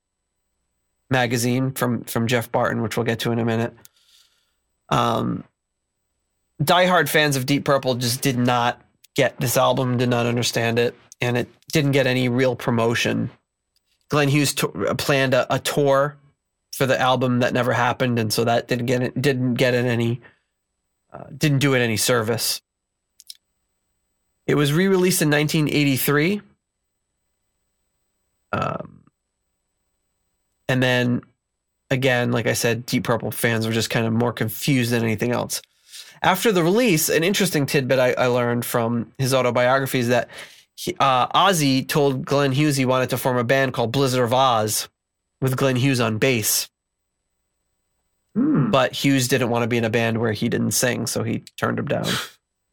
magazine 1.09 1.71
from 1.71 2.03
from 2.05 2.27
Geoff 2.27 2.51
Barton, 2.51 2.81
which 2.81 2.97
we'll 2.97 3.05
get 3.05 3.19
to 3.19 3.31
in 3.31 3.39
a 3.39 3.45
minute. 3.45 3.73
Um, 4.93 5.43
diehard 6.61 7.09
fans 7.09 7.35
of 7.35 7.47
Deep 7.47 7.65
Purple 7.65 7.95
just 7.95 8.21
did 8.21 8.37
not 8.37 8.79
get 9.15 9.39
this 9.39 9.57
album, 9.57 9.97
did 9.97 10.09
not 10.09 10.27
understand 10.27 10.77
it, 10.77 10.95
and 11.19 11.35
it 11.35 11.49
didn't 11.71 11.93
get 11.93 12.05
any 12.05 12.29
real 12.29 12.55
promotion. 12.55 13.31
Glenn 14.09 14.29
Hughes 14.29 14.53
to- 14.55 14.95
planned 14.99 15.33
a, 15.33 15.51
a 15.51 15.57
tour 15.57 16.15
for 16.71 16.85
the 16.85 16.99
album 16.99 17.39
that 17.39 17.53
never 17.53 17.73
happened, 17.73 18.19
and 18.19 18.31
so 18.31 18.43
that 18.43 18.67
didn't 18.67 18.85
get 18.85 19.01
it, 19.01 19.19
didn't 19.19 19.55
get 19.55 19.73
it 19.73 19.85
any 19.85 20.21
uh, 21.11 21.25
didn't 21.35 21.59
do 21.59 21.73
it 21.73 21.79
any 21.79 21.97
service. 21.97 22.61
It 24.45 24.55
was 24.55 24.73
re-released 24.73 25.21
in 25.21 25.31
1983. 25.31 26.41
Um, 28.51 29.03
and 30.67 30.83
then 30.83 31.21
again, 31.93 32.31
like 32.31 32.47
I 32.47 32.53
said, 32.53 32.85
Deep 32.85 33.05
Purple 33.05 33.31
fans 33.31 33.65
were 33.65 33.73
just 33.73 33.89
kind 33.89 34.05
of 34.05 34.13
more 34.13 34.33
confused 34.33 34.91
than 34.91 35.03
anything 35.03 35.31
else. 35.31 35.61
After 36.21 36.51
the 36.51 36.63
release, 36.63 37.09
an 37.09 37.23
interesting 37.23 37.65
tidbit 37.65 37.99
I, 37.99 38.13
I 38.13 38.27
learned 38.27 38.65
from 38.65 39.13
his 39.17 39.33
autobiography 39.33 39.99
is 39.99 40.07
that 40.09 40.29
he, 40.75 40.95
uh, 40.99 41.27
Ozzy 41.27 41.87
told 41.87 42.25
Glenn 42.25 42.51
Hughes 42.51 42.75
he 42.75 42.85
wanted 42.85 43.09
to 43.11 43.17
form 43.17 43.37
a 43.37 43.43
band 43.43 43.73
called 43.73 43.91
Blizzard 43.91 44.23
of 44.23 44.33
Oz 44.33 44.89
with 45.41 45.57
Glenn 45.57 45.75
Hughes 45.75 45.99
on 45.99 46.17
bass, 46.17 46.69
hmm, 48.35 48.71
but 48.71 48.93
Hughes 48.93 49.27
didn't 49.27 49.49
want 49.49 49.63
to 49.63 49.67
be 49.67 49.77
in 49.77 49.83
a 49.83 49.89
band 49.89 50.17
where 50.17 50.31
he 50.31 50.49
didn't 50.49 50.71
sing, 50.71 51.05
so 51.05 51.23
he 51.23 51.43
turned 51.57 51.77
him 51.77 51.85
down. 51.85 52.07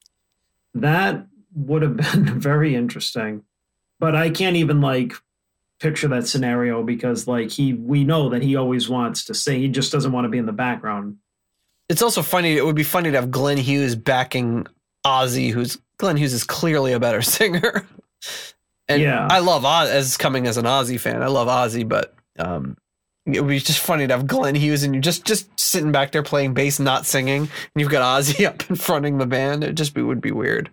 that 0.75 1.27
would 1.55 1.83
have 1.83 1.97
been 2.15 2.41
very 2.41 2.75
interesting. 2.75 3.43
But 3.99 4.17
I 4.17 4.31
can't 4.31 4.57
even 4.57 4.81
like 4.81 5.15
picture 5.81 6.09
that 6.09 6.29
scenario 6.29 6.83
because 6.83 7.27
like 7.27 7.51
he 7.51 7.73
we 7.73 8.05
know 8.05 8.29
that 8.29 8.43
he 8.43 8.55
always 8.55 8.89
wants 8.89 9.25
to 9.25 9.35
sing. 9.35 9.61
He 9.61 9.69
just 9.69 9.91
doesn't 9.91 10.13
want 10.13 10.27
to 10.27 10.29
be 10.29 10.39
in 10.39 10.47
the 10.47 10.53
background. 10.53 11.17
It's 11.89 12.03
also 12.03 12.23
funny. 12.23 12.57
It 12.57 12.65
would 12.65 12.77
be 12.77 12.85
funny 12.85 13.11
to 13.11 13.17
have 13.17 13.31
Glenn 13.31 13.57
Hughes 13.57 13.97
backing 13.97 14.67
Ozzy, 15.05 15.51
who's 15.51 15.79
Glenn 15.99 16.17
Hughes 16.17 16.33
is 16.33 16.45
clearly 16.45 16.93
a 16.93 17.01
better 17.01 17.23
singer. 17.37 17.87
and 18.89 19.03
Yeah. 19.03 19.27
I 19.29 19.41
love 19.41 19.65
Oz 19.65 19.89
as 19.89 20.17
coming 20.17 20.47
as 20.47 20.57
an 20.57 20.67
Ozzy 20.67 21.01
fan. 21.01 21.23
I 21.23 21.27
love 21.27 21.49
Ozzy, 21.49 21.89
but 21.89 22.15
um, 22.39 22.77
it 23.27 23.41
would 23.41 23.49
be 23.49 23.59
just 23.59 23.81
funny 23.81 24.07
to 24.07 24.15
have 24.15 24.27
Glenn 24.27 24.55
Hughes 24.55 24.83
and 24.83 24.95
you 24.95 25.01
just 25.01 25.25
just 25.25 25.49
sitting 25.59 25.93
back 25.93 26.13
there 26.13 26.23
playing 26.23 26.55
bass, 26.55 26.79
not 26.79 27.07
singing, 27.07 27.43
and 27.43 27.51
you've 27.75 27.91
got 27.91 28.21
Ozzy 28.21 28.47
up 28.47 28.69
in 28.71 28.77
fronting 28.77 29.19
the 29.19 29.27
band. 29.27 29.65
It 29.65 29.75
just 29.75 29.95
be, 29.95 30.03
would 30.03 30.21
be 30.21 30.33
weird. 30.33 30.71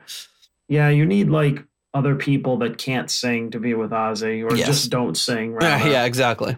Yeah, 0.67 0.89
you 0.89 1.05
need 1.05 1.29
like 1.29 1.63
other 1.97 2.15
people 2.15 2.57
that 2.59 2.77
can't 2.77 3.09
sing 3.11 3.51
to 3.51 3.59
be 3.59 3.73
with 3.73 3.91
Ozzy 3.91 4.43
or 4.49 4.55
Yes. 4.55 4.67
just 4.67 4.89
don't 4.91 5.15
sing. 5.17 5.51
Yeah, 5.61 5.77
Rather. 5.77 5.89
yeah, 5.89 6.05
exactly. 6.05 6.55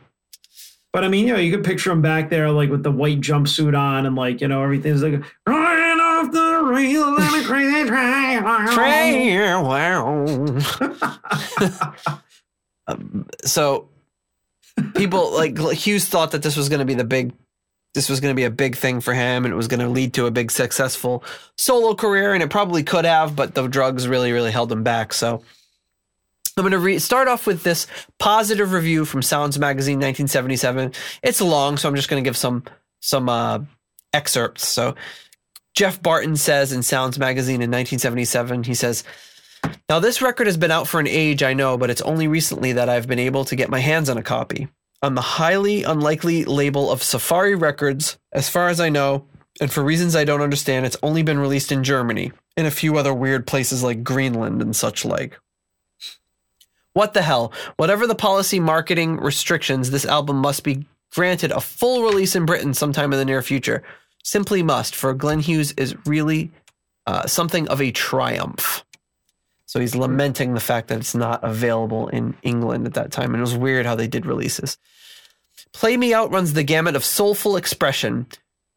But 0.91 1.03
I 1.03 1.07
mean, 1.07 1.27
you 1.27 1.33
know, 1.33 1.39
you 1.39 1.51
could 1.55 1.63
picture 1.63 1.91
him 1.91 2.01
back 2.01 2.29
there, 2.29 2.49
like 2.49 2.69
with 2.71 2.81
the 2.83 2.91
white 2.91 3.21
jumpsuit 3.21 3.77
on, 3.77 4.05
and 4.07 4.15
like 4.15 4.41
you 4.41 4.47
know, 4.47 4.63
everything's 4.63 5.03
like 5.03 5.21
running 5.47 5.99
off 6.01 6.31
the 6.31 6.61
rails 6.65 7.19
on 7.19 7.39
a 7.39 7.43
crazy 7.43 7.87
train. 7.87 8.43
Um, 12.87 13.27
so 13.45 13.87
people 14.95 15.31
like 15.33 15.59
Hughes 15.59 16.07
thought 16.07 16.31
that 16.31 16.41
this 16.41 16.57
was 16.57 16.69
going 16.69 16.79
to 16.79 16.85
be 16.85 16.95
the 16.95 17.03
big 17.03 17.33
this 17.93 18.09
was 18.09 18.19
going 18.19 18.31
to 18.31 18.35
be 18.35 18.45
a 18.45 18.51
big 18.51 18.75
thing 18.75 19.01
for 19.01 19.13
him 19.13 19.45
and 19.45 19.53
it 19.53 19.57
was 19.57 19.67
going 19.67 19.79
to 19.79 19.89
lead 19.89 20.13
to 20.13 20.25
a 20.25 20.31
big 20.31 20.51
successful 20.51 21.23
solo 21.57 21.95
career 21.95 22.33
and 22.33 22.43
it 22.43 22.49
probably 22.49 22.83
could 22.83 23.05
have 23.05 23.35
but 23.35 23.55
the 23.55 23.67
drugs 23.67 24.07
really 24.07 24.31
really 24.31 24.51
held 24.51 24.71
him 24.71 24.83
back. 24.83 25.13
So 25.13 25.43
i'm 26.57 26.63
going 26.63 26.71
to 26.71 26.79
re- 26.79 26.99
start 26.99 27.27
off 27.27 27.47
with 27.47 27.63
this 27.63 27.87
positive 28.17 28.73
review 28.73 29.05
from 29.05 29.21
sounds 29.21 29.57
magazine 29.57 29.95
1977 29.95 30.91
it's 31.23 31.39
long 31.39 31.77
so 31.77 31.87
i'm 31.87 31.95
just 31.95 32.09
going 32.09 32.21
to 32.21 32.27
give 32.27 32.35
some 32.35 32.63
some 33.01 33.29
uh, 33.29 33.59
excerpts. 34.13 34.67
So 34.67 34.95
geoff 35.73 36.01
barton 36.01 36.35
says 36.35 36.73
in 36.73 36.83
sounds 36.83 37.17
magazine 37.17 37.61
in 37.61 37.71
1977 37.71 38.63
he 38.63 38.73
says 38.73 39.03
now, 39.89 39.99
this 39.99 40.21
record 40.21 40.47
has 40.47 40.57
been 40.57 40.71
out 40.71 40.87
for 40.87 40.99
an 40.99 41.07
age, 41.07 41.43
I 41.43 41.53
know, 41.53 41.77
but 41.77 41.89
it's 41.89 42.01
only 42.01 42.27
recently 42.27 42.73
that 42.73 42.89
I've 42.89 43.07
been 43.07 43.19
able 43.19 43.45
to 43.45 43.55
get 43.55 43.69
my 43.69 43.79
hands 43.79 44.09
on 44.09 44.17
a 44.17 44.23
copy. 44.23 44.67
On 45.01 45.15
the 45.15 45.21
highly 45.21 45.83
unlikely 45.83 46.43
label 46.43 46.91
of 46.91 47.01
Safari 47.01 47.55
Records, 47.55 48.17
as 48.33 48.49
far 48.49 48.67
as 48.67 48.81
I 48.81 48.89
know, 48.89 49.25
and 49.61 49.71
for 49.71 49.83
reasons 49.83 50.15
I 50.15 50.25
don't 50.25 50.41
understand, 50.41 50.85
it's 50.85 50.97
only 51.01 51.23
been 51.23 51.39
released 51.39 51.71
in 51.71 51.83
Germany, 51.83 52.31
and 52.57 52.67
a 52.67 52.71
few 52.71 52.97
other 52.97 53.13
weird 53.13 53.47
places 53.47 53.83
like 53.83 54.03
Greenland 54.03 54.61
and 54.61 54.75
such 54.75 55.05
like. 55.05 55.39
What 56.93 57.13
the 57.13 57.21
hell? 57.21 57.53
Whatever 57.77 58.07
the 58.07 58.15
policy 58.15 58.59
marketing 58.59 59.17
restrictions, 59.17 59.91
this 59.91 60.05
album 60.05 60.37
must 60.37 60.63
be 60.63 60.85
granted 61.13 61.51
a 61.51 61.61
full 61.61 62.03
release 62.03 62.35
in 62.35 62.45
Britain 62.45 62.73
sometime 62.73 63.13
in 63.13 63.19
the 63.19 63.25
near 63.25 63.41
future. 63.41 63.83
Simply 64.23 64.61
must, 64.63 64.95
for 64.95 65.13
Glenn 65.13 65.39
Hughes 65.39 65.71
is 65.73 65.95
really 66.05 66.51
uh, 67.07 67.25
something 67.25 67.67
of 67.69 67.81
a 67.81 67.91
triumph. 67.91 68.83
So 69.69 69.79
he's 69.79 69.95
lamenting 69.95 70.55
the 70.55 70.59
fact 70.59 70.87
that 70.87 70.97
it's 70.97 71.13
not 71.13 71.43
available 71.43 72.07
in 72.07 72.35
England 72.41 72.87
at 72.87 72.95
that 72.95 73.11
time. 73.11 73.35
And 73.35 73.37
it 73.37 73.41
was 73.41 73.55
weird 73.55 73.85
how 73.85 73.93
they 73.93 74.07
did 74.07 74.25
releases. 74.25 74.79
Play 75.73 75.95
Me 75.95 76.11
Out 76.11 76.31
runs 76.31 76.53
the 76.53 76.63
gamut 76.63 76.95
of 76.95 77.05
soulful 77.05 77.55
expression 77.55 78.25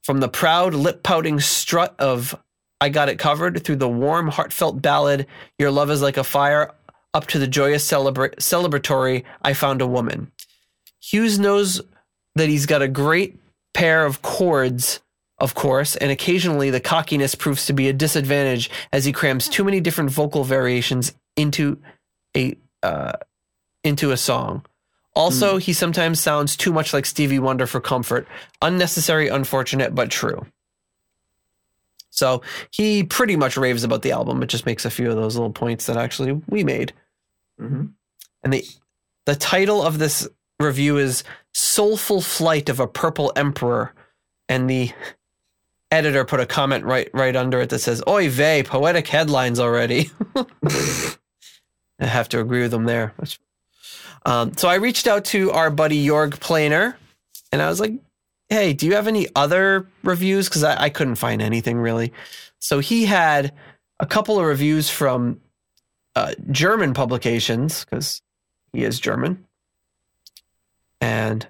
from 0.03 0.21
the 0.21 0.29
proud, 0.29 0.75
lip 0.75 1.03
pouting 1.03 1.41
strut 1.41 1.95
of 1.99 2.39
I 2.79 2.91
Got 2.91 3.09
It 3.09 3.19
Covered 3.19 3.65
through 3.65 3.77
the 3.77 3.89
warm, 3.89 4.29
heartfelt 4.29 4.83
ballad 4.83 5.27
Your 5.59 5.71
Love 5.71 5.91
is 5.91 6.03
Like 6.03 6.19
a 6.19 6.25
Fire 6.25 6.75
up 7.15 7.27
to 7.29 7.39
the 7.39 7.47
joyous 7.47 7.91
celebra- 7.91 8.37
celebratory 8.37 9.25
I 9.41 9.55
Found 9.55 9.81
a 9.81 9.87
Woman. 9.87 10.31
Hughes 11.01 11.39
knows 11.39 11.81
that 12.35 12.51
he's 12.51 12.67
got 12.67 12.83
a 12.83 12.89
great 12.89 13.41
pair 13.73 14.05
of 14.05 14.21
chords 14.21 15.01
of 15.43 15.55
course, 15.55 15.97
and 15.97 16.13
occasionally 16.13 16.71
the 16.71 16.81
cockiness 16.81 17.35
proves 17.35 17.67
to 17.67 17.73
be 17.73 17.89
a 17.89 17.93
disadvantage 17.93 18.71
as 18.93 19.05
he 19.05 19.11
crams 19.13 19.49
too 19.49 19.65
many 19.65 19.81
different 19.81 20.11
vocal 20.11 20.45
variations 20.45 21.13
into 21.37 21.79
a 22.37 22.57
uh, 22.85 23.15
into 23.83 24.13
a 24.13 24.17
song. 24.17 24.65
Also, 25.15 25.59
he 25.59 25.73
sometimes 25.73 26.21
sounds 26.21 26.57
too 26.57 26.73
much 26.73 26.93
like 26.95 27.05
Stevie 27.05 27.41
Wonder 27.41 27.67
for 27.67 27.81
comfort. 27.81 28.27
Unnecessary, 28.63 29.29
unfortunate, 29.29 29.95
but 29.95 30.11
true. 30.11 30.47
So 32.11 32.43
he 32.71 33.03
pretty 33.03 33.35
much 33.35 33.57
raves 33.57 33.83
about 33.83 34.03
the 34.03 34.13
album, 34.13 34.39
but 34.39 34.49
just 34.49 34.65
makes 34.65 34.85
a 34.85 34.91
few 34.91 35.11
of 35.11 35.17
those 35.17 35.35
little 35.35 35.53
points 35.53 35.87
that 35.87 35.97
actually 35.97 36.41
we 36.49 36.63
made. 36.63 36.93
hmm 37.59 37.87
And 38.45 38.53
the 38.53 38.65
the 39.27 39.35
title 39.35 39.83
of 39.83 39.99
this 39.99 40.29
review 40.61 40.99
is 40.99 41.25
Soulful 41.53 42.21
Flight 42.21 42.69
of 42.69 42.79
a 42.79 42.87
Purple 42.87 43.33
Emperor. 43.35 43.93
And 44.49 44.69
the 44.69 44.93
editor 45.93 46.25
put 46.25 46.41
a 46.41 46.47
comment 46.47 46.85
right 46.85 47.09
right 47.13 47.37
under 47.37 47.61
it 47.61 47.71
that 47.71 47.79
says, 47.79 48.03
Oy 48.09 48.29
vey, 48.29 48.65
poetic 48.65 49.07
headlines 49.07 49.61
already. 49.61 50.11
I 50.35 52.07
have 52.07 52.29
to 52.31 52.41
agree 52.41 52.63
with 52.63 52.75
him 52.75 52.85
there. 52.85 53.15
Um, 54.25 54.55
so 54.57 54.69
I 54.69 54.75
reached 54.75 55.07
out 55.07 55.25
to 55.27 55.53
our 55.53 55.71
buddy 55.71 56.05
Jörg 56.05 56.41
Planer 56.41 56.97
and 57.53 57.63
I 57.63 57.69
was 57.69 57.79
like, 57.79 57.93
hey, 58.49 58.73
do 58.73 58.87
you 58.87 58.95
have 58.95 59.07
any 59.07 59.29
other 59.37 59.87
reviews? 60.03 60.49
Because 60.49 60.65
I, 60.65 60.85
I 60.85 60.89
couldn't 60.91 61.15
find 61.17 61.41
anything 61.41 61.79
really. 61.79 62.13
So 62.59 62.81
he 62.81 63.07
had 63.07 63.53
a 64.01 64.07
couple 64.07 64.39
of 64.39 64.47
reviews 64.47 64.91
from 64.91 65.41
uh, 66.15 66.35
German 66.51 66.95
publications 66.95 67.85
because 67.85 68.23
he 68.73 68.85
is 68.85 69.01
German. 69.01 69.47
And 71.01 71.47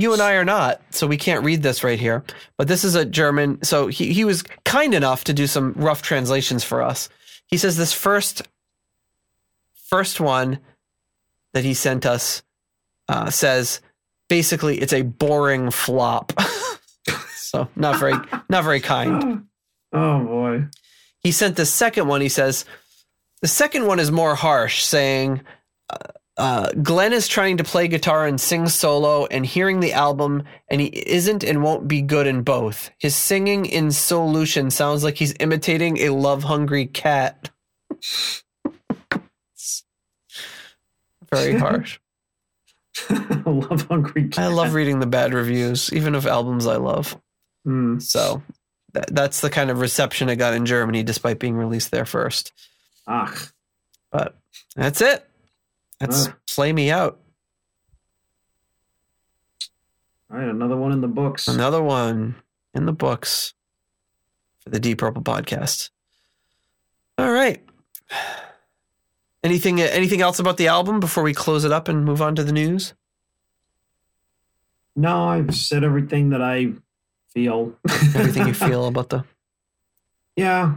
you 0.00 0.14
and 0.14 0.22
I 0.22 0.32
are 0.32 0.46
not, 0.46 0.80
so 0.90 1.06
we 1.06 1.18
can't 1.18 1.44
read 1.44 1.62
this 1.62 1.84
right 1.84 2.00
here. 2.00 2.24
But 2.56 2.68
this 2.68 2.84
is 2.84 2.94
a 2.94 3.04
German. 3.04 3.62
So 3.62 3.88
he, 3.88 4.14
he 4.14 4.24
was 4.24 4.42
kind 4.64 4.94
enough 4.94 5.24
to 5.24 5.34
do 5.34 5.46
some 5.46 5.74
rough 5.74 6.00
translations 6.00 6.64
for 6.64 6.80
us. 6.80 7.10
He 7.48 7.58
says 7.58 7.76
this 7.76 7.92
first 7.92 8.48
first 9.88 10.20
one 10.20 10.58
that 11.52 11.64
he 11.64 11.74
sent 11.74 12.06
us 12.06 12.42
uh, 13.08 13.28
says 13.28 13.80
basically 14.28 14.78
it's 14.78 14.94
a 14.94 15.02
boring 15.02 15.70
flop. 15.70 16.32
so 17.34 17.68
not 17.76 17.98
very 18.00 18.14
not 18.48 18.64
very 18.64 18.80
kind. 18.80 19.44
Oh 19.92 20.24
boy. 20.24 20.66
He 21.18 21.32
sent 21.32 21.56
the 21.56 21.66
second 21.66 22.06
one. 22.06 22.20
He 22.20 22.28
says 22.28 22.64
the 23.42 23.48
second 23.48 23.88
one 23.88 23.98
is 23.98 24.12
more 24.12 24.36
harsh, 24.36 24.84
saying 24.84 25.40
uh, 25.88 25.96
uh, 26.40 26.70
Glenn 26.82 27.12
is 27.12 27.28
trying 27.28 27.58
to 27.58 27.64
play 27.64 27.86
guitar 27.86 28.26
and 28.26 28.40
sing 28.40 28.66
solo, 28.66 29.26
and 29.26 29.44
hearing 29.44 29.80
the 29.80 29.92
album, 29.92 30.44
and 30.68 30.80
he 30.80 30.86
isn't 30.86 31.44
and 31.44 31.62
won't 31.62 31.86
be 31.86 32.00
good 32.00 32.26
in 32.26 32.40
both. 32.40 32.90
His 32.98 33.14
singing 33.14 33.66
in 33.66 33.88
Soulution 33.88 34.72
sounds 34.72 35.04
like 35.04 35.16
he's 35.16 35.34
imitating 35.38 35.98
a 35.98 36.08
love 36.08 36.44
hungry 36.44 36.86
cat. 36.86 37.50
Very 41.30 41.58
harsh. 41.58 42.00
love 43.44 43.86
hungry. 43.88 44.28
Cat. 44.28 44.44
I 44.44 44.48
love 44.48 44.72
reading 44.72 45.00
the 45.00 45.06
bad 45.06 45.34
reviews, 45.34 45.92
even 45.92 46.14
of 46.14 46.26
albums 46.26 46.66
I 46.66 46.76
love. 46.76 47.20
Mm. 47.66 48.00
So 48.00 48.42
that, 48.94 49.14
that's 49.14 49.42
the 49.42 49.50
kind 49.50 49.70
of 49.70 49.80
reception 49.80 50.30
it 50.30 50.36
got 50.36 50.54
in 50.54 50.64
Germany, 50.64 51.02
despite 51.02 51.38
being 51.38 51.56
released 51.56 51.90
there 51.90 52.06
first. 52.06 52.52
Ach. 53.06 53.52
But 54.10 54.36
that's 54.74 55.02
it. 55.02 55.29
That's 56.00 56.28
Ah. 56.28 56.36
Play 56.48 56.72
Me 56.72 56.90
Out. 56.90 57.20
All 60.30 60.38
right, 60.38 60.48
another 60.48 60.76
one 60.76 60.92
in 60.92 61.00
the 61.00 61.08
books. 61.08 61.48
Another 61.48 61.82
one 61.82 62.36
in 62.74 62.86
the 62.86 62.92
books 62.92 63.52
for 64.60 64.70
the 64.70 64.78
Deep 64.80 64.98
Purple 64.98 65.22
podcast. 65.22 65.90
All 67.18 67.30
right. 67.30 67.62
Anything 69.42 69.80
anything 69.80 70.20
else 70.20 70.38
about 70.38 70.56
the 70.56 70.68
album 70.68 71.00
before 71.00 71.22
we 71.22 71.34
close 71.34 71.64
it 71.64 71.72
up 71.72 71.88
and 71.88 72.04
move 72.04 72.22
on 72.22 72.34
to 72.36 72.44
the 72.44 72.52
news? 72.52 72.94
No, 74.94 75.28
I've 75.28 75.54
said 75.54 75.82
everything 75.82 76.30
that 76.30 76.42
I 76.42 76.72
feel. 77.32 77.74
Everything 78.14 78.48
you 78.48 78.54
feel 78.54 78.86
about 78.86 79.08
the 79.08 79.24
Yeah. 80.36 80.76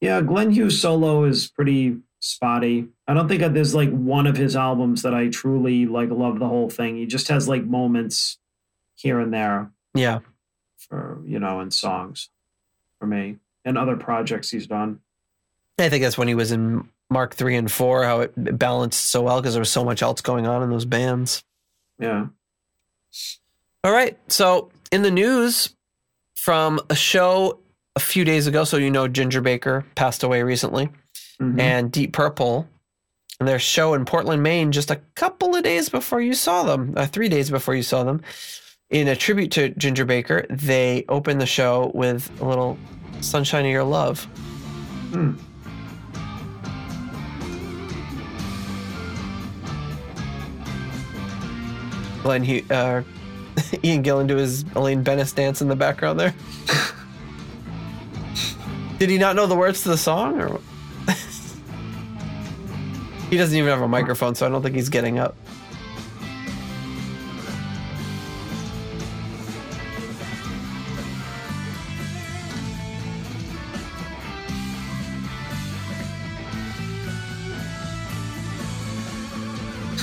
Yeah, 0.00 0.20
Glenn 0.20 0.50
Hughes 0.50 0.80
solo 0.80 1.24
is 1.24 1.48
pretty 1.48 1.98
spotty. 2.18 2.88
I 3.12 3.14
don't 3.14 3.28
think 3.28 3.40
that 3.42 3.52
there's 3.52 3.74
like 3.74 3.90
one 3.90 4.26
of 4.26 4.38
his 4.38 4.56
albums 4.56 5.02
that 5.02 5.12
I 5.12 5.28
truly 5.28 5.84
like 5.84 6.08
love 6.08 6.38
the 6.38 6.48
whole 6.48 6.70
thing. 6.70 6.96
He 6.96 7.04
just 7.04 7.28
has 7.28 7.46
like 7.46 7.62
moments 7.62 8.38
here 8.94 9.20
and 9.20 9.34
there 9.34 9.70
Yeah. 9.92 10.20
for, 10.78 11.20
you 11.26 11.38
know, 11.38 11.60
in 11.60 11.70
songs 11.70 12.30
for 12.98 13.06
me 13.06 13.36
and 13.66 13.76
other 13.76 13.96
projects 13.98 14.48
he's 14.48 14.66
done. 14.66 15.00
I 15.78 15.90
think 15.90 16.02
that's 16.02 16.16
when 16.16 16.26
he 16.28 16.34
was 16.34 16.52
in 16.52 16.88
Mark 17.10 17.34
3 17.34 17.54
and 17.56 17.70
4 17.70 18.04
how 18.04 18.20
it 18.20 18.58
balanced 18.58 19.04
so 19.10 19.20
well 19.20 19.42
because 19.42 19.52
there 19.52 19.60
was 19.60 19.70
so 19.70 19.84
much 19.84 20.00
else 20.02 20.22
going 20.22 20.46
on 20.46 20.62
in 20.62 20.70
those 20.70 20.86
bands. 20.86 21.44
Yeah. 21.98 22.28
All 23.84 23.92
right. 23.92 24.18
So, 24.28 24.70
in 24.90 25.02
the 25.02 25.10
news 25.10 25.74
from 26.34 26.80
a 26.88 26.94
show 26.94 27.58
a 27.94 28.00
few 28.00 28.24
days 28.24 28.46
ago, 28.46 28.64
so 28.64 28.78
you 28.78 28.90
know 28.90 29.06
Ginger 29.06 29.42
Baker 29.42 29.84
passed 29.96 30.22
away 30.22 30.42
recently, 30.42 30.88
Mhm. 31.38 31.60
and 31.60 31.92
Deep 31.92 32.14
Purple, 32.14 32.68
and 33.42 33.48
their 33.48 33.58
show 33.58 33.94
in 33.94 34.04
Portland, 34.04 34.40
Maine, 34.40 34.70
just 34.70 34.92
a 34.92 35.00
couple 35.16 35.56
of 35.56 35.64
days 35.64 35.88
before 35.88 36.20
you 36.20 36.32
saw 36.32 36.62
them, 36.62 36.94
uh, 36.96 37.06
three 37.06 37.28
days 37.28 37.50
before 37.50 37.74
you 37.74 37.82
saw 37.82 38.04
them, 38.04 38.22
in 38.88 39.08
a 39.08 39.16
tribute 39.16 39.50
to 39.50 39.70
Ginger 39.70 40.04
Baker, 40.04 40.46
they 40.48 41.04
opened 41.08 41.40
the 41.40 41.46
show 41.46 41.90
with 41.92 42.30
a 42.40 42.44
little 42.44 42.78
"Sunshine 43.20 43.64
of 43.64 43.72
Your 43.72 43.82
Love." 43.82 44.22
Hmm. 45.10 45.32
Glenn 52.22 52.44
Hugh, 52.44 52.64
uh, 52.70 53.02
Ian 53.82 54.04
Gillan 54.04 54.28
do 54.28 54.36
his 54.36 54.64
Elaine 54.76 55.02
Benes 55.02 55.32
dance 55.32 55.60
in 55.60 55.66
the 55.66 55.74
background 55.74 56.20
there. 56.20 56.32
Did 59.00 59.10
he 59.10 59.18
not 59.18 59.34
know 59.34 59.48
the 59.48 59.56
words 59.56 59.82
to 59.82 59.88
the 59.88 59.98
song, 59.98 60.40
or 60.40 60.60
he 63.32 63.38
doesn't 63.38 63.56
even 63.56 63.70
have 63.70 63.80
a 63.80 63.88
microphone, 63.88 64.34
so 64.34 64.44
I 64.44 64.50
don't 64.50 64.60
think 64.60 64.74
he's 64.74 64.90
getting 64.90 65.18
up. 65.18 65.34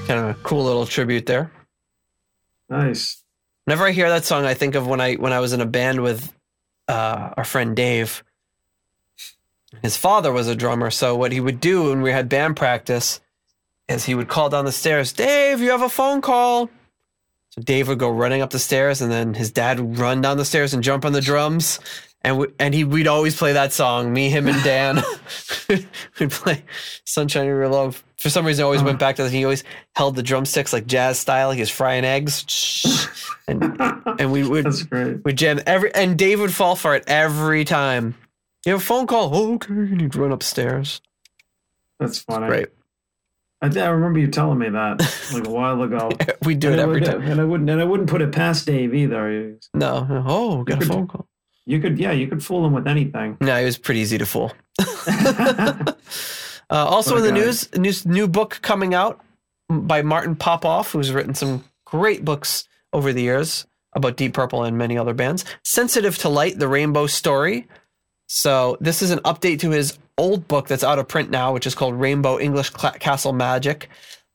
Kind 0.07 0.21
of 0.21 0.29
a 0.29 0.37
cool 0.43 0.65
little 0.65 0.85
tribute 0.85 1.25
there. 1.25 1.51
Nice. 2.69 3.26
Whenever 3.67 3.89
I 3.89 3.91
hear 3.91 4.09
that 4.09 4.25
song, 4.25 4.45
I 4.45 4.55
think 4.55 4.77
of 4.77 4.87
when 4.87 5.01
I 5.01 5.15
when 5.15 5.33
I 5.33 5.41
was 5.41 5.53
in 5.53 5.61
a 5.61 5.67
band 5.67 6.01
with 6.01 6.33
uh, 6.87 7.35
our 7.37 7.45
friend 7.45 7.75
Dave. 7.75 8.23
His 9.83 9.97
father 9.97 10.31
was 10.31 10.47
a 10.47 10.55
drummer, 10.55 10.89
so 10.91 11.17
what 11.17 11.33
he 11.33 11.41
would 11.41 11.59
do 11.59 11.91
when 11.91 12.01
we 12.01 12.13
had 12.13 12.29
band 12.29 12.55
practice 12.55 13.21
is 13.89 14.05
he 14.05 14.15
would 14.15 14.29
call 14.29 14.49
down 14.51 14.67
the 14.67 14.73
stairs, 14.73 15.13
"Dave, 15.13 15.61
you 15.61 15.71
have 15.71 15.83
a 15.83 15.89
phone 15.89 16.21
call." 16.21 16.71
So 17.51 17.61
Dave 17.61 17.89
would 17.89 17.99
go 17.99 18.09
running 18.09 18.41
up 18.41 18.51
the 18.51 18.61
stairs, 18.61 19.01
and 19.01 19.11
then 19.11 19.35
his 19.35 19.51
dad 19.51 19.81
would 19.81 19.99
run 19.99 20.21
down 20.21 20.37
the 20.37 20.45
stairs 20.45 20.73
and 20.73 20.85
jump 20.85 21.05
on 21.05 21.13
the 21.13 21.21
drums, 21.21 21.81
and 22.27 22.39
we, 22.39 22.49
and 22.59 22.75
he 22.75 22.83
we'd 22.83 23.07
always 23.07 23.37
play 23.37 23.53
that 23.53 23.73
song. 23.73 24.13
Me, 24.13 24.29
him, 24.29 24.49
and 24.49 24.63
Dan 24.65 24.97
would 26.19 26.31
play 26.33 26.65
"Sunshine 27.05 27.43
of 27.43 27.49
Your 27.49 27.69
Love." 27.69 28.03
For 28.17 28.31
some 28.31 28.45
reason, 28.45 28.65
I 28.65 28.65
always 28.65 28.83
went 28.83 28.97
uh-huh. 28.97 28.99
back 28.99 29.17
to 29.17 29.23
that. 29.23 29.31
He 29.31 29.45
always 29.45 29.63
held 29.95 30.17
the 30.17 30.25
drumsticks 30.25 30.73
like 30.73 30.87
jazz 30.87 31.21
style, 31.21 31.53
he 31.53 31.61
was 31.61 31.71
frying 31.71 32.05
eggs, 32.05 33.09
and 33.49 33.81
and 34.19 34.33
we 34.33 34.43
would 34.43 34.67
we 35.25 35.33
jam 35.35 35.61
every, 35.67 35.95
and 35.95 36.19
Dave 36.19 36.41
would 36.41 36.53
fall 36.53 36.75
for 36.75 36.97
it 36.97 37.05
every 37.07 37.65
time. 37.65 38.17
You 38.65 38.73
have 38.73 38.81
a 38.81 38.85
phone 38.85 39.07
call? 39.07 39.31
Oh, 39.33 39.55
okay. 39.55 39.73
And 39.73 40.01
he'd 40.01 40.17
run 40.17 40.33
upstairs. 40.33 41.01
That's 42.01 42.19
funny. 42.19 42.49
Great. 42.49 42.69
I, 43.63 43.67
I 43.69 43.89
remember 43.91 44.19
you 44.19 44.27
telling 44.27 44.59
me 44.59 44.69
that 44.69 44.99
like 45.33 45.47
a 45.47 45.51
while 45.51 45.81
ago. 45.81 46.11
We 46.43 46.57
do 46.57 46.71
it 46.71 46.73
and, 46.73 46.81
I 46.81 46.83
every 46.83 46.95
would, 46.95 47.05
time. 47.05 47.23
and 47.23 47.41
I 47.41 47.45
wouldn't 47.45 47.71
and 47.71 47.81
I 47.81 47.85
wouldn't 47.85 48.11
put 48.11 48.21
it 48.21 48.33
past 48.33 48.67
Dave 48.67 48.93
either. 48.95 49.57
No. 49.73 50.25
Oh, 50.27 50.65
got 50.65 50.83
a 50.83 50.87
phone 50.87 51.07
call. 51.07 51.29
You 51.67 51.81
could 51.81 51.99
yeah, 51.99 52.13
you 52.13 52.29
could 52.29 52.45
fool 52.45 52.63
them 52.63 52.73
with 52.73 52.87
anything. 52.87 53.37
No, 53.41 53.57
it 53.57 53.65
was 53.65 53.77
pretty 53.77 54.01
easy 54.01 54.19
to 54.19 54.27
fool. 54.27 54.53
Uh, 56.69 56.85
also 56.85 57.13
What 57.13 57.19
in 57.19 57.27
the 57.27 57.33
news, 57.41 57.73
news, 57.77 58.05
new 58.05 58.27
book 58.27 58.59
coming 58.63 58.93
out 58.93 59.21
by 59.69 60.03
Martin 60.03 60.35
Popoff, 60.35 60.91
who's 60.91 61.13
written 61.13 61.33
some 61.33 61.65
great 61.85 62.25
books 62.25 62.67
over 62.93 63.13
the 63.13 63.23
years 63.23 63.67
about 63.93 64.17
Deep 64.17 64.35
Purple 64.35 64.65
and 64.65 64.77
many 64.77 64.99
other 64.99 65.15
bands. 65.15 65.45
Sensitive 65.65 66.19
to 66.19 66.29
Light, 66.29 66.59
The 66.59 66.67
Rainbow 66.67 67.07
Story. 67.07 67.69
So 68.29 68.77
this 68.81 69.01
is 69.01 69.13
an 69.13 69.21
update 69.21 69.61
to 69.61 69.71
his 69.71 69.97
old 70.19 70.49
book 70.49 70.67
that's 70.67 70.83
out 70.83 70.99
of 70.99 71.07
print 71.07 71.31
now, 71.31 71.53
which 71.53 71.67
is 71.69 71.75
called 71.77 71.95
Rainbow 71.95 72.41
English 72.41 72.71
Cla 72.71 72.93
Castle 72.99 73.33
Magic. 73.33 73.89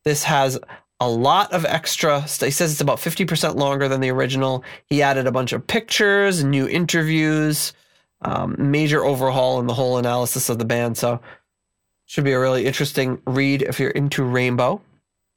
This 0.05 0.23
has 0.23 0.57
a 1.01 1.09
lot 1.09 1.51
of 1.51 1.65
extra. 1.65 2.21
He 2.21 2.51
says 2.51 2.71
it's 2.71 2.79
about 2.79 2.99
50% 2.99 3.55
longer 3.55 3.87
than 3.87 4.01
the 4.01 4.11
original. 4.11 4.63
He 4.85 5.01
added 5.01 5.25
a 5.25 5.31
bunch 5.31 5.51
of 5.51 5.65
pictures, 5.65 6.43
new 6.43 6.67
interviews, 6.67 7.73
um, 8.21 8.55
major 8.59 9.03
overhaul 9.03 9.59
in 9.59 9.65
the 9.65 9.73
whole 9.73 9.97
analysis 9.97 10.47
of 10.47 10.59
the 10.59 10.65
band. 10.65 10.99
So, 10.99 11.19
should 12.05 12.23
be 12.23 12.33
a 12.33 12.39
really 12.39 12.67
interesting 12.67 13.19
read 13.25 13.63
if 13.63 13.79
you're 13.79 13.89
into 13.89 14.23
Rainbow. 14.23 14.81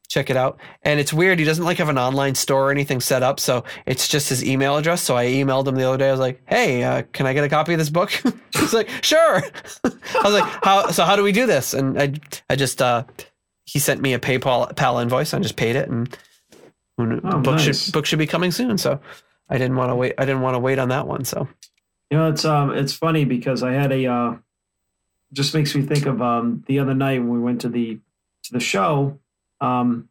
Check 0.09 0.29
it 0.29 0.37
out. 0.37 0.59
And 0.83 1.01
it's 1.01 1.15
weird. 1.15 1.39
He 1.39 1.45
doesn't 1.47 1.65
like 1.65 1.79
have 1.79 1.89
an 1.89 1.99
online 1.99 2.35
store 2.35 2.69
or 2.69 2.71
anything 2.71 3.01
set 3.01 3.23
up. 3.23 3.41
So 3.41 3.65
it's 3.87 4.07
just 4.07 4.29
his 4.29 4.45
email 4.45 4.77
address. 4.77 5.01
So 5.01 5.17
I 5.17 5.27
emailed 5.27 5.67
him 5.67 5.77
the 5.77 5.89
other 5.89 5.97
day. 5.97 6.09
I 6.09 6.11
was 6.11 6.21
like, 6.21 6.43
hey, 6.47 6.83
uh, 6.83 7.05
can 7.13 7.27
I 7.27 7.33
get 7.33 7.45
a 7.45 7.49
copy 7.49 7.73
of 7.73 7.79
this 7.79 7.91
book? 7.91 8.11
He's 8.55 8.75
like, 8.75 8.91
sure. 9.03 9.37
I 9.85 10.23
was 10.25 10.35
like, 10.35 10.45
how, 10.63 10.91
so 10.91 11.05
how 11.05 11.17
do 11.17 11.23
we 11.23 11.33
do 11.33 11.47
this? 11.47 11.73
And 11.73 12.01
I, 12.01 12.13
I 12.51 12.57
just, 12.57 12.83
uh, 12.83 13.05
he 13.67 13.79
sent 13.79 14.01
me 14.01 14.13
a 14.15 14.19
PayPal 14.19 14.75
PAL 14.77 14.99
invoice. 14.99 15.33
I 15.35 15.39
just 15.39 15.57
paid 15.57 15.77
it 15.77 15.89
and 15.89 16.17
Oh, 16.99 17.41
book 17.41 17.57
nice. 17.57 17.85
should, 17.87 17.93
book 17.93 18.07
should 18.07 18.19
be 18.21 18.27
coming 18.27 18.53
soon. 18.53 18.79
So 18.79 19.01
I 19.51 19.59
didn't 19.59 19.77
want 19.77 19.91
to 19.91 19.97
wait. 19.97 20.15
I 20.17 20.25
didn't 20.25 20.43
want 20.43 20.55
to 20.55 20.61
wait 20.61 20.79
on 20.79 20.91
that 20.91 21.07
one. 21.09 21.25
So 21.25 21.49
You 22.11 22.19
know, 22.19 22.29
it's 22.31 22.45
um, 22.45 22.71
it's 22.73 22.93
funny 22.93 23.25
because 23.25 23.63
I 23.63 23.73
had 23.73 23.91
a 23.91 24.07
uh, 24.07 24.35
just 25.33 25.55
makes 25.55 25.75
me 25.75 25.83
think 25.83 26.07
of 26.07 26.23
um 26.23 26.63
the 26.67 26.79
other 26.79 26.95
night 26.95 27.19
when 27.19 27.31
we 27.31 27.41
went 27.41 27.63
to 27.63 27.69
the 27.69 27.99
to 28.45 28.53
the 28.53 28.61
show. 28.61 29.19
Um, 29.61 30.09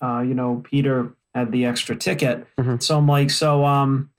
uh, 0.00 0.20
you 0.20 0.32
know, 0.34 0.62
Peter 0.64 1.12
had 1.34 1.52
the 1.52 1.66
extra 1.66 1.94
ticket, 1.96 2.46
Mhm. 2.58 2.82
so 2.82 2.96
I'm 2.96 3.06
like, 3.06 3.30
so 3.30 3.64
um, 3.66 4.10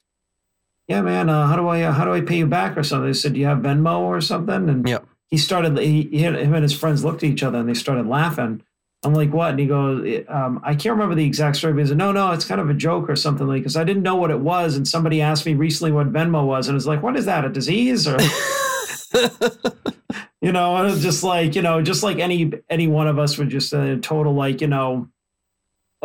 yeah, 0.87 1.01
man, 1.01 1.29
uh, 1.29 1.47
how 1.47 1.55
do 1.55 1.67
I 1.67 1.81
uh, 1.83 1.91
how 1.91 2.05
do 2.05 2.13
I 2.13 2.21
pay 2.21 2.37
you 2.37 2.47
back 2.47 2.77
or 2.77 2.83
something? 2.83 3.07
They 3.07 3.13
said, 3.13 3.33
do 3.33 3.39
you 3.39 3.47
have 3.47 3.59
Venmo 3.59 3.99
or 4.01 4.21
something? 4.21 4.69
And 4.69 4.87
Yep. 4.87 5.05
He 5.31 5.37
started. 5.37 5.79
He, 5.79 6.03
him 6.03 6.53
and 6.53 6.63
his 6.63 6.77
friends 6.77 7.03
looked 7.03 7.23
at 7.23 7.29
each 7.29 7.41
other 7.41 7.57
and 7.57 7.67
they 7.67 7.73
started 7.73 8.05
laughing. 8.05 8.61
I'm 9.03 9.15
like, 9.15 9.33
what? 9.33 9.51
And 9.51 9.59
he 9.59 9.65
goes, 9.65 10.23
um, 10.27 10.61
I 10.63 10.75
can't 10.75 10.93
remember 10.93 11.15
the 11.15 11.25
exact 11.25 11.55
story. 11.55 11.73
But 11.73 11.79
he 11.79 11.87
said, 11.87 11.97
no, 11.97 12.11
no, 12.11 12.33
it's 12.33 12.45
kind 12.45 12.61
of 12.61 12.69
a 12.69 12.73
joke 12.75 13.09
or 13.09 13.15
something 13.15 13.47
like. 13.47 13.61
Because 13.61 13.75
I 13.75 13.83
didn't 13.83 14.03
know 14.03 14.15
what 14.15 14.29
it 14.29 14.41
was, 14.41 14.75
and 14.75 14.87
somebody 14.87 15.21
asked 15.21 15.47
me 15.47 15.55
recently 15.55 15.91
what 15.91 16.13
Venmo 16.13 16.45
was, 16.45 16.67
and 16.67 16.75
it's 16.75 16.85
like, 16.85 17.01
what 17.01 17.17
is 17.17 17.25
that? 17.25 17.45
A 17.45 17.49
disease 17.49 18.07
or? 18.07 18.19
you 20.41 20.51
know, 20.51 20.75
and 20.75 20.91
it's 20.91 21.01
just 21.01 21.23
like 21.23 21.55
you 21.55 21.61
know, 21.61 21.81
just 21.81 22.03
like 22.03 22.19
any 22.19 22.51
any 22.69 22.87
one 22.87 23.07
of 23.07 23.17
us 23.17 23.37
would 23.37 23.49
just 23.49 23.73
a 23.73 23.97
total 23.97 24.33
like 24.33 24.61
you 24.61 24.67
know, 24.67 25.09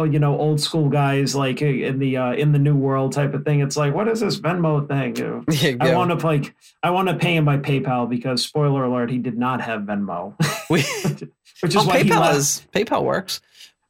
you 0.04 0.18
know, 0.18 0.38
old 0.38 0.60
school 0.60 0.88
guys 0.88 1.34
like 1.34 1.62
in 1.62 1.98
the 1.98 2.16
uh, 2.16 2.32
in 2.32 2.52
the 2.52 2.58
new 2.58 2.76
world 2.76 3.12
type 3.12 3.32
of 3.34 3.44
thing. 3.44 3.60
It's 3.60 3.76
like, 3.76 3.94
what 3.94 4.08
is 4.08 4.20
this 4.20 4.38
Venmo 4.38 4.86
thing? 4.86 5.44
Yeah, 5.50 5.76
I 5.80 5.94
want 5.94 6.18
to 6.18 6.26
like 6.26 6.54
I 6.82 6.90
want 6.90 7.08
to 7.08 7.14
pay 7.16 7.34
him 7.36 7.44
by 7.44 7.58
PayPal 7.58 8.08
because 8.08 8.42
spoiler 8.42 8.84
alert, 8.84 9.10
he 9.10 9.18
did 9.18 9.38
not 9.38 9.60
have 9.62 9.82
Venmo, 9.82 10.34
which 10.68 10.84
is 11.74 11.76
oh, 11.76 11.84
why 11.84 12.02
PayPal 12.02 12.34
is 12.34 12.66
PayPal 12.72 13.02
works. 13.04 13.40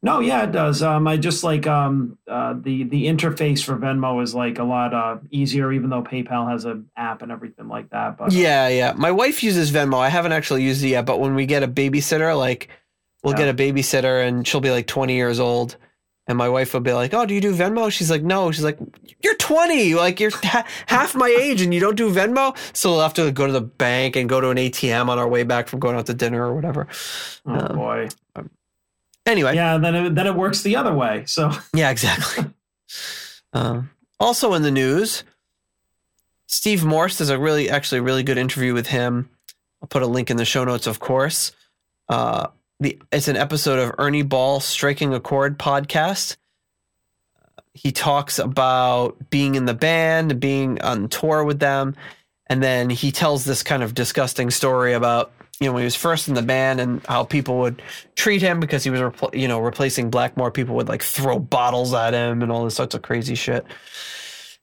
No, 0.03 0.19
yeah, 0.19 0.43
it 0.43 0.51
does. 0.51 0.83
Um, 0.83 1.07
I 1.07 1.17
just 1.17 1.43
like 1.43 1.65
um, 1.65 2.17
uh, 2.27 2.53
the 2.57 2.83
the 2.83 3.07
interface 3.07 3.63
for 3.63 3.75
Venmo 3.75 4.21
is 4.21 4.35
like 4.35 4.59
a 4.59 4.63
lot 4.63 4.93
uh, 4.93 5.17
easier, 5.31 5.73
even 5.73 5.89
though 5.89 6.03
PayPal 6.03 6.49
has 6.49 6.65
an 6.65 6.89
app 6.95 7.23
and 7.23 7.31
everything 7.31 7.67
like 7.67 7.89
that. 7.89 8.15
But 8.15 8.31
Yeah, 8.31 8.67
yeah. 8.67 8.93
My 8.95 9.11
wife 9.11 9.43
uses 9.43 9.71
Venmo. 9.71 9.97
I 9.97 10.09
haven't 10.09 10.33
actually 10.33 10.63
used 10.63 10.83
it 10.83 10.89
yet, 10.89 11.05
but 11.07 11.19
when 11.19 11.33
we 11.33 11.47
get 11.47 11.63
a 11.63 11.67
babysitter, 11.67 12.37
like 12.37 12.69
we'll 13.23 13.33
Yeah. 13.33 13.51
get 13.51 13.59
a 13.59 13.73
babysitter 13.73 14.25
and 14.25 14.47
she'll 14.47 14.61
be 14.61 14.69
like 14.71 14.85
20 14.85 15.15
years 15.15 15.39
old. 15.39 15.77
And 16.27 16.37
my 16.37 16.49
wife 16.49 16.73
will 16.73 16.81
be 16.81 16.91
like, 16.91 17.13
"Oh, 17.13 17.25
do 17.25 17.33
you 17.33 17.39
do 17.39 17.55
Venmo?" 17.55 17.89
She's 17.91 18.11
like, 18.11 18.21
"No." 18.21 18.51
She's 18.51 18.63
like, 18.63 18.77
"You're 19.23 19.35
20, 19.35 19.95
like 19.95 20.19
you're 20.19 20.31
ha- 20.31 20.65
half 20.87 21.15
my 21.15 21.29
age, 21.29 21.61
and 21.61 21.73
you 21.73 21.79
don't 21.79 21.95
do 21.95 22.11
Venmo." 22.11 22.55
So 22.75 22.91
we'll 22.91 23.01
have 23.01 23.13
to 23.13 23.31
go 23.31 23.47
to 23.47 23.53
the 23.53 23.61
bank 23.61 24.15
and 24.15 24.27
go 24.27 24.41
to 24.41 24.49
an 24.49 24.57
ATM 24.57 25.07
on 25.07 25.19
our 25.19 25.27
way 25.27 25.43
back 25.43 25.67
from 25.67 25.79
going 25.79 25.95
out 25.95 26.05
to 26.07 26.13
dinner 26.13 26.45
or 26.45 26.53
whatever. 26.53 26.87
oh 27.45 27.53
um, 27.53 27.75
boy, 27.77 28.09
Anyway, 29.25 29.55
yeah, 29.55 29.73
yeah. 29.73 29.77
Then 29.77 29.95
it, 29.95 30.15
then 30.15 30.27
it 30.27 30.35
works 30.35 30.61
the 30.63 30.75
other 30.75 30.93
way. 30.93 31.23
So 31.27 31.51
Yeah, 31.73 31.91
exactly. 31.91 32.45
uh, 33.53 33.81
also 34.19 34.53
in 34.53 34.61
the 34.63 34.71
news, 34.71 35.23
Steve 36.47 36.83
Morse. 36.83 37.17
There's 37.17 37.29
a 37.29 37.37
really, 37.37 37.69
actually, 37.69 37.99
really 37.99 38.23
good 38.23 38.37
interview 38.37 38.73
with 38.73 38.87
him. 38.87 39.29
I'll 39.81 39.87
put 39.87 40.01
a 40.01 40.07
link 40.07 40.31
in 40.31 40.37
the 40.37 40.45
show 40.45 40.63
notes, 40.63 40.87
of 40.87 40.99
course. 40.99 41.51
Uh, 42.09 42.47
the 42.79 43.01
it's 43.11 43.27
an 43.27 43.37
episode 43.37 43.79
of 43.79 43.95
Ernie 43.97 44.21
Ball 44.21 44.59
Striking 44.59 45.13
a 45.13 45.19
Chord 45.19 45.57
podcast. 45.57 46.37
He 47.73 47.91
talks 47.91 48.39
about 48.39 49.29
being 49.29 49.55
in 49.55 49.65
the 49.65 49.73
band, 49.73 50.39
being 50.39 50.81
on 50.81 51.09
tour 51.09 51.43
with 51.43 51.59
them, 51.59 51.95
and 52.47 52.61
then 52.61 52.89
he 52.89 53.11
tells 53.11 53.45
this 53.45 53.63
kind 53.63 53.83
of 53.83 53.93
disgusting 53.93 54.49
story 54.49 54.93
about 54.93 55.31
you 55.59 55.67
know 55.67 55.73
when 55.73 55.81
he 55.81 55.85
was 55.85 55.95
first 55.95 56.27
in 56.27 56.35
the 56.35 56.41
band 56.41 56.79
and 56.79 57.05
how 57.07 57.23
people 57.23 57.59
would 57.59 57.81
treat 58.15 58.41
him 58.41 58.59
because 58.59 58.83
he 58.83 58.89
was 58.89 59.01
repl- 59.01 59.35
you 59.37 59.47
know 59.47 59.59
replacing 59.59 60.09
Blackmore. 60.09 60.51
People 60.51 60.75
would 60.75 60.87
like 60.87 61.03
throw 61.03 61.39
bottles 61.39 61.93
at 61.93 62.13
him 62.13 62.41
and 62.41 62.51
all 62.51 62.63
this 62.63 62.75
sorts 62.75 62.95
of 62.95 63.01
crazy 63.01 63.35
shit. 63.35 63.65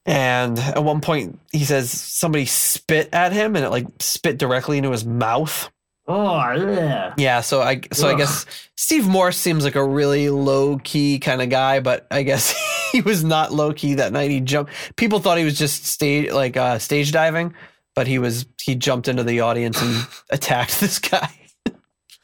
And 0.07 0.59
at 0.59 0.85
one 0.85 1.01
point, 1.01 1.39
he 1.51 1.65
says 1.65 1.91
somebody 1.91 2.45
spit 2.45 3.09
at 3.13 3.33
him 3.33 3.57
and 3.57 3.65
it 3.65 3.71
like 3.71 3.87
spit 4.01 4.39
directly 4.39 4.77
into 4.79 4.91
his 4.91 5.05
mouth. 5.05 5.71
Oh 6.07 6.53
yeah, 6.53 7.15
Yeah, 7.17 7.41
so 7.41 7.63
I 7.63 7.81
so 7.93 8.09
I 8.09 8.15
guess 8.15 8.47
Steve 8.77 9.07
Morse 9.09 9.37
seems 9.39 9.65
like 9.65 9.75
a 9.75 9.85
really 9.85 10.29
low 10.31 10.79
key 10.79 11.19
kind 11.19 11.41
of 11.43 11.49
guy, 11.51 11.81
but 11.81 12.07
I 12.11 12.23
guess 12.23 12.55
he 12.93 13.01
was 13.01 13.25
not 13.25 13.53
low 13.53 13.73
key 13.73 13.95
that 13.95 14.13
night. 14.13 14.31
He 14.31 14.41
jumped. 14.41 14.73
People 14.97 15.19
thought 15.21 15.39
he 15.39 15.45
was 15.45 15.59
just 15.59 15.85
stage 15.87 16.31
like 16.33 16.57
uh, 16.57 16.79
stage 16.79 17.13
diving, 17.13 17.55
but 17.95 18.07
he 18.07 18.19
was 18.19 18.47
he 18.63 18.75
jumped 18.75 19.09
into 19.09 19.23
the 19.25 19.41
audience 19.41 19.81
and 19.81 20.07
attacked 20.31 20.81
this 20.81 20.99
guy. 20.99 21.31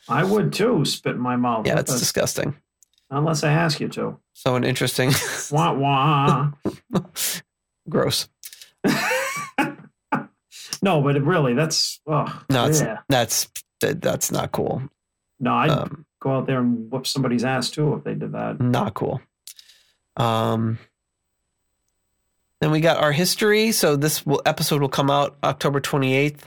I 0.09 0.25
would 0.25 0.53
too 0.53 0.85
spit 0.85 1.15
in 1.15 1.21
my 1.21 1.37
mouth. 1.37 1.67
Yeah, 1.67 1.75
What 1.75 1.89
it's 1.89 1.99
disgusting. 1.99 2.57
unless 3.11 3.45
I 3.45 3.53
ask 3.53 3.79
you 3.81 3.89
to. 3.91 4.19
So 4.35 4.57
an 4.57 4.65
interesting, 4.65 5.11
Wah 5.51 5.73
wah. 5.75 6.51
gross. 7.89 8.29
no, 10.83 11.03
but 11.03 11.21
really, 11.23 11.55
that's 11.55 12.01
oh 12.07 12.43
No, 12.51 12.67
it's, 12.67 12.81
yeah. 12.81 12.99
that's 13.09 13.49
that, 13.81 14.01
that's 14.03 14.31
not 14.31 14.53
cool. 14.53 14.83
No, 15.39 15.55
I'd 15.55 15.71
Um, 15.71 16.05
go 16.21 16.37
out 16.37 16.47
there 16.47 16.61
and 16.61 16.91
whoop 16.91 17.07
somebody's 17.07 17.45
ass 17.45 17.71
too 17.71 17.95
if 17.95 18.05
they 18.05 18.15
did 18.15 18.33
that. 18.33 18.61
not 18.61 18.95
cool. 18.95 19.21
Um, 20.17 20.79
then 22.61 22.71
we 22.71 22.81
got 22.81 22.99
our 23.03 23.13
history. 23.13 23.73
So 23.73 23.97
this 23.97 24.27
will, 24.27 24.43
episode 24.45 24.83
will 24.83 24.89
come 24.89 25.11
out 25.11 25.37
October 25.43 25.81
28th 25.81 26.41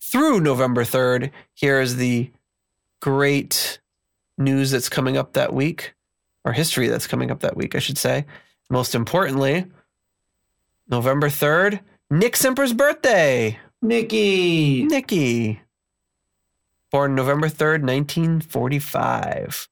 through 0.00 0.40
November 0.40 0.82
3rd. 0.82 1.30
Here 1.54 1.80
is 1.80 1.96
the 1.96 2.30
great 3.00 3.78
news 4.36 4.70
that's 4.72 4.88
coming 4.88 5.16
up 5.16 5.34
that 5.34 5.52
week, 5.52 5.94
or 6.44 6.52
history 6.52 6.88
that's 6.88 7.06
coming 7.06 7.30
up 7.30 7.40
that 7.40 7.56
week, 7.56 7.74
I 7.74 7.78
should 7.78 7.98
say. 7.98 8.24
Most 8.68 8.94
importantly, 8.94 9.66
November 10.88 11.28
3rd, 11.28 11.80
Nick 12.10 12.34
Simper's 12.36 12.72
birthday. 12.72 13.58
Nikki. 13.82 14.84
Nicky. 14.84 15.60
Born 16.90 17.14
November 17.14 17.48
3rd, 17.48 17.82
1945. 17.82 19.68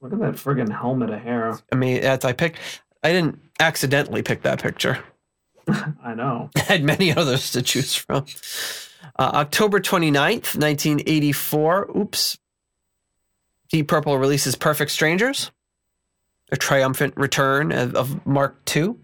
Look 0.00 0.12
at 0.12 0.18
that 0.20 0.34
friggin' 0.34 0.70
helmet 0.70 1.10
of 1.10 1.20
hair. 1.20 1.58
I 1.72 1.76
mean, 1.76 2.00
that's 2.00 2.24
I 2.24 2.32
picked. 2.32 2.58
I 3.02 3.12
didn't 3.12 3.40
accidentally 3.60 4.22
pick 4.22 4.42
that 4.42 4.62
picture. 4.62 4.98
I 6.04 6.14
know. 6.14 6.50
I 6.56 6.60
had 6.60 6.84
many 6.84 7.14
others 7.14 7.52
to 7.52 7.62
choose 7.62 7.94
from. 7.94 8.26
Uh, 9.18 9.30
October 9.34 9.80
29th, 9.80 10.56
1984. 10.56 11.90
Oops. 11.96 12.38
Deep 13.70 13.88
Purple 13.88 14.18
releases 14.18 14.54
Perfect 14.54 14.90
Strangers, 14.90 15.50
a 16.50 16.56
triumphant 16.56 17.14
return 17.16 17.72
of, 17.72 17.94
of 17.94 18.26
Mark 18.26 18.56
II. 18.74 18.96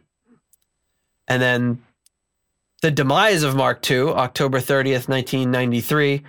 And 1.27 1.41
then 1.41 1.83
the 2.83 2.91
demise 2.91 3.43
of 3.43 3.55
Mark 3.57 3.89
II, 3.91 4.09
October 4.09 4.59
30th, 4.59 5.09
1993. 5.09 6.23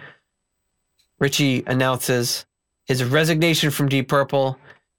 Richie 1.19 1.63
announces 1.67 2.45
his 2.85 3.03
resignation 3.03 3.71
from 3.71 3.89
Deep 3.89 4.07
Purple. 4.07 4.57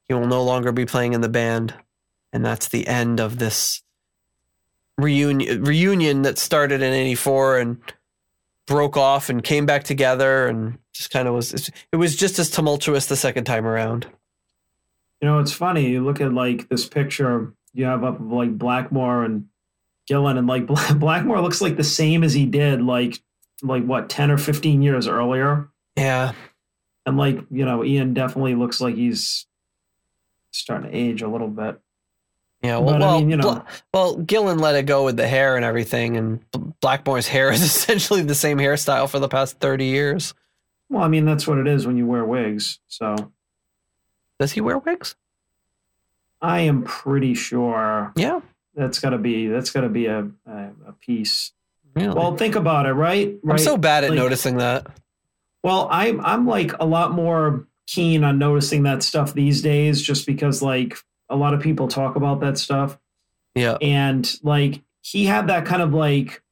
He 0.08 0.14
will 0.14 0.26
no 0.26 0.42
longer 0.42 0.72
be 0.72 0.86
playing 0.86 1.12
in 1.14 1.20
the 1.20 1.28
band. 1.28 1.74
And 2.32 2.44
that's 2.44 2.68
the 2.68 2.86
end 2.86 3.20
of 3.20 3.38
this 3.38 3.82
reunion 4.98 5.64
reunion 5.64 6.22
that 6.22 6.38
started 6.38 6.82
in 6.82 6.92
84 6.92 7.58
and 7.58 7.78
broke 8.66 8.96
off 8.96 9.30
and 9.30 9.42
came 9.42 9.66
back 9.66 9.82
together 9.82 10.46
and 10.46 10.78
just 10.92 11.10
kind 11.10 11.26
of 11.26 11.34
was 11.34 11.72
it 11.90 11.96
was 11.96 12.14
just 12.14 12.38
as 12.38 12.50
tumultuous 12.50 13.06
the 13.06 13.16
second 13.16 13.44
time 13.44 13.66
around 13.66 14.06
You 15.22 15.28
know, 15.28 15.38
it's 15.38 15.52
funny. 15.52 15.88
You 15.88 16.04
look 16.04 16.20
at 16.20 16.34
like 16.34 16.68
this 16.68 16.86
picture 16.86 17.54
you 17.72 17.86
have 17.86 18.04
up 18.04 18.20
of 18.20 18.30
like 18.30 18.58
Blackmore 18.58 19.24
and 19.24 19.46
Gillan, 20.10 20.38
and 20.38 20.46
like 20.46 20.66
Blackmore 20.98 21.40
looks 21.40 21.60
like 21.60 21.76
the 21.76 21.84
same 21.84 22.22
as 22.22 22.34
he 22.34 22.46
did 22.46 22.82
like 22.82 23.20
like 23.62 23.84
what 23.84 24.08
ten 24.08 24.30
or 24.30 24.38
fifteen 24.38 24.82
years 24.82 25.08
earlier, 25.08 25.69
yeah 25.96 26.32
and 27.06 27.16
like 27.16 27.38
you 27.50 27.64
know, 27.64 27.82
Ian 27.84 28.14
definitely 28.14 28.54
looks 28.54 28.80
like 28.80 28.94
he's 28.94 29.46
starting 30.50 30.90
to 30.90 30.96
age 30.96 31.22
a 31.22 31.28
little 31.28 31.48
bit. 31.48 31.80
yeah 32.62 32.76
well, 32.78 32.98
But, 32.98 33.02
I 33.02 33.18
mean, 33.18 33.30
you 33.30 33.36
know- 33.36 33.64
well 33.94 34.16
gillan 34.18 34.60
let 34.60 34.74
it 34.74 34.84
go 34.86 35.04
with 35.04 35.16
the 35.16 35.26
hair 35.28 35.56
and 35.56 35.64
everything 35.64 36.16
and 36.16 36.40
blackmore's 36.80 37.26
hair 37.34 37.50
is 37.50 37.62
essentially 37.62 38.22
the 38.22 38.34
same 38.34 38.58
hairstyle 38.58 39.08
for 39.08 39.18
the 39.18 39.28
past 39.28 39.58
30 39.60 39.84
years 39.86 40.34
Well, 40.88 41.02
I 41.02 41.08
mean, 41.08 41.24
that's 41.24 41.46
what 41.46 41.58
it 41.58 41.66
is 41.68 41.86
when 41.86 41.96
you 41.96 42.06
wear 42.06 42.24
wigs. 42.24 42.80
So 42.88 43.32
Does 44.38 44.52
he 44.52 44.60
wear 44.60 44.78
wigs? 44.78 45.14
I 46.42 46.60
am 46.60 46.82
pretty 46.84 47.34
sure 47.34 48.12
Yeah. 48.16 48.40
that's 48.74 48.98
got 48.98 49.10
to 49.10 49.18
be 49.18 49.46
that's 49.48 49.70
got 49.70 49.82
to 49.82 49.88
be 49.88 50.06
a, 50.06 50.28
a 50.46 50.70
a 50.88 50.92
piece. 51.00 51.52
Really? 51.94 52.14
Well, 52.14 52.36
think 52.36 52.54
about 52.54 52.86
it, 52.86 52.92
right? 52.92 53.36
I'm 53.48 53.58
so 53.58 53.76
bad 53.76 54.04
at 54.04 54.10
like- 54.10 54.18
noticing 54.18 54.56
that. 54.58 54.86
Well, 55.62 55.88
I'm 55.90 56.20
I'm 56.24 56.46
like 56.46 56.72
a 56.80 56.86
lot 56.86 57.12
more 57.12 57.66
keen 57.86 58.24
on 58.24 58.38
noticing 58.38 58.84
that 58.84 59.02
stuff 59.02 59.34
these 59.34 59.62
days, 59.62 60.00
just 60.00 60.26
because 60.26 60.62
like 60.62 60.96
a 61.28 61.36
lot 61.36 61.54
of 61.54 61.60
people 61.60 61.88
talk 61.88 62.16
about 62.16 62.40
that 62.40 62.58
stuff, 62.58 62.98
Yeah. 63.54 63.76
and 63.80 64.38
like 64.42 64.82
he 65.02 65.24
had 65.26 65.48
that 65.48 65.64
kind 65.66 65.82
of 65.82 65.92
like 65.94 66.42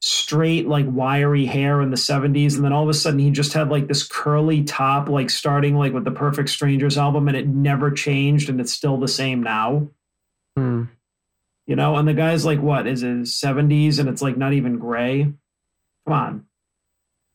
straight 0.00 0.68
like 0.68 0.86
wiry 0.88 1.44
hair 1.44 1.82
in 1.82 1.90
the 1.90 1.96
70s 1.96 2.54
and 2.54 2.64
then 2.64 2.72
all 2.72 2.84
of 2.84 2.88
a 2.88 2.94
sudden 2.94 3.18
he 3.18 3.30
just 3.32 3.52
had 3.52 3.68
like 3.68 3.88
this 3.88 4.04
curly 4.06 4.62
top 4.62 5.08
like 5.08 5.28
starting 5.28 5.74
like 5.76 5.92
with 5.92 6.04
the 6.04 6.10
perfect 6.12 6.48
strangers 6.50 6.96
album 6.96 7.26
and 7.26 7.36
it 7.36 7.48
never 7.48 7.90
changed 7.90 8.48
and 8.48 8.60
it's 8.60 8.72
still 8.72 8.96
the 8.96 9.08
same 9.08 9.42
now 9.42 9.88
Hmm. 10.56 10.84
you 11.66 11.74
know 11.74 11.96
and 11.96 12.06
the 12.06 12.14
guy's 12.14 12.44
like 12.44 12.60
what 12.60 12.86
is 12.86 13.02
it 13.02 13.22
70s 13.22 13.98
and 13.98 14.08
it's 14.08 14.22
like 14.22 14.36
not 14.36 14.52
even 14.52 14.78
gray 14.78 15.32
come 16.06 16.12
on 16.14 16.46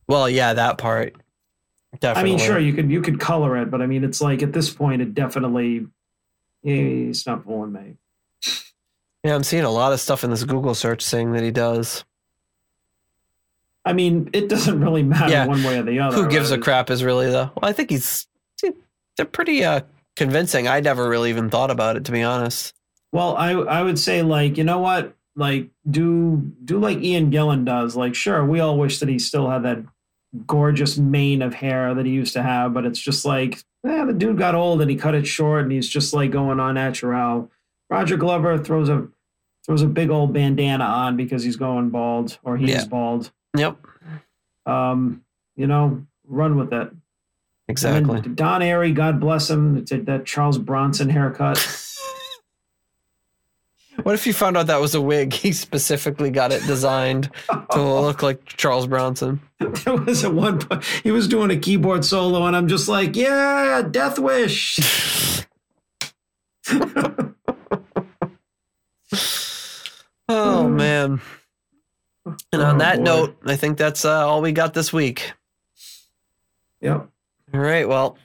Well, 0.08 0.30
yeah, 0.30 0.54
that 0.54 0.78
part. 0.78 1.16
Definitely. 2.00 2.32
I 2.32 2.36
mean, 2.36 2.46
sure, 2.46 2.60
you 2.60 2.74
could 2.74 2.90
you 2.90 3.02
could 3.02 3.20
color 3.20 3.58
it, 3.58 3.70
but 3.70 3.82
I 3.82 3.86
mean, 3.86 4.04
it's 4.04 4.22
like 4.22 4.42
at 4.42 4.52
this 4.54 4.70
point, 4.72 5.02
it 5.02 5.14
definitely 5.14 5.88
it's 6.64 7.26
not 7.28 7.44
fooling 7.44 7.72
me. 7.74 7.98
Yeah, 9.24 9.36
I'm 9.36 9.44
seeing 9.44 9.64
a 9.64 9.70
lot 9.70 9.94
of 9.94 10.00
stuff 10.00 10.24
in 10.24 10.30
this 10.32 10.44
Google 10.44 10.76
search 10.76 11.02
saying 11.02 11.32
that 11.34 11.44
he 11.44 11.52
does. 11.52 12.04
I 13.86 13.94
mean, 13.94 14.30
it 14.34 14.50
doesn't 14.50 14.80
really 14.80 15.04
matter 15.04 15.32
Yeah. 15.32 15.46
one 15.46 15.64
way 15.64 15.78
or 15.78 15.84
the 15.84 16.00
other. 16.00 16.16
Who 16.16 16.30
gives 16.30 16.52
a 16.52 16.58
crap 16.58 16.90
is 16.90 17.04
really 17.04 17.28
the. 17.28 17.52
Well, 17.56 17.70
I 17.70 17.74
think 17.74 17.90
he's. 17.90 18.28
They're 19.16 19.26
pretty 19.28 19.64
uh, 19.64 19.82
convincing. 20.16 20.68
I 20.68 20.80
never 20.80 21.08
really 21.08 21.30
even 21.30 21.50
thought 21.50 21.70
about 21.70 21.98
it, 21.98 22.06
to 22.06 22.12
be 22.12 22.24
honest. 22.24 22.74
Well, 23.12 23.36
I 23.36 23.52
I 23.52 23.84
would 23.84 24.00
say 24.00 24.24
like 24.24 24.58
you 24.58 24.64
know 24.64 24.80
what, 24.80 25.16
like 25.36 25.70
do 25.90 26.52
do 26.64 26.80
like 26.80 27.00
Ian 27.00 27.32
Gillan 27.32 27.66
does. 27.66 27.96
Like, 27.96 28.16
sure, 28.16 28.46
we 28.46 28.60
all 28.60 28.78
wish 28.78 29.00
that 29.00 29.10
he 29.10 29.18
still 29.20 29.50
had 29.50 29.64
that 29.64 29.84
gorgeous 30.48 30.98
mane 30.98 31.42
of 31.42 31.54
hair 31.56 31.94
that 31.94 32.06
he 32.06 32.12
used 32.12 32.34
to 32.34 32.42
have, 32.44 32.74
but 32.74 32.86
it's 32.86 33.00
just 33.00 33.24
like, 33.26 33.60
eh, 33.86 34.06
the 34.06 34.14
dude 34.14 34.38
got 34.38 34.56
old 34.56 34.82
and 34.82 34.90
he 34.90 34.96
cut 34.98 35.14
it 35.16 35.28
short, 35.28 35.64
and 35.64 35.72
he's 35.72 35.88
just 35.90 36.14
like 36.14 36.32
going 36.32 36.60
on 36.60 36.76
natural. 36.76 37.52
Roger 37.90 38.18
Glover 38.18 38.58
throws 38.58 38.90
a 38.90 39.08
throws 39.66 39.82
a 39.82 39.88
big 39.88 40.10
old 40.10 40.34
bandana 40.34 40.84
on 40.84 41.16
because 41.16 41.44
he's 41.44 41.56
going 41.56 41.90
bald 41.90 42.38
or 42.44 42.58
he's 42.58 42.70
Yeah. 42.70 42.86
bald. 42.86 43.32
Yep. 43.56 43.78
um, 44.66 45.24
you 45.56 45.68
know, 45.68 46.06
run 46.28 46.58
with 46.58 46.74
it. 46.74 46.92
Exactly. 47.68 48.22
Don 48.22 48.62
Airey, 48.62 48.94
God 48.94 49.20
bless 49.20 49.50
him, 49.50 49.86
that 49.86 50.24
Charles 50.26 50.58
Bronson 50.58 51.10
haircut. 51.10 51.58
What 54.04 54.16
if 54.16 54.28
you 54.28 54.34
found 54.34 54.58
out 54.58 54.68
that 54.68 54.80
was 54.82 54.94
a 54.96 55.02
wig? 55.02 55.34
He 55.34 55.52
specifically 55.54 56.30
got 56.30 56.52
it 56.52 56.66
designed 56.68 57.30
to 57.72 57.82
look 57.82 58.22
like 58.22 58.46
Charles 58.46 58.86
Bronson. 58.88 59.40
there 59.60 59.96
was 59.96 60.24
at 60.26 60.34
one 60.34 60.60
point 60.60 60.84
he 61.04 61.12
was 61.12 61.28
doing 61.28 61.50
a 61.52 61.58
keyboard 61.58 62.04
solo, 62.06 62.46
and 62.46 62.56
I'm 62.56 62.68
just 62.68 62.88
like, 62.88 63.16
yeah, 63.16 63.82
Death 63.90 64.20
Wish. 64.20 64.80
Oh 70.30 70.68
man. 70.70 71.22
And 72.54 72.62
on 72.62 72.76
Oh, 72.76 72.80
that 72.80 72.98
boy. 72.98 73.04
note, 73.04 73.38
I 73.46 73.56
think 73.58 73.78
that's 73.78 74.06
uh, 74.06 74.26
all 74.28 74.42
we 74.42 74.52
got 74.54 74.74
this 74.74 74.94
week. 74.94 75.34
Yep. 76.82 77.10
All 77.54 77.60
right. 77.60 77.88
Well, 77.88 78.18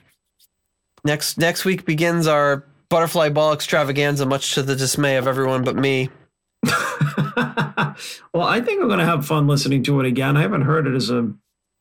next 1.03 1.37
next 1.37 1.65
week 1.65 1.85
begins 1.85 2.25
our 2.27 2.65
butterfly 2.89 3.29
ball 3.29 3.53
extravaganza, 3.53 4.25
much 4.25 4.55
to 4.55 4.63
the 4.63 4.75
dismay 4.75 5.17
of 5.17 5.27
everyone 5.27 5.63
but 5.63 5.75
me. 5.75 6.09
well, 6.65 8.43
I 8.43 8.61
think 8.61 8.81
I'm 8.81 8.89
gonna 8.89 9.05
have 9.05 9.25
fun 9.25 9.47
listening 9.47 9.83
to 9.83 9.99
it 9.99 10.05
again. 10.05 10.35
I 10.35 10.41
haven't 10.41 10.63
heard 10.63 10.87
it 10.87 10.95
as 10.95 11.09
a 11.09 11.31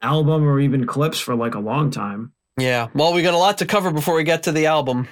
album 0.01 0.45
or 0.45 0.61
even 0.61 0.87
clips 0.87 1.19
for 1.19 1.35
like 1.35 1.55
a 1.55 1.61
long 1.61 1.91
time. 1.91 2.33
Yeah. 2.57 2.89
Well, 2.95 3.15
we 3.15 3.23
got 3.23 3.35
a 3.35 3.39
lot 3.39 3.59
to 3.59 3.67
cover 3.67 3.91
before 3.91 4.15
we 4.15 4.25
get 4.25 4.45
to 4.45 4.53
the 4.53 4.67
album. 4.67 5.09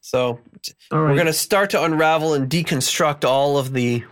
So 0.00 0.40
right. 0.90 1.10
we're 1.10 1.16
gonna 1.16 1.32
start 1.32 1.70
to 1.70 1.82
unravel 1.82 2.34
and 2.34 2.50
deconstruct 2.50 3.24
all 3.24 3.58
of 3.58 3.72
the 3.72 4.04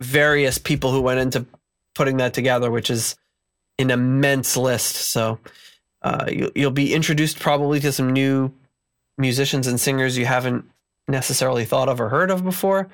various 0.00 0.58
people 0.58 0.92
who 0.92 1.00
went 1.00 1.20
into 1.20 1.46
putting 1.94 2.18
that 2.18 2.34
together, 2.34 2.70
which 2.70 2.90
is 2.90 3.16
an 3.78 3.90
immense 3.90 4.56
list. 4.56 4.96
So 4.96 5.38
uh, 6.02 6.26
you, 6.28 6.52
you'll 6.54 6.70
be 6.70 6.94
introduced 6.94 7.40
probably 7.40 7.80
to 7.80 7.92
some 7.92 8.12
new 8.12 8.52
musicians 9.18 9.66
and 9.66 9.80
singers 9.80 10.16
you 10.18 10.26
haven't 10.26 10.64
necessarily 11.08 11.64
thought 11.64 11.88
of 11.88 12.00
or 12.00 12.08
heard 12.08 12.30
of 12.30 12.44
before. 12.44 12.88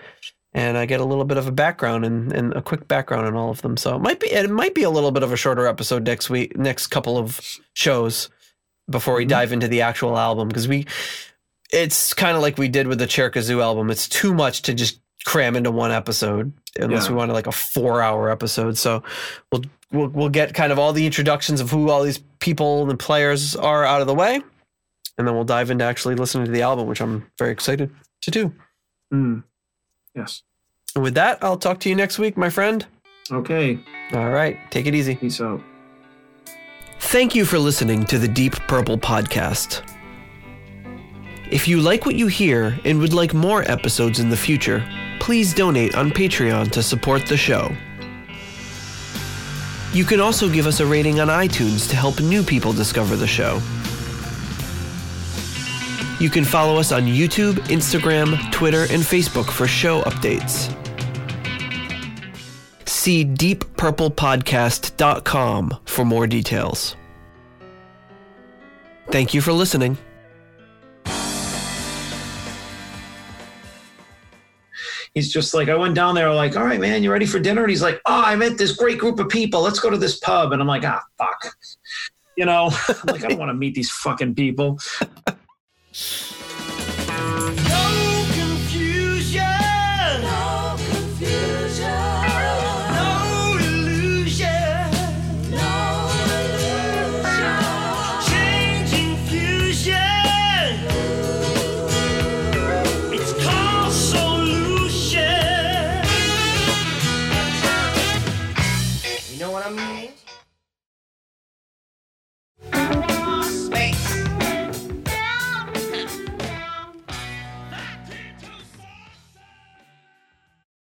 And 0.54 0.76
I 0.76 0.84
get 0.84 1.00
a 1.00 1.04
little 1.04 1.24
bit 1.24 1.38
of 1.38 1.46
a 1.46 1.50
background 1.52 2.04
and, 2.04 2.30
and 2.32 2.52
a 2.52 2.60
quick 2.60 2.86
background 2.86 3.26
on 3.26 3.34
all 3.34 3.48
of 3.50 3.62
them. 3.62 3.76
So 3.78 3.96
it 3.96 4.00
might 4.00 4.20
be 4.20 4.30
it 4.30 4.50
might 4.50 4.74
be 4.74 4.82
a 4.82 4.90
little 4.90 5.10
bit 5.10 5.22
of 5.22 5.32
a 5.32 5.36
shorter 5.36 5.66
episode 5.66 6.04
next 6.04 6.28
week, 6.28 6.56
next 6.58 6.88
couple 6.88 7.16
of 7.16 7.40
shows 7.72 8.28
before 8.90 9.14
we 9.14 9.24
Mhm. 9.24 9.28
dive 9.30 9.52
into 9.52 9.68
the 9.68 9.80
actual 9.80 10.18
album 10.18 10.48
because 10.48 10.68
we 10.68 10.86
it's 11.70 12.12
kind 12.12 12.36
of 12.36 12.42
like 12.42 12.58
we 12.58 12.68
did 12.68 12.86
with 12.86 12.98
the 12.98 13.06
Cherkazoo 13.06 13.62
album. 13.62 13.90
It's 13.90 14.06
too 14.08 14.34
much 14.34 14.62
to 14.62 14.74
just 14.74 15.00
cram 15.24 15.56
into 15.56 15.70
one 15.70 15.90
episode 15.90 16.52
unless 16.78 17.04
Yeah. 17.06 17.10
we 17.12 17.16
wanted 17.16 17.32
like 17.32 17.46
a 17.46 17.52
four 17.52 18.02
hour 18.02 18.28
episode. 18.28 18.76
So 18.76 19.02
we'll, 19.50 19.62
we'll 19.90 20.08
we'll 20.08 20.28
get 20.28 20.52
kind 20.52 20.70
of 20.70 20.78
all 20.78 20.92
the 20.92 21.06
introductions 21.06 21.60
of 21.62 21.70
who 21.70 21.88
all 21.88 22.02
these 22.02 22.18
people 22.40 22.90
and 22.90 22.98
players 22.98 23.56
are 23.56 23.84
out 23.84 24.02
of 24.02 24.06
the 24.06 24.14
way, 24.14 24.42
and 25.18 25.26
then 25.26 25.34
we'll 25.34 25.44
dive 25.44 25.70
into 25.70 25.84
actually 25.84 26.14
listening 26.14 26.46
to 26.46 26.52
the 26.52 26.62
album, 26.62 26.86
which 26.86 27.00
I'm 27.00 27.26
very 27.38 27.52
excited 27.52 27.90
to 28.22 28.30
do. 28.30 28.52
Mm. 29.12 29.44
Yes. 30.14 30.42
And 30.94 31.04
with 31.04 31.14
that, 31.14 31.42
I'll 31.42 31.56
talk 31.56 31.80
to 31.80 31.88
you 31.88 31.94
next 31.94 32.18
week, 32.18 32.36
my 32.36 32.50
friend. 32.50 32.86
Okay. 33.30 33.78
All 34.12 34.30
right, 34.30 34.58
take 34.70 34.86
it 34.86 34.94
easy. 34.94 35.14
Peace 35.16 35.40
out. 35.40 35.62
Thank 37.00 37.34
you 37.34 37.44
for 37.44 37.58
listening 37.58 38.04
to 38.04 38.18
the 38.18 38.28
Deep 38.28 38.52
Purple 38.68 38.98
podcast. 38.98 39.82
If 41.50 41.68
you 41.68 41.80
like 41.80 42.06
what 42.06 42.14
you 42.14 42.26
hear 42.28 42.78
and 42.84 42.98
would 43.00 43.12
like 43.12 43.34
more 43.34 43.62
episodes 43.70 44.20
in 44.20 44.30
the 44.30 44.36
future, 44.36 44.82
please 45.20 45.52
donate 45.52 45.94
on 45.94 46.10
Patreon 46.10 46.70
to 46.72 46.82
support 46.82 47.26
the 47.26 47.36
show. 47.36 47.70
You 49.92 50.04
can 50.04 50.20
also 50.20 50.48
give 50.48 50.66
us 50.66 50.80
a 50.80 50.86
rating 50.86 51.20
on 51.20 51.28
iTunes 51.28 51.88
to 51.90 51.96
help 51.96 52.20
new 52.20 52.42
people 52.42 52.72
discover 52.72 53.16
the 53.16 53.26
show. 53.26 53.60
You 56.22 56.30
can 56.30 56.44
follow 56.44 56.76
us 56.76 56.92
on 56.92 57.02
YouTube, 57.02 57.54
Instagram, 57.66 58.52
Twitter, 58.52 58.82
and 58.82 59.02
Facebook 59.02 59.50
for 59.50 59.66
show 59.66 60.02
updates. 60.02 60.72
See 62.88 63.24
deeppurplepodcast.com 63.24 65.78
for 65.84 66.04
more 66.04 66.28
details. 66.28 66.94
Thank 69.10 69.34
you 69.34 69.40
for 69.40 69.52
listening. 69.52 69.98
he's 75.14 75.32
just 75.32 75.54
like, 75.54 75.68
I 75.68 75.74
went 75.74 75.96
down 75.96 76.14
there, 76.14 76.32
like, 76.32 76.56
all 76.56 76.64
right, 76.64 76.80
man, 76.80 77.02
you 77.02 77.10
ready 77.10 77.26
for 77.26 77.40
dinner? 77.40 77.62
And 77.62 77.70
he's 77.70 77.82
like, 77.82 78.00
oh, 78.06 78.22
I 78.24 78.36
met 78.36 78.58
this 78.58 78.76
great 78.76 78.98
group 78.98 79.18
of 79.18 79.28
people. 79.28 79.60
Let's 79.60 79.80
go 79.80 79.90
to 79.90 79.98
this 79.98 80.20
pub. 80.20 80.52
And 80.52 80.62
I'm 80.62 80.68
like, 80.68 80.84
ah, 80.84 81.02
fuck. 81.18 81.56
You 82.36 82.46
know, 82.46 82.66
like, 83.06 83.24
I 83.24 83.28
don't 83.28 83.38
want 83.38 83.50
to 83.50 83.54
meet 83.54 83.74
these 83.74 83.90
fucking 83.90 84.36
people. 84.36 84.78
Shh. 85.94 86.31